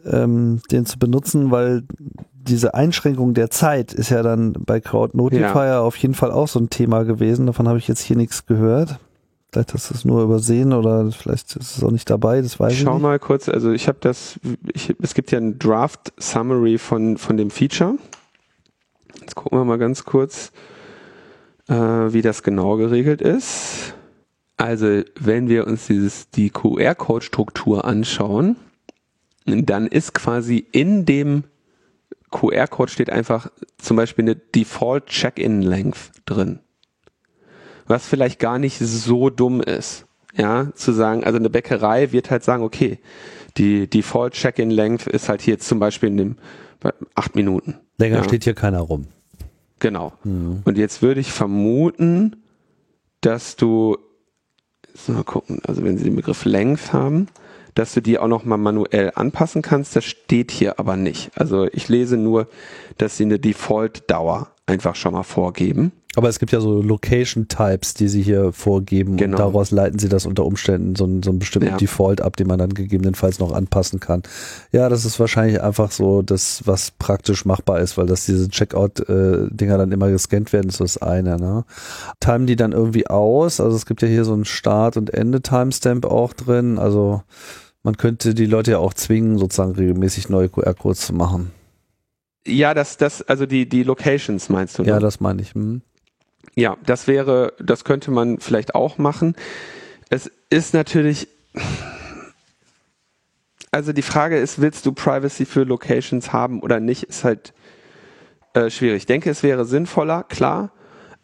ähm, 0.06 0.62
den 0.72 0.86
zu 0.86 1.00
benutzen, 1.00 1.52
weil 1.52 1.84
diese 2.50 2.74
Einschränkung 2.74 3.34
der 3.34 3.50
Zeit 3.50 3.94
ist 3.94 4.10
ja 4.10 4.24
dann 4.24 4.54
bei 4.54 4.80
Crowd 4.80 5.16
Notifier 5.16 5.66
ja. 5.66 5.82
auf 5.82 5.96
jeden 5.98 6.14
Fall 6.14 6.32
auch 6.32 6.48
so 6.48 6.60
ein 6.60 6.70
Thema 6.70 7.04
gewesen. 7.04 7.46
Davon 7.46 7.68
habe 7.68 7.78
ich 7.78 7.88
jetzt 7.88 8.02
hier 8.02 8.18
nichts 8.18 8.46
gehört. 8.46 9.00
Vielleicht 9.52 9.74
hast 9.74 9.90
du 9.90 9.96
es 9.96 10.06
nur 10.06 10.22
übersehen 10.22 10.74
oder 10.74 11.12
vielleicht 11.12 11.56
ist 11.56 11.78
es 11.78 11.84
auch 11.84 11.90
nicht 11.90 12.10
dabei, 12.10 12.42
das 12.42 12.60
weiß 12.60 12.72
ich 12.72 12.82
Schau 12.82 12.94
nicht. 12.94 13.02
mal 13.02 13.18
kurz, 13.18 13.50
also 13.50 13.72
ich 13.72 13.88
habe 13.88 13.98
das, 14.00 14.40
ich, 14.74 14.96
es 15.02 15.16
gibt 15.16 15.32
ja 15.32 15.40
ein 15.40 15.58
Draft 15.58 16.14
Summary 16.20 16.78
von, 16.78 17.18
von 17.18 17.36
dem 17.36 17.50
Feature. 17.50 17.96
Jetzt 19.22 19.34
gucken 19.36 19.58
wir 19.58 19.66
mal 19.66 19.80
ganz 19.80 20.06
kurz, 20.06 20.52
äh, 21.68 21.74
wie 21.74 22.22
das 22.22 22.44
genau 22.44 22.78
geregelt 22.78 23.22
ist. 23.22 23.96
Also, 24.58 25.02
wenn 25.20 25.48
wir 25.48 25.66
uns 25.66 25.88
dieses, 25.88 26.30
die 26.30 26.50
QR-Code-Struktur 26.50 27.86
anschauen, 27.86 28.58
dann 29.46 29.88
ist 29.88 30.14
quasi 30.14 30.66
in 30.72 31.06
dem 31.06 31.44
QR-Code 32.32 32.92
steht 32.92 33.10
einfach 33.10 33.52
zum 33.78 33.98
Beispiel 33.98 34.24
eine 34.24 34.36
Default 34.36 35.08
Check-in-Length 35.08 36.12
drin. 36.26 36.60
Was 37.88 38.06
vielleicht 38.06 38.40
gar 38.40 38.60
nicht 38.60 38.78
so 38.78 39.30
dumm 39.30 39.62
ist. 39.62 40.06
Ja, 40.36 40.72
zu 40.76 40.92
sagen, 40.92 41.24
also 41.24 41.40
eine 41.40 41.50
Bäckerei 41.50 42.12
wird 42.12 42.30
halt 42.30 42.44
sagen, 42.44 42.64
okay, 42.64 43.00
die 43.58 43.90
Default 43.90 44.34
Check-in-Length 44.34 45.08
ist 45.08 45.28
halt 45.28 45.42
hier 45.42 45.60
zum 45.60 45.80
Beispiel 45.80 46.10
in 46.10 46.18
dem 46.18 46.36
acht 47.16 47.36
Minuten. 47.36 47.76
Länger 47.98 48.18
ja. 48.18 48.24
steht 48.24 48.44
hier 48.44 48.54
keiner 48.54 48.80
rum. 48.80 49.08
Genau. 49.80 50.14
Mhm. 50.24 50.62
Und 50.66 50.78
jetzt 50.78 51.02
würde 51.02 51.20
ich 51.20 51.32
vermuten, 51.32 52.44
dass 53.22 53.56
du, 53.56 53.98
mal 55.08 55.24
gucken, 55.24 55.62
also 55.68 55.84
wenn 55.84 55.98
Sie 55.98 56.04
den 56.04 56.16
Begriff 56.16 56.46
Length 56.46 56.94
haben, 56.94 57.28
dass 57.76 57.94
du 57.94 58.02
die 58.02 58.20
auch 58.20 58.28
nochmal 58.28 58.58
manuell 58.58 59.12
anpassen 59.16 59.62
kannst. 59.62 59.96
Das 59.96 60.06
steht 60.06 60.52
hier 60.52 60.80
aber 60.80 60.96
nicht. 60.96 61.32
Also 61.36 61.68
ich 61.72 61.90
lese 61.90 62.18
nur, 62.18 62.48
dass 62.98 63.18
sie 63.18 63.24
eine 63.24 63.40
Default-Dauer 63.40 64.52
einfach 64.66 64.96
schon 64.96 65.14
mal 65.14 65.24
vorgeben. 65.24 65.92
Aber 66.16 66.28
es 66.28 66.40
gibt 66.40 66.52
ja 66.52 66.60
so 66.60 66.82
Location 66.82 67.48
Types, 67.48 67.94
die 67.94 68.08
sie 68.08 68.24
hier 68.24 68.52
vorgeben 68.52 69.16
genau. 69.16 69.38
und 69.38 69.40
daraus 69.40 69.70
leiten 69.70 70.00
sie 70.00 70.10
das 70.10 70.26
unter 70.26 70.44
Umständen 70.44 70.96
so, 70.96 71.04
einen, 71.04 71.22
so 71.22 71.30
einen 71.30 71.38
bestimmten 71.38 71.70
ja. 71.70 71.78
Default 71.78 72.22
ab, 72.22 72.36
den 72.36 72.48
man 72.48 72.58
dann 72.58 72.74
gegebenenfalls 72.74 73.38
noch 73.38 73.54
anpassen 73.54 74.00
kann. 74.00 74.24
Ja, 74.72 74.90
das 74.90 75.06
ist 75.06 75.20
wahrscheinlich 75.20 75.62
einfach 75.62 75.92
so 75.92 76.24
das, 76.24 76.64
was 76.66 76.90
praktisch 76.90 77.46
machbar 77.46 77.80
ist, 77.80 77.96
weil 77.96 78.08
das 78.08 78.26
diese 78.26 78.50
Checkout-Dinger 78.50 79.78
dann 79.78 79.92
immer 79.92 80.10
gescannt 80.10 80.52
werden, 80.52 80.70
ist 80.70 80.82
das 80.82 80.98
eine. 80.98 81.38
Ne? 81.38 81.64
Timen 82.20 82.48
die 82.48 82.56
dann 82.56 82.72
irgendwie 82.72 83.06
aus? 83.06 83.60
Also 83.60 83.76
es 83.76 83.86
gibt 83.86 84.02
ja 84.02 84.08
hier 84.08 84.26
so 84.26 84.34
einen 84.34 84.46
Start- 84.46 84.98
und 84.98 85.14
Ende-Timestamp 85.14 86.06
auch 86.06 86.34
drin. 86.34 86.80
Also 86.80 87.22
man 87.84 87.98
könnte 87.98 88.34
die 88.34 88.48
Leute 88.48 88.72
ja 88.72 88.78
auch 88.80 88.96
zwingen, 88.96 89.38
sozusagen 89.38 89.74
regelmäßig 89.74 90.28
neue 90.28 90.50
QR-Codes 90.50 91.06
zu 91.06 91.14
machen. 91.14 91.52
Ja, 92.48 92.74
das, 92.74 92.98
das, 92.98 93.22
also 93.22 93.46
die, 93.46 93.70
die 93.70 93.84
Locations 93.84 94.50
meinst 94.50 94.80
du? 94.80 94.84
Ne? 94.84 94.90
Ja, 94.90 95.00
das 95.00 95.20
meine 95.20 95.42
ich. 95.42 95.54
Hm. 95.54 95.84
Ja, 96.60 96.76
das 96.86 97.08
wäre, 97.08 97.54
das 97.58 97.86
könnte 97.86 98.12
man 98.12 98.40
vielleicht 98.40 98.76
auch 98.76 98.98
machen. 98.98 99.34
Es 100.10 100.30
ist 100.50 100.74
natürlich, 100.74 101.30
also 103.72 103.94
die 103.94 104.02
Frage 104.02 104.38
ist, 104.38 104.60
willst 104.60 104.86
du 104.86 104.92
Privacy 104.92 105.46
für 105.46 105.64
Locations 105.64 106.34
haben 106.34 106.62
oder 106.62 106.82
nicht, 106.82 107.04
ist 107.04 107.24
halt 107.24 107.54
äh, 108.56 108.70
schwierig. 108.70 108.98
Ich 108.98 109.06
denke, 109.06 109.30
es 109.30 109.42
wäre 109.42 109.64
sinnvoller, 109.64 110.24
klar, 110.24 110.74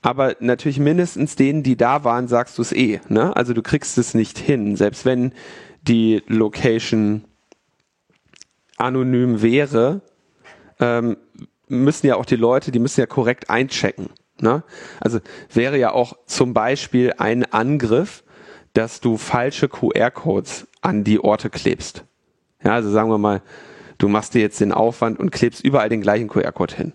aber 0.02 0.38
natürlich 0.40 0.80
mindestens 0.80 1.36
denen, 1.36 1.64
die 1.64 1.76
da 1.76 2.06
waren, 2.06 2.30
sagst 2.30 2.58
du 2.58 2.62
es 2.62 2.72
eh. 2.72 3.02
Ne? 3.10 3.36
Also 3.36 3.54
du 3.54 3.62
kriegst 3.62 3.98
es 3.98 4.14
nicht 4.14 4.38
hin, 4.38 4.78
selbst 4.78 5.04
wenn 5.04 5.34
die 5.82 6.24
Location 6.28 7.26
anonym 8.78 9.42
wäre, 9.42 10.00
ähm, 10.80 11.18
müssen 11.68 12.08
ja 12.08 12.16
auch 12.16 12.26
die 12.26 12.38
Leute, 12.38 12.72
die 12.72 12.80
müssen 12.80 13.02
ja 13.02 13.06
korrekt 13.06 13.50
einchecken. 13.50 14.12
Ne? 14.40 14.64
Also 15.00 15.20
wäre 15.54 15.78
ja 15.78 15.92
auch 15.92 16.18
zum 16.26 16.54
Beispiel 16.54 17.14
ein 17.18 17.46
Angriff, 17.46 18.24
dass 18.74 19.00
du 19.00 19.18
falsche 19.18 19.70
QR-Codes 19.70 20.68
an 20.82 21.04
die 21.04 21.20
Orte 21.20 21.50
klebst. 21.50 22.04
Ja, 22.64 22.74
also 22.74 22.90
sagen 22.90 23.10
wir 23.10 23.18
mal, 23.18 23.42
du 23.98 24.08
machst 24.10 24.34
dir 24.34 24.42
jetzt 24.42 24.60
den 24.60 24.72
Aufwand 24.72 25.20
und 25.20 25.32
klebst 25.32 25.64
überall 25.64 25.90
den 25.90 26.02
gleichen 26.02 26.28
QR-Code 26.28 26.76
hin 26.76 26.94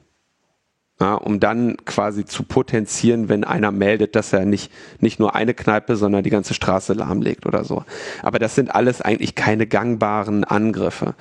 ja, 1.01 1.15
um 1.15 1.41
dann 1.41 1.79
quasi 1.87 2.27
zu 2.27 2.43
potenzieren, 2.43 3.31
wenn 3.31 3.43
einer 3.43 3.73
meldet, 3.73 4.15
dass 4.17 4.35
er 4.35 4.45
nicht, 4.45 4.71
nicht 5.01 5.19
nur 5.19 5.35
eine 5.35 5.55
Kneipe, 5.55 5.97
sondern 5.97 6.23
die 6.23 6.31
ganze 6.31 6.53
Straße 6.53 6.93
lahmlegt 6.93 7.47
oder 7.47 7.65
so. 7.65 7.85
Aber 8.23 8.39
das 8.39 8.55
sind 8.55 8.75
alles 8.75 9.01
eigentlich 9.01 9.35
keine 9.35 9.67
gangbaren 9.67 10.45
Angriffe. 10.45 11.15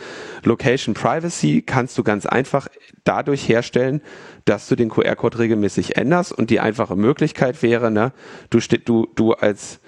Location 0.43 0.95
Privacy 0.95 1.63
kannst 1.65 1.97
du 1.97 2.03
ganz 2.03 2.25
einfach 2.25 2.67
dadurch 3.05 3.47
herstellen, 3.47 4.01
dass 4.43 4.67
du 4.67 4.75
den 4.75 4.89
QR-Code 4.89 5.39
regelmäßig 5.39 5.95
änderst 5.95 6.33
und 6.33 6.49
die 6.49 6.59
einfache 6.59 6.97
Möglichkeit 6.97 7.63
wäre, 7.63 7.89
ne, 7.89 8.11
du, 8.49 8.59
du, 8.59 9.07
du 9.15 9.33
als 9.33 9.79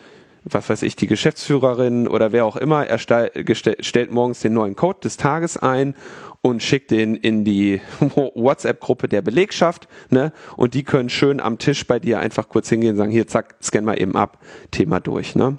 was 0.43 0.69
weiß 0.69 0.81
ich, 0.83 0.95
die 0.95 1.05
Geschäftsführerin 1.05 2.07
oder 2.07 2.31
wer 2.31 2.45
auch 2.45 2.55
immer, 2.55 2.87
er 2.87 2.97
stellt 2.97 4.11
morgens 4.11 4.39
den 4.39 4.53
neuen 4.53 4.75
Code 4.75 4.99
des 5.03 5.17
Tages 5.17 5.55
ein 5.57 5.93
und 6.41 6.63
schickt 6.63 6.91
den 6.91 7.15
in 7.15 7.45
die 7.45 7.81
WhatsApp-Gruppe 7.99 9.07
der 9.07 9.21
Belegschaft, 9.21 9.87
ne? 10.09 10.33
Und 10.57 10.73
die 10.73 10.83
können 10.83 11.09
schön 11.09 11.39
am 11.39 11.57
Tisch 11.57 11.85
bei 11.85 11.99
dir 11.99 12.19
einfach 12.19 12.49
kurz 12.49 12.69
hingehen 12.69 12.91
und 12.91 12.97
sagen, 12.97 13.11
hier, 13.11 13.27
zack, 13.27 13.55
scan 13.61 13.83
mal 13.83 14.01
eben 14.01 14.15
ab, 14.15 14.39
Thema 14.71 14.99
durch, 14.99 15.35
ne? 15.35 15.57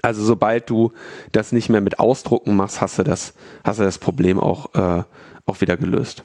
Also 0.00 0.24
sobald 0.24 0.68
du 0.68 0.92
das 1.30 1.52
nicht 1.52 1.68
mehr 1.68 1.80
mit 1.80 2.00
Ausdrucken 2.00 2.56
machst, 2.56 2.80
hast 2.80 2.98
du 2.98 3.04
das, 3.04 3.34
hast 3.62 3.78
du 3.78 3.84
das 3.84 3.98
Problem 3.98 4.40
auch, 4.40 4.74
äh, 4.74 5.04
auch 5.46 5.60
wieder 5.60 5.76
gelöst. 5.76 6.24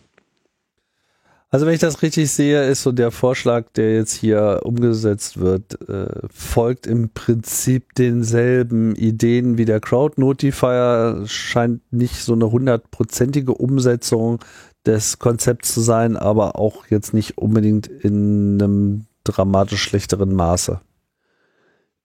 Also 1.50 1.66
wenn 1.66 1.74
ich 1.74 1.80
das 1.80 2.02
richtig 2.02 2.30
sehe, 2.30 2.66
ist 2.66 2.84
so 2.84 2.92
der 2.92 3.10
Vorschlag, 3.10 3.70
der 3.76 3.96
jetzt 3.96 4.14
hier 4.14 4.62
umgesetzt 4.64 5.40
wird, 5.40 5.80
äh, 5.88 6.08
folgt 6.30 6.86
im 6.86 7.10
Prinzip 7.10 7.96
denselben 7.96 8.96
Ideen 8.96 9.58
wie 9.58 9.64
der 9.64 9.80
Crowd 9.80 10.20
Notifier, 10.20 11.24
scheint 11.26 11.82
nicht 11.94 12.18
so 12.18 12.34
eine 12.34 12.52
hundertprozentige 12.52 13.54
Umsetzung 13.54 14.40
des 14.86 15.20
Konzepts 15.20 15.74
zu 15.74 15.80
sein, 15.80 16.18
aber 16.18 16.58
auch 16.58 16.88
jetzt 16.90 17.14
nicht 17.14 17.38
unbedingt 17.38 17.88
in 17.88 18.62
einem 18.62 19.06
dramatisch 19.24 19.82
schlechteren 19.82 20.34
Maße. 20.34 20.82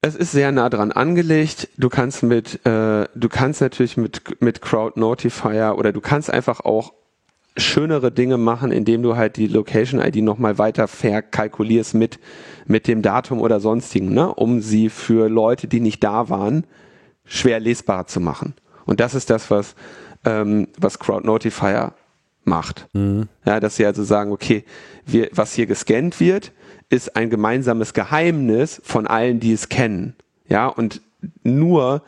Es 0.03 0.15
ist 0.15 0.33
sehr 0.33 0.53
nah 0.53 0.69
dran 0.69 0.93
angelegt. 0.93 1.69
Du 1.79 1.89
kannst 1.89 2.23
mit, 2.23 2.65
äh, 2.67 3.07
du 3.15 3.29
kannst 3.29 3.61
natürlich 3.61 3.97
mit 3.97 4.41
mit 4.41 4.61
Crowd 4.61 4.99
Notifier 4.99 5.75
oder 5.79 5.93
du 5.93 6.01
kannst 6.01 6.29
einfach 6.29 6.61
auch 6.61 6.93
schönere 7.57 8.11
Dinge 8.11 8.39
machen, 8.39 8.73
indem 8.73 9.03
du 9.03 9.17
halt 9.17 9.37
die 9.37 9.47
Location-ID 9.47 10.17
nochmal 10.17 10.59
weiter 10.59 10.89
verkalkulierst 10.89 11.95
mit, 11.95 12.19
mit 12.67 12.89
dem 12.89 13.03
Datum 13.03 13.41
oder 13.41 13.61
sonstigen, 13.61 14.15
ne? 14.15 14.33
um 14.35 14.61
sie 14.61 14.89
für 14.89 15.29
Leute, 15.29 15.69
die 15.69 15.81
nicht 15.81 16.03
da 16.03 16.29
waren, 16.29 16.65
schwer 17.25 17.61
lesbar 17.61 18.07
zu 18.07 18.21
machen. 18.21 18.55
Und 18.87 19.01
das 19.01 19.15
ist 19.15 19.31
das, 19.31 19.51
was, 19.51 19.75
ähm, 20.25 20.69
was 20.79 20.99
Crowd 20.99 21.27
Notifier 21.27 21.93
macht. 22.45 22.89
Mhm. 22.95 23.29
Ja, 23.45 23.61
dass 23.61 23.77
sie 23.77 23.87
also 23.87 24.03
sagen, 24.03 24.33
okay, 24.33 24.65
wir, 25.07 25.29
was 25.33 25.55
hier 25.55 25.67
gescannt 25.67 26.21
wird, 26.21 26.53
ist 26.89 27.17
ein 27.17 27.31
gemeinsames 27.31 27.95
Geheimnis 27.95 28.81
von 28.85 29.07
allen, 29.07 29.41
die 29.41 29.53
es 29.53 29.69
kennen. 29.69 30.15
Ja, 30.49 30.67
und 30.67 31.01
nur 31.45 32.03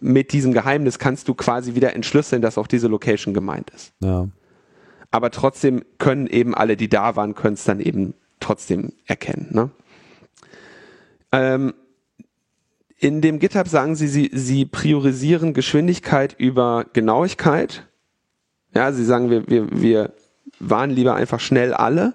mit 0.00 0.32
diesem 0.32 0.52
Geheimnis 0.52 0.98
kannst 0.98 1.28
du 1.28 1.34
quasi 1.34 1.74
wieder 1.74 1.94
entschlüsseln, 1.94 2.40
dass 2.40 2.56
auch 2.58 2.66
diese 2.66 2.88
Location 2.88 3.34
gemeint 3.34 3.70
ist. 3.70 3.92
Ja. 4.00 4.28
Aber 5.12 5.30
trotzdem 5.30 5.84
können 5.98 6.26
eben 6.26 6.54
alle, 6.54 6.76
die 6.76 6.88
da 6.88 7.14
waren, 7.14 7.34
können 7.34 7.54
es 7.54 7.64
dann 7.64 7.78
eben 7.78 8.14
trotzdem 8.40 8.92
erkennen. 9.06 9.48
Ne? 9.52 9.70
Ähm, 11.30 11.74
in 12.98 13.20
dem 13.20 13.38
GitHub 13.38 13.68
sagen 13.68 13.94
sie, 13.94 14.08
sie, 14.08 14.30
sie 14.32 14.64
priorisieren 14.64 15.54
Geschwindigkeit 15.54 16.34
über 16.38 16.86
Genauigkeit. 16.92 17.86
Ja, 18.74 18.92
sie 18.92 19.04
sagen, 19.04 19.28
wir, 19.28 19.48
wir, 19.48 19.68
wir 19.70 20.12
waren 20.58 20.90
lieber 20.90 21.14
einfach 21.14 21.40
schnell 21.40 21.74
alle. 21.74 22.14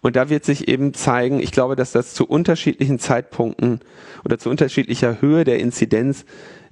Und 0.00 0.16
da 0.16 0.30
wird 0.30 0.44
sich 0.44 0.68
eben 0.68 0.94
zeigen, 0.94 1.40
ich 1.40 1.50
glaube, 1.50 1.76
dass 1.76 1.92
das 1.92 2.14
zu 2.14 2.24
unterschiedlichen 2.24 2.98
Zeitpunkten 2.98 3.80
oder 4.24 4.38
zu 4.38 4.48
unterschiedlicher 4.48 5.20
Höhe 5.20 5.44
der 5.44 5.58
Inzidenz 5.58 6.24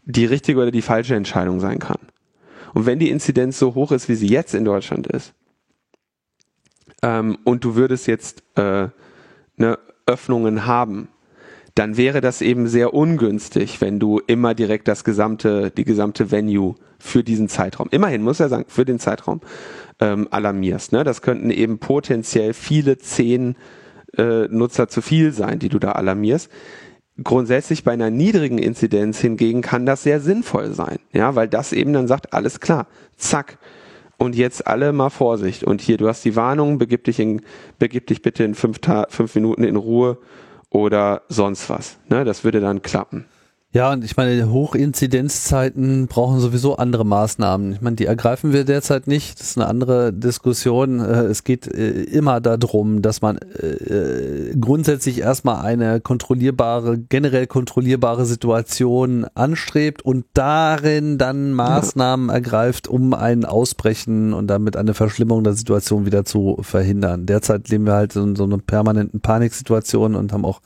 die 0.05 0.25
richtige 0.25 0.61
oder 0.61 0.71
die 0.71 0.83
falsche 0.83 1.17
Entscheidung 1.17 1.61
sein 1.61 1.81
kann. 1.81 1.99
Und 2.73 2.87
wenn 2.87 2.99
die 2.99 3.11
Inzidenz 3.11 3.59
so 3.59 3.75
hoch 3.75 3.91
ist, 3.91 4.09
wie 4.09 4.15
sie 4.15 4.29
jetzt 4.29 4.55
in 4.55 4.65
Deutschland 4.65 5.07
ist, 5.09 5.35
ähm, 7.03 7.39
und 7.45 7.65
du 7.65 7.77
würdest 7.77 8.07
jetzt 8.07 8.43
äh, 8.57 8.89
ne, 9.57 9.79
Öffnungen 10.07 10.67
haben, 10.67 11.09
dann 11.75 11.99
wäre 11.99 12.23
das 12.23 12.41
eben 12.41 12.69
sehr 12.69 12.95
ungünstig, 12.95 13.81
wenn 13.83 14.01
du 14.01 14.21
immer 14.27 14.55
direkt 14.55 14.89
das 14.89 15.05
gesamte, 15.05 15.71
die 15.71 15.85
gesamte 15.85 16.31
Venue 16.31 16.75
für 16.99 17.23
diesen 17.23 17.49
Zeitraum, 17.49 17.89
immerhin 17.91 18.23
muss 18.23 18.41
er 18.41 18.49
sagen, 18.49 18.65
für 18.67 18.87
den 18.87 18.99
Zeitraum 18.99 19.43
ähm, 20.01 20.27
alarmierst. 20.31 20.93
Ne? 20.93 21.05
Das 21.05 21.21
könnten 21.21 21.51
eben 21.51 21.79
potenziell 21.79 22.55
viele 22.55 22.97
zehn 22.97 23.57
äh, 24.17 24.49
Nutzer 24.49 24.89
zu 24.89 25.03
viel 25.03 25.33
sein, 25.33 25.59
die 25.59 25.69
du 25.69 25.79
da 25.79 25.93
alarmierst. 25.93 26.51
Grundsätzlich 27.23 27.85
bei 27.85 27.93
einer 27.93 28.11
niedrigen 28.11 28.59
Inzidenz 28.59 29.21
hingegen 29.21 29.61
kann 29.61 29.87
das 29.87 30.03
sehr 30.03 30.21
sinnvoll 30.21 30.73
sein, 30.73 30.99
ja, 31.13 31.35
weil 31.35 31.49
das 31.49 31.73
eben 31.73 31.95
dann 31.95 32.09
sagt, 32.09 32.35
alles 32.35 32.61
klar, 32.61 32.87
zack, 33.17 33.59
und 34.19 34.37
jetzt 34.37 34.67
alle 34.67 34.93
mal 34.93 35.11
Vorsicht. 35.11 35.65
Und 35.65 35.81
hier, 35.81 35.97
du 35.97 36.09
hast 36.09 36.25
die 36.25 36.37
Warnung, 36.37 36.79
begib 36.79 37.05
dich, 37.05 37.21
in, 37.21 37.43
begib 37.79 38.07
dich 38.07 38.23
bitte 38.23 38.45
in 38.45 38.55
fünf, 38.55 38.79
fünf 39.09 39.35
Minuten 39.35 39.65
in 39.65 39.77
Ruhe 39.77 40.19
oder 40.71 41.23
sonst 41.29 41.69
was. 41.71 41.99
Ne? 42.09 42.25
Das 42.25 42.45
würde 42.45 42.61
dann 42.61 42.83
klappen. 42.83 43.27
Ja, 43.77 43.93
und 43.93 44.07
ich 44.07 44.17
meine, 44.17 44.49
Hochinzidenzzeiten 44.49 46.07
brauchen 46.07 46.41
sowieso 46.41 46.77
andere 46.77 47.05
Maßnahmen. 47.05 47.73
Ich 47.73 47.83
meine, 47.83 47.95
die 47.95 48.07
ergreifen 48.07 48.55
wir 48.55 48.65
derzeit 48.65 49.07
nicht. 49.07 49.39
Das 49.39 49.49
ist 49.49 49.59
eine 49.59 49.67
andere 49.67 50.15
Diskussion. 50.15 51.01
Äh, 51.01 51.25
es 51.25 51.45
geht 51.45 51.67
äh, 51.67 52.05
immer 52.05 52.41
darum, 52.41 53.03
dass 53.03 53.21
man 53.21 53.37
äh, 53.37 54.55
grundsätzlich 54.59 55.19
erstmal 55.21 55.63
eine 55.63 56.01
kontrollierbare, 56.01 56.97
generell 56.97 57.47
kontrollierbare 57.47 58.25
Situation 58.25 59.27
anstrebt 59.35 60.01
und 60.01 60.25
darin 60.33 61.19
dann 61.19 61.53
Maßnahmen 61.53 62.31
ergreift, 62.31 62.89
um 62.89 63.13
ein 63.13 63.45
Ausbrechen 63.45 64.33
und 64.33 64.47
damit 64.47 64.79
eine 64.79 64.95
Verschlimmung 64.95 65.45
der 65.45 65.53
Situation 65.53 66.07
wieder 66.07 66.25
zu 66.25 66.57
verhindern. 66.63 67.27
Derzeit 67.27 67.69
leben 67.69 67.85
wir 67.85 67.93
halt 67.93 68.17
in 68.17 68.37
so 68.37 68.45
einer 68.45 68.57
permanenten 68.57 69.21
Paniksituation 69.21 70.15
und 70.15 70.33
haben 70.33 70.47
auch 70.47 70.63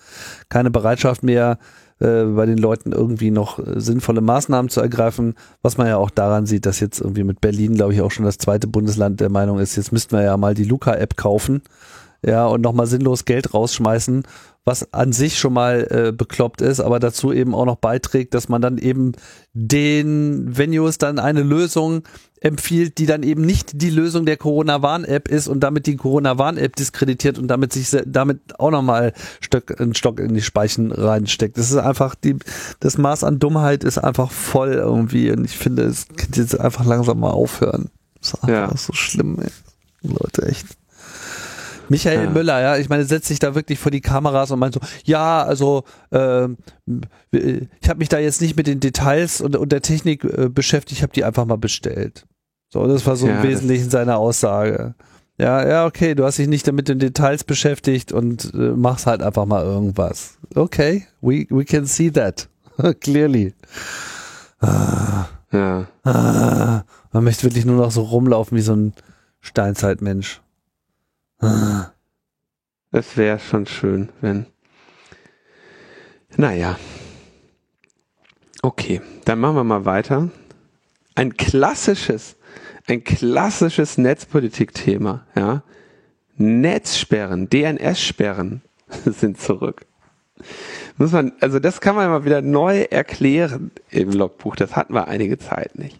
keine 0.48 0.70
Bereitschaft 0.70 1.24
mehr, 1.24 1.58
äh, 2.00 2.24
bei 2.24 2.46
den 2.46 2.58
Leuten 2.58 2.92
irgendwie 2.92 3.30
noch 3.30 3.58
äh, 3.58 3.78
sinnvolle 3.80 4.20
Maßnahmen 4.20 4.70
zu 4.70 4.80
ergreifen, 4.80 5.34
was 5.62 5.76
man 5.76 5.86
ja 5.86 5.98
auch 5.98 6.10
daran 6.10 6.46
sieht, 6.46 6.66
dass 6.66 6.80
jetzt 6.80 7.00
irgendwie 7.00 7.24
mit 7.24 7.40
Berlin, 7.40 7.74
glaube 7.74 7.92
ich, 7.92 8.00
auch 8.00 8.10
schon 8.10 8.24
das 8.24 8.38
zweite 8.38 8.66
Bundesland 8.66 9.20
der 9.20 9.30
Meinung 9.30 9.58
ist, 9.58 9.76
jetzt 9.76 9.92
müssten 9.92 10.16
wir 10.16 10.24
ja 10.24 10.36
mal 10.36 10.54
die 10.54 10.64
Luca-App 10.64 11.16
kaufen, 11.16 11.62
ja, 12.24 12.46
und 12.46 12.60
nochmal 12.60 12.86
sinnlos 12.86 13.24
Geld 13.24 13.54
rausschmeißen, 13.54 14.24
was 14.64 14.92
an 14.92 15.12
sich 15.12 15.38
schon 15.38 15.54
mal 15.54 15.86
äh, 15.90 16.12
bekloppt 16.12 16.60
ist, 16.60 16.80
aber 16.80 17.00
dazu 17.00 17.32
eben 17.32 17.54
auch 17.54 17.64
noch 17.64 17.76
beiträgt, 17.76 18.34
dass 18.34 18.48
man 18.48 18.60
dann 18.60 18.78
eben 18.78 19.12
den 19.52 20.56
Venues 20.56 20.98
dann 20.98 21.18
eine 21.18 21.42
Lösung 21.42 22.02
empfiehlt, 22.40 22.98
die 22.98 23.06
dann 23.06 23.22
eben 23.22 23.42
nicht 23.42 23.82
die 23.82 23.90
Lösung 23.90 24.24
der 24.24 24.38
Corona-Warn-App 24.38 25.28
ist 25.28 25.46
und 25.46 25.60
damit 25.60 25.86
die 25.86 25.96
Corona-Warn-App 25.96 26.74
diskreditiert 26.74 27.38
und 27.38 27.48
damit 27.48 27.72
sich 27.72 27.94
damit 28.06 28.58
auch 28.58 28.70
nochmal 28.70 29.12
Stock, 29.40 29.78
einen 29.78 29.94
Stock 29.94 30.18
in 30.20 30.34
die 30.34 30.42
Speichen 30.42 30.90
reinsteckt. 30.90 31.58
Das 31.58 31.70
ist 31.70 31.76
einfach 31.76 32.14
die, 32.14 32.36
das 32.80 32.96
Maß 32.96 33.24
an 33.24 33.38
Dummheit 33.38 33.84
ist 33.84 33.98
einfach 33.98 34.30
voll 34.30 34.72
irgendwie 34.72 35.30
und 35.30 35.44
ich 35.44 35.56
finde, 35.56 35.82
es 35.82 36.08
könnte 36.08 36.40
jetzt 36.40 36.58
einfach 36.58 36.86
langsam 36.86 37.20
mal 37.20 37.30
aufhören. 37.30 37.90
Das 38.20 38.28
ist 38.28 38.34
einfach 38.42 38.70
ja. 38.70 38.76
so 38.76 38.92
schlimm, 38.94 39.38
ey. 39.40 39.50
Leute, 40.02 40.46
echt. 40.46 40.66
Michael 41.90 42.24
ja. 42.24 42.30
Müller, 42.30 42.60
ja, 42.60 42.76
ich 42.76 42.88
meine, 42.88 43.04
setzt 43.04 43.26
sich 43.26 43.40
da 43.40 43.54
wirklich 43.54 43.78
vor 43.78 43.90
die 43.90 44.00
Kameras 44.00 44.50
und 44.52 44.60
meint 44.60 44.74
so, 44.74 44.80
ja, 45.04 45.42
also 45.42 45.82
äh, 46.10 46.48
ich 47.32 47.88
habe 47.88 47.98
mich 47.98 48.08
da 48.08 48.18
jetzt 48.18 48.40
nicht 48.40 48.56
mit 48.56 48.68
den 48.68 48.78
Details 48.78 49.40
und, 49.40 49.56
und 49.56 49.72
der 49.72 49.82
Technik 49.82 50.24
äh, 50.24 50.48
beschäftigt, 50.48 50.98
ich 50.98 51.02
habe 51.02 51.12
die 51.12 51.24
einfach 51.24 51.44
mal 51.44 51.58
bestellt. 51.58 52.26
So, 52.72 52.86
das 52.86 53.04
war 53.06 53.16
so 53.16 53.26
ja, 53.26 53.36
im 53.36 53.42
Wesentlichen 53.42 53.90
seine 53.90 54.16
Aussage. 54.16 54.94
Ja, 55.36 55.66
ja, 55.66 55.86
okay, 55.86 56.14
du 56.14 56.24
hast 56.24 56.38
dich 56.38 56.46
nicht 56.46 56.68
damit 56.68 56.88
den 56.88 57.00
Details 57.00 57.42
beschäftigt 57.42 58.12
und 58.12 58.54
äh, 58.54 58.70
machst 58.76 59.06
halt 59.06 59.22
einfach 59.22 59.46
mal 59.46 59.64
irgendwas. 59.64 60.38
Okay, 60.54 61.06
we, 61.20 61.46
we 61.50 61.64
can 61.64 61.86
see 61.86 62.10
that. 62.10 62.48
Clearly. 63.00 63.52
Ah, 64.60 65.26
ja. 65.50 65.86
Ah, 66.04 66.82
man 67.12 67.24
möchte 67.24 67.42
wirklich 67.42 67.64
nur 67.64 67.76
noch 67.76 67.90
so 67.90 68.02
rumlaufen 68.02 68.56
wie 68.56 68.62
so 68.62 68.74
ein 68.74 68.92
Steinzeitmensch. 69.40 70.40
Es 72.92 73.16
wäre 73.16 73.38
schon 73.38 73.66
schön, 73.66 74.10
wenn. 74.20 74.46
Naja. 76.36 76.78
Okay, 78.62 79.00
dann 79.24 79.40
machen 79.40 79.56
wir 79.56 79.64
mal 79.64 79.84
weiter. 79.84 80.30
Ein 81.14 81.36
klassisches, 81.36 82.36
ein 82.86 83.04
klassisches 83.04 83.96
Netzpolitik-Thema, 83.96 85.26
ja. 85.34 85.62
Netzsperren, 86.36 87.48
DNS-Sperren 87.48 88.62
sind 89.04 89.40
zurück. 89.40 89.86
Muss 90.96 91.12
man, 91.12 91.32
also 91.40 91.58
das 91.58 91.80
kann 91.80 91.96
man 91.96 92.10
mal 92.10 92.24
wieder 92.24 92.42
neu 92.42 92.82
erklären 92.82 93.70
im 93.90 94.10
Logbuch. 94.10 94.56
Das 94.56 94.76
hatten 94.76 94.94
wir 94.94 95.08
einige 95.08 95.38
Zeit 95.38 95.78
nicht. 95.78 95.96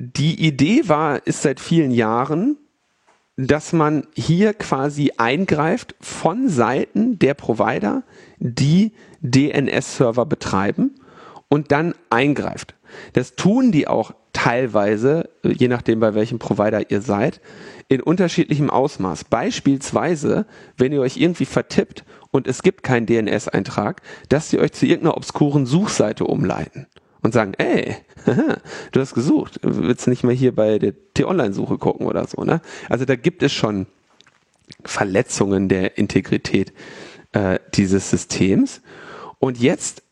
die 0.00 0.46
Idee 0.46 0.82
war, 0.86 1.26
ist 1.26 1.42
seit 1.42 1.58
vielen 1.58 1.90
Jahren, 1.90 2.56
dass 3.36 3.72
man 3.72 4.06
hier 4.14 4.54
quasi 4.54 5.10
eingreift 5.16 5.96
von 6.00 6.48
Seiten 6.48 7.18
der 7.18 7.34
Provider, 7.34 8.04
die 8.38 8.92
DNS-Server 9.22 10.24
betreiben 10.24 10.94
und 11.48 11.72
dann 11.72 11.94
eingreift. 12.10 12.76
Das 13.14 13.34
tun 13.34 13.72
die 13.72 13.88
auch 13.88 14.12
teilweise, 14.32 15.30
je 15.42 15.66
nachdem 15.66 15.98
bei 15.98 16.14
welchem 16.14 16.38
Provider 16.38 16.92
ihr 16.92 17.00
seid, 17.00 17.40
in 17.88 18.00
unterschiedlichem 18.00 18.70
Ausmaß. 18.70 19.24
Beispielsweise, 19.24 20.46
wenn 20.76 20.92
ihr 20.92 21.00
euch 21.00 21.16
irgendwie 21.16 21.44
vertippt 21.44 22.04
und 22.30 22.46
es 22.46 22.62
gibt 22.62 22.84
keinen 22.84 23.06
DNS-Eintrag, 23.06 24.02
dass 24.28 24.50
sie 24.50 24.60
euch 24.60 24.72
zu 24.72 24.86
irgendeiner 24.86 25.16
obskuren 25.16 25.66
Suchseite 25.66 26.24
umleiten 26.24 26.86
und 27.22 27.32
sagen, 27.32 27.54
ey, 27.58 27.96
du 28.92 29.00
hast 29.00 29.14
gesucht, 29.14 29.58
willst 29.62 30.06
nicht 30.08 30.24
mehr 30.24 30.34
hier 30.34 30.54
bei 30.54 30.78
der 30.78 30.94
T-Online-Suche 31.14 31.78
gucken 31.78 32.06
oder 32.06 32.26
so, 32.26 32.44
ne? 32.44 32.60
Also 32.88 33.04
da 33.04 33.16
gibt 33.16 33.42
es 33.42 33.52
schon 33.52 33.86
Verletzungen 34.84 35.68
der 35.68 35.98
Integrität 35.98 36.72
äh, 37.32 37.58
dieses 37.74 38.10
Systems. 38.10 38.82
Und 39.38 39.58
jetzt, 39.58 40.02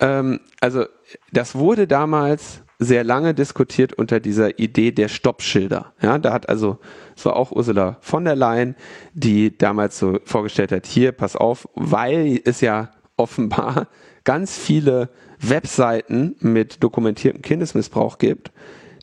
ähm, 0.00 0.40
also 0.60 0.84
das 1.32 1.54
wurde 1.54 1.86
damals 1.86 2.62
sehr 2.78 3.04
lange 3.04 3.34
diskutiert 3.34 3.92
unter 3.92 4.20
dieser 4.20 4.58
Idee 4.58 4.90
der 4.90 5.08
Stoppschilder. 5.08 5.92
Ja, 6.00 6.18
da 6.18 6.32
hat 6.32 6.48
also, 6.48 6.78
es 7.14 7.24
war 7.26 7.36
auch 7.36 7.52
Ursula 7.52 7.98
von 8.00 8.24
der 8.24 8.36
Leyen, 8.36 8.74
die 9.12 9.56
damals 9.56 9.98
so 9.98 10.18
vorgestellt 10.24 10.72
hat, 10.72 10.86
hier, 10.86 11.12
pass 11.12 11.36
auf, 11.36 11.68
weil 11.74 12.40
es 12.44 12.62
ja 12.62 12.90
offenbar 13.18 13.86
ganz 14.30 14.56
viele 14.56 15.08
Webseiten 15.40 16.36
mit 16.38 16.84
dokumentiertem 16.84 17.42
Kindesmissbrauch 17.42 18.18
gibt, 18.18 18.52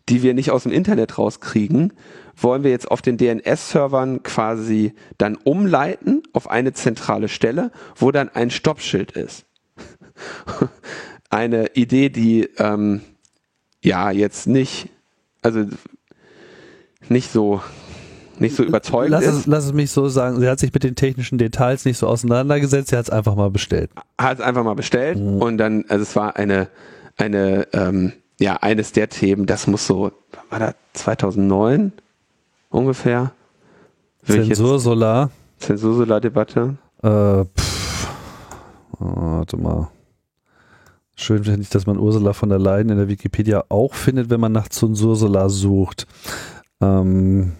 die 0.08 0.24
wir 0.24 0.34
nicht 0.34 0.52
aus 0.52 0.64
dem 0.64 0.72
Internet 0.72 1.18
rauskriegen, 1.18 1.92
wollen 2.38 2.64
wir 2.64 2.72
jetzt 2.72 2.90
auf 2.90 3.02
den 3.02 3.18
DNS-Servern 3.18 4.24
quasi 4.24 4.94
dann 5.18 5.36
umleiten 5.36 6.24
auf 6.32 6.50
eine 6.50 6.72
zentrale 6.72 7.28
Stelle, 7.28 7.74
wo 7.98 8.12
dann 8.12 8.30
ein 8.30 8.52
Stoppschild 8.52 9.12
ist. 9.12 9.46
eine 11.30 11.72
Idee, 11.74 12.08
die 12.08 12.44
ähm, 12.58 13.02
ja 13.84 14.12
jetzt 14.12 14.48
nicht, 14.48 14.88
also 15.42 15.66
nicht 17.10 17.34
so 17.34 17.62
nicht 18.40 18.56
so 18.56 18.64
überzeugend 18.64 19.12
lass 19.12 19.26
ist. 19.26 19.40
Es, 19.40 19.46
lass 19.48 19.66
es 19.66 19.74
mich 19.74 19.92
so 19.92 20.08
sagen, 20.08 20.40
sie 20.40 20.48
hat 20.48 20.60
sich 20.60 20.74
mit 20.74 20.84
den 20.84 20.96
technischen 20.96 21.38
Details 21.38 21.86
nicht 21.86 21.98
so 21.98 22.08
auseinandergesetzt, 22.08 22.90
sie 22.90 22.98
hat 22.98 23.06
es 23.06 23.10
einfach 23.10 23.36
mal 23.36 23.50
bestellt. 23.50 23.90
Hat 24.18 24.40
es 24.40 24.46
einfach 24.46 24.64
mal 24.64 24.76
bestellt 24.76 25.20
mhm. 25.20 25.42
und 25.42 25.58
dann, 25.58 25.86
also 25.88 26.04
es 26.04 26.16
war 26.16 26.36
eine, 26.36 26.68
eine, 27.18 27.68
ähm, 27.74 28.14
ja, 28.40 28.58
eines 28.58 28.92
der 28.92 29.10
Themen, 29.10 29.46
das 29.46 29.68
muss 29.68 29.88
so, 29.88 30.12
war 30.50 30.60
da 30.60 30.74
2009 30.94 31.92
ungefähr? 32.70 33.32
Zensur 34.24 34.80
Solar. 34.80 35.32
Zensur 35.58 35.96
Solar 35.96 36.22
Debatte. 36.22 36.78
Äh, 37.02 37.46
pff, 37.46 38.10
oh, 39.00 39.06
warte 39.16 39.58
mal. 39.58 39.90
Schön 41.20 41.44
finde 41.44 41.62
ich, 41.62 41.70
dass 41.70 41.88
man 41.88 41.98
Ursula 41.98 42.34
von 42.34 42.50
der 42.50 42.60
Leyen 42.60 42.90
in 42.90 42.98
der 42.98 43.08
Wikipedia 43.08 43.64
auch 43.70 43.96
findet, 43.96 44.30
wenn 44.30 44.40
man 44.40 44.52
nach 44.52 44.68
Zensur 44.68 45.16
Solar 45.16 45.50
sucht. 45.50 46.06
Ähm, 46.80 47.54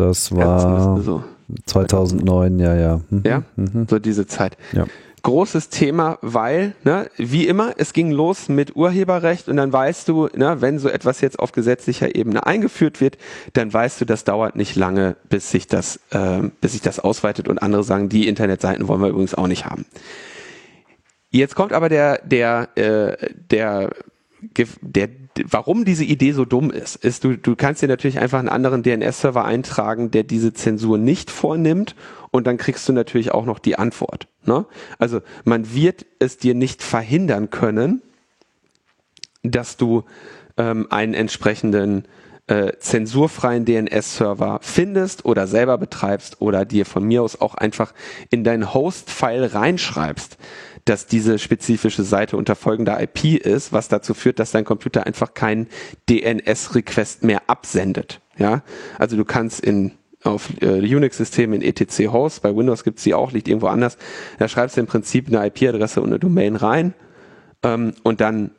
das 0.00 0.34
war 0.34 0.96
ja, 0.96 1.02
so. 1.02 1.22
2009, 1.66 2.58
ja, 2.58 2.74
ja. 2.74 3.00
Mhm. 3.10 3.22
Ja, 3.24 3.42
mhm. 3.56 3.86
so 3.88 3.98
diese 3.98 4.26
Zeit. 4.26 4.56
Ja. 4.72 4.86
Großes 5.22 5.68
Thema, 5.68 6.18
weil, 6.22 6.74
ne, 6.82 7.10
wie 7.18 7.46
immer, 7.46 7.74
es 7.76 7.92
ging 7.92 8.10
los 8.10 8.48
mit 8.48 8.74
Urheberrecht 8.74 9.48
und 9.48 9.56
dann 9.56 9.70
weißt 9.70 10.08
du, 10.08 10.28
ne, 10.34 10.62
wenn 10.62 10.78
so 10.78 10.88
etwas 10.88 11.20
jetzt 11.20 11.38
auf 11.38 11.52
gesetzlicher 11.52 12.14
Ebene 12.14 12.46
eingeführt 12.46 13.02
wird, 13.02 13.18
dann 13.52 13.70
weißt 13.70 14.00
du, 14.00 14.06
das 14.06 14.24
dauert 14.24 14.56
nicht 14.56 14.76
lange, 14.76 15.16
bis 15.28 15.50
sich 15.50 15.66
das, 15.66 16.00
äh, 16.10 16.48
bis 16.62 16.72
sich 16.72 16.80
das 16.80 17.00
ausweitet 17.00 17.48
und 17.48 17.58
andere 17.58 17.84
sagen, 17.84 18.08
die 18.08 18.28
Internetseiten 18.28 18.88
wollen 18.88 19.02
wir 19.02 19.08
übrigens 19.08 19.34
auch 19.34 19.46
nicht 19.46 19.66
haben. 19.66 19.84
Jetzt 21.30 21.54
kommt 21.54 21.72
aber 21.74 21.88
der, 21.90 22.22
der, 22.24 22.68
äh, 22.76 23.16
der, 23.50 23.90
der, 24.80 25.08
warum 25.44 25.84
diese 25.84 26.04
Idee 26.04 26.32
so 26.32 26.44
dumm 26.44 26.70
ist, 26.70 26.96
ist, 26.96 27.24
du, 27.24 27.36
du 27.36 27.56
kannst 27.56 27.82
dir 27.82 27.88
natürlich 27.88 28.18
einfach 28.18 28.38
einen 28.38 28.48
anderen 28.48 28.82
DNS-Server 28.82 29.44
eintragen, 29.44 30.10
der 30.10 30.22
diese 30.22 30.52
Zensur 30.52 30.98
nicht 30.98 31.30
vornimmt 31.30 31.94
und 32.30 32.46
dann 32.46 32.56
kriegst 32.56 32.88
du 32.88 32.92
natürlich 32.92 33.32
auch 33.32 33.44
noch 33.44 33.58
die 33.58 33.76
Antwort. 33.76 34.28
Ne? 34.44 34.66
Also 34.98 35.20
man 35.44 35.74
wird 35.74 36.06
es 36.18 36.38
dir 36.38 36.54
nicht 36.54 36.82
verhindern 36.82 37.50
können, 37.50 38.02
dass 39.42 39.76
du 39.76 40.04
ähm, 40.56 40.86
einen 40.90 41.14
entsprechenden 41.14 42.04
äh, 42.46 42.72
zensurfreien 42.78 43.64
DNS-Server 43.64 44.58
findest 44.62 45.24
oder 45.24 45.46
selber 45.46 45.78
betreibst 45.78 46.40
oder 46.40 46.64
dir 46.64 46.84
von 46.84 47.04
mir 47.04 47.22
aus 47.22 47.40
auch 47.40 47.54
einfach 47.54 47.94
in 48.30 48.44
dein 48.44 48.74
Host-File 48.74 49.54
reinschreibst 49.54 50.36
dass 50.84 51.06
diese 51.06 51.38
spezifische 51.38 52.02
Seite 52.02 52.36
unter 52.36 52.54
folgender 52.54 53.00
IP 53.02 53.24
ist, 53.36 53.72
was 53.72 53.88
dazu 53.88 54.14
führt, 54.14 54.38
dass 54.38 54.50
dein 54.50 54.64
Computer 54.64 55.06
einfach 55.06 55.34
keinen 55.34 55.68
DNS-Request 56.08 57.24
mehr 57.24 57.42
absendet. 57.48 58.20
Ja, 58.38 58.62
also 58.98 59.16
du 59.16 59.24
kannst 59.24 59.60
in 59.60 59.92
auf 60.22 60.50
äh, 60.60 60.66
Unix-Systemen 60.66 61.62
in 61.62 61.68
etc-Host, 61.68 62.42
bei 62.42 62.54
Windows 62.54 62.84
gibt 62.84 62.98
es 62.98 63.04
die 63.04 63.14
auch, 63.14 63.32
liegt 63.32 63.48
irgendwo 63.48 63.68
anders. 63.68 63.96
Da 64.38 64.48
schreibst 64.48 64.76
du 64.76 64.80
im 64.80 64.86
Prinzip 64.86 65.28
eine 65.28 65.46
IP-Adresse 65.46 66.00
und 66.00 66.08
eine 66.08 66.18
Domain 66.18 66.56
rein 66.56 66.94
ähm, 67.62 67.94
und 68.02 68.20
dann 68.20 68.50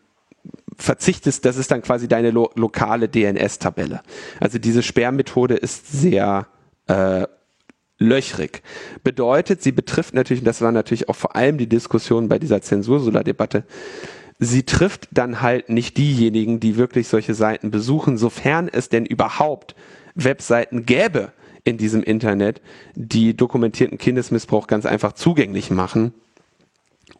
verzichtest, 0.78 1.46
das 1.46 1.58
ist 1.58 1.70
dann 1.70 1.84
quasi 1.84 2.08
deine 2.08 2.32
lo 2.32 2.50
lokale 2.56 3.08
DNS-Tabelle. 3.08 4.02
Also 4.40 4.58
diese 4.58 4.82
Sperrmethode 4.82 5.56
ist 5.56 5.92
sehr 5.92 6.48
äh, 6.88 7.28
löchrig. 8.02 8.64
Bedeutet, 9.04 9.62
sie 9.62 9.72
betrifft 9.72 10.14
natürlich, 10.14 10.44
das 10.44 10.62
war 10.62 10.72
natürlich 10.72 11.08
auch 11.08 11.16
vor 11.16 11.36
allem 11.36 11.58
die 11.58 11.68
Diskussion 11.68 12.28
bei 12.28 12.40
dieser 12.40 12.62
Zensursula-Debatte, 12.62 13.64
sie 14.40 14.64
trifft 14.64 15.08
dann 15.12 15.42
halt 15.42 15.70
nicht 15.70 15.98
diejenigen, 15.98 16.60
die 16.60 16.76
wirklich 16.76 17.08
solche 17.08 17.36
Seiten 17.36 17.72
besuchen, 17.72 18.18
sofern 18.18 18.68
es 18.68 18.90
denn 18.90 19.06
überhaupt 19.06 19.76
Webseiten 20.16 20.86
gäbe 20.86 21.32
in 21.64 21.78
diesem 21.78 22.02
Internet, 22.02 22.60
die 22.96 23.38
dokumentierten 23.38 24.00
Kindesmissbrauch 24.00 24.66
ganz 24.66 24.88
einfach 24.88 25.14
zugänglich 25.14 25.70
machen 25.70 26.14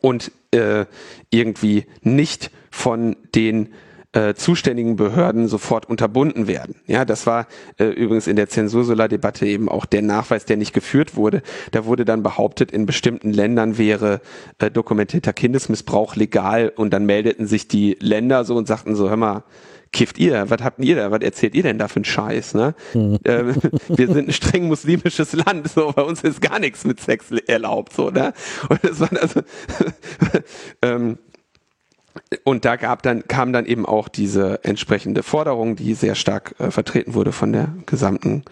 und 0.02 0.32
äh, 0.50 0.86
irgendwie 1.30 1.86
nicht 2.02 2.50
von 2.72 3.16
den 3.36 3.70
äh, 4.14 4.34
zuständigen 4.34 4.96
Behörden 4.96 5.48
sofort 5.48 5.90
unterbunden 5.90 6.48
werden. 6.48 6.76
Ja, 6.86 7.06
das 7.06 7.26
war 7.26 7.48
äh, 7.78 7.86
übrigens 7.86 8.28
in 8.28 8.36
der 8.36 8.50
Zensursolar-Debatte 8.50 9.46
eben 9.46 9.70
auch 9.70 9.86
der 9.86 10.02
Nachweis, 10.02 10.46
der 10.46 10.58
nicht 10.58 10.74
geführt 10.74 11.16
wurde. 11.16 11.42
Da 11.72 11.86
wurde 11.86 12.04
dann 12.04 12.22
behauptet, 12.24 12.72
in 12.72 12.86
bestimmten 12.86 13.32
Ländern 13.32 13.78
wäre 13.78 14.22
äh, 14.60 14.70
dokumentierter 14.70 15.34
Kindesmissbrauch 15.34 16.16
legal 16.16 16.74
und 16.76 16.92
dann 16.92 17.06
meldeten 17.06 17.48
sich 17.48 17.68
die 17.68 17.98
Länder 18.00 18.44
so 18.44 18.56
und 18.56 18.68
sagten 18.68 18.96
so, 18.96 19.10
hör 19.10 19.18
mal, 19.18 19.44
kifft 19.92 20.18
ihr? 20.18 20.50
Was 20.50 20.62
habt 20.62 20.80
ihr 20.84 20.96
da? 20.96 21.12
Was 21.12 21.22
erzählt 21.22 21.56
ihr 21.56 21.64
denn 21.64 21.78
da 21.78 21.88
für 21.88 21.98
einen 21.98 22.06
Scheiß? 22.06 22.54
Ne? 22.54 22.76
Mhm. 22.94 23.20
Ähm, 23.32 23.56
wir 23.88 24.08
sind 24.08 24.30
ein 24.30 24.34
streng 24.34 24.68
muslimisches 24.68 25.34
Land, 25.34 25.70
so 25.70 25.92
bei 25.92 26.02
uns 26.02 26.24
ist 26.24 26.42
gar 26.42 26.60
nichts 26.60 26.86
mit 26.86 27.00
Sex 27.00 27.32
erlaubt, 27.48 27.94
so 27.94 28.10
ne? 28.10 28.34
Und 28.68 28.84
das 28.84 29.00
war 29.00 29.10
also 29.22 29.42
ähm, 30.82 31.18
und 32.44 32.66
da 32.66 32.76
gab 32.76 33.04
dann, 33.04 33.28
kam 33.28 33.54
dann 33.54 33.66
eben 33.66 33.86
auch 33.86 34.08
diese 34.08 34.64
entsprechende 34.64 35.24
Forderung, 35.24 35.76
die 35.76 35.94
sehr 35.94 36.16
stark 36.16 36.56
äh, 36.60 36.72
vertreten 36.72 37.14
wurde 37.14 37.32
von 37.32 37.54
der 37.54 37.70
gesamten 37.86 38.44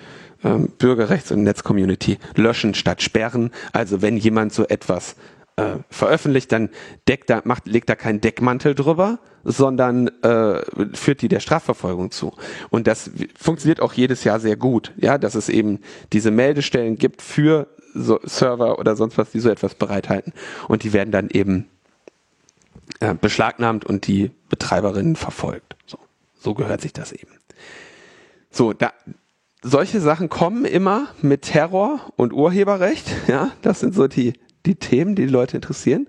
ähm, 0.44 0.70
Bürgerrechts- 0.78 1.32
und 1.32 1.44
Netzcommunity. 1.44 2.18
Löschen 2.36 2.74
statt 2.74 3.02
sperren. 3.02 3.52
Also 3.74 4.02
wenn 4.02 4.18
jemand 4.18 4.54
so 4.54 4.66
etwas 4.66 5.16
äh, 5.56 5.78
veröffentlicht, 5.90 6.52
dann 6.52 6.70
deckt 7.08 7.30
da, 7.30 7.42
macht, 7.44 7.68
legt 7.68 7.90
da 7.90 7.96
keinen 7.96 8.22
Deckmantel 8.22 8.76
drüber, 8.76 9.20
sondern 9.44 10.08
äh, 10.24 10.62
führt 10.94 11.22
die 11.22 11.28
der 11.28 11.40
Strafverfolgung 11.40 12.12
zu. 12.12 12.34
Und 12.70 12.88
das 12.88 13.12
funktioniert 13.38 13.82
auch 13.82 13.94
jedes 13.94 14.24
Jahr 14.24 14.40
sehr 14.40 14.56
gut, 14.56 14.94
ja, 14.98 15.18
dass 15.18 15.36
es 15.36 15.50
eben 15.50 15.80
diese 16.14 16.32
Meldestellen 16.32 16.98
gibt 16.98 17.22
für 17.22 17.68
so 17.94 18.20
Server 18.24 18.80
oder 18.80 18.96
sonst 18.96 19.18
was, 19.18 19.32
die 19.32 19.40
so 19.40 19.50
etwas 19.50 19.76
bereithalten. 19.76 20.34
Und 20.68 20.84
die 20.84 20.94
werden 20.94 21.12
dann 21.12 21.30
eben 21.30 21.68
äh, 23.00 23.14
beschlagnahmt 23.14 23.86
und 23.86 24.08
die 24.08 24.32
Betreiberinnen 24.50 25.16
verfolgt. 25.16 25.76
So, 25.86 25.98
so 26.40 26.54
gehört 26.54 26.82
sich 26.82 26.94
das 26.94 27.12
eben. 27.12 27.32
So, 28.52 28.74
da, 28.74 28.94
solche 29.62 30.00
Sachen 30.00 30.30
kommen 30.30 30.66
immer 30.66 31.10
mit 31.22 31.44
Terror 31.44 32.12
und 32.16 32.34
Urheberrecht. 32.34 33.08
Ja, 33.28 33.52
das 33.62 33.80
sind 33.80 33.94
so 33.94 34.08
die, 34.08 34.34
die 34.66 34.76
Themen, 34.76 35.16
die 35.16 35.26
die 35.26 35.32
Leute 35.32 35.58
interessieren. 35.58 36.08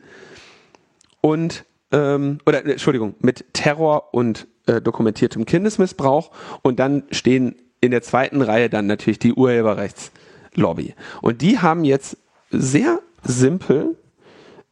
Und, 1.20 1.64
ähm, 1.92 2.38
oder, 2.46 2.64
Entschuldigung, 2.64 3.14
mit 3.20 3.52
Terror 3.52 4.14
und 4.14 4.46
äh, 4.66 4.80
dokumentiertem 4.80 5.44
Kindesmissbrauch. 5.44 6.30
Und 6.62 6.78
dann 6.78 7.04
stehen 7.10 7.56
in 7.80 7.90
der 7.90 8.02
zweiten 8.02 8.42
Reihe 8.42 8.70
dann 8.70 8.86
natürlich 8.86 9.18
die 9.18 9.34
Urheberrechtslobby. 9.34 10.94
Und 11.22 11.42
die 11.42 11.58
haben 11.58 11.84
jetzt 11.84 12.16
sehr 12.50 13.00
simpel, 13.22 13.96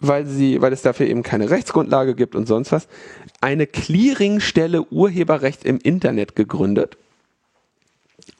weil 0.01 0.27
sie, 0.27 0.61
weil 0.63 0.73
es 0.73 0.83
dafür 0.83 1.07
eben 1.07 1.23
keine 1.23 1.51
Rechtsgrundlage 1.51 2.15
gibt 2.15 2.35
und 2.35 2.47
sonst 2.47 2.73
was, 2.73 2.89
eine 3.41 3.67
Clearingstelle 3.67 4.83
Urheberrecht 4.91 5.65
im 5.65 5.79
Internet 5.79 6.37
gegründet 6.37 6.97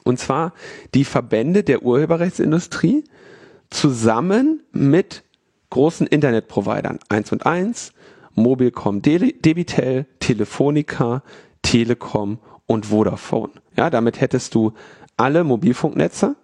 und 0.03 0.17
zwar 0.19 0.53
die 0.93 1.05
Verbände 1.05 1.63
der 1.63 1.83
Urheberrechtsindustrie 1.83 3.03
zusammen 3.69 4.63
mit 4.71 5.23
großen 5.69 6.07
Internetprovidern. 6.07 6.99
1 7.09 7.31
und 7.31 7.45
1, 7.45 7.93
Mobilcom 8.33 9.01
Debitel, 9.01 10.05
Telefonica, 10.19 11.21
Telekom 11.61 12.39
und 12.65 12.87
Vodafone. 12.87 13.53
Ja, 13.77 13.89
damit 13.89 14.19
hättest 14.19 14.55
du 14.55 14.73
alle 15.17 15.43
Mobilfunknetze 15.43 16.35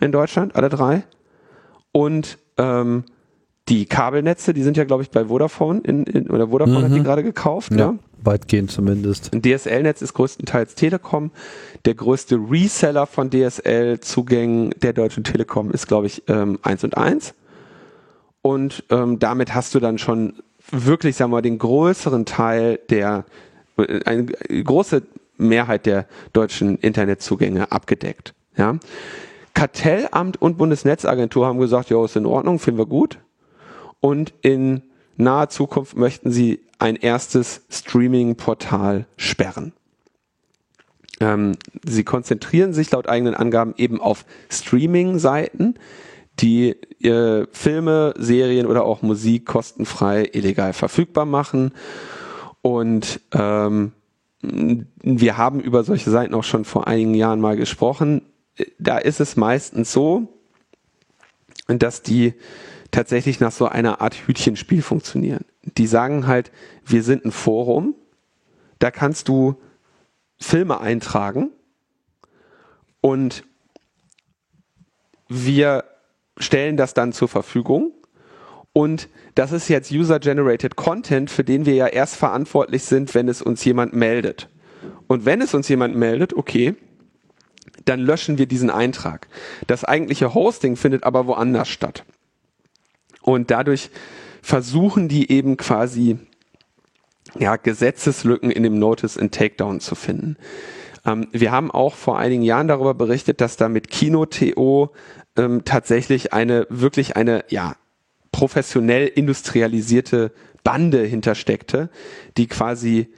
in 0.00 0.12
Deutschland, 0.12 0.54
alle 0.56 0.68
drei. 0.68 1.04
Und 1.92 2.38
ähm, 2.58 3.04
die 3.68 3.86
Kabelnetze, 3.86 4.52
die 4.52 4.62
sind 4.62 4.76
ja, 4.76 4.84
glaube 4.84 5.02
ich, 5.02 5.10
bei 5.10 5.26
Vodafone 5.26 5.80
in, 5.84 6.04
in 6.04 6.30
oder 6.30 6.48
Vodafone 6.48 6.80
mhm. 6.80 6.84
hat 6.84 6.92
die 6.92 7.00
mhm. 7.00 7.04
gerade 7.04 7.22
gekauft. 7.22 7.72
Ja, 7.72 7.78
ja, 7.78 7.94
weitgehend 8.22 8.70
zumindest. 8.70 9.32
Ein 9.32 9.42
DSL-Netz 9.42 10.02
ist 10.02 10.12
größtenteils 10.12 10.74
Telekom. 10.74 11.30
Der 11.86 11.94
größte 11.94 12.36
Reseller 12.36 13.06
von 13.06 13.30
DSL-Zugängen 13.30 14.74
der 14.82 14.92
Deutschen 14.92 15.24
Telekom 15.24 15.70
ist, 15.70 15.88
glaube 15.88 16.06
ich, 16.06 16.22
ähm, 16.28 16.58
1 16.62 16.84
und 16.84 16.96
1. 16.96 17.34
Und 18.42 18.84
ähm, 18.90 19.18
damit 19.18 19.54
hast 19.54 19.74
du 19.74 19.80
dann 19.80 19.96
schon 19.96 20.34
wirklich, 20.70 21.16
sagen 21.16 21.30
wir 21.30 21.36
mal, 21.36 21.42
den 21.42 21.58
größeren 21.58 22.26
Teil 22.26 22.78
der, 22.90 23.24
äh, 23.78 24.00
eine 24.04 24.26
große 24.26 25.02
Mehrheit 25.38 25.86
der 25.86 26.06
deutschen 26.34 26.76
Internetzugänge 26.78 27.72
abgedeckt. 27.72 28.34
Ja. 28.58 28.76
Kartellamt 29.54 30.40
und 30.42 30.58
Bundesnetzagentur 30.58 31.46
haben 31.46 31.58
gesagt, 31.58 31.88
ja, 31.88 32.04
ist 32.04 32.16
in 32.16 32.26
Ordnung, 32.26 32.58
finden 32.58 32.78
wir 32.78 32.86
gut 32.86 33.18
und 34.04 34.34
in 34.42 34.82
naher 35.16 35.48
Zukunft 35.48 35.96
möchten 35.96 36.30
sie 36.30 36.60
ein 36.78 36.96
erstes 36.96 37.62
Streaming-Portal 37.70 39.06
sperren. 39.16 39.72
Ähm, 41.20 41.52
sie 41.86 42.04
konzentrieren 42.04 42.74
sich 42.74 42.90
laut 42.90 43.08
eigenen 43.08 43.34
Angaben 43.34 43.72
eben 43.78 44.02
auf 44.02 44.26
Streaming-Seiten, 44.50 45.76
die 46.38 46.72
äh, 47.02 47.46
Filme, 47.50 48.12
Serien 48.18 48.66
oder 48.66 48.84
auch 48.84 49.00
Musik 49.00 49.46
kostenfrei 49.46 50.28
illegal 50.34 50.74
verfügbar 50.74 51.24
machen. 51.24 51.72
Und 52.60 53.22
ähm, 53.32 53.92
wir 54.42 55.38
haben 55.38 55.60
über 55.60 55.82
solche 55.82 56.10
Seiten 56.10 56.34
auch 56.34 56.44
schon 56.44 56.66
vor 56.66 56.86
einigen 56.86 57.14
Jahren 57.14 57.40
mal 57.40 57.56
gesprochen. 57.56 58.20
Da 58.78 58.98
ist 58.98 59.20
es 59.20 59.36
meistens 59.38 59.92
so, 59.92 60.28
dass 61.68 62.02
die 62.02 62.34
tatsächlich 62.94 63.40
nach 63.40 63.52
so 63.52 63.66
einer 63.66 64.00
Art 64.00 64.14
Hütchenspiel 64.14 64.80
funktionieren. 64.80 65.44
Die 65.62 65.86
sagen 65.86 66.26
halt, 66.26 66.52
wir 66.86 67.02
sind 67.02 67.24
ein 67.24 67.32
Forum, 67.32 67.94
da 68.78 68.90
kannst 68.90 69.28
du 69.28 69.60
Filme 70.38 70.80
eintragen 70.80 71.50
und 73.00 73.44
wir 75.28 75.84
stellen 76.38 76.76
das 76.76 76.94
dann 76.94 77.12
zur 77.12 77.28
Verfügung. 77.28 77.92
Und 78.72 79.08
das 79.34 79.52
ist 79.52 79.68
jetzt 79.68 79.92
User-Generated 79.92 80.76
Content, 80.76 81.30
für 81.30 81.44
den 81.44 81.64
wir 81.64 81.74
ja 81.74 81.86
erst 81.86 82.16
verantwortlich 82.16 82.84
sind, 82.84 83.14
wenn 83.14 83.28
es 83.28 83.40
uns 83.40 83.64
jemand 83.64 83.94
meldet. 83.94 84.48
Und 85.06 85.24
wenn 85.24 85.40
es 85.40 85.54
uns 85.54 85.68
jemand 85.68 85.96
meldet, 85.96 86.34
okay, 86.34 86.74
dann 87.84 88.00
löschen 88.00 88.38
wir 88.38 88.46
diesen 88.46 88.70
Eintrag. 88.70 89.28
Das 89.66 89.84
eigentliche 89.84 90.34
Hosting 90.34 90.76
findet 90.76 91.04
aber 91.04 91.26
woanders 91.26 91.68
statt. 91.68 92.04
Und 93.24 93.50
dadurch 93.50 93.90
versuchen 94.42 95.08
die 95.08 95.32
eben 95.32 95.56
quasi 95.56 96.18
ja, 97.38 97.56
Gesetzeslücken 97.56 98.50
in 98.50 98.62
dem 98.62 98.78
Notice 98.78 99.18
and 99.18 99.34
Takedown 99.34 99.80
zu 99.80 99.94
finden. 99.94 100.36
Ähm, 101.06 101.28
wir 101.32 101.50
haben 101.50 101.70
auch 101.70 101.94
vor 101.94 102.18
einigen 102.18 102.42
Jahren 102.42 102.68
darüber 102.68 102.92
berichtet, 102.92 103.40
dass 103.40 103.56
da 103.56 103.70
mit 103.70 103.88
Kino.to 103.88 104.90
ähm, 105.36 105.64
tatsächlich 105.64 106.34
eine, 106.34 106.66
wirklich 106.68 107.16
eine, 107.16 107.44
ja, 107.48 107.76
professionell 108.30 109.06
industrialisierte 109.06 110.32
Bande 110.62 111.02
hintersteckte, 111.04 111.88
die 112.36 112.46
quasi 112.46 113.08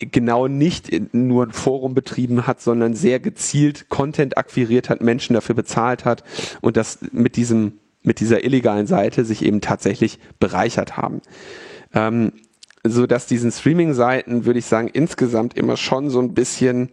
genau 0.00 0.48
nicht 0.48 0.90
nur 1.14 1.46
ein 1.46 1.52
Forum 1.52 1.94
betrieben 1.94 2.46
hat, 2.46 2.60
sondern 2.60 2.94
sehr 2.94 3.20
gezielt 3.20 3.88
Content 3.88 4.38
akquiriert 4.38 4.88
hat, 4.90 5.02
Menschen 5.02 5.34
dafür 5.34 5.54
bezahlt 5.54 6.04
hat 6.04 6.24
und 6.62 6.76
das 6.76 6.98
mit 7.12 7.36
diesem 7.36 7.78
mit 8.08 8.18
dieser 8.18 8.42
illegalen 8.42 8.88
Seite 8.88 9.24
sich 9.24 9.44
eben 9.44 9.60
tatsächlich 9.60 10.18
bereichert 10.40 10.96
haben. 10.96 11.20
Ähm, 11.94 12.32
so 12.82 13.06
dass 13.06 13.26
diesen 13.26 13.52
Streaming-Seiten, 13.52 14.46
würde 14.46 14.58
ich 14.58 14.66
sagen, 14.66 14.88
insgesamt 14.88 15.56
immer 15.56 15.76
schon 15.76 16.10
so 16.10 16.20
ein 16.20 16.32
bisschen, 16.32 16.90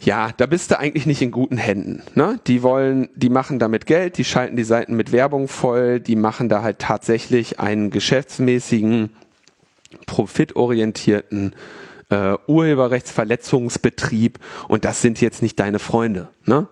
ja, 0.00 0.30
da 0.36 0.46
bist 0.46 0.70
du 0.70 0.78
eigentlich 0.78 1.06
nicht 1.06 1.22
in 1.22 1.30
guten 1.30 1.58
Händen. 1.58 2.02
Ne? 2.14 2.40
Die 2.46 2.62
wollen, 2.62 3.08
die 3.14 3.28
machen 3.28 3.58
damit 3.58 3.86
Geld, 3.86 4.18
die 4.18 4.24
schalten 4.24 4.56
die 4.56 4.64
Seiten 4.64 4.96
mit 4.96 5.12
Werbung 5.12 5.48
voll, 5.48 6.00
die 6.00 6.16
machen 6.16 6.48
da 6.48 6.62
halt 6.62 6.80
tatsächlich 6.80 7.60
einen 7.60 7.90
geschäftsmäßigen, 7.90 9.10
profitorientierten 10.06 11.54
äh, 12.10 12.34
Urheberrechtsverletzungsbetrieb 12.48 14.40
und 14.66 14.84
das 14.84 15.02
sind 15.02 15.20
jetzt 15.20 15.40
nicht 15.40 15.60
deine 15.60 15.78
Freunde. 15.78 16.28
Ne? 16.46 16.66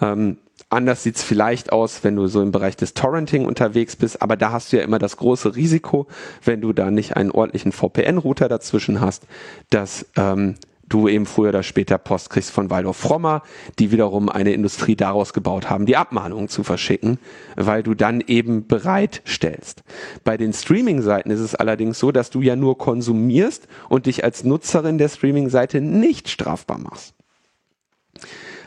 Ähm, 0.00 0.38
Anders 0.72 1.02
sieht's 1.02 1.22
vielleicht 1.22 1.70
aus, 1.70 2.02
wenn 2.02 2.16
du 2.16 2.28
so 2.28 2.40
im 2.40 2.50
Bereich 2.50 2.76
des 2.76 2.94
Torrenting 2.94 3.44
unterwegs 3.44 3.94
bist, 3.94 4.22
aber 4.22 4.38
da 4.38 4.52
hast 4.52 4.72
du 4.72 4.78
ja 4.78 4.82
immer 4.82 4.98
das 4.98 5.18
große 5.18 5.54
Risiko, 5.54 6.06
wenn 6.42 6.62
du 6.62 6.72
da 6.72 6.90
nicht 6.90 7.14
einen 7.14 7.30
ordentlichen 7.30 7.72
VPN-Router 7.72 8.48
dazwischen 8.48 9.02
hast, 9.02 9.26
dass 9.68 10.06
ähm, 10.16 10.54
du 10.88 11.08
eben 11.08 11.26
früher 11.26 11.50
oder 11.50 11.62
später 11.62 11.98
Post 11.98 12.30
kriegst 12.30 12.50
von 12.50 12.70
Waldorf 12.70 12.96
Frommer, 12.96 13.42
die 13.78 13.90
wiederum 13.90 14.30
eine 14.30 14.54
Industrie 14.54 14.96
daraus 14.96 15.34
gebaut 15.34 15.68
haben, 15.68 15.84
die 15.84 15.98
Abmahnungen 15.98 16.48
zu 16.48 16.64
verschicken, 16.64 17.18
weil 17.54 17.82
du 17.82 17.92
dann 17.92 18.22
eben 18.26 18.66
bereitstellst. 18.66 19.82
Bei 20.24 20.38
den 20.38 20.54
Streaming-Seiten 20.54 21.30
ist 21.30 21.40
es 21.40 21.54
allerdings 21.54 21.98
so, 21.98 22.12
dass 22.12 22.30
du 22.30 22.40
ja 22.40 22.56
nur 22.56 22.78
konsumierst 22.78 23.68
und 23.90 24.06
dich 24.06 24.24
als 24.24 24.42
Nutzerin 24.42 24.96
der 24.96 25.10
Streaming-Seite 25.10 25.82
nicht 25.82 26.30
strafbar 26.30 26.78
machst. 26.78 27.14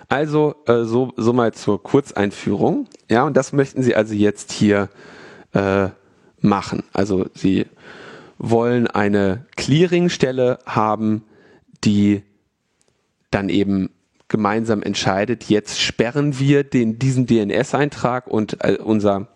Also 0.08 0.56
äh, 0.68 0.84
so, 0.84 1.14
so 1.18 1.34
mal 1.34 1.54
zur 1.54 1.82
Kurzeinführung. 1.82 2.88
Ja, 3.10 3.24
und 3.24 3.36
das 3.36 3.54
möchten 3.54 3.84
Sie 3.84 3.96
also 3.96 4.14
jetzt 4.14 4.52
hier 4.52 4.90
äh, 5.54 5.90
machen. 6.40 6.84
Also 6.94 7.26
Sie 7.34 7.66
wollen 8.38 8.88
eine 8.88 9.46
Clearingstelle 9.56 10.60
haben, 10.66 11.24
die 11.84 12.24
dann 13.32 13.50
eben 13.50 13.90
gemeinsam 14.28 14.82
entscheidet, 14.82 15.46
jetzt 15.46 15.80
sperren 15.80 16.40
wir 16.40 16.64
den, 16.64 16.98
diesen 16.98 17.28
DNS-Eintrag 17.28 18.28
und 18.28 18.64
äh, 18.64 18.78
unser 18.78 19.28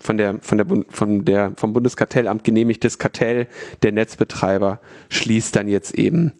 von 0.00 0.16
der, 0.16 0.38
von 0.40 0.58
der, 0.58 0.66
von 0.88 1.24
der, 1.24 1.52
vom 1.56 1.72
Bundeskartellamt 1.72 2.44
genehmigtes 2.44 2.98
Kartell 2.98 3.48
der 3.82 3.92
Netzbetreiber 3.92 4.80
schließt 5.08 5.56
dann 5.56 5.68
jetzt 5.68 5.94
eben 5.94 6.32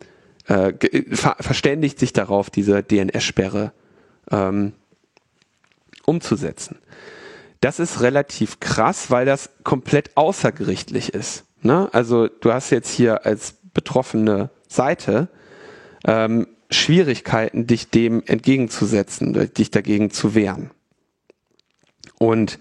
äh, 0.49 0.73
ver 1.15 1.37
verständigt 1.41 1.99
sich 1.99 2.13
darauf, 2.13 2.51
diese 2.51 2.83
DNS-Sperre 2.83 3.73
ähm, 4.31 4.73
umzusetzen. 6.05 6.79
Das 7.61 7.79
ist 7.79 8.01
relativ 8.01 8.61
krass, 8.61 9.11
weil 9.11 9.27
das 9.27 9.51
komplett 9.65 10.17
außergerichtlich 10.17 11.13
ist. 11.13 11.45
Ne? 11.63 11.89
Also 11.93 12.29
du 12.29 12.53
hast 12.53 12.71
jetzt 12.71 12.91
hier 12.91 13.27
als 13.27 13.57
betroffene 13.75 14.51
Seite 14.69 15.29
ähm, 16.07 16.47
Schwierigkeiten, 16.71 17.67
dich 17.67 17.91
dem 17.91 18.23
entgegenzusetzen, 18.27 19.53
dich 19.55 19.71
dagegen 19.71 20.11
zu 20.11 20.35
wehren. 20.35 20.71
Und 22.19 22.59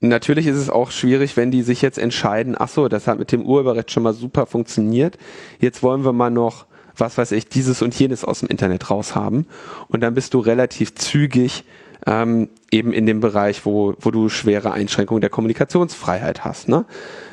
natürlich 0.00 0.46
ist 0.46 0.56
es 0.56 0.70
auch 0.70 0.90
schwierig, 0.90 1.36
wenn 1.36 1.50
die 1.50 1.62
sich 1.62 1.82
jetzt 1.82 1.98
entscheiden, 1.98 2.54
ach 2.58 2.68
so, 2.68 2.88
das 2.88 3.06
hat 3.06 3.18
mit 3.18 3.32
dem 3.32 3.44
Urheberrecht 3.44 3.90
schon 3.90 4.02
mal 4.02 4.12
super 4.12 4.46
funktioniert, 4.46 5.18
jetzt 5.58 5.82
wollen 5.82 6.04
wir 6.04 6.12
mal 6.12 6.30
noch 6.30 6.67
was 6.98 7.18
weiß 7.18 7.32
ich, 7.32 7.48
dieses 7.48 7.82
und 7.82 7.98
jenes 7.98 8.24
aus 8.24 8.40
dem 8.40 8.48
Internet 8.48 8.90
raushaben. 8.90 9.46
Und 9.88 10.00
dann 10.00 10.14
bist 10.14 10.34
du 10.34 10.40
relativ 10.40 10.94
zügig 10.94 11.64
ähm, 12.06 12.48
eben 12.70 12.92
in 12.92 13.06
dem 13.06 13.20
Bereich, 13.20 13.64
wo, 13.66 13.94
wo 14.00 14.10
du 14.10 14.28
schwere 14.28 14.72
Einschränkungen 14.72 15.20
der 15.20 15.30
Kommunikationsfreiheit 15.30 16.44
hast. 16.44 16.68
Ne? 16.68 16.84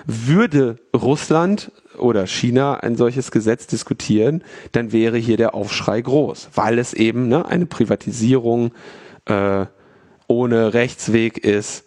Würde 0.05 0.79
Russland 0.95 1.71
oder 1.97 2.27
China 2.27 2.75
ein 2.75 2.95
solches 2.95 3.31
Gesetz 3.31 3.67
diskutieren, 3.67 4.43
dann 4.73 4.91
wäre 4.91 5.17
hier 5.17 5.37
der 5.37 5.55
Aufschrei 5.55 6.01
groß, 6.01 6.49
weil 6.53 6.79
es 6.79 6.93
eben 6.93 7.27
ne, 7.27 7.45
eine 7.45 7.65
Privatisierung 7.65 8.71
äh, 9.25 9.65
ohne 10.27 10.73
Rechtsweg 10.73 11.37
ist 11.37 11.84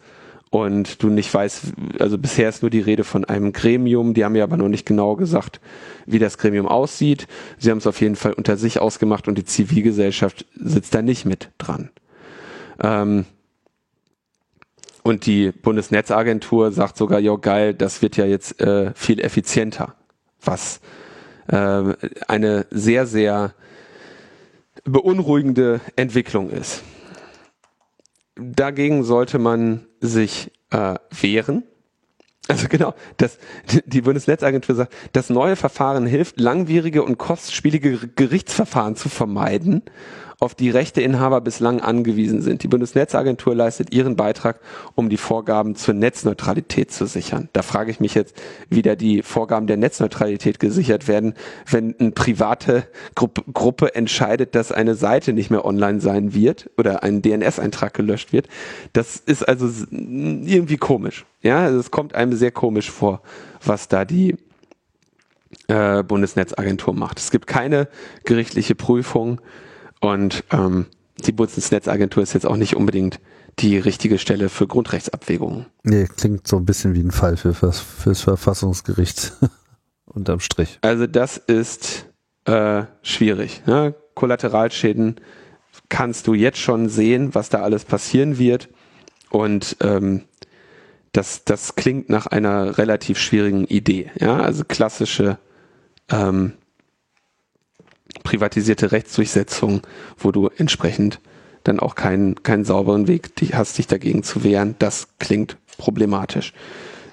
und 0.51 1.03
du 1.03 1.09
nicht 1.09 1.33
weißt, 1.33 1.73
also 1.99 2.17
bisher 2.19 2.49
ist 2.49 2.63
nur 2.63 2.71
die 2.71 2.81
Rede 2.81 3.05
von 3.05 3.25
einem 3.25 3.53
Gremium, 3.53 4.15
die 4.15 4.25
haben 4.25 4.35
ja 4.35 4.45
aber 4.45 4.57
noch 4.57 4.69
nicht 4.69 4.87
genau 4.87 5.17
gesagt, 5.17 5.61
wie 6.07 6.19
das 6.19 6.39
Gremium 6.39 6.67
aussieht. 6.67 7.27
Sie 7.59 7.71
haben 7.71 7.79
es 7.79 7.87
auf 7.87 8.01
jeden 8.01 8.17
Fall 8.17 8.33
unter 8.33 8.57
sich 8.57 8.81
ausgemacht 8.81 9.29
und 9.29 9.37
die 9.37 9.45
Zivilgesellschaft 9.45 10.47
sitzt 10.55 10.95
da 10.95 11.03
nicht 11.03 11.27
mit 11.27 11.51
dran. 11.59 11.91
Ähm, 12.83 13.27
und 15.03 15.27
die 15.27 15.53
Bundesnetzagentur 15.53 16.73
sagt 16.73 16.97
sogar, 16.97 17.19
ja 17.21 17.35
geil, 17.37 17.75
das 17.75 18.03
wird 18.03 18.17
ja 18.17 18.25
jetzt 18.25 18.61
äh, 18.61 18.93
viel 18.95 19.21
effizienter, 19.21 19.95
was 20.43 20.81
äh, 21.49 21.83
eine 22.27 22.67
sehr, 22.71 23.07
sehr 23.07 23.55
beunruhigende 24.85 25.81
Entwicklung 25.97 26.51
ist. 26.51 26.83
Dagegen 28.37 29.03
sollte 29.03 29.39
man 29.39 29.88
sich 30.01 30.53
äh, 30.71 30.95
wehren. 31.21 31.65
Also 32.49 32.67
genau, 32.69 32.95
das, 33.19 33.39
die 33.85 34.01
Bundesnetzagentur 34.01 34.75
sagt, 34.75 34.95
das 35.13 35.29
neue 35.29 35.55
Verfahren 35.55 36.07
hilft, 36.07 36.41
langwierige 36.41 37.03
und 37.03 37.19
kostspielige 37.19 38.09
Gerichtsverfahren 38.09 38.97
zu 38.97 39.11
vermeiden 39.11 39.83
auf 40.41 40.55
die 40.55 40.71
Rechteinhaber 40.71 41.41
bislang 41.41 41.81
angewiesen 41.81 42.43
sind. 42.43 42.63
Die 42.63 42.69
Bundesnetzagentur 42.69 43.57
leistet 43.57 43.93
ihren 43.93 44.15
Beitrag, 44.15 44.61
um 44.95 45.09
die 45.09 45.17
Vorgaben 45.17 45.75
zur 45.75 45.95
Netzneutralität 45.95 46.93
zu 46.93 47.07
sichern. 47.07 47.49
Da 47.53 47.63
frage 47.63 47.91
ich 47.91 47.99
mich 47.99 48.15
jetzt, 48.15 48.37
wie 48.71 48.83
da 48.83 48.95
die 48.95 49.23
Vorgaben 49.23 49.67
der 49.67 49.77
Netzneutralität 49.77 50.61
gesichert 50.61 51.09
werden, 51.09 51.35
wenn 51.69 51.99
eine 51.99 52.13
private 52.13 52.87
Gruppe, 53.17 53.43
Gruppe 53.53 53.97
entscheidet, 53.97 54.55
dass 54.55 54.71
eine 54.71 54.95
Seite 54.95 55.33
nicht 55.33 55.51
mehr 55.51 55.65
online 55.65 56.01
sein 56.01 56.35
wird 56.35 56.71
oder 56.79 57.03
ein 57.03 57.21
DNS-Eintrag 57.21 57.95
gelöscht 57.95 58.33
wird. 58.33 58.47
Das 58.93 59.17
ist 59.17 59.43
also 59.43 59.69
irgendwie 59.91 60.77
komisch. 60.77 61.27
Ja, 61.43 61.65
also 61.65 61.81
es 61.81 61.91
kommt 61.91 62.15
einem 62.15 62.35
sehr 62.35 62.53
komisch 62.53 62.93
vor, 62.93 63.23
was 63.65 63.89
da 63.89 64.05
die 64.05 64.37
äh, 65.67 66.05
Bundesnetzagentur 66.05 66.95
macht. 66.95 67.19
Es 67.19 67.33
gibt 67.33 67.49
keine 67.49 67.89
gerichtliche 68.25 68.77
Prüfung 68.77 69.41
und 70.01 70.45
ähm, 70.51 70.87
die 71.27 71.33
Bundesnetzagentur 71.33 72.23
ist 72.23 72.33
jetzt 72.35 72.47
auch 72.47 72.57
nicht 72.57 72.77
unbedingt 72.77 73.21
die 73.59 73.79
richtige 73.79 74.19
Stelle 74.19 74.49
für 74.49 74.67
Grundrechtsabwägungen. 74.67 75.67
Nee, 75.83 76.07
klingt 76.17 76.47
so 76.47 76.57
ein 76.57 76.65
bisschen 76.65 76.95
wie 76.95 77.01
ein 77.01 77.11
Fall 77.11 77.37
für, 77.37 77.55
fürs 77.55 78.21
Verfassungsgericht 78.21 79.33
unterm 80.07 80.41
Strich. 80.41 80.79
Also 80.83 81.07
das 81.07 81.37
ist 81.37 82.07
äh, 82.45 82.85
schwierig. 83.03 83.63
Ne? 83.67 83.95
Kollateralschäden 84.15 85.17
kannst 85.89 86.27
du 86.27 86.35
jetzt 86.35 86.59
schon 86.59 86.89
sehen, 86.89 87.35
was 87.35 87.49
da 87.49 87.63
alles 87.63 87.85
passieren 87.85 88.39
wird. 88.39 88.69
Und 89.31 89.77
ähm, 89.81 90.23
das, 91.13 91.45
das 91.45 91.75
klingt 91.75 92.09
nach 92.09 92.27
einer 92.27 92.79
relativ 92.79 93.19
schwierigen 93.19 93.65
Idee. 93.65 94.11
Ja? 94.21 94.39
Also 94.39 94.65
klassische 94.65 95.39
ähm, 96.11 96.53
privatisierte 98.23 98.93
Rechtsdurchsetzung, 98.93 99.83
wo 100.17 100.33
du 100.33 100.49
entsprechend 100.57 101.21
dann 101.65 101.81
auch 101.81 101.95
keinen, 101.95 102.43
keinen 102.43 102.65
sauberen 102.65 103.09
Weg 103.09 103.31
hast, 103.53 103.79
dich 103.79 103.87
dagegen 103.87 104.23
zu 104.23 104.45
wehren. 104.45 104.75
Das 104.79 105.09
klingt 105.19 105.57
problematisch. 105.77 106.53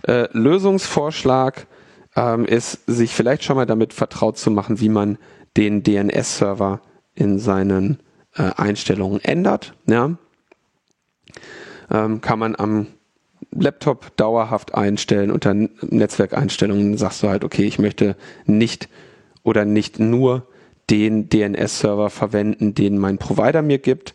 Äh, 0.04 0.28
Lösungsvorschlag 0.32 1.68
ähm, 2.16 2.46
ist, 2.46 2.80
sich 2.88 3.14
vielleicht 3.14 3.44
schon 3.44 3.56
mal 3.56 3.66
damit 3.66 3.94
vertraut 3.94 4.38
zu 4.38 4.52
machen, 4.52 4.80
wie 4.80 4.90
man 4.90 5.18
den 5.58 5.84
DNS-Server 5.84 6.82
in 7.16 7.40
seinen 7.40 8.00
äh, 8.36 8.52
Einstellungen 8.56 9.24
ändert. 9.24 9.74
Ja? 9.88 10.18
Ähm, 11.90 12.22
kann 12.22 12.40
man 12.40 12.56
am 12.56 12.88
Laptop 13.52 14.16
dauerhaft 14.18 14.76
einstellen 14.76 15.32
unter 15.32 15.54
Netzwerkeinstellungen 15.54 16.98
sagst 16.98 17.24
du 17.24 17.30
halt, 17.30 17.44
okay, 17.44 17.64
ich 17.64 17.80
möchte 17.80 18.16
nicht 18.46 18.90
oder 19.44 19.66
nicht 19.66 20.00
nur 20.00 20.48
den 20.90 21.30
DNS-Server 21.30 22.10
verwenden, 22.10 22.76
den 22.76 22.98
mein 22.98 23.18
Provider 23.18 23.62
mir 23.62 23.80
gibt. 23.80 24.14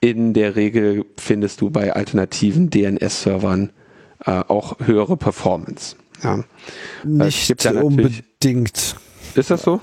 In 0.00 0.34
der 0.34 0.56
Regel 0.56 1.04
findest 1.16 1.60
du 1.60 1.70
bei 1.70 1.92
alternativen 1.92 2.70
DNS-Servern 2.70 3.70
äh, 4.24 4.30
auch 4.30 4.78
höhere 4.80 5.16
Performance. 5.16 5.96
Ja. 6.22 6.44
Nicht 7.04 7.66
unbedingt. 7.66 8.96
Ist 9.34 9.50
das 9.50 9.62
so? 9.62 9.80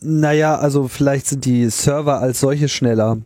Naja, 0.00 0.56
also 0.56 0.88
vielleicht 0.88 1.26
sind 1.26 1.44
die 1.44 1.70
Server 1.70 2.20
als 2.20 2.40
solche 2.40 2.68
schneller, 2.68 3.18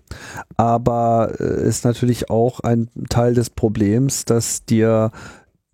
aber 0.57 1.33
äh, 1.41 1.67
ist 1.67 1.85
natürlich 1.85 2.29
auch 2.29 2.61
ein 2.61 2.91
Teil 3.09 3.35
des 3.35 3.49
Problems, 3.51 4.25
dass 4.27 4.65
dir 4.67 5.11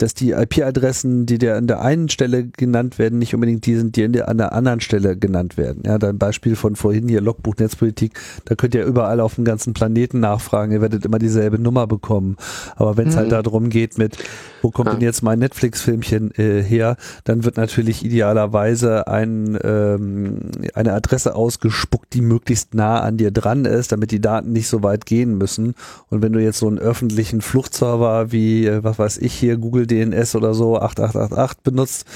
dass 0.02 0.14
die 0.14 0.32
IP-Adressen, 0.32 1.26
die 1.26 1.38
dir 1.38 1.56
an 1.56 1.66
der 1.66 1.82
einen 1.82 2.08
Stelle 2.08 2.46
genannt 2.46 2.98
werden, 2.98 3.18
nicht 3.18 3.34
unbedingt 3.34 3.66
die 3.66 3.76
sind, 3.76 3.96
die 3.96 4.04
an 4.04 4.38
der 4.38 4.52
anderen 4.52 4.80
Stelle 4.80 5.16
genannt 5.16 5.56
werden. 5.56 5.82
Ja, 5.84 5.98
dein 5.98 6.18
Beispiel 6.18 6.56
von 6.56 6.74
vorhin 6.74 7.08
hier, 7.08 7.20
Logbuch 7.20 7.56
Netzpolitik, 7.58 8.18
da 8.46 8.54
könnt 8.54 8.74
ihr 8.74 8.84
überall 8.84 9.20
auf 9.20 9.34
dem 9.34 9.44
ganzen 9.44 9.74
Planeten 9.74 10.20
nachfragen, 10.20 10.72
ihr 10.72 10.80
werdet 10.80 11.04
immer 11.04 11.18
dieselbe 11.18 11.58
Nummer 11.58 11.86
bekommen. 11.86 12.36
Aber 12.76 12.96
wenn 12.96 13.08
es 13.08 13.16
halt 13.16 13.28
mhm. 13.28 13.34
halt 13.34 13.46
darum 13.46 13.68
geht 13.68 13.98
mit, 13.98 14.16
wo 14.62 14.70
kommt 14.70 14.88
ja. 14.88 14.94
denn 14.94 15.02
jetzt 15.02 15.22
mein 15.22 15.38
Netflix-Filmchen 15.38 16.32
äh, 16.36 16.62
her, 16.62 16.96
dann 17.24 17.44
wird 17.44 17.56
natürlich 17.56 18.04
idealerweise 18.04 19.06
ein, 19.06 19.58
ähm, 19.62 20.50
eine 20.74 20.94
Adresse 20.94 21.34
ausgespuckt, 21.34 22.14
die 22.14 22.22
möglichst 22.22 22.74
nah 22.74 23.00
an 23.00 23.18
dir 23.18 23.30
dran 23.30 23.66
ist, 23.66 23.92
damit 23.92 24.10
die 24.10 24.20
Daten 24.20 24.52
nicht 24.52 24.68
so 24.68 24.82
weit 24.82 25.04
gehen 25.04 25.36
müssen. 25.36 25.74
Und 26.08 26.22
wenn 26.22 26.32
du 26.32 26.40
jetzt 26.40 26.58
so 26.58 26.68
einen 26.68 26.78
öffentlichen 26.78 27.42
Fluchtserver 27.42 28.32
wie, 28.32 28.66
äh, 28.66 28.82
was 28.82 28.98
weiß 28.98 29.18
ich 29.18 29.34
hier, 29.34 29.58
Google 29.58 29.86
DNS 29.90 30.34
oder 30.34 30.54
so 30.54 30.78
8888 30.78 31.62
benutzt, 31.62 32.06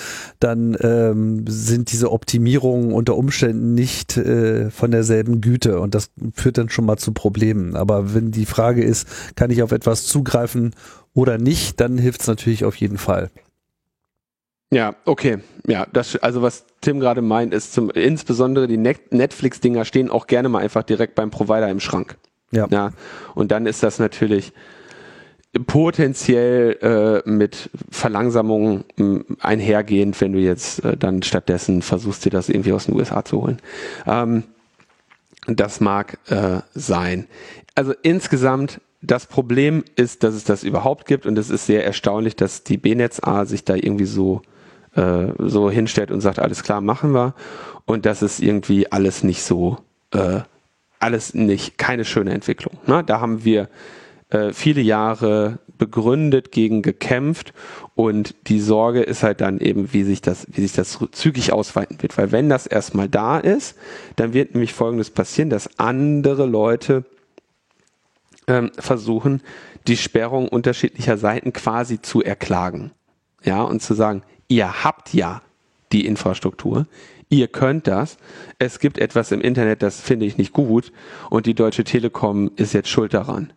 dann 0.41 0.77
ähm, 0.81 1.45
sind 1.49 1.93
diese 1.93 2.13
Optimierungen 2.13 2.93
unter 2.93 3.17
Umständen 3.17 3.75
nicht 3.75 4.17
äh, 4.17 4.71
von 4.71 4.91
derselben 4.91 5.41
Güte 5.41 5.81
und 5.81 5.95
das 5.95 6.11
führt 6.35 6.59
dann 6.59 6.71
schon 6.71 6.87
mal 6.87 6.97
zu 6.97 7.13
Problemen. 7.13 7.77
Aber 7.77 8.15
wenn 8.15 8.31
die 8.31 8.47
Frage 8.47 8.83
ist, 8.83 9.37
kann 9.37 9.51
ich 9.51 9.63
auf 9.63 9.73
etwas 9.73 10.07
zugreifen 10.07 10.75
oder 11.13 11.39
nicht, 11.39 11.81
dann 11.81 11.99
hilft 11.99 12.23
es 12.23 12.27
natürlich 12.27 12.65
auf 12.65 12.77
jeden 12.77 12.99
Fall. 12.99 13.31
Ja, 14.71 14.97
okay. 15.05 15.39
Ja, 15.67 15.87
das, 15.93 16.17
also 16.17 16.43
was 16.43 16.67
Tim 16.81 16.99
gerade 16.99 17.23
meint, 17.23 17.55
ist 17.55 17.73
zum, 17.73 17.91
insbesondere 17.91 18.67
die 18.67 18.77
Netflix-Dinger 18.77 19.85
stehen 19.85 20.11
auch 20.11 20.27
gerne 20.27 20.49
mal 20.49 20.59
einfach 20.59 20.83
direkt 20.83 21.15
beim 21.15 21.31
Provider 21.31 21.69
im 21.71 21.79
Schrank. 21.81 22.17
Ja. 22.51 22.67
ja. 22.71 22.91
Und 23.35 23.53
dann 23.53 23.67
ist 23.67 23.83
das 23.83 23.99
natürlich 23.99 24.53
potenziell 25.67 27.23
äh, 27.27 27.29
mit 27.29 27.71
Verlangsamung 27.91 28.85
äh, 28.99 29.21
einhergehend, 29.41 30.21
wenn 30.21 30.33
du 30.33 30.39
jetzt 30.39 30.85
äh, 30.85 30.97
dann 30.97 31.23
stattdessen 31.23 31.83
versuchst, 31.83 32.25
dir 32.25 32.31
das 32.31 32.49
irgendwie 32.49 32.73
aus 32.73 32.87
den 32.87 32.97
USA 32.97 33.25
zu 33.25 33.43
holen. 33.43 33.59
Ähm, 34.07 34.45
das 35.47 35.81
mag 35.81 36.19
äh, 36.29 36.61
sein. 36.75 37.27
Also 37.75 37.93
insgesamt, 38.03 38.81
das 39.03 39.27
Problem 39.27 39.85
ist, 39.97 40.23
dass 40.23 40.35
es 40.35 40.45
das 40.45 40.65
überhaupt 40.65 41.07
gibt 41.07 41.27
und 41.27 41.39
es 41.39 41.51
ist 41.51 41.67
sehr 41.67 41.85
erstaunlich, 41.85 42.37
dass 42.37 42.65
die 42.65 42.79
BNetzA 42.79 43.45
sich 43.45 43.65
da 43.65 43.75
irgendwie 43.75 44.07
so 44.07 44.43
äh, 44.95 45.33
so 45.39 45.71
hinstellt 45.71 46.11
und 46.11 46.21
sagt, 46.21 46.39
alles 46.39 46.63
klar, 46.63 46.81
machen 46.81 47.13
wir 47.13 47.35
und 47.85 48.07
das 48.07 48.23
ist 48.23 48.41
irgendwie 48.41 48.91
alles 48.91 49.25
nicht 49.25 49.43
so, 49.43 49.79
äh, 50.13 50.41
alles 50.99 51.35
nicht, 51.35 51.77
keine 51.79 52.05
schöne 52.05 52.33
Entwicklung. 52.33 52.79
Ne? 52.87 53.03
Da 53.05 53.21
haben 53.21 53.45
wir 53.45 53.69
äh, 54.35 54.53
viele 54.53 54.81
Jahre 54.81 55.61
begründet 55.79 56.51
gegen 56.51 56.83
gekämpft 56.83 57.55
und 57.95 58.35
die 58.49 58.61
Sorge 58.61 59.03
ist 59.03 59.23
halt 59.23 59.41
dann 59.41 59.59
eben, 59.59 59.93
wie 59.93 60.03
sich 60.03 60.23
das, 60.23 60.47
wie 60.51 60.63
sich 60.63 60.73
das 60.73 60.99
zügig 61.13 61.53
ausweiten 61.53 62.03
wird. 62.03 62.19
Weil 62.19 62.33
wenn 62.33 62.49
das 62.49 62.67
erstmal 62.67 63.09
da 63.09 63.39
ist, 63.39 63.77
dann 64.17 64.33
wird 64.33 64.55
nämlich 64.55 64.73
Folgendes 64.73 65.11
passieren, 65.11 65.51
dass 65.51 65.79
andere 65.79 66.47
Leute 66.47 67.05
ähm, 68.49 68.73
versuchen, 68.77 69.41
die 69.87 69.97
Sperrung 69.97 70.49
unterschiedlicher 70.49 71.17
Seiten 71.17 71.53
quasi 71.53 72.03
zu 72.03 72.21
erklagen. 72.23 72.91
Ja, 73.45 73.63
und 73.63 73.83
zu 73.83 73.95
sagen, 73.95 74.23
ihr 74.49 74.85
habt 74.85 75.15
ja 75.15 75.43
die 75.93 76.07
Infrastruktur, 76.07 76.87
ihr 77.29 77.47
könnt 77.47 77.87
das, 77.87 78.17
es 78.59 78.81
gibt 78.81 78.99
etwas 78.99 79.31
im 79.31 79.41
Internet, 79.41 79.83
das 79.83 80.01
finde 80.01 80.27
ich 80.27 80.39
nicht 80.39 80.53
gut 80.53 80.93
und 81.31 81.47
die 81.47 81.55
Deutsche 81.55 81.85
Telekom 81.85 82.51
ist 82.57 82.73
jetzt 82.73 82.89
schuld 82.89 83.15
daran. 83.15 83.53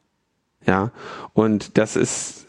Ja, 0.67 0.91
und 1.33 1.77
das 1.77 1.95
ist, 1.95 2.47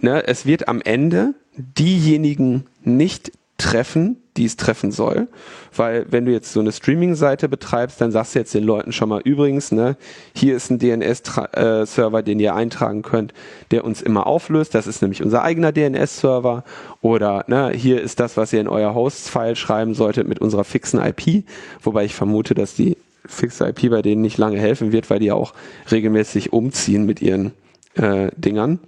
ne, 0.00 0.26
es 0.26 0.44
wird 0.46 0.68
am 0.68 0.80
Ende 0.82 1.34
diejenigen 1.56 2.66
nicht 2.82 3.32
treffen, 3.56 4.16
die 4.36 4.44
es 4.44 4.56
treffen 4.56 4.90
soll. 4.90 5.28
Weil 5.76 6.06
wenn 6.10 6.26
du 6.26 6.32
jetzt 6.32 6.52
so 6.52 6.60
eine 6.60 6.72
Streaming-Seite 6.72 7.48
betreibst, 7.48 8.00
dann 8.00 8.10
sagst 8.10 8.34
du 8.34 8.40
jetzt 8.40 8.52
den 8.52 8.64
Leuten 8.64 8.92
schon 8.92 9.08
mal 9.08 9.20
übrigens, 9.22 9.72
ne, 9.72 9.96
hier 10.34 10.56
ist 10.56 10.70
ein 10.70 10.78
DNS-Server, 10.78 12.22
den 12.22 12.40
ihr 12.40 12.54
eintragen 12.54 13.02
könnt, 13.02 13.32
der 13.70 13.84
uns 13.84 14.02
immer 14.02 14.26
auflöst. 14.26 14.74
Das 14.74 14.86
ist 14.86 15.02
nämlich 15.02 15.22
unser 15.22 15.42
eigener 15.42 15.72
DNS-Server. 15.72 16.64
Oder 17.00 17.44
ne, 17.46 17.70
hier 17.70 18.02
ist 18.02 18.20
das, 18.20 18.36
was 18.36 18.52
ihr 18.52 18.60
in 18.60 18.68
euer 18.68 18.94
Hosts-File 18.94 19.56
schreiben 19.56 19.94
solltet 19.94 20.28
mit 20.28 20.40
unserer 20.40 20.64
fixen 20.64 21.00
IP. 21.00 21.44
Wobei 21.80 22.04
ich 22.04 22.14
vermute, 22.14 22.54
dass 22.54 22.74
die 22.74 22.96
fixe 23.26 23.68
IP 23.68 23.90
bei 23.90 24.02
denen 24.02 24.22
nicht 24.22 24.38
lange 24.38 24.58
helfen 24.58 24.92
wird, 24.92 25.10
weil 25.10 25.18
die 25.18 25.26
ja 25.26 25.34
auch 25.34 25.54
regelmäßig 25.90 26.52
umziehen 26.52 27.06
mit 27.06 27.22
ihren 27.22 27.52
äh, 27.94 28.30
Dingern. 28.36 28.80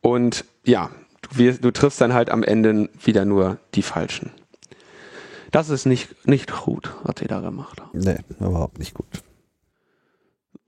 Und 0.00 0.44
ja, 0.64 0.90
du, 1.36 1.52
du 1.52 1.70
triffst 1.70 2.00
dann 2.00 2.14
halt 2.14 2.30
am 2.30 2.42
Ende 2.42 2.88
wieder 3.02 3.24
nur 3.24 3.58
die 3.74 3.82
Falschen. 3.82 4.30
Das 5.50 5.70
ist 5.70 5.86
nicht, 5.86 6.26
nicht 6.26 6.52
gut, 6.52 6.92
was 7.02 7.22
ihr 7.22 7.28
da 7.28 7.40
gemacht 7.40 7.80
habt. 7.80 7.94
Nee, 7.94 8.18
überhaupt 8.38 8.78
nicht 8.78 8.94
gut. 8.94 9.06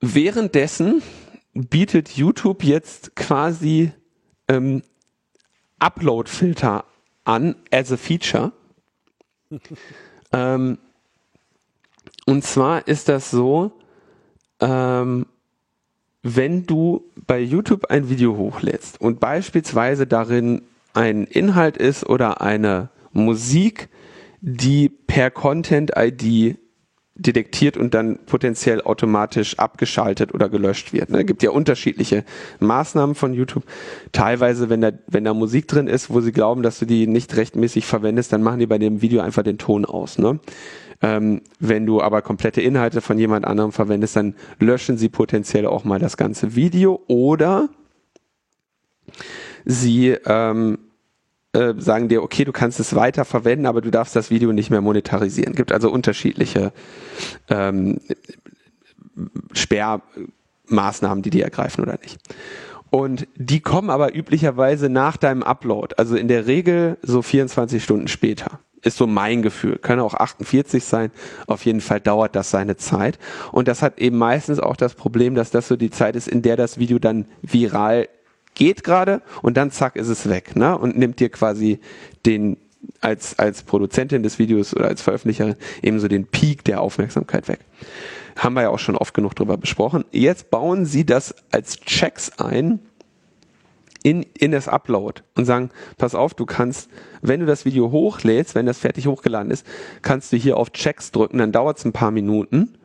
Währenddessen 0.00 1.02
bietet 1.52 2.10
YouTube 2.10 2.62
jetzt 2.62 3.16
quasi 3.16 3.92
ähm, 4.46 4.82
Upload-Filter 5.78 6.84
an 7.24 7.56
as 7.72 7.92
a 7.92 7.96
Feature. 7.96 8.52
ähm, 10.32 10.78
und 12.28 12.44
zwar 12.44 12.86
ist 12.86 13.08
das 13.08 13.30
so, 13.30 13.72
ähm, 14.60 15.24
wenn 16.22 16.66
du 16.66 17.10
bei 17.26 17.40
YouTube 17.40 17.86
ein 17.86 18.10
Video 18.10 18.36
hochlädst 18.36 19.00
und 19.00 19.18
beispielsweise 19.18 20.06
darin 20.06 20.60
ein 20.92 21.24
Inhalt 21.24 21.78
ist 21.78 22.04
oder 22.06 22.42
eine 22.42 22.90
Musik, 23.12 23.88
die 24.42 24.90
per 24.90 25.30
Content 25.30 25.92
ID 25.96 26.58
detektiert 27.14 27.78
und 27.78 27.94
dann 27.94 28.18
potenziell 28.26 28.82
automatisch 28.82 29.58
abgeschaltet 29.58 30.34
oder 30.34 30.50
gelöscht 30.50 30.92
wird. 30.92 31.08
Es 31.08 31.14
ne? 31.14 31.24
gibt 31.24 31.42
ja 31.42 31.50
unterschiedliche 31.50 32.24
Maßnahmen 32.60 33.14
von 33.14 33.32
YouTube. 33.32 33.64
Teilweise, 34.12 34.68
wenn 34.68 34.82
da, 34.82 34.92
wenn 35.06 35.24
da 35.24 35.32
Musik 35.32 35.66
drin 35.66 35.86
ist, 35.86 36.10
wo 36.10 36.20
sie 36.20 36.32
glauben, 36.32 36.62
dass 36.62 36.78
du 36.78 36.84
die 36.84 37.06
nicht 37.06 37.34
rechtmäßig 37.36 37.86
verwendest, 37.86 38.34
dann 38.34 38.42
machen 38.42 38.60
die 38.60 38.66
bei 38.66 38.78
dem 38.78 39.00
Video 39.00 39.22
einfach 39.22 39.42
den 39.42 39.56
Ton 39.56 39.86
aus. 39.86 40.18
Ne? 40.18 40.40
Ähm, 41.00 41.42
wenn 41.60 41.86
du 41.86 42.00
aber 42.02 42.22
komplette 42.22 42.60
Inhalte 42.60 43.00
von 43.00 43.18
jemand 43.18 43.44
anderem 43.44 43.72
verwendest, 43.72 44.16
dann 44.16 44.34
löschen 44.58 44.98
sie 44.98 45.08
potenziell 45.08 45.66
auch 45.66 45.84
mal 45.84 45.98
das 45.98 46.16
ganze 46.16 46.56
Video 46.56 47.02
oder 47.06 47.68
sie 49.64 50.16
ähm, 50.26 50.78
äh, 51.52 51.74
sagen 51.78 52.08
dir, 52.08 52.22
okay, 52.22 52.44
du 52.44 52.52
kannst 52.52 52.80
es 52.80 52.94
weiter 52.94 53.24
verwenden, 53.24 53.66
aber 53.66 53.80
du 53.80 53.90
darfst 53.90 54.16
das 54.16 54.30
Video 54.30 54.52
nicht 54.52 54.70
mehr 54.70 54.80
monetarisieren. 54.80 55.54
Gibt 55.54 55.72
also 55.72 55.90
unterschiedliche 55.90 56.72
ähm, 57.48 58.00
Sperrmaßnahmen, 59.52 61.22
die 61.22 61.30
die 61.30 61.42
ergreifen 61.42 61.82
oder 61.82 61.98
nicht. 62.02 62.18
Und 62.90 63.28
die 63.36 63.60
kommen 63.60 63.90
aber 63.90 64.16
üblicherweise 64.16 64.88
nach 64.88 65.16
deinem 65.16 65.42
Upload, 65.42 65.94
also 65.98 66.16
in 66.16 66.28
der 66.28 66.46
Regel 66.46 66.96
so 67.02 67.22
24 67.22 67.84
Stunden 67.84 68.08
später 68.08 68.60
ist 68.82 68.96
so 68.96 69.06
mein 69.06 69.42
Gefühl. 69.42 69.78
Können 69.78 70.00
auch 70.00 70.14
48 70.14 70.84
sein. 70.84 71.10
Auf 71.46 71.64
jeden 71.64 71.80
Fall 71.80 72.00
dauert 72.00 72.36
das 72.36 72.50
seine 72.50 72.76
Zeit. 72.76 73.18
Und 73.52 73.68
das 73.68 73.82
hat 73.82 73.98
eben 73.98 74.18
meistens 74.18 74.60
auch 74.60 74.76
das 74.76 74.94
Problem, 74.94 75.34
dass 75.34 75.50
das 75.50 75.68
so 75.68 75.76
die 75.76 75.90
Zeit 75.90 76.16
ist, 76.16 76.28
in 76.28 76.42
der 76.42 76.56
das 76.56 76.78
Video 76.78 76.98
dann 76.98 77.26
viral 77.42 78.08
geht 78.54 78.82
gerade 78.84 79.22
und 79.42 79.56
dann 79.56 79.70
zack 79.70 79.96
ist 79.96 80.08
es 80.08 80.28
weg, 80.28 80.56
ne? 80.56 80.76
Und 80.76 80.98
nimmt 80.98 81.20
dir 81.20 81.28
quasi 81.28 81.78
den 82.26 82.56
als 83.00 83.38
als 83.38 83.62
Produzentin 83.62 84.22
des 84.22 84.38
Videos 84.38 84.74
oder 84.74 84.88
als 84.88 85.02
Veröffentlicherin 85.02 85.56
ebenso 85.82 86.08
den 86.08 86.26
Peak 86.26 86.64
der 86.64 86.80
Aufmerksamkeit 86.80 87.48
weg. 87.48 87.60
Haben 88.36 88.54
wir 88.54 88.62
ja 88.62 88.70
auch 88.70 88.78
schon 88.78 88.96
oft 88.96 89.14
genug 89.14 89.34
drüber 89.34 89.56
besprochen. 89.56 90.04
Jetzt 90.10 90.50
bauen 90.50 90.84
sie 90.84 91.04
das 91.04 91.34
als 91.50 91.80
Checks 91.80 92.32
ein, 92.38 92.80
in, 94.02 94.22
in 94.38 94.52
das 94.52 94.68
Upload 94.68 95.22
und 95.36 95.44
sagen, 95.44 95.70
pass 95.96 96.14
auf, 96.14 96.34
du 96.34 96.46
kannst, 96.46 96.90
wenn 97.22 97.40
du 97.40 97.46
das 97.46 97.64
Video 97.64 97.90
hochlädst, 97.90 98.54
wenn 98.54 98.66
das 98.66 98.78
fertig 98.78 99.06
hochgeladen 99.06 99.50
ist, 99.50 99.66
kannst 100.02 100.32
du 100.32 100.36
hier 100.36 100.56
auf 100.56 100.70
Checks 100.72 101.10
drücken, 101.10 101.38
dann 101.38 101.52
dauert 101.52 101.78
es 101.78 101.84
ein 101.84 101.92
paar 101.92 102.10
Minuten 102.10 102.78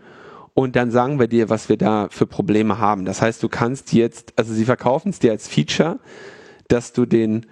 und 0.53 0.75
dann 0.75 0.91
sagen 0.91 1.19
wir 1.19 1.27
dir, 1.27 1.49
was 1.49 1.69
wir 1.69 1.77
da 1.77 2.07
für 2.09 2.27
Probleme 2.27 2.79
haben. 2.79 3.05
Das 3.05 3.21
heißt, 3.21 3.41
du 3.41 3.49
kannst 3.49 3.93
jetzt, 3.93 4.33
also 4.35 4.53
sie 4.53 4.65
verkaufen 4.65 5.09
es 5.09 5.19
dir 5.19 5.31
als 5.31 5.47
Feature, 5.47 5.99
dass 6.67 6.93
du 6.93 7.05
den 7.05 7.45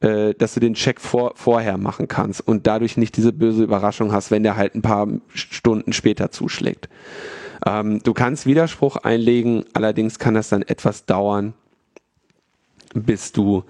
äh, 0.00 0.34
dass 0.34 0.54
du 0.54 0.60
den 0.60 0.74
Check 0.74 1.00
vor, 1.00 1.32
vorher 1.34 1.78
machen 1.78 2.08
kannst 2.08 2.46
und 2.46 2.66
dadurch 2.66 2.96
nicht 2.96 3.16
diese 3.16 3.32
böse 3.32 3.62
Überraschung 3.62 4.12
hast, 4.12 4.30
wenn 4.30 4.42
der 4.42 4.56
halt 4.56 4.74
ein 4.74 4.82
paar 4.82 5.08
Stunden 5.28 5.92
später 5.92 6.30
zuschlägt. 6.30 6.88
Ähm, 7.66 8.00
du 8.02 8.12
kannst 8.12 8.46
Widerspruch 8.46 8.96
einlegen, 8.96 9.64
allerdings 9.72 10.18
kann 10.18 10.34
das 10.34 10.48
dann 10.48 10.62
etwas 10.62 11.06
dauern, 11.06 11.54
bis 12.94 13.32
du 13.32 13.64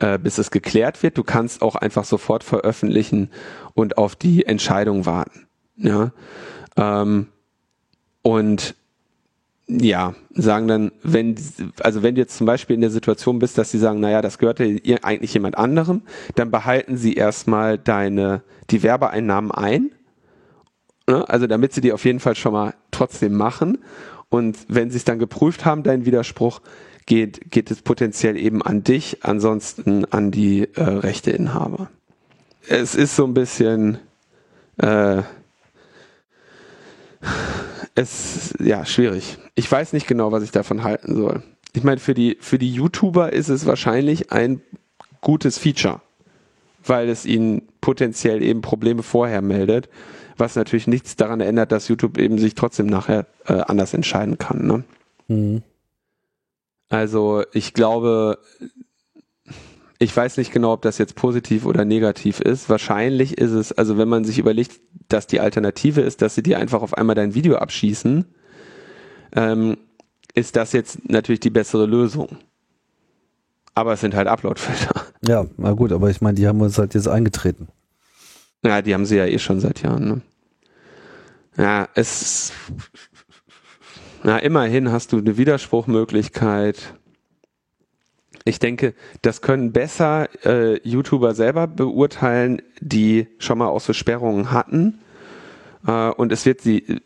äh, 0.00 0.18
bis 0.18 0.38
es 0.38 0.50
geklärt 0.50 1.02
wird. 1.02 1.18
Du 1.18 1.24
kannst 1.24 1.62
auch 1.62 1.74
einfach 1.74 2.04
sofort 2.04 2.44
veröffentlichen 2.44 3.30
und 3.74 3.98
auf 3.98 4.14
die 4.14 4.46
Entscheidung 4.46 5.06
warten. 5.06 5.46
Ja. 5.76 6.12
Ähm, 6.76 7.26
und 8.22 8.74
ja, 9.66 10.14
sagen 10.32 10.66
dann, 10.66 10.92
wenn, 11.02 11.34
also 11.80 12.02
wenn 12.02 12.14
du 12.14 12.22
jetzt 12.22 12.38
zum 12.38 12.46
Beispiel 12.46 12.74
in 12.74 12.80
der 12.80 12.90
Situation 12.90 13.38
bist, 13.38 13.58
dass 13.58 13.70
sie 13.70 13.78
sagen, 13.78 14.00
naja, 14.00 14.22
das 14.22 14.38
gehört 14.38 14.60
ja 14.60 14.96
eigentlich 15.02 15.34
jemand 15.34 15.58
anderem, 15.58 16.02
dann 16.36 16.50
behalten 16.50 16.96
sie 16.96 17.14
erstmal 17.14 17.76
deine, 17.76 18.42
die 18.70 18.82
Werbeeinnahmen 18.82 19.50
ein. 19.50 19.90
Ne? 21.06 21.28
Also 21.28 21.46
damit 21.46 21.74
sie 21.74 21.82
die 21.82 21.92
auf 21.92 22.04
jeden 22.06 22.20
Fall 22.20 22.34
schon 22.34 22.52
mal 22.52 22.74
trotzdem 22.92 23.34
machen. 23.34 23.78
Und 24.30 24.58
wenn 24.68 24.90
sie 24.90 24.96
es 24.96 25.04
dann 25.04 25.18
geprüft 25.18 25.64
haben, 25.66 25.82
dein 25.82 26.06
Widerspruch, 26.06 26.60
geht, 27.08 27.50
geht 27.50 27.70
es 27.70 27.80
potenziell 27.80 28.36
eben 28.36 28.62
an 28.62 28.84
dich, 28.84 29.18
ansonsten 29.22 30.04
an 30.04 30.30
die 30.30 30.68
äh, 30.74 30.82
Rechteinhaber. 30.82 31.90
Es 32.68 32.94
ist 32.94 33.16
so 33.16 33.24
ein 33.24 33.32
bisschen 33.32 33.98
äh, 34.76 35.22
es 37.94 38.54
ja 38.60 38.84
schwierig. 38.84 39.38
Ich 39.54 39.72
weiß 39.72 39.94
nicht 39.94 40.06
genau, 40.06 40.32
was 40.32 40.42
ich 40.42 40.50
davon 40.50 40.84
halten 40.84 41.16
soll. 41.16 41.42
Ich 41.72 41.82
meine, 41.82 41.98
für 41.98 42.12
die, 42.12 42.36
für 42.40 42.58
die 42.58 42.72
YouTuber 42.72 43.32
ist 43.32 43.48
es 43.48 43.64
wahrscheinlich 43.64 44.30
ein 44.30 44.60
gutes 45.22 45.56
Feature, 45.56 46.02
weil 46.84 47.08
es 47.08 47.24
ihnen 47.24 47.62
potenziell 47.80 48.42
eben 48.42 48.60
Probleme 48.60 49.02
vorher 49.02 49.40
meldet, 49.40 49.88
was 50.36 50.56
natürlich 50.56 50.86
nichts 50.86 51.16
daran 51.16 51.40
ändert, 51.40 51.72
dass 51.72 51.88
YouTube 51.88 52.18
eben 52.18 52.38
sich 52.38 52.54
trotzdem 52.54 52.86
nachher 52.86 53.26
äh, 53.46 53.54
anders 53.54 53.94
entscheiden 53.94 54.36
kann. 54.36 54.66
Ne? 54.66 54.84
Mhm. 55.28 55.62
Also 56.88 57.44
ich 57.52 57.74
glaube, 57.74 58.38
ich 59.98 60.16
weiß 60.16 60.36
nicht 60.36 60.52
genau, 60.52 60.72
ob 60.72 60.82
das 60.82 60.98
jetzt 60.98 61.16
positiv 61.16 61.66
oder 61.66 61.84
negativ 61.84 62.40
ist. 62.40 62.70
Wahrscheinlich 62.70 63.36
ist 63.36 63.50
es, 63.50 63.72
also 63.72 63.98
wenn 63.98 64.08
man 64.08 64.24
sich 64.24 64.38
überlegt, 64.38 64.80
dass 65.08 65.26
die 65.26 65.40
Alternative 65.40 66.00
ist, 66.00 66.22
dass 66.22 66.34
sie 66.34 66.42
dir 66.42 66.58
einfach 66.58 66.82
auf 66.82 66.94
einmal 66.94 67.16
dein 67.16 67.34
Video 67.34 67.56
abschießen, 67.56 68.24
ähm, 69.32 69.76
ist 70.34 70.56
das 70.56 70.72
jetzt 70.72 71.08
natürlich 71.10 71.40
die 71.40 71.50
bessere 71.50 71.86
Lösung. 71.86 72.38
Aber 73.74 73.92
es 73.92 74.00
sind 74.00 74.14
halt 74.14 74.28
Uploadfilter. 74.28 75.04
Ja, 75.26 75.46
na 75.56 75.72
gut, 75.72 75.92
aber 75.92 76.10
ich 76.10 76.20
meine, 76.20 76.36
die 76.36 76.46
haben 76.46 76.60
uns 76.60 76.78
halt 76.78 76.94
jetzt 76.94 77.08
eingetreten. 77.08 77.68
Ja, 78.64 78.82
die 78.82 78.94
haben 78.94 79.06
sie 79.06 79.16
ja 79.16 79.26
eh 79.26 79.38
schon 79.38 79.60
seit 79.60 79.82
Jahren. 79.82 80.08
Ne? 80.08 80.20
Ja, 81.56 81.88
es 81.94 82.52
na, 84.22 84.38
immerhin 84.38 84.90
hast 84.90 85.12
du 85.12 85.18
eine 85.18 85.36
Widerspruchmöglichkeit. 85.36 86.94
Ich 88.44 88.58
denke, 88.58 88.94
das 89.22 89.42
können 89.42 89.72
besser 89.72 90.28
äh, 90.44 90.80
YouTuber 90.88 91.34
selber 91.34 91.66
beurteilen, 91.66 92.62
die 92.80 93.26
schon 93.38 93.58
mal 93.58 93.68
auch 93.68 93.80
so 93.80 93.92
Sperrungen 93.92 94.50
hatten. 94.50 95.00
Äh, 95.86 96.10
und 96.10 96.32
es 96.32 96.46
wird 96.46 96.60
sie, 96.60 97.00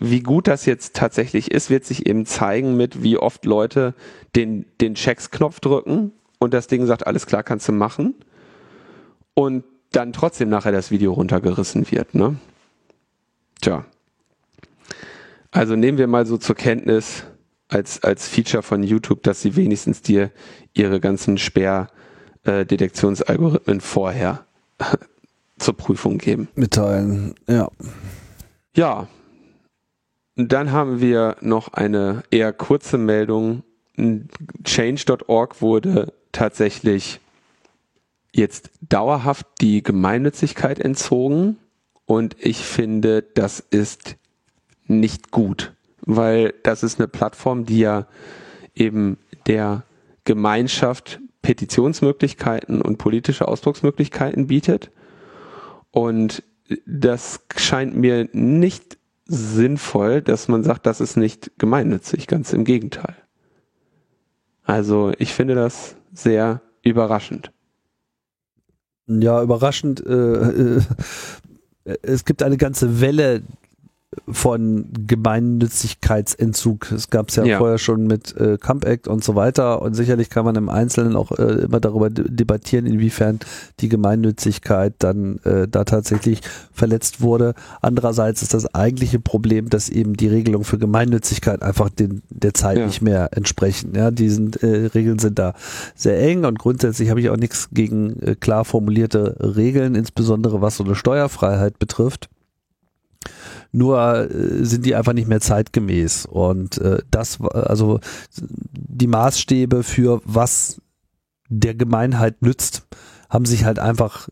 wie 0.00 0.20
gut 0.20 0.48
das 0.48 0.66
jetzt 0.66 0.96
tatsächlich 0.96 1.50
ist, 1.50 1.70
wird 1.70 1.84
sich 1.84 2.06
eben 2.06 2.26
zeigen 2.26 2.76
mit, 2.76 3.02
wie 3.02 3.16
oft 3.16 3.44
Leute 3.44 3.94
den, 4.36 4.66
den 4.80 4.94
Checks-Knopf 4.94 5.60
drücken 5.60 6.12
und 6.38 6.54
das 6.54 6.66
Ding 6.66 6.86
sagt, 6.86 7.06
alles 7.06 7.26
klar, 7.26 7.42
kannst 7.42 7.68
du 7.68 7.72
machen. 7.72 8.14
Und 9.34 9.64
dann 9.92 10.12
trotzdem 10.12 10.48
nachher 10.48 10.72
das 10.72 10.90
Video 10.90 11.12
runtergerissen 11.12 11.90
wird, 11.90 12.14
ne? 12.14 12.36
Tja. 13.60 13.84
Also 15.50 15.76
nehmen 15.76 15.96
wir 15.98 16.06
mal 16.06 16.26
so 16.26 16.36
zur 16.36 16.56
Kenntnis 16.56 17.24
als, 17.68 18.02
als 18.02 18.28
Feature 18.28 18.62
von 18.62 18.82
YouTube, 18.82 19.22
dass 19.22 19.40
sie 19.42 19.56
wenigstens 19.56 20.00
dir 20.02 20.30
ihre 20.72 21.00
ganzen 21.00 21.36
Sperrdetektionsalgorithmen 21.38 23.80
vorher 23.80 24.44
zur 25.58 25.76
Prüfung 25.76 26.18
geben. 26.18 26.48
Mitteilen, 26.54 27.34
ja. 27.46 27.70
Ja. 28.74 29.08
Dann 30.36 30.70
haben 30.70 31.00
wir 31.00 31.36
noch 31.40 31.72
eine 31.72 32.22
eher 32.30 32.52
kurze 32.52 32.96
Meldung. 32.96 33.64
Change.org 34.64 35.60
wurde 35.60 36.12
tatsächlich 36.30 37.18
jetzt 38.32 38.70
dauerhaft 38.80 39.46
die 39.60 39.82
Gemeinnützigkeit 39.82 40.78
entzogen 40.78 41.56
und 42.06 42.36
ich 42.38 42.58
finde, 42.58 43.22
das 43.22 43.58
ist 43.58 44.14
nicht 44.88 45.30
gut, 45.30 45.74
weil 46.00 46.54
das 46.62 46.82
ist 46.82 46.98
eine 46.98 47.08
Plattform, 47.08 47.64
die 47.64 47.80
ja 47.80 48.06
eben 48.74 49.18
der 49.46 49.84
Gemeinschaft 50.24 51.20
Petitionsmöglichkeiten 51.42 52.82
und 52.82 52.98
politische 52.98 53.48
Ausdrucksmöglichkeiten 53.48 54.48
bietet. 54.48 54.90
Und 55.90 56.42
das 56.86 57.40
scheint 57.56 57.96
mir 57.96 58.28
nicht 58.32 58.98
sinnvoll, 59.24 60.22
dass 60.22 60.48
man 60.48 60.64
sagt, 60.64 60.86
das 60.86 61.00
ist 61.00 61.16
nicht 61.16 61.52
gemeinnützig, 61.58 62.26
ganz 62.26 62.52
im 62.52 62.64
Gegenteil. 62.64 63.16
Also 64.64 65.12
ich 65.18 65.32
finde 65.32 65.54
das 65.54 65.96
sehr 66.12 66.60
überraschend. 66.82 67.52
Ja, 69.06 69.42
überraschend. 69.42 70.04
Äh, 70.04 70.76
äh, 70.76 70.82
es 72.02 72.26
gibt 72.26 72.42
eine 72.42 72.58
ganze 72.58 73.00
Welle 73.00 73.42
von 74.26 74.88
Gemeinnützigkeitsentzug. 75.06 76.92
Es 76.92 77.10
gab 77.10 77.28
es 77.28 77.36
ja, 77.36 77.44
ja, 77.44 77.58
vorher 77.58 77.76
schon 77.76 78.06
mit 78.06 78.34
äh, 78.36 78.56
Camp 78.56 78.86
Act 78.86 79.06
und 79.06 79.22
so 79.22 79.34
weiter 79.34 79.82
und 79.82 79.92
sicherlich 79.92 80.30
kann 80.30 80.46
man 80.46 80.56
im 80.56 80.70
Einzelnen 80.70 81.14
auch 81.14 81.32
äh, 81.32 81.64
immer 81.64 81.78
darüber 81.78 82.08
debattieren, 82.08 82.86
inwiefern 82.86 83.38
die 83.80 83.90
Gemeinnützigkeit 83.90 84.94
dann 84.98 85.40
äh, 85.44 85.68
da 85.68 85.84
tatsächlich 85.84 86.40
verletzt 86.72 87.20
wurde. 87.20 87.52
Andererseits 87.82 88.40
ist 88.40 88.54
das 88.54 88.74
eigentliche 88.74 89.20
Problem, 89.20 89.68
dass 89.68 89.90
eben 89.90 90.14
die 90.14 90.28
Regelungen 90.28 90.64
für 90.64 90.78
Gemeinnützigkeit 90.78 91.62
einfach 91.62 91.90
den, 91.90 92.22
der 92.30 92.54
Zeit 92.54 92.78
ja. 92.78 92.86
nicht 92.86 93.02
mehr 93.02 93.36
entsprechen. 93.36 93.92
Ja, 93.94 94.10
die 94.10 94.30
sind, 94.30 94.62
äh, 94.62 94.86
Regeln 94.86 95.18
sind 95.18 95.38
da 95.38 95.52
sehr 95.94 96.18
eng 96.18 96.46
und 96.46 96.58
grundsätzlich 96.58 97.10
habe 97.10 97.20
ich 97.20 97.28
auch 97.28 97.36
nichts 97.36 97.68
gegen 97.72 98.22
äh, 98.22 98.36
klar 98.36 98.64
formulierte 98.64 99.36
Regeln, 99.54 99.94
insbesondere 99.94 100.62
was 100.62 100.78
so 100.78 100.84
eine 100.84 100.94
Steuerfreiheit 100.94 101.78
betrifft. 101.78 102.30
Nur 103.72 104.30
äh, 104.30 104.64
sind 104.64 104.86
die 104.86 104.94
einfach 104.94 105.12
nicht 105.12 105.28
mehr 105.28 105.40
zeitgemäß. 105.40 106.26
Und 106.26 106.78
äh, 106.78 107.02
das, 107.10 107.40
also 107.40 108.00
die 108.40 109.06
Maßstäbe 109.06 109.82
für 109.82 110.20
was 110.24 110.80
der 111.48 111.74
Gemeinheit 111.74 112.42
nützt, 112.42 112.86
haben 113.28 113.44
sich 113.44 113.64
halt 113.64 113.78
einfach 113.78 114.28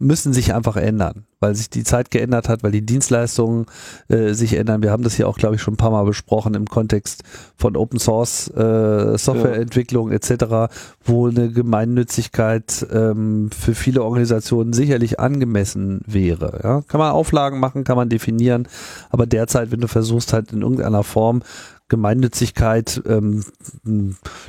müssen 0.00 0.32
sich 0.32 0.54
einfach 0.54 0.76
ändern, 0.76 1.26
weil 1.40 1.54
sich 1.54 1.68
die 1.68 1.84
Zeit 1.84 2.10
geändert 2.10 2.48
hat, 2.48 2.62
weil 2.62 2.72
die 2.72 2.84
Dienstleistungen 2.84 3.66
äh, 4.08 4.32
sich 4.32 4.54
ändern. 4.54 4.82
Wir 4.82 4.90
haben 4.90 5.04
das 5.04 5.14
hier 5.14 5.28
auch, 5.28 5.36
glaube 5.36 5.56
ich, 5.56 5.62
schon 5.62 5.74
ein 5.74 5.76
paar 5.76 5.90
Mal 5.90 6.04
besprochen 6.04 6.54
im 6.54 6.66
Kontext 6.66 7.22
von 7.56 7.76
Open 7.76 8.00
Source 8.00 8.48
äh, 8.48 9.18
Softwareentwicklung 9.18 10.08
ja. 10.08 10.16
etc., 10.16 10.72
wo 11.04 11.28
eine 11.28 11.52
Gemeinnützigkeit 11.52 12.86
ähm, 12.90 13.50
für 13.56 13.74
viele 13.74 14.02
Organisationen 14.02 14.72
sicherlich 14.72 15.20
angemessen 15.20 16.00
wäre. 16.06 16.60
Ja? 16.64 16.80
Kann 16.88 16.98
man 16.98 17.12
Auflagen 17.12 17.60
machen, 17.60 17.84
kann 17.84 17.96
man 17.96 18.08
definieren, 18.08 18.66
aber 19.10 19.26
derzeit, 19.26 19.70
wenn 19.70 19.80
du 19.80 19.88
versuchst 19.88 20.32
halt 20.32 20.52
in 20.52 20.62
irgendeiner 20.62 21.04
Form 21.04 21.42
Gemeinnützigkeit 21.90 23.02
ähm, 23.06 23.44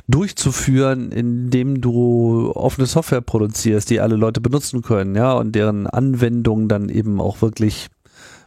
durchzuführen, 0.08 1.12
indem 1.12 1.82
du 1.82 2.52
offene 2.54 2.86
Software 2.86 3.20
produzierst, 3.20 3.90
die 3.90 4.00
alle 4.00 4.16
Leute 4.16 4.40
benutzen 4.40 4.80
können, 4.80 5.14
ja, 5.14 5.34
und 5.34 5.52
deren 5.52 5.86
Anwendung 5.86 6.68
dann 6.68 6.88
eben 6.88 7.20
auch 7.20 7.42
wirklich 7.42 7.88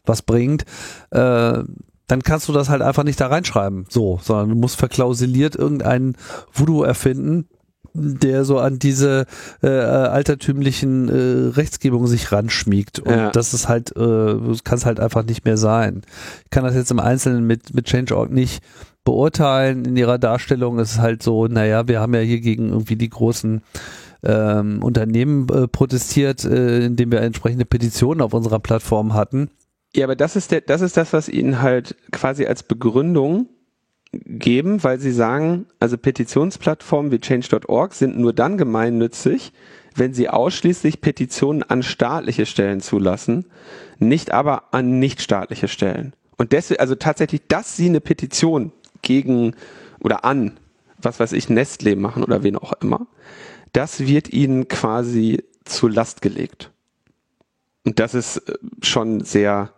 was 0.05 0.23
bringt, 0.23 0.63
äh, 1.11 1.63
dann 2.07 2.21
kannst 2.23 2.47
du 2.47 2.53
das 2.53 2.69
halt 2.69 2.81
einfach 2.81 3.03
nicht 3.03 3.19
da 3.19 3.27
reinschreiben, 3.27 3.85
so, 3.89 4.19
sondern 4.21 4.49
du 4.49 4.55
musst 4.55 4.77
verklausuliert 4.77 5.55
irgendeinen 5.55 6.15
Voodoo 6.53 6.83
erfinden, 6.83 7.47
der 7.95 8.45
so 8.45 8.59
an 8.59 8.79
diese 8.79 9.25
äh, 9.63 9.67
altertümlichen 9.67 11.09
äh, 11.09 11.55
Rechtsgebung 11.55 12.07
sich 12.07 12.31
ranschmiegt. 12.31 12.99
Und 12.99 13.11
ja. 13.11 13.31
das 13.31 13.53
ist 13.53 13.67
halt, 13.67 13.95
äh, 13.95 14.35
kann 14.63 14.77
es 14.77 14.85
halt 14.85 14.99
einfach 14.99 15.23
nicht 15.23 15.45
mehr 15.45 15.57
sein. 15.57 16.01
Ich 16.43 16.51
kann 16.51 16.63
das 16.63 16.75
jetzt 16.75 16.91
im 16.91 16.99
Einzelnen 16.99 17.47
mit, 17.47 17.73
mit 17.73 17.85
Change.org 17.85 18.31
nicht 18.31 18.63
beurteilen. 19.03 19.85
In 19.85 19.95
ihrer 19.95 20.17
Darstellung 20.17 20.79
ist 20.79 20.93
es 20.93 20.99
halt 20.99 21.23
so, 21.23 21.47
naja, 21.47 21.87
wir 21.87 22.01
haben 22.01 22.13
ja 22.13 22.21
hier 22.21 22.41
gegen 22.41 22.69
irgendwie 22.69 22.97
die 22.97 23.09
großen 23.09 23.61
ähm, 24.23 24.83
Unternehmen 24.83 25.47
äh, 25.49 25.67
protestiert, 25.67 26.43
äh, 26.43 26.85
indem 26.85 27.11
wir 27.11 27.21
entsprechende 27.21 27.65
Petitionen 27.65 28.21
auf 28.21 28.33
unserer 28.33 28.59
Plattform 28.59 29.13
hatten. 29.13 29.49
Ja, 29.95 30.05
aber 30.05 30.15
das 30.15 30.35
ist 30.35 30.51
der, 30.51 30.61
das 30.61 30.81
ist 30.81 30.97
das, 30.97 31.13
was 31.13 31.29
ihnen 31.29 31.61
halt 31.61 31.95
quasi 32.11 32.45
als 32.45 32.63
Begründung 32.63 33.47
geben, 34.25 34.83
weil 34.83 34.99
sie 34.99 35.11
sagen, 35.11 35.65
also 35.79 35.97
Petitionsplattformen 35.97 37.11
wie 37.11 37.19
change.org 37.19 37.93
sind 37.93 38.17
nur 38.17 38.33
dann 38.33 38.57
gemeinnützig, 38.57 39.51
wenn 39.95 40.13
sie 40.13 40.29
ausschließlich 40.29 41.01
Petitionen 41.01 41.63
an 41.63 41.83
staatliche 41.83 42.45
Stellen 42.45 42.81
zulassen, 42.81 43.45
nicht 43.99 44.31
aber 44.31 44.73
an 44.73 44.99
nichtstaatliche 44.99 45.67
Stellen. 45.67 46.13
Und 46.37 46.51
deswegen, 46.51 46.81
also 46.81 46.95
tatsächlich, 46.95 47.41
dass 47.47 47.77
sie 47.77 47.87
eine 47.87 48.01
Petition 48.01 48.71
gegen 49.01 49.55
oder 49.99 50.25
an, 50.25 50.57
was 50.97 51.19
weiß 51.19 51.31
ich, 51.31 51.47
Nestlé 51.47 51.95
machen 51.95 52.23
oder 52.23 52.43
wen 52.43 52.57
auch 52.57 52.73
immer, 52.81 53.07
das 53.71 54.01
wird 54.01 54.31
ihnen 54.33 54.67
quasi 54.67 55.43
zur 55.63 55.91
Last 55.91 56.21
gelegt. 56.21 56.71
Und 57.85 57.99
das 57.99 58.13
ist 58.13 58.37
äh, 58.37 58.57
schon 58.81 59.21
sehr 59.23 59.71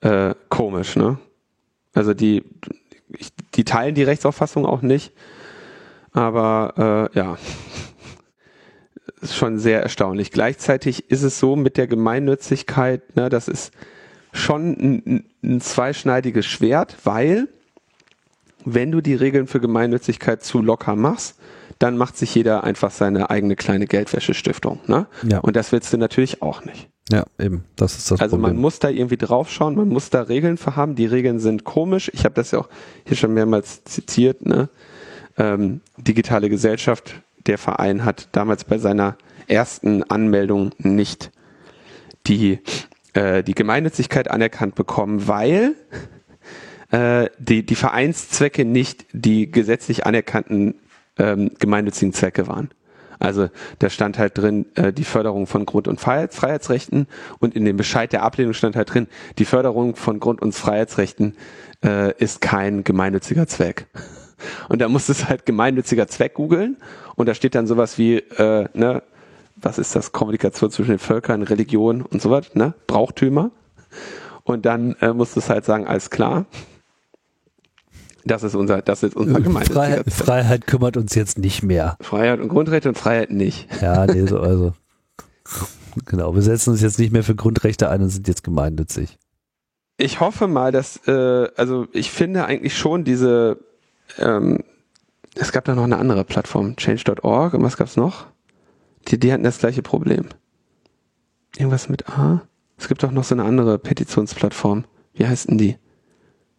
äh, 0.00 0.34
komisch, 0.48 0.96
ne? 0.96 1.18
Also 1.92 2.12
die, 2.12 2.42
die 3.54 3.64
teilen 3.64 3.94
die 3.94 4.02
Rechtsauffassung 4.02 4.66
auch 4.66 4.82
nicht, 4.82 5.12
aber 6.12 7.10
äh, 7.14 7.18
ja, 7.18 7.38
ist 9.20 9.36
schon 9.36 9.58
sehr 9.58 9.82
erstaunlich. 9.82 10.30
Gleichzeitig 10.30 11.10
ist 11.10 11.22
es 11.22 11.38
so 11.38 11.56
mit 11.56 11.76
der 11.76 11.86
Gemeinnützigkeit, 11.86 13.16
ne, 13.16 13.28
das 13.28 13.48
ist 13.48 13.72
schon 14.32 14.72
ein, 14.72 15.24
ein 15.42 15.60
zweischneidiges 15.60 16.46
Schwert, 16.46 16.96
weil 17.04 17.48
wenn 18.64 18.90
du 18.90 19.00
die 19.00 19.14
Regeln 19.14 19.46
für 19.46 19.60
Gemeinnützigkeit 19.60 20.42
zu 20.42 20.60
locker 20.60 20.96
machst, 20.96 21.38
dann 21.84 21.98
macht 21.98 22.16
sich 22.16 22.34
jeder 22.34 22.64
einfach 22.64 22.90
seine 22.90 23.28
eigene 23.28 23.56
kleine 23.56 23.84
Geldwäschestiftung. 23.86 24.80
Ne? 24.86 25.06
Ja. 25.22 25.40
Und 25.40 25.54
das 25.54 25.70
willst 25.70 25.92
du 25.92 25.98
natürlich 25.98 26.40
auch 26.40 26.64
nicht. 26.64 26.88
Ja, 27.12 27.24
eben. 27.38 27.64
Das 27.76 27.98
ist 27.98 28.10
das 28.10 28.22
Also 28.22 28.36
Problem. 28.36 28.54
man 28.54 28.62
muss 28.62 28.78
da 28.78 28.88
irgendwie 28.88 29.18
draufschauen, 29.18 29.74
man 29.74 29.88
muss 29.88 30.08
da 30.08 30.22
Regeln 30.22 30.56
für 30.56 30.76
haben. 30.76 30.94
Die 30.94 31.04
Regeln 31.04 31.40
sind 31.40 31.64
komisch. 31.64 32.10
Ich 32.14 32.24
habe 32.24 32.34
das 32.36 32.52
ja 32.52 32.60
auch 32.60 32.70
hier 33.04 33.18
schon 33.18 33.34
mehrmals 33.34 33.84
zitiert. 33.84 34.46
Ne? 34.46 34.70
Ähm, 35.36 35.82
digitale 35.98 36.48
Gesellschaft, 36.48 37.20
der 37.44 37.58
Verein 37.58 38.06
hat 38.06 38.28
damals 38.32 38.64
bei 38.64 38.78
seiner 38.78 39.18
ersten 39.46 40.04
Anmeldung 40.04 40.70
nicht 40.78 41.32
die, 42.26 42.60
äh, 43.12 43.42
die 43.42 43.54
Gemeinnützigkeit 43.54 44.30
anerkannt 44.30 44.74
bekommen, 44.74 45.28
weil 45.28 45.74
äh, 46.92 47.28
die, 47.38 47.66
die 47.66 47.74
Vereinszwecke 47.74 48.64
nicht 48.64 49.04
die 49.12 49.50
gesetzlich 49.50 50.06
anerkannten 50.06 50.76
ähm, 51.18 51.52
gemeinnützigen 51.58 52.12
Zwecke 52.12 52.46
waren. 52.46 52.70
Also 53.18 53.48
da 53.78 53.90
stand 53.90 54.18
halt 54.18 54.36
drin 54.36 54.66
äh, 54.74 54.92
die 54.92 55.04
Förderung 55.04 55.46
von 55.46 55.66
Grund- 55.66 55.88
und 55.88 56.00
Freiheits 56.00 56.36
Freiheitsrechten 56.36 57.06
und 57.38 57.54
in 57.54 57.64
dem 57.64 57.76
Bescheid 57.76 58.12
der 58.12 58.22
Ablehnung 58.22 58.54
stand 58.54 58.76
halt 58.76 58.92
drin, 58.92 59.06
die 59.38 59.44
Förderung 59.44 59.96
von 59.96 60.20
Grund- 60.20 60.42
und 60.42 60.52
Freiheitsrechten 60.52 61.36
äh, 61.84 62.12
ist 62.18 62.40
kein 62.40 62.84
gemeinnütziger 62.84 63.46
Zweck. 63.46 63.86
Und 64.68 64.82
da 64.82 64.88
musst 64.88 65.08
du 65.08 65.12
es 65.12 65.26
halt 65.26 65.46
gemeinnütziger 65.46 66.06
Zweck 66.06 66.34
googeln 66.34 66.76
und 67.14 67.28
da 67.28 67.34
steht 67.34 67.54
dann 67.54 67.66
sowas 67.66 67.96
wie, 67.96 68.16
äh, 68.16 68.68
ne, 68.74 69.02
was 69.56 69.78
ist 69.78 69.96
das, 69.96 70.12
Kommunikation 70.12 70.70
zwischen 70.70 70.90
den 70.90 70.98
Völkern, 70.98 71.42
Religion 71.42 72.02
und 72.02 72.20
so 72.20 72.30
was, 72.30 72.54
ne, 72.54 72.74
Brauchtümer. 72.86 73.52
Und 74.42 74.66
dann 74.66 74.96
äh, 75.00 75.14
musst 75.14 75.36
du 75.36 75.40
es 75.40 75.48
halt 75.48 75.64
sagen, 75.64 75.86
alles 75.86 76.10
klar, 76.10 76.44
das 78.24 78.42
ist 78.42 78.54
unser, 78.54 78.82
das 78.82 79.02
ist 79.02 79.16
unser 79.16 79.40
gemeinsames 79.40 79.76
Freiheit, 79.76 80.12
Freiheit 80.12 80.66
kümmert 80.66 80.96
uns 80.96 81.14
jetzt 81.14 81.38
nicht 81.38 81.62
mehr. 81.62 81.96
Freiheit 82.00 82.40
und 82.40 82.48
Grundrechte 82.48 82.88
und 82.88 82.98
Freiheit 82.98 83.30
nicht. 83.30 83.68
Ja, 83.80 84.06
nee, 84.06 84.26
so, 84.26 84.40
also. 84.40 84.72
Genau, 86.06 86.34
wir 86.34 86.42
setzen 86.42 86.70
uns 86.70 86.80
jetzt 86.80 86.98
nicht 86.98 87.12
mehr 87.12 87.22
für 87.22 87.34
Grundrechte 87.34 87.88
ein 87.88 88.02
und 88.02 88.08
sind 88.08 88.26
jetzt 88.26 88.42
gemeinnützig. 88.42 89.18
Ich 89.96 90.20
hoffe 90.20 90.48
mal, 90.48 90.72
dass, 90.72 91.06
äh, 91.06 91.48
also 91.56 91.86
ich 91.92 92.10
finde 92.10 92.46
eigentlich 92.46 92.76
schon 92.76 93.04
diese, 93.04 93.58
ähm, 94.18 94.64
es 95.36 95.52
gab 95.52 95.64
da 95.64 95.74
noch 95.74 95.84
eine 95.84 95.98
andere 95.98 96.24
Plattform, 96.24 96.76
change.org 96.76 97.54
und 97.54 97.62
was 97.62 97.76
gab's 97.76 97.96
noch? 97.96 98.26
Die, 99.08 99.18
die 99.18 99.32
hatten 99.32 99.44
das 99.44 99.58
gleiche 99.58 99.82
Problem. 99.82 100.26
Irgendwas 101.56 101.88
mit 101.88 102.08
A? 102.08 102.42
Es 102.76 102.88
gibt 102.88 103.04
auch 103.04 103.12
noch 103.12 103.24
so 103.24 103.34
eine 103.34 103.44
andere 103.44 103.78
Petitionsplattform. 103.78 104.84
Wie 105.12 105.26
heißt 105.26 105.48
denn 105.48 105.58
die? 105.58 105.76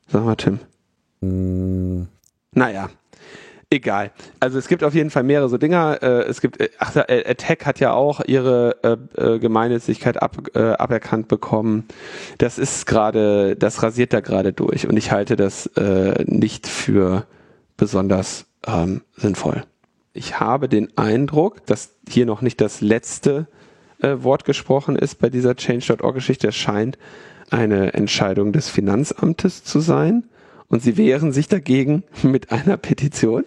Sag 0.07 0.23
mal, 0.23 0.35
Tim. 0.35 0.59
Hm. 1.21 2.07
Naja, 2.51 2.89
egal. 3.69 4.11
Also 4.39 4.57
es 4.57 4.67
gibt 4.67 4.83
auf 4.83 4.93
jeden 4.93 5.09
Fall 5.09 5.23
mehrere 5.23 5.49
so 5.49 5.57
Dinger. 5.57 6.01
Äh, 6.01 6.23
es 6.23 6.41
gibt, 6.41 6.59
äh, 6.59 6.69
ach, 6.79 6.95
äh, 6.95 7.23
Attack 7.27 7.65
hat 7.65 7.79
ja 7.79 7.93
auch 7.93 8.21
ihre 8.25 8.99
Gemeinnützigkeit 9.39 10.21
ab, 10.21 10.37
aberkannt 10.53 11.27
bekommen. 11.27 11.85
Das 12.37 12.57
ist 12.57 12.85
gerade, 12.85 13.55
das 13.55 13.83
rasiert 13.83 14.13
da 14.13 14.19
gerade 14.19 14.53
durch 14.53 14.87
und 14.87 14.97
ich 14.97 15.11
halte 15.11 15.35
das 15.35 15.69
nicht 16.25 16.67
für 16.67 17.25
besonders 17.77 18.45
ähm, 18.67 19.01
sinnvoll. 19.15 19.63
ich 20.13 20.39
habe 20.39 20.69
den 20.69 20.97
Eindruck, 20.97 21.65
dass 21.65 21.95
hier 22.07 22.25
noch 22.25 22.41
nicht 22.41 22.61
das 22.61 22.81
letzte 22.81 23.47
äh, 24.01 24.23
Wort 24.23 24.45
gesprochen 24.45 24.95
ist 24.95 25.19
bei 25.19 25.29
dieser 25.29 25.55
Change.org-Geschichte. 25.55 26.47
Es 26.47 26.55
scheint 26.55 26.97
eine 27.49 27.93
Entscheidung 27.93 28.53
des 28.53 28.69
Finanzamtes 28.69 29.63
zu 29.63 29.79
sein. 29.79 30.25
Und 30.75 30.81
sie 30.81 30.97
wehren 30.97 31.31
sich 31.31 31.47
dagegen 31.47 32.03
mit 32.23 32.51
einer 32.51 32.75
Petition. 32.75 33.45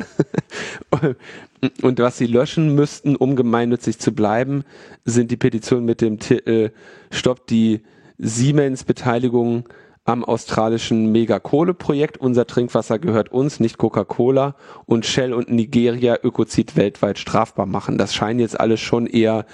Und 1.82 1.98
was 1.98 2.16
sie 2.16 2.26
löschen 2.26 2.74
müssten, 2.74 3.16
um 3.16 3.36
gemeinnützig 3.36 3.98
zu 3.98 4.12
bleiben, 4.12 4.64
sind 5.04 5.30
die 5.30 5.36
Petitionen 5.36 5.84
mit 5.84 6.00
dem 6.00 6.20
Titel 6.20 6.70
Stopp 7.10 7.46
die 7.46 7.82
Siemens-Beteiligung 8.16 9.68
am 10.06 10.24
australischen 10.24 11.12
Megakohle-Projekt. 11.12 12.16
Unser 12.16 12.46
Trinkwasser 12.46 12.98
gehört 12.98 13.30
uns, 13.30 13.60
nicht 13.60 13.76
Coca-Cola. 13.76 14.54
Und 14.86 15.04
Shell 15.04 15.34
und 15.34 15.50
Nigeria 15.50 16.16
Ökozid 16.22 16.76
weltweit 16.76 17.18
strafbar 17.18 17.66
machen. 17.66 17.98
Das 17.98 18.14
scheinen 18.14 18.40
jetzt 18.40 18.58
alles 18.58 18.80
schon 18.80 19.06
eher 19.06 19.44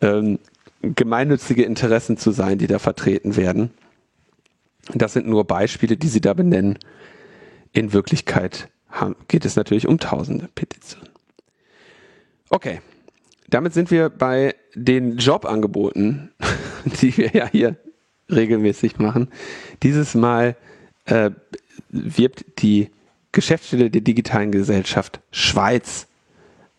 ähm, 0.00 0.38
gemeinnützige 0.80 1.64
Interessen 1.64 2.16
zu 2.16 2.30
sein, 2.30 2.56
die 2.56 2.68
da 2.68 2.78
vertreten 2.78 3.36
werden. 3.36 3.70
Das 4.94 5.12
sind 5.12 5.28
nur 5.28 5.44
Beispiele, 5.44 5.98
die 5.98 6.08
sie 6.08 6.22
da 6.22 6.32
benennen. 6.32 6.78
In 7.72 7.92
Wirklichkeit 7.92 8.68
geht 9.28 9.44
es 9.44 9.56
natürlich 9.56 9.86
um 9.86 9.98
tausende 9.98 10.48
Petitionen. 10.54 11.08
Okay, 12.50 12.80
damit 13.48 13.74
sind 13.74 13.90
wir 13.90 14.08
bei 14.08 14.54
den 14.74 15.18
Jobangeboten, 15.18 16.32
die 17.00 17.16
wir 17.16 17.30
ja 17.32 17.46
hier 17.46 17.76
regelmäßig 18.30 18.98
machen. 18.98 19.28
Dieses 19.82 20.14
Mal 20.14 20.56
äh, 21.04 21.30
wirbt 21.90 22.62
die 22.62 22.90
Geschäftsstelle 23.32 23.90
der 23.90 24.00
digitalen 24.00 24.52
Gesellschaft 24.52 25.20
Schweiz 25.30 26.06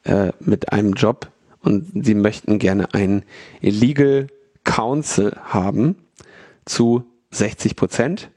äh, 0.03 0.31
mit 0.39 0.71
einem 0.71 0.93
Job 0.93 1.31
und 1.61 2.05
sie 2.05 2.15
möchten 2.15 2.59
gerne 2.59 2.93
einen 2.93 3.23
Legal 3.61 4.27
Council 4.63 5.35
haben 5.43 5.95
zu 6.65 7.03
60 7.31 7.75
Prozent. 7.75 8.29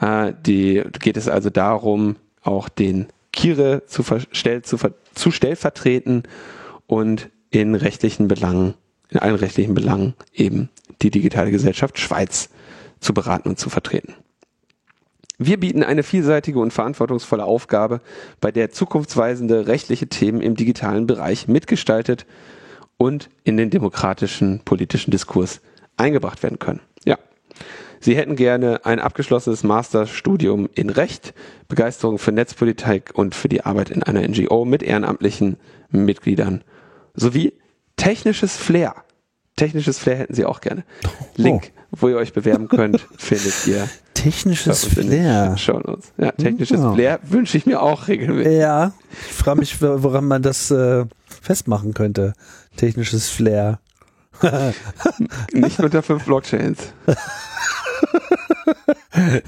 Äh, 0.00 0.32
die 0.44 0.82
geht 1.00 1.16
es 1.16 1.28
also 1.28 1.50
darum, 1.50 2.16
auch 2.42 2.68
den 2.68 3.08
Kire 3.32 3.82
zu, 3.86 4.02
verstell, 4.02 4.62
zu, 4.62 4.76
zu 5.14 5.30
stellvertreten 5.30 6.24
und 6.86 7.30
in 7.50 7.74
rechtlichen 7.74 8.28
Belangen, 8.28 8.74
in 9.08 9.18
allen 9.18 9.36
rechtlichen 9.36 9.74
Belangen 9.74 10.14
eben 10.32 10.68
die 11.02 11.10
digitale 11.10 11.50
Gesellschaft 11.50 11.98
Schweiz 11.98 12.50
zu 13.00 13.14
beraten 13.14 13.48
und 13.48 13.58
zu 13.58 13.70
vertreten. 13.70 14.14
Wir 15.38 15.58
bieten 15.58 15.82
eine 15.82 16.02
vielseitige 16.02 16.58
und 16.58 16.70
verantwortungsvolle 16.70 17.44
Aufgabe, 17.44 18.02
bei 18.42 18.52
der 18.52 18.70
zukunftsweisende 18.70 19.66
rechtliche 19.66 20.06
Themen 20.06 20.42
im 20.42 20.54
digitalen 20.54 21.06
Bereich 21.06 21.48
mitgestaltet 21.48 22.26
und 22.98 23.30
in 23.42 23.56
den 23.56 23.70
demokratischen 23.70 24.60
politischen 24.60 25.10
Diskurs 25.10 25.62
eingebracht 25.96 26.42
werden 26.42 26.58
können. 26.58 26.80
Ja. 28.00 28.04
Sie 28.04 28.16
hätten 28.16 28.36
gerne 28.36 28.84
ein 28.84 28.98
abgeschlossenes 28.98 29.62
Masterstudium 29.62 30.68
in 30.74 30.90
Recht, 30.90 31.34
Begeisterung 31.68 32.18
für 32.18 32.32
Netzpolitik 32.32 33.10
und 33.14 33.34
für 33.34 33.48
die 33.48 33.64
Arbeit 33.64 33.90
in 33.90 34.02
einer 34.02 34.26
NGO 34.26 34.64
mit 34.64 34.82
ehrenamtlichen 34.82 35.56
Mitgliedern 35.90 36.64
sowie 37.14 37.52
technisches 37.96 38.56
Flair 38.56 38.94
Technisches 39.60 39.98
Flair 39.98 40.16
hätten 40.16 40.32
sie 40.32 40.46
auch 40.46 40.62
gerne. 40.62 40.84
Oh. 41.04 41.08
Link, 41.36 41.72
wo 41.90 42.08
ihr 42.08 42.16
euch 42.16 42.32
bewerben 42.32 42.66
könnt, 42.68 43.06
findet 43.18 43.66
ihr. 43.66 43.86
Technisches 44.14 44.86
Flair. 44.86 45.54
Schauen 45.58 45.82
uns. 45.82 46.14
Ja, 46.16 46.32
technisches 46.32 46.80
oh. 46.80 46.94
Flair 46.94 47.20
wünsche 47.24 47.58
ich 47.58 47.66
mir 47.66 47.82
auch 47.82 48.08
regelmäßig. 48.08 48.54
Ja, 48.58 48.92
ich 49.28 49.34
frage 49.34 49.60
mich, 49.60 49.82
woran 49.82 50.26
man 50.26 50.40
das 50.40 50.70
äh, 50.70 51.04
festmachen 51.42 51.92
könnte. 51.92 52.32
Technisches 52.76 53.28
Flair. 53.28 53.80
Nicht 55.52 55.78
unter 55.78 56.02
fünf 56.02 56.24
Blockchains. 56.24 56.94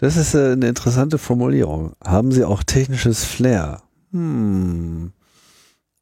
Das 0.00 0.16
ist 0.16 0.34
äh, 0.34 0.52
eine 0.52 0.68
interessante 0.68 1.18
Formulierung. 1.18 1.94
Haben 2.04 2.32
Sie 2.32 2.44
auch 2.44 2.62
technisches 2.62 3.24
Flair? 3.24 3.82
Hm 4.12 5.12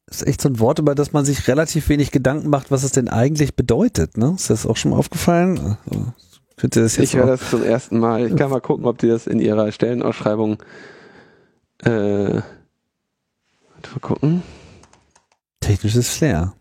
ist 0.07 0.27
echt 0.27 0.41
so 0.41 0.49
ein 0.49 0.59
Wort, 0.59 0.79
über 0.79 0.95
das 0.95 1.13
man 1.13 1.25
sich 1.25 1.47
relativ 1.47 1.89
wenig 1.89 2.11
Gedanken 2.11 2.49
macht, 2.49 2.71
was 2.71 2.83
es 2.83 2.91
denn 2.91 3.09
eigentlich 3.09 3.55
bedeutet. 3.55 4.17
Ne? 4.17 4.33
Ist 4.35 4.49
das 4.49 4.65
auch 4.65 4.77
schon 4.77 4.91
mal 4.91 4.97
aufgefallen? 4.97 5.77
Also, 5.89 6.13
könnte 6.57 6.81
das 6.81 6.95
jetzt 6.97 7.13
ich 7.13 7.19
höre 7.19 7.25
das 7.25 7.49
zum 7.49 7.63
ersten 7.63 7.99
Mal. 7.99 8.27
Ich 8.27 8.35
kann 8.35 8.49
mal 8.49 8.61
gucken, 8.61 8.85
ob 8.85 8.97
die 8.97 9.07
das 9.07 9.27
in 9.27 9.39
ihrer 9.39 9.71
Stellenausschreibung 9.71 10.57
äh, 11.83 12.35
mal 12.35 12.43
gucken. 14.01 14.43
Technisches 15.59 16.09
Flair. 16.09 16.53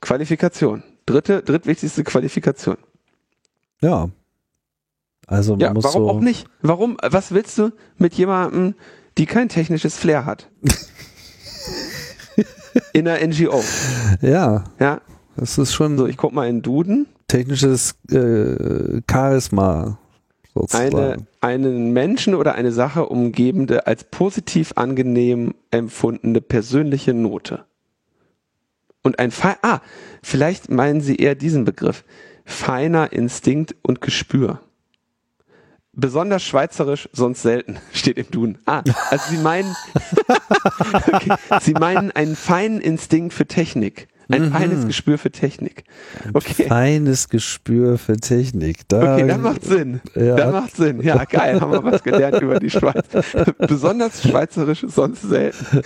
Qualifikation. 0.00 0.82
Dritte, 1.06 1.42
drittwichtigste 1.42 2.04
Qualifikation. 2.04 2.76
Ja. 3.82 4.08
Also 5.26 5.56
ja, 5.56 5.74
warum 5.74 5.82
so 5.82 6.10
auch 6.10 6.20
nicht? 6.20 6.46
Warum? 6.62 6.96
Was 7.02 7.32
willst 7.32 7.58
du 7.58 7.70
mit 7.96 8.14
jemandem, 8.14 8.74
die 9.18 9.26
kein 9.26 9.48
technisches 9.48 9.96
Flair 9.96 10.26
hat? 10.26 10.48
in 12.92 13.08
einer 13.08 13.26
NGO. 13.26 13.62
Ja. 14.20 14.64
Ja. 14.78 15.00
Das 15.36 15.58
ist 15.58 15.74
schon. 15.74 15.98
So, 15.98 16.06
ich 16.06 16.16
guck 16.16 16.32
mal 16.32 16.48
in 16.48 16.62
Duden. 16.62 17.06
Technisches 17.28 17.96
äh, 18.10 19.00
Charisma. 19.10 19.98
Sozusagen. 20.54 20.96
Eine, 20.96 21.26
einen 21.40 21.92
Menschen 21.92 22.34
oder 22.34 22.54
eine 22.54 22.70
Sache 22.70 23.06
umgebende, 23.06 23.88
als 23.88 24.04
positiv 24.04 24.72
angenehm 24.76 25.54
empfundene 25.72 26.40
persönliche 26.40 27.12
Note. 27.12 27.64
Und 29.02 29.18
ein 29.18 29.32
Fe 29.32 29.56
ah, 29.62 29.80
vielleicht 30.22 30.70
meinen 30.70 31.00
Sie 31.00 31.16
eher 31.16 31.34
diesen 31.34 31.64
Begriff. 31.64 32.04
Feiner 32.44 33.12
Instinkt 33.12 33.74
und 33.82 34.00
Gespür. 34.00 34.60
Besonders 35.96 36.42
schweizerisch, 36.42 37.08
sonst 37.12 37.42
selten, 37.42 37.78
steht 37.92 38.18
im 38.18 38.30
Duden. 38.30 38.58
Ah, 38.66 38.82
also 39.10 39.30
Sie 39.30 39.38
meinen, 39.38 39.74
okay, 41.12 41.34
Sie 41.60 41.72
meinen 41.72 42.10
einen 42.10 42.36
feinen 42.36 42.80
Instinkt 42.80 43.34
für 43.34 43.46
Technik. 43.46 44.08
Ein 44.30 44.46
mhm. 44.46 44.52
feines 44.52 44.86
Gespür 44.86 45.18
für 45.18 45.30
Technik. 45.30 45.84
Okay. 46.32 46.64
Ein 46.64 46.68
feines 46.68 47.28
Gespür 47.28 47.98
für 47.98 48.16
Technik. 48.16 48.88
Da, 48.88 49.14
okay, 49.14 49.28
das 49.28 49.38
macht 49.38 49.64
Sinn. 49.64 50.00
Ja. 50.14 50.36
Das 50.36 50.50
macht 50.50 50.76
Sinn. 50.76 51.02
Ja, 51.02 51.22
geil, 51.24 51.60
haben 51.60 51.72
wir 51.72 51.84
was 51.84 52.02
gelernt 52.02 52.40
über 52.40 52.58
die 52.58 52.70
Schweiz. 52.70 53.04
Besonders 53.58 54.22
schweizerisch, 54.22 54.86
sonst 54.88 55.22
selten. 55.22 55.82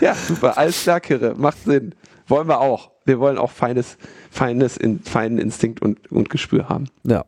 ja, 0.00 0.14
super. 0.14 0.58
Alles 0.58 0.82
klar, 0.82 1.00
Kirre. 1.00 1.34
Macht 1.34 1.64
Sinn. 1.64 1.94
Wollen 2.28 2.48
wir 2.48 2.60
auch. 2.60 2.90
Wir 3.06 3.18
wollen 3.18 3.38
auch 3.38 3.50
feines, 3.50 3.96
feines, 4.30 4.76
in, 4.76 5.00
feinen 5.00 5.38
Instinkt 5.38 5.80
und, 5.80 6.12
und 6.12 6.28
Gespür 6.28 6.68
haben. 6.68 6.88
Ja 7.04 7.24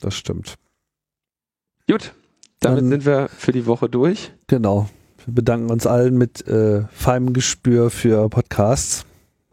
das 0.00 0.14
stimmt. 0.14 0.56
Gut, 1.88 2.14
damit 2.60 2.82
Dann, 2.82 2.88
sind 2.90 3.06
wir 3.06 3.28
für 3.28 3.52
die 3.52 3.66
Woche 3.66 3.88
durch. 3.88 4.32
Genau. 4.46 4.88
Wir 5.24 5.34
bedanken 5.34 5.70
uns 5.70 5.86
allen 5.86 6.16
mit 6.16 6.46
äh, 6.46 6.86
feinem 6.88 7.32
Gespür 7.32 7.90
für 7.90 8.28
Podcasts. 8.28 9.04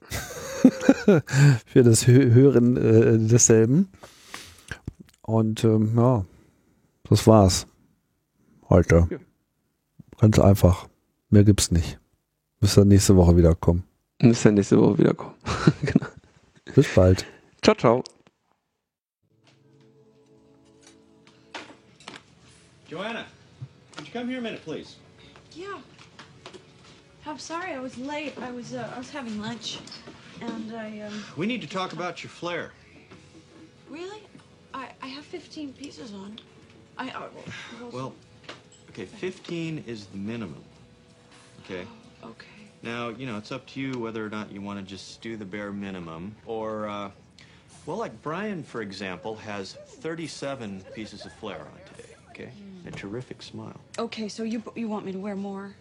für 1.65 1.84
das 1.84 2.07
Hören 2.07 2.77
äh, 2.77 3.17
desselben. 3.17 3.89
Und 5.22 5.63
ähm, 5.63 5.93
ja, 5.95 6.26
das 7.09 7.27
war's. 7.27 7.67
Heute. 8.69 9.07
Ja. 9.09 9.17
Ganz 10.19 10.39
einfach. 10.39 10.88
Mehr 11.30 11.43
gibt's 11.43 11.72
nicht. 11.72 11.99
Müsst 12.59 12.77
ihr 12.77 12.85
nächste 12.85 13.15
Woche 13.15 13.38
wiederkommen. 13.38 13.84
Müsst 14.22 14.45
ihr 14.45 14.51
nächste 14.51 14.80
Woche 14.80 14.97
wiederkommen. 14.97 15.35
genau. 15.84 16.07
Bis 16.73 16.88
bald. 16.93 17.26
Ciao, 17.61 17.76
ciao. 17.76 18.03
Joanna, 22.95 23.26
would 23.97 24.07
you 24.07 24.13
come 24.13 24.30
here 24.30 24.38
a 24.38 24.41
minute, 24.41 24.63
please? 24.63 24.95
Yeah. 25.51 25.80
I'm 27.26 27.38
sorry 27.38 27.73
I 27.73 27.80
was 27.80 27.97
late. 27.97 28.34
I 28.39 28.51
was 28.51 28.73
uh, 28.73 28.89
I 28.95 28.97
was 28.97 29.09
having 29.09 29.41
lunch, 29.41 29.80
and 30.39 30.73
I 30.73 31.01
um. 31.01 31.22
We 31.35 31.45
need 31.45 31.59
to 31.59 31.67
talk 31.67 31.91
about 31.91 32.23
your 32.23 32.30
flare. 32.30 32.72
Really? 33.89 34.22
I 34.73 34.88
I 35.01 35.07
have 35.07 35.26
15 35.26 35.73
pieces 35.73 36.13
on. 36.13 36.39
I 36.97 37.09
uh, 37.09 37.27
well, 37.91 38.13
okay, 38.91 39.03
15 39.03 39.84
is 39.85 40.05
the 40.05 40.17
minimum. 40.17 40.63
Okay. 41.65 41.85
Oh, 42.23 42.30
okay. 42.30 42.47
Now 42.81 43.09
you 43.09 43.27
know 43.27 43.38
it's 43.38 43.51
up 43.51 43.65
to 43.72 43.81
you 43.81 43.99
whether 43.99 44.26
or 44.26 44.30
not 44.30 44.53
you 44.53 44.61
want 44.61 44.80
to 44.80 44.85
just 44.85 45.19
do 45.19 45.35
the 45.35 45.43
bare 45.43 45.73
minimum 45.73 46.34
or. 46.45 46.88
Uh, 46.88 47.11
well, 47.85 47.97
like 47.97 48.19
Brian, 48.22 48.63
for 48.63 48.81
example, 48.81 49.35
has 49.35 49.73
37 49.73 50.85
pieces 50.95 51.26
of 51.26 51.34
flare 51.34 51.59
on 51.59 51.93
today, 51.93 52.09
okay? 52.31 52.51
A 52.86 52.91
terrific 52.91 53.41
smile. 53.41 53.80
Okay, 53.98 54.28
so 54.28 54.44
you 54.44 54.62
you 54.76 54.88
want 54.88 55.06
me 55.06 55.12
to 55.12 55.20
wear 55.20 55.36
more? 55.36 55.76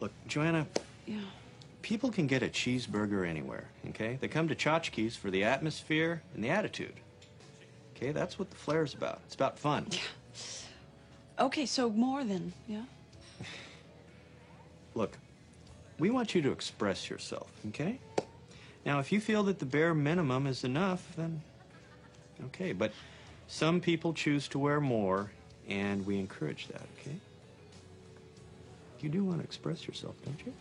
Look, 0.00 0.12
Joanna. 0.26 0.66
Yeah. 1.06 1.20
People 1.82 2.10
can 2.10 2.26
get 2.26 2.42
a 2.42 2.48
cheeseburger 2.48 3.28
anywhere, 3.28 3.68
okay? 3.90 4.16
They 4.20 4.28
come 4.28 4.48
to 4.48 4.54
Tchotchkes 4.54 5.16
for 5.16 5.30
the 5.30 5.44
atmosphere 5.44 6.22
and 6.34 6.42
the 6.42 6.50
attitude. 6.50 6.94
Okay, 7.96 8.12
that's 8.12 8.38
what 8.38 8.50
the 8.50 8.56
flair's 8.56 8.94
about. 8.94 9.20
It's 9.26 9.34
about 9.34 9.58
fun. 9.58 9.86
Yeah. 9.90 9.98
Okay, 11.44 11.66
so 11.66 11.90
more 11.90 12.24
than, 12.24 12.52
yeah? 12.68 12.82
Look, 14.94 15.18
we 15.98 16.10
want 16.10 16.34
you 16.34 16.42
to 16.42 16.52
express 16.52 17.10
yourself, 17.10 17.50
okay? 17.68 17.98
Now, 18.84 18.98
if 18.98 19.12
you 19.12 19.20
feel 19.20 19.42
that 19.44 19.58
the 19.58 19.66
bare 19.66 19.94
minimum 19.94 20.46
is 20.46 20.64
enough, 20.64 21.06
then 21.16 21.40
okay. 22.46 22.72
But 22.72 22.92
some 23.52 23.82
people 23.82 24.14
choose 24.14 24.48
to 24.48 24.58
wear 24.58 24.80
more, 24.80 25.30
and 25.68 26.06
we 26.06 26.18
encourage 26.18 26.68
that, 26.68 26.80
okay? 26.98 27.14
You 29.00 29.10
do 29.10 29.22
want 29.24 29.40
to 29.40 29.44
express 29.44 29.86
yourself, 29.86 30.14
don't 30.24 30.40
you? 30.46 30.54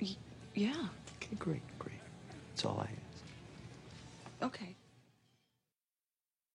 Y- 0.00 0.16
yeah. 0.54 0.88
Okay, 1.22 1.36
great, 1.38 1.60
great. 1.78 2.00
That's 2.48 2.64
all 2.64 2.78
I 2.80 2.84
ask. 2.88 3.24
Okay. 4.42 4.73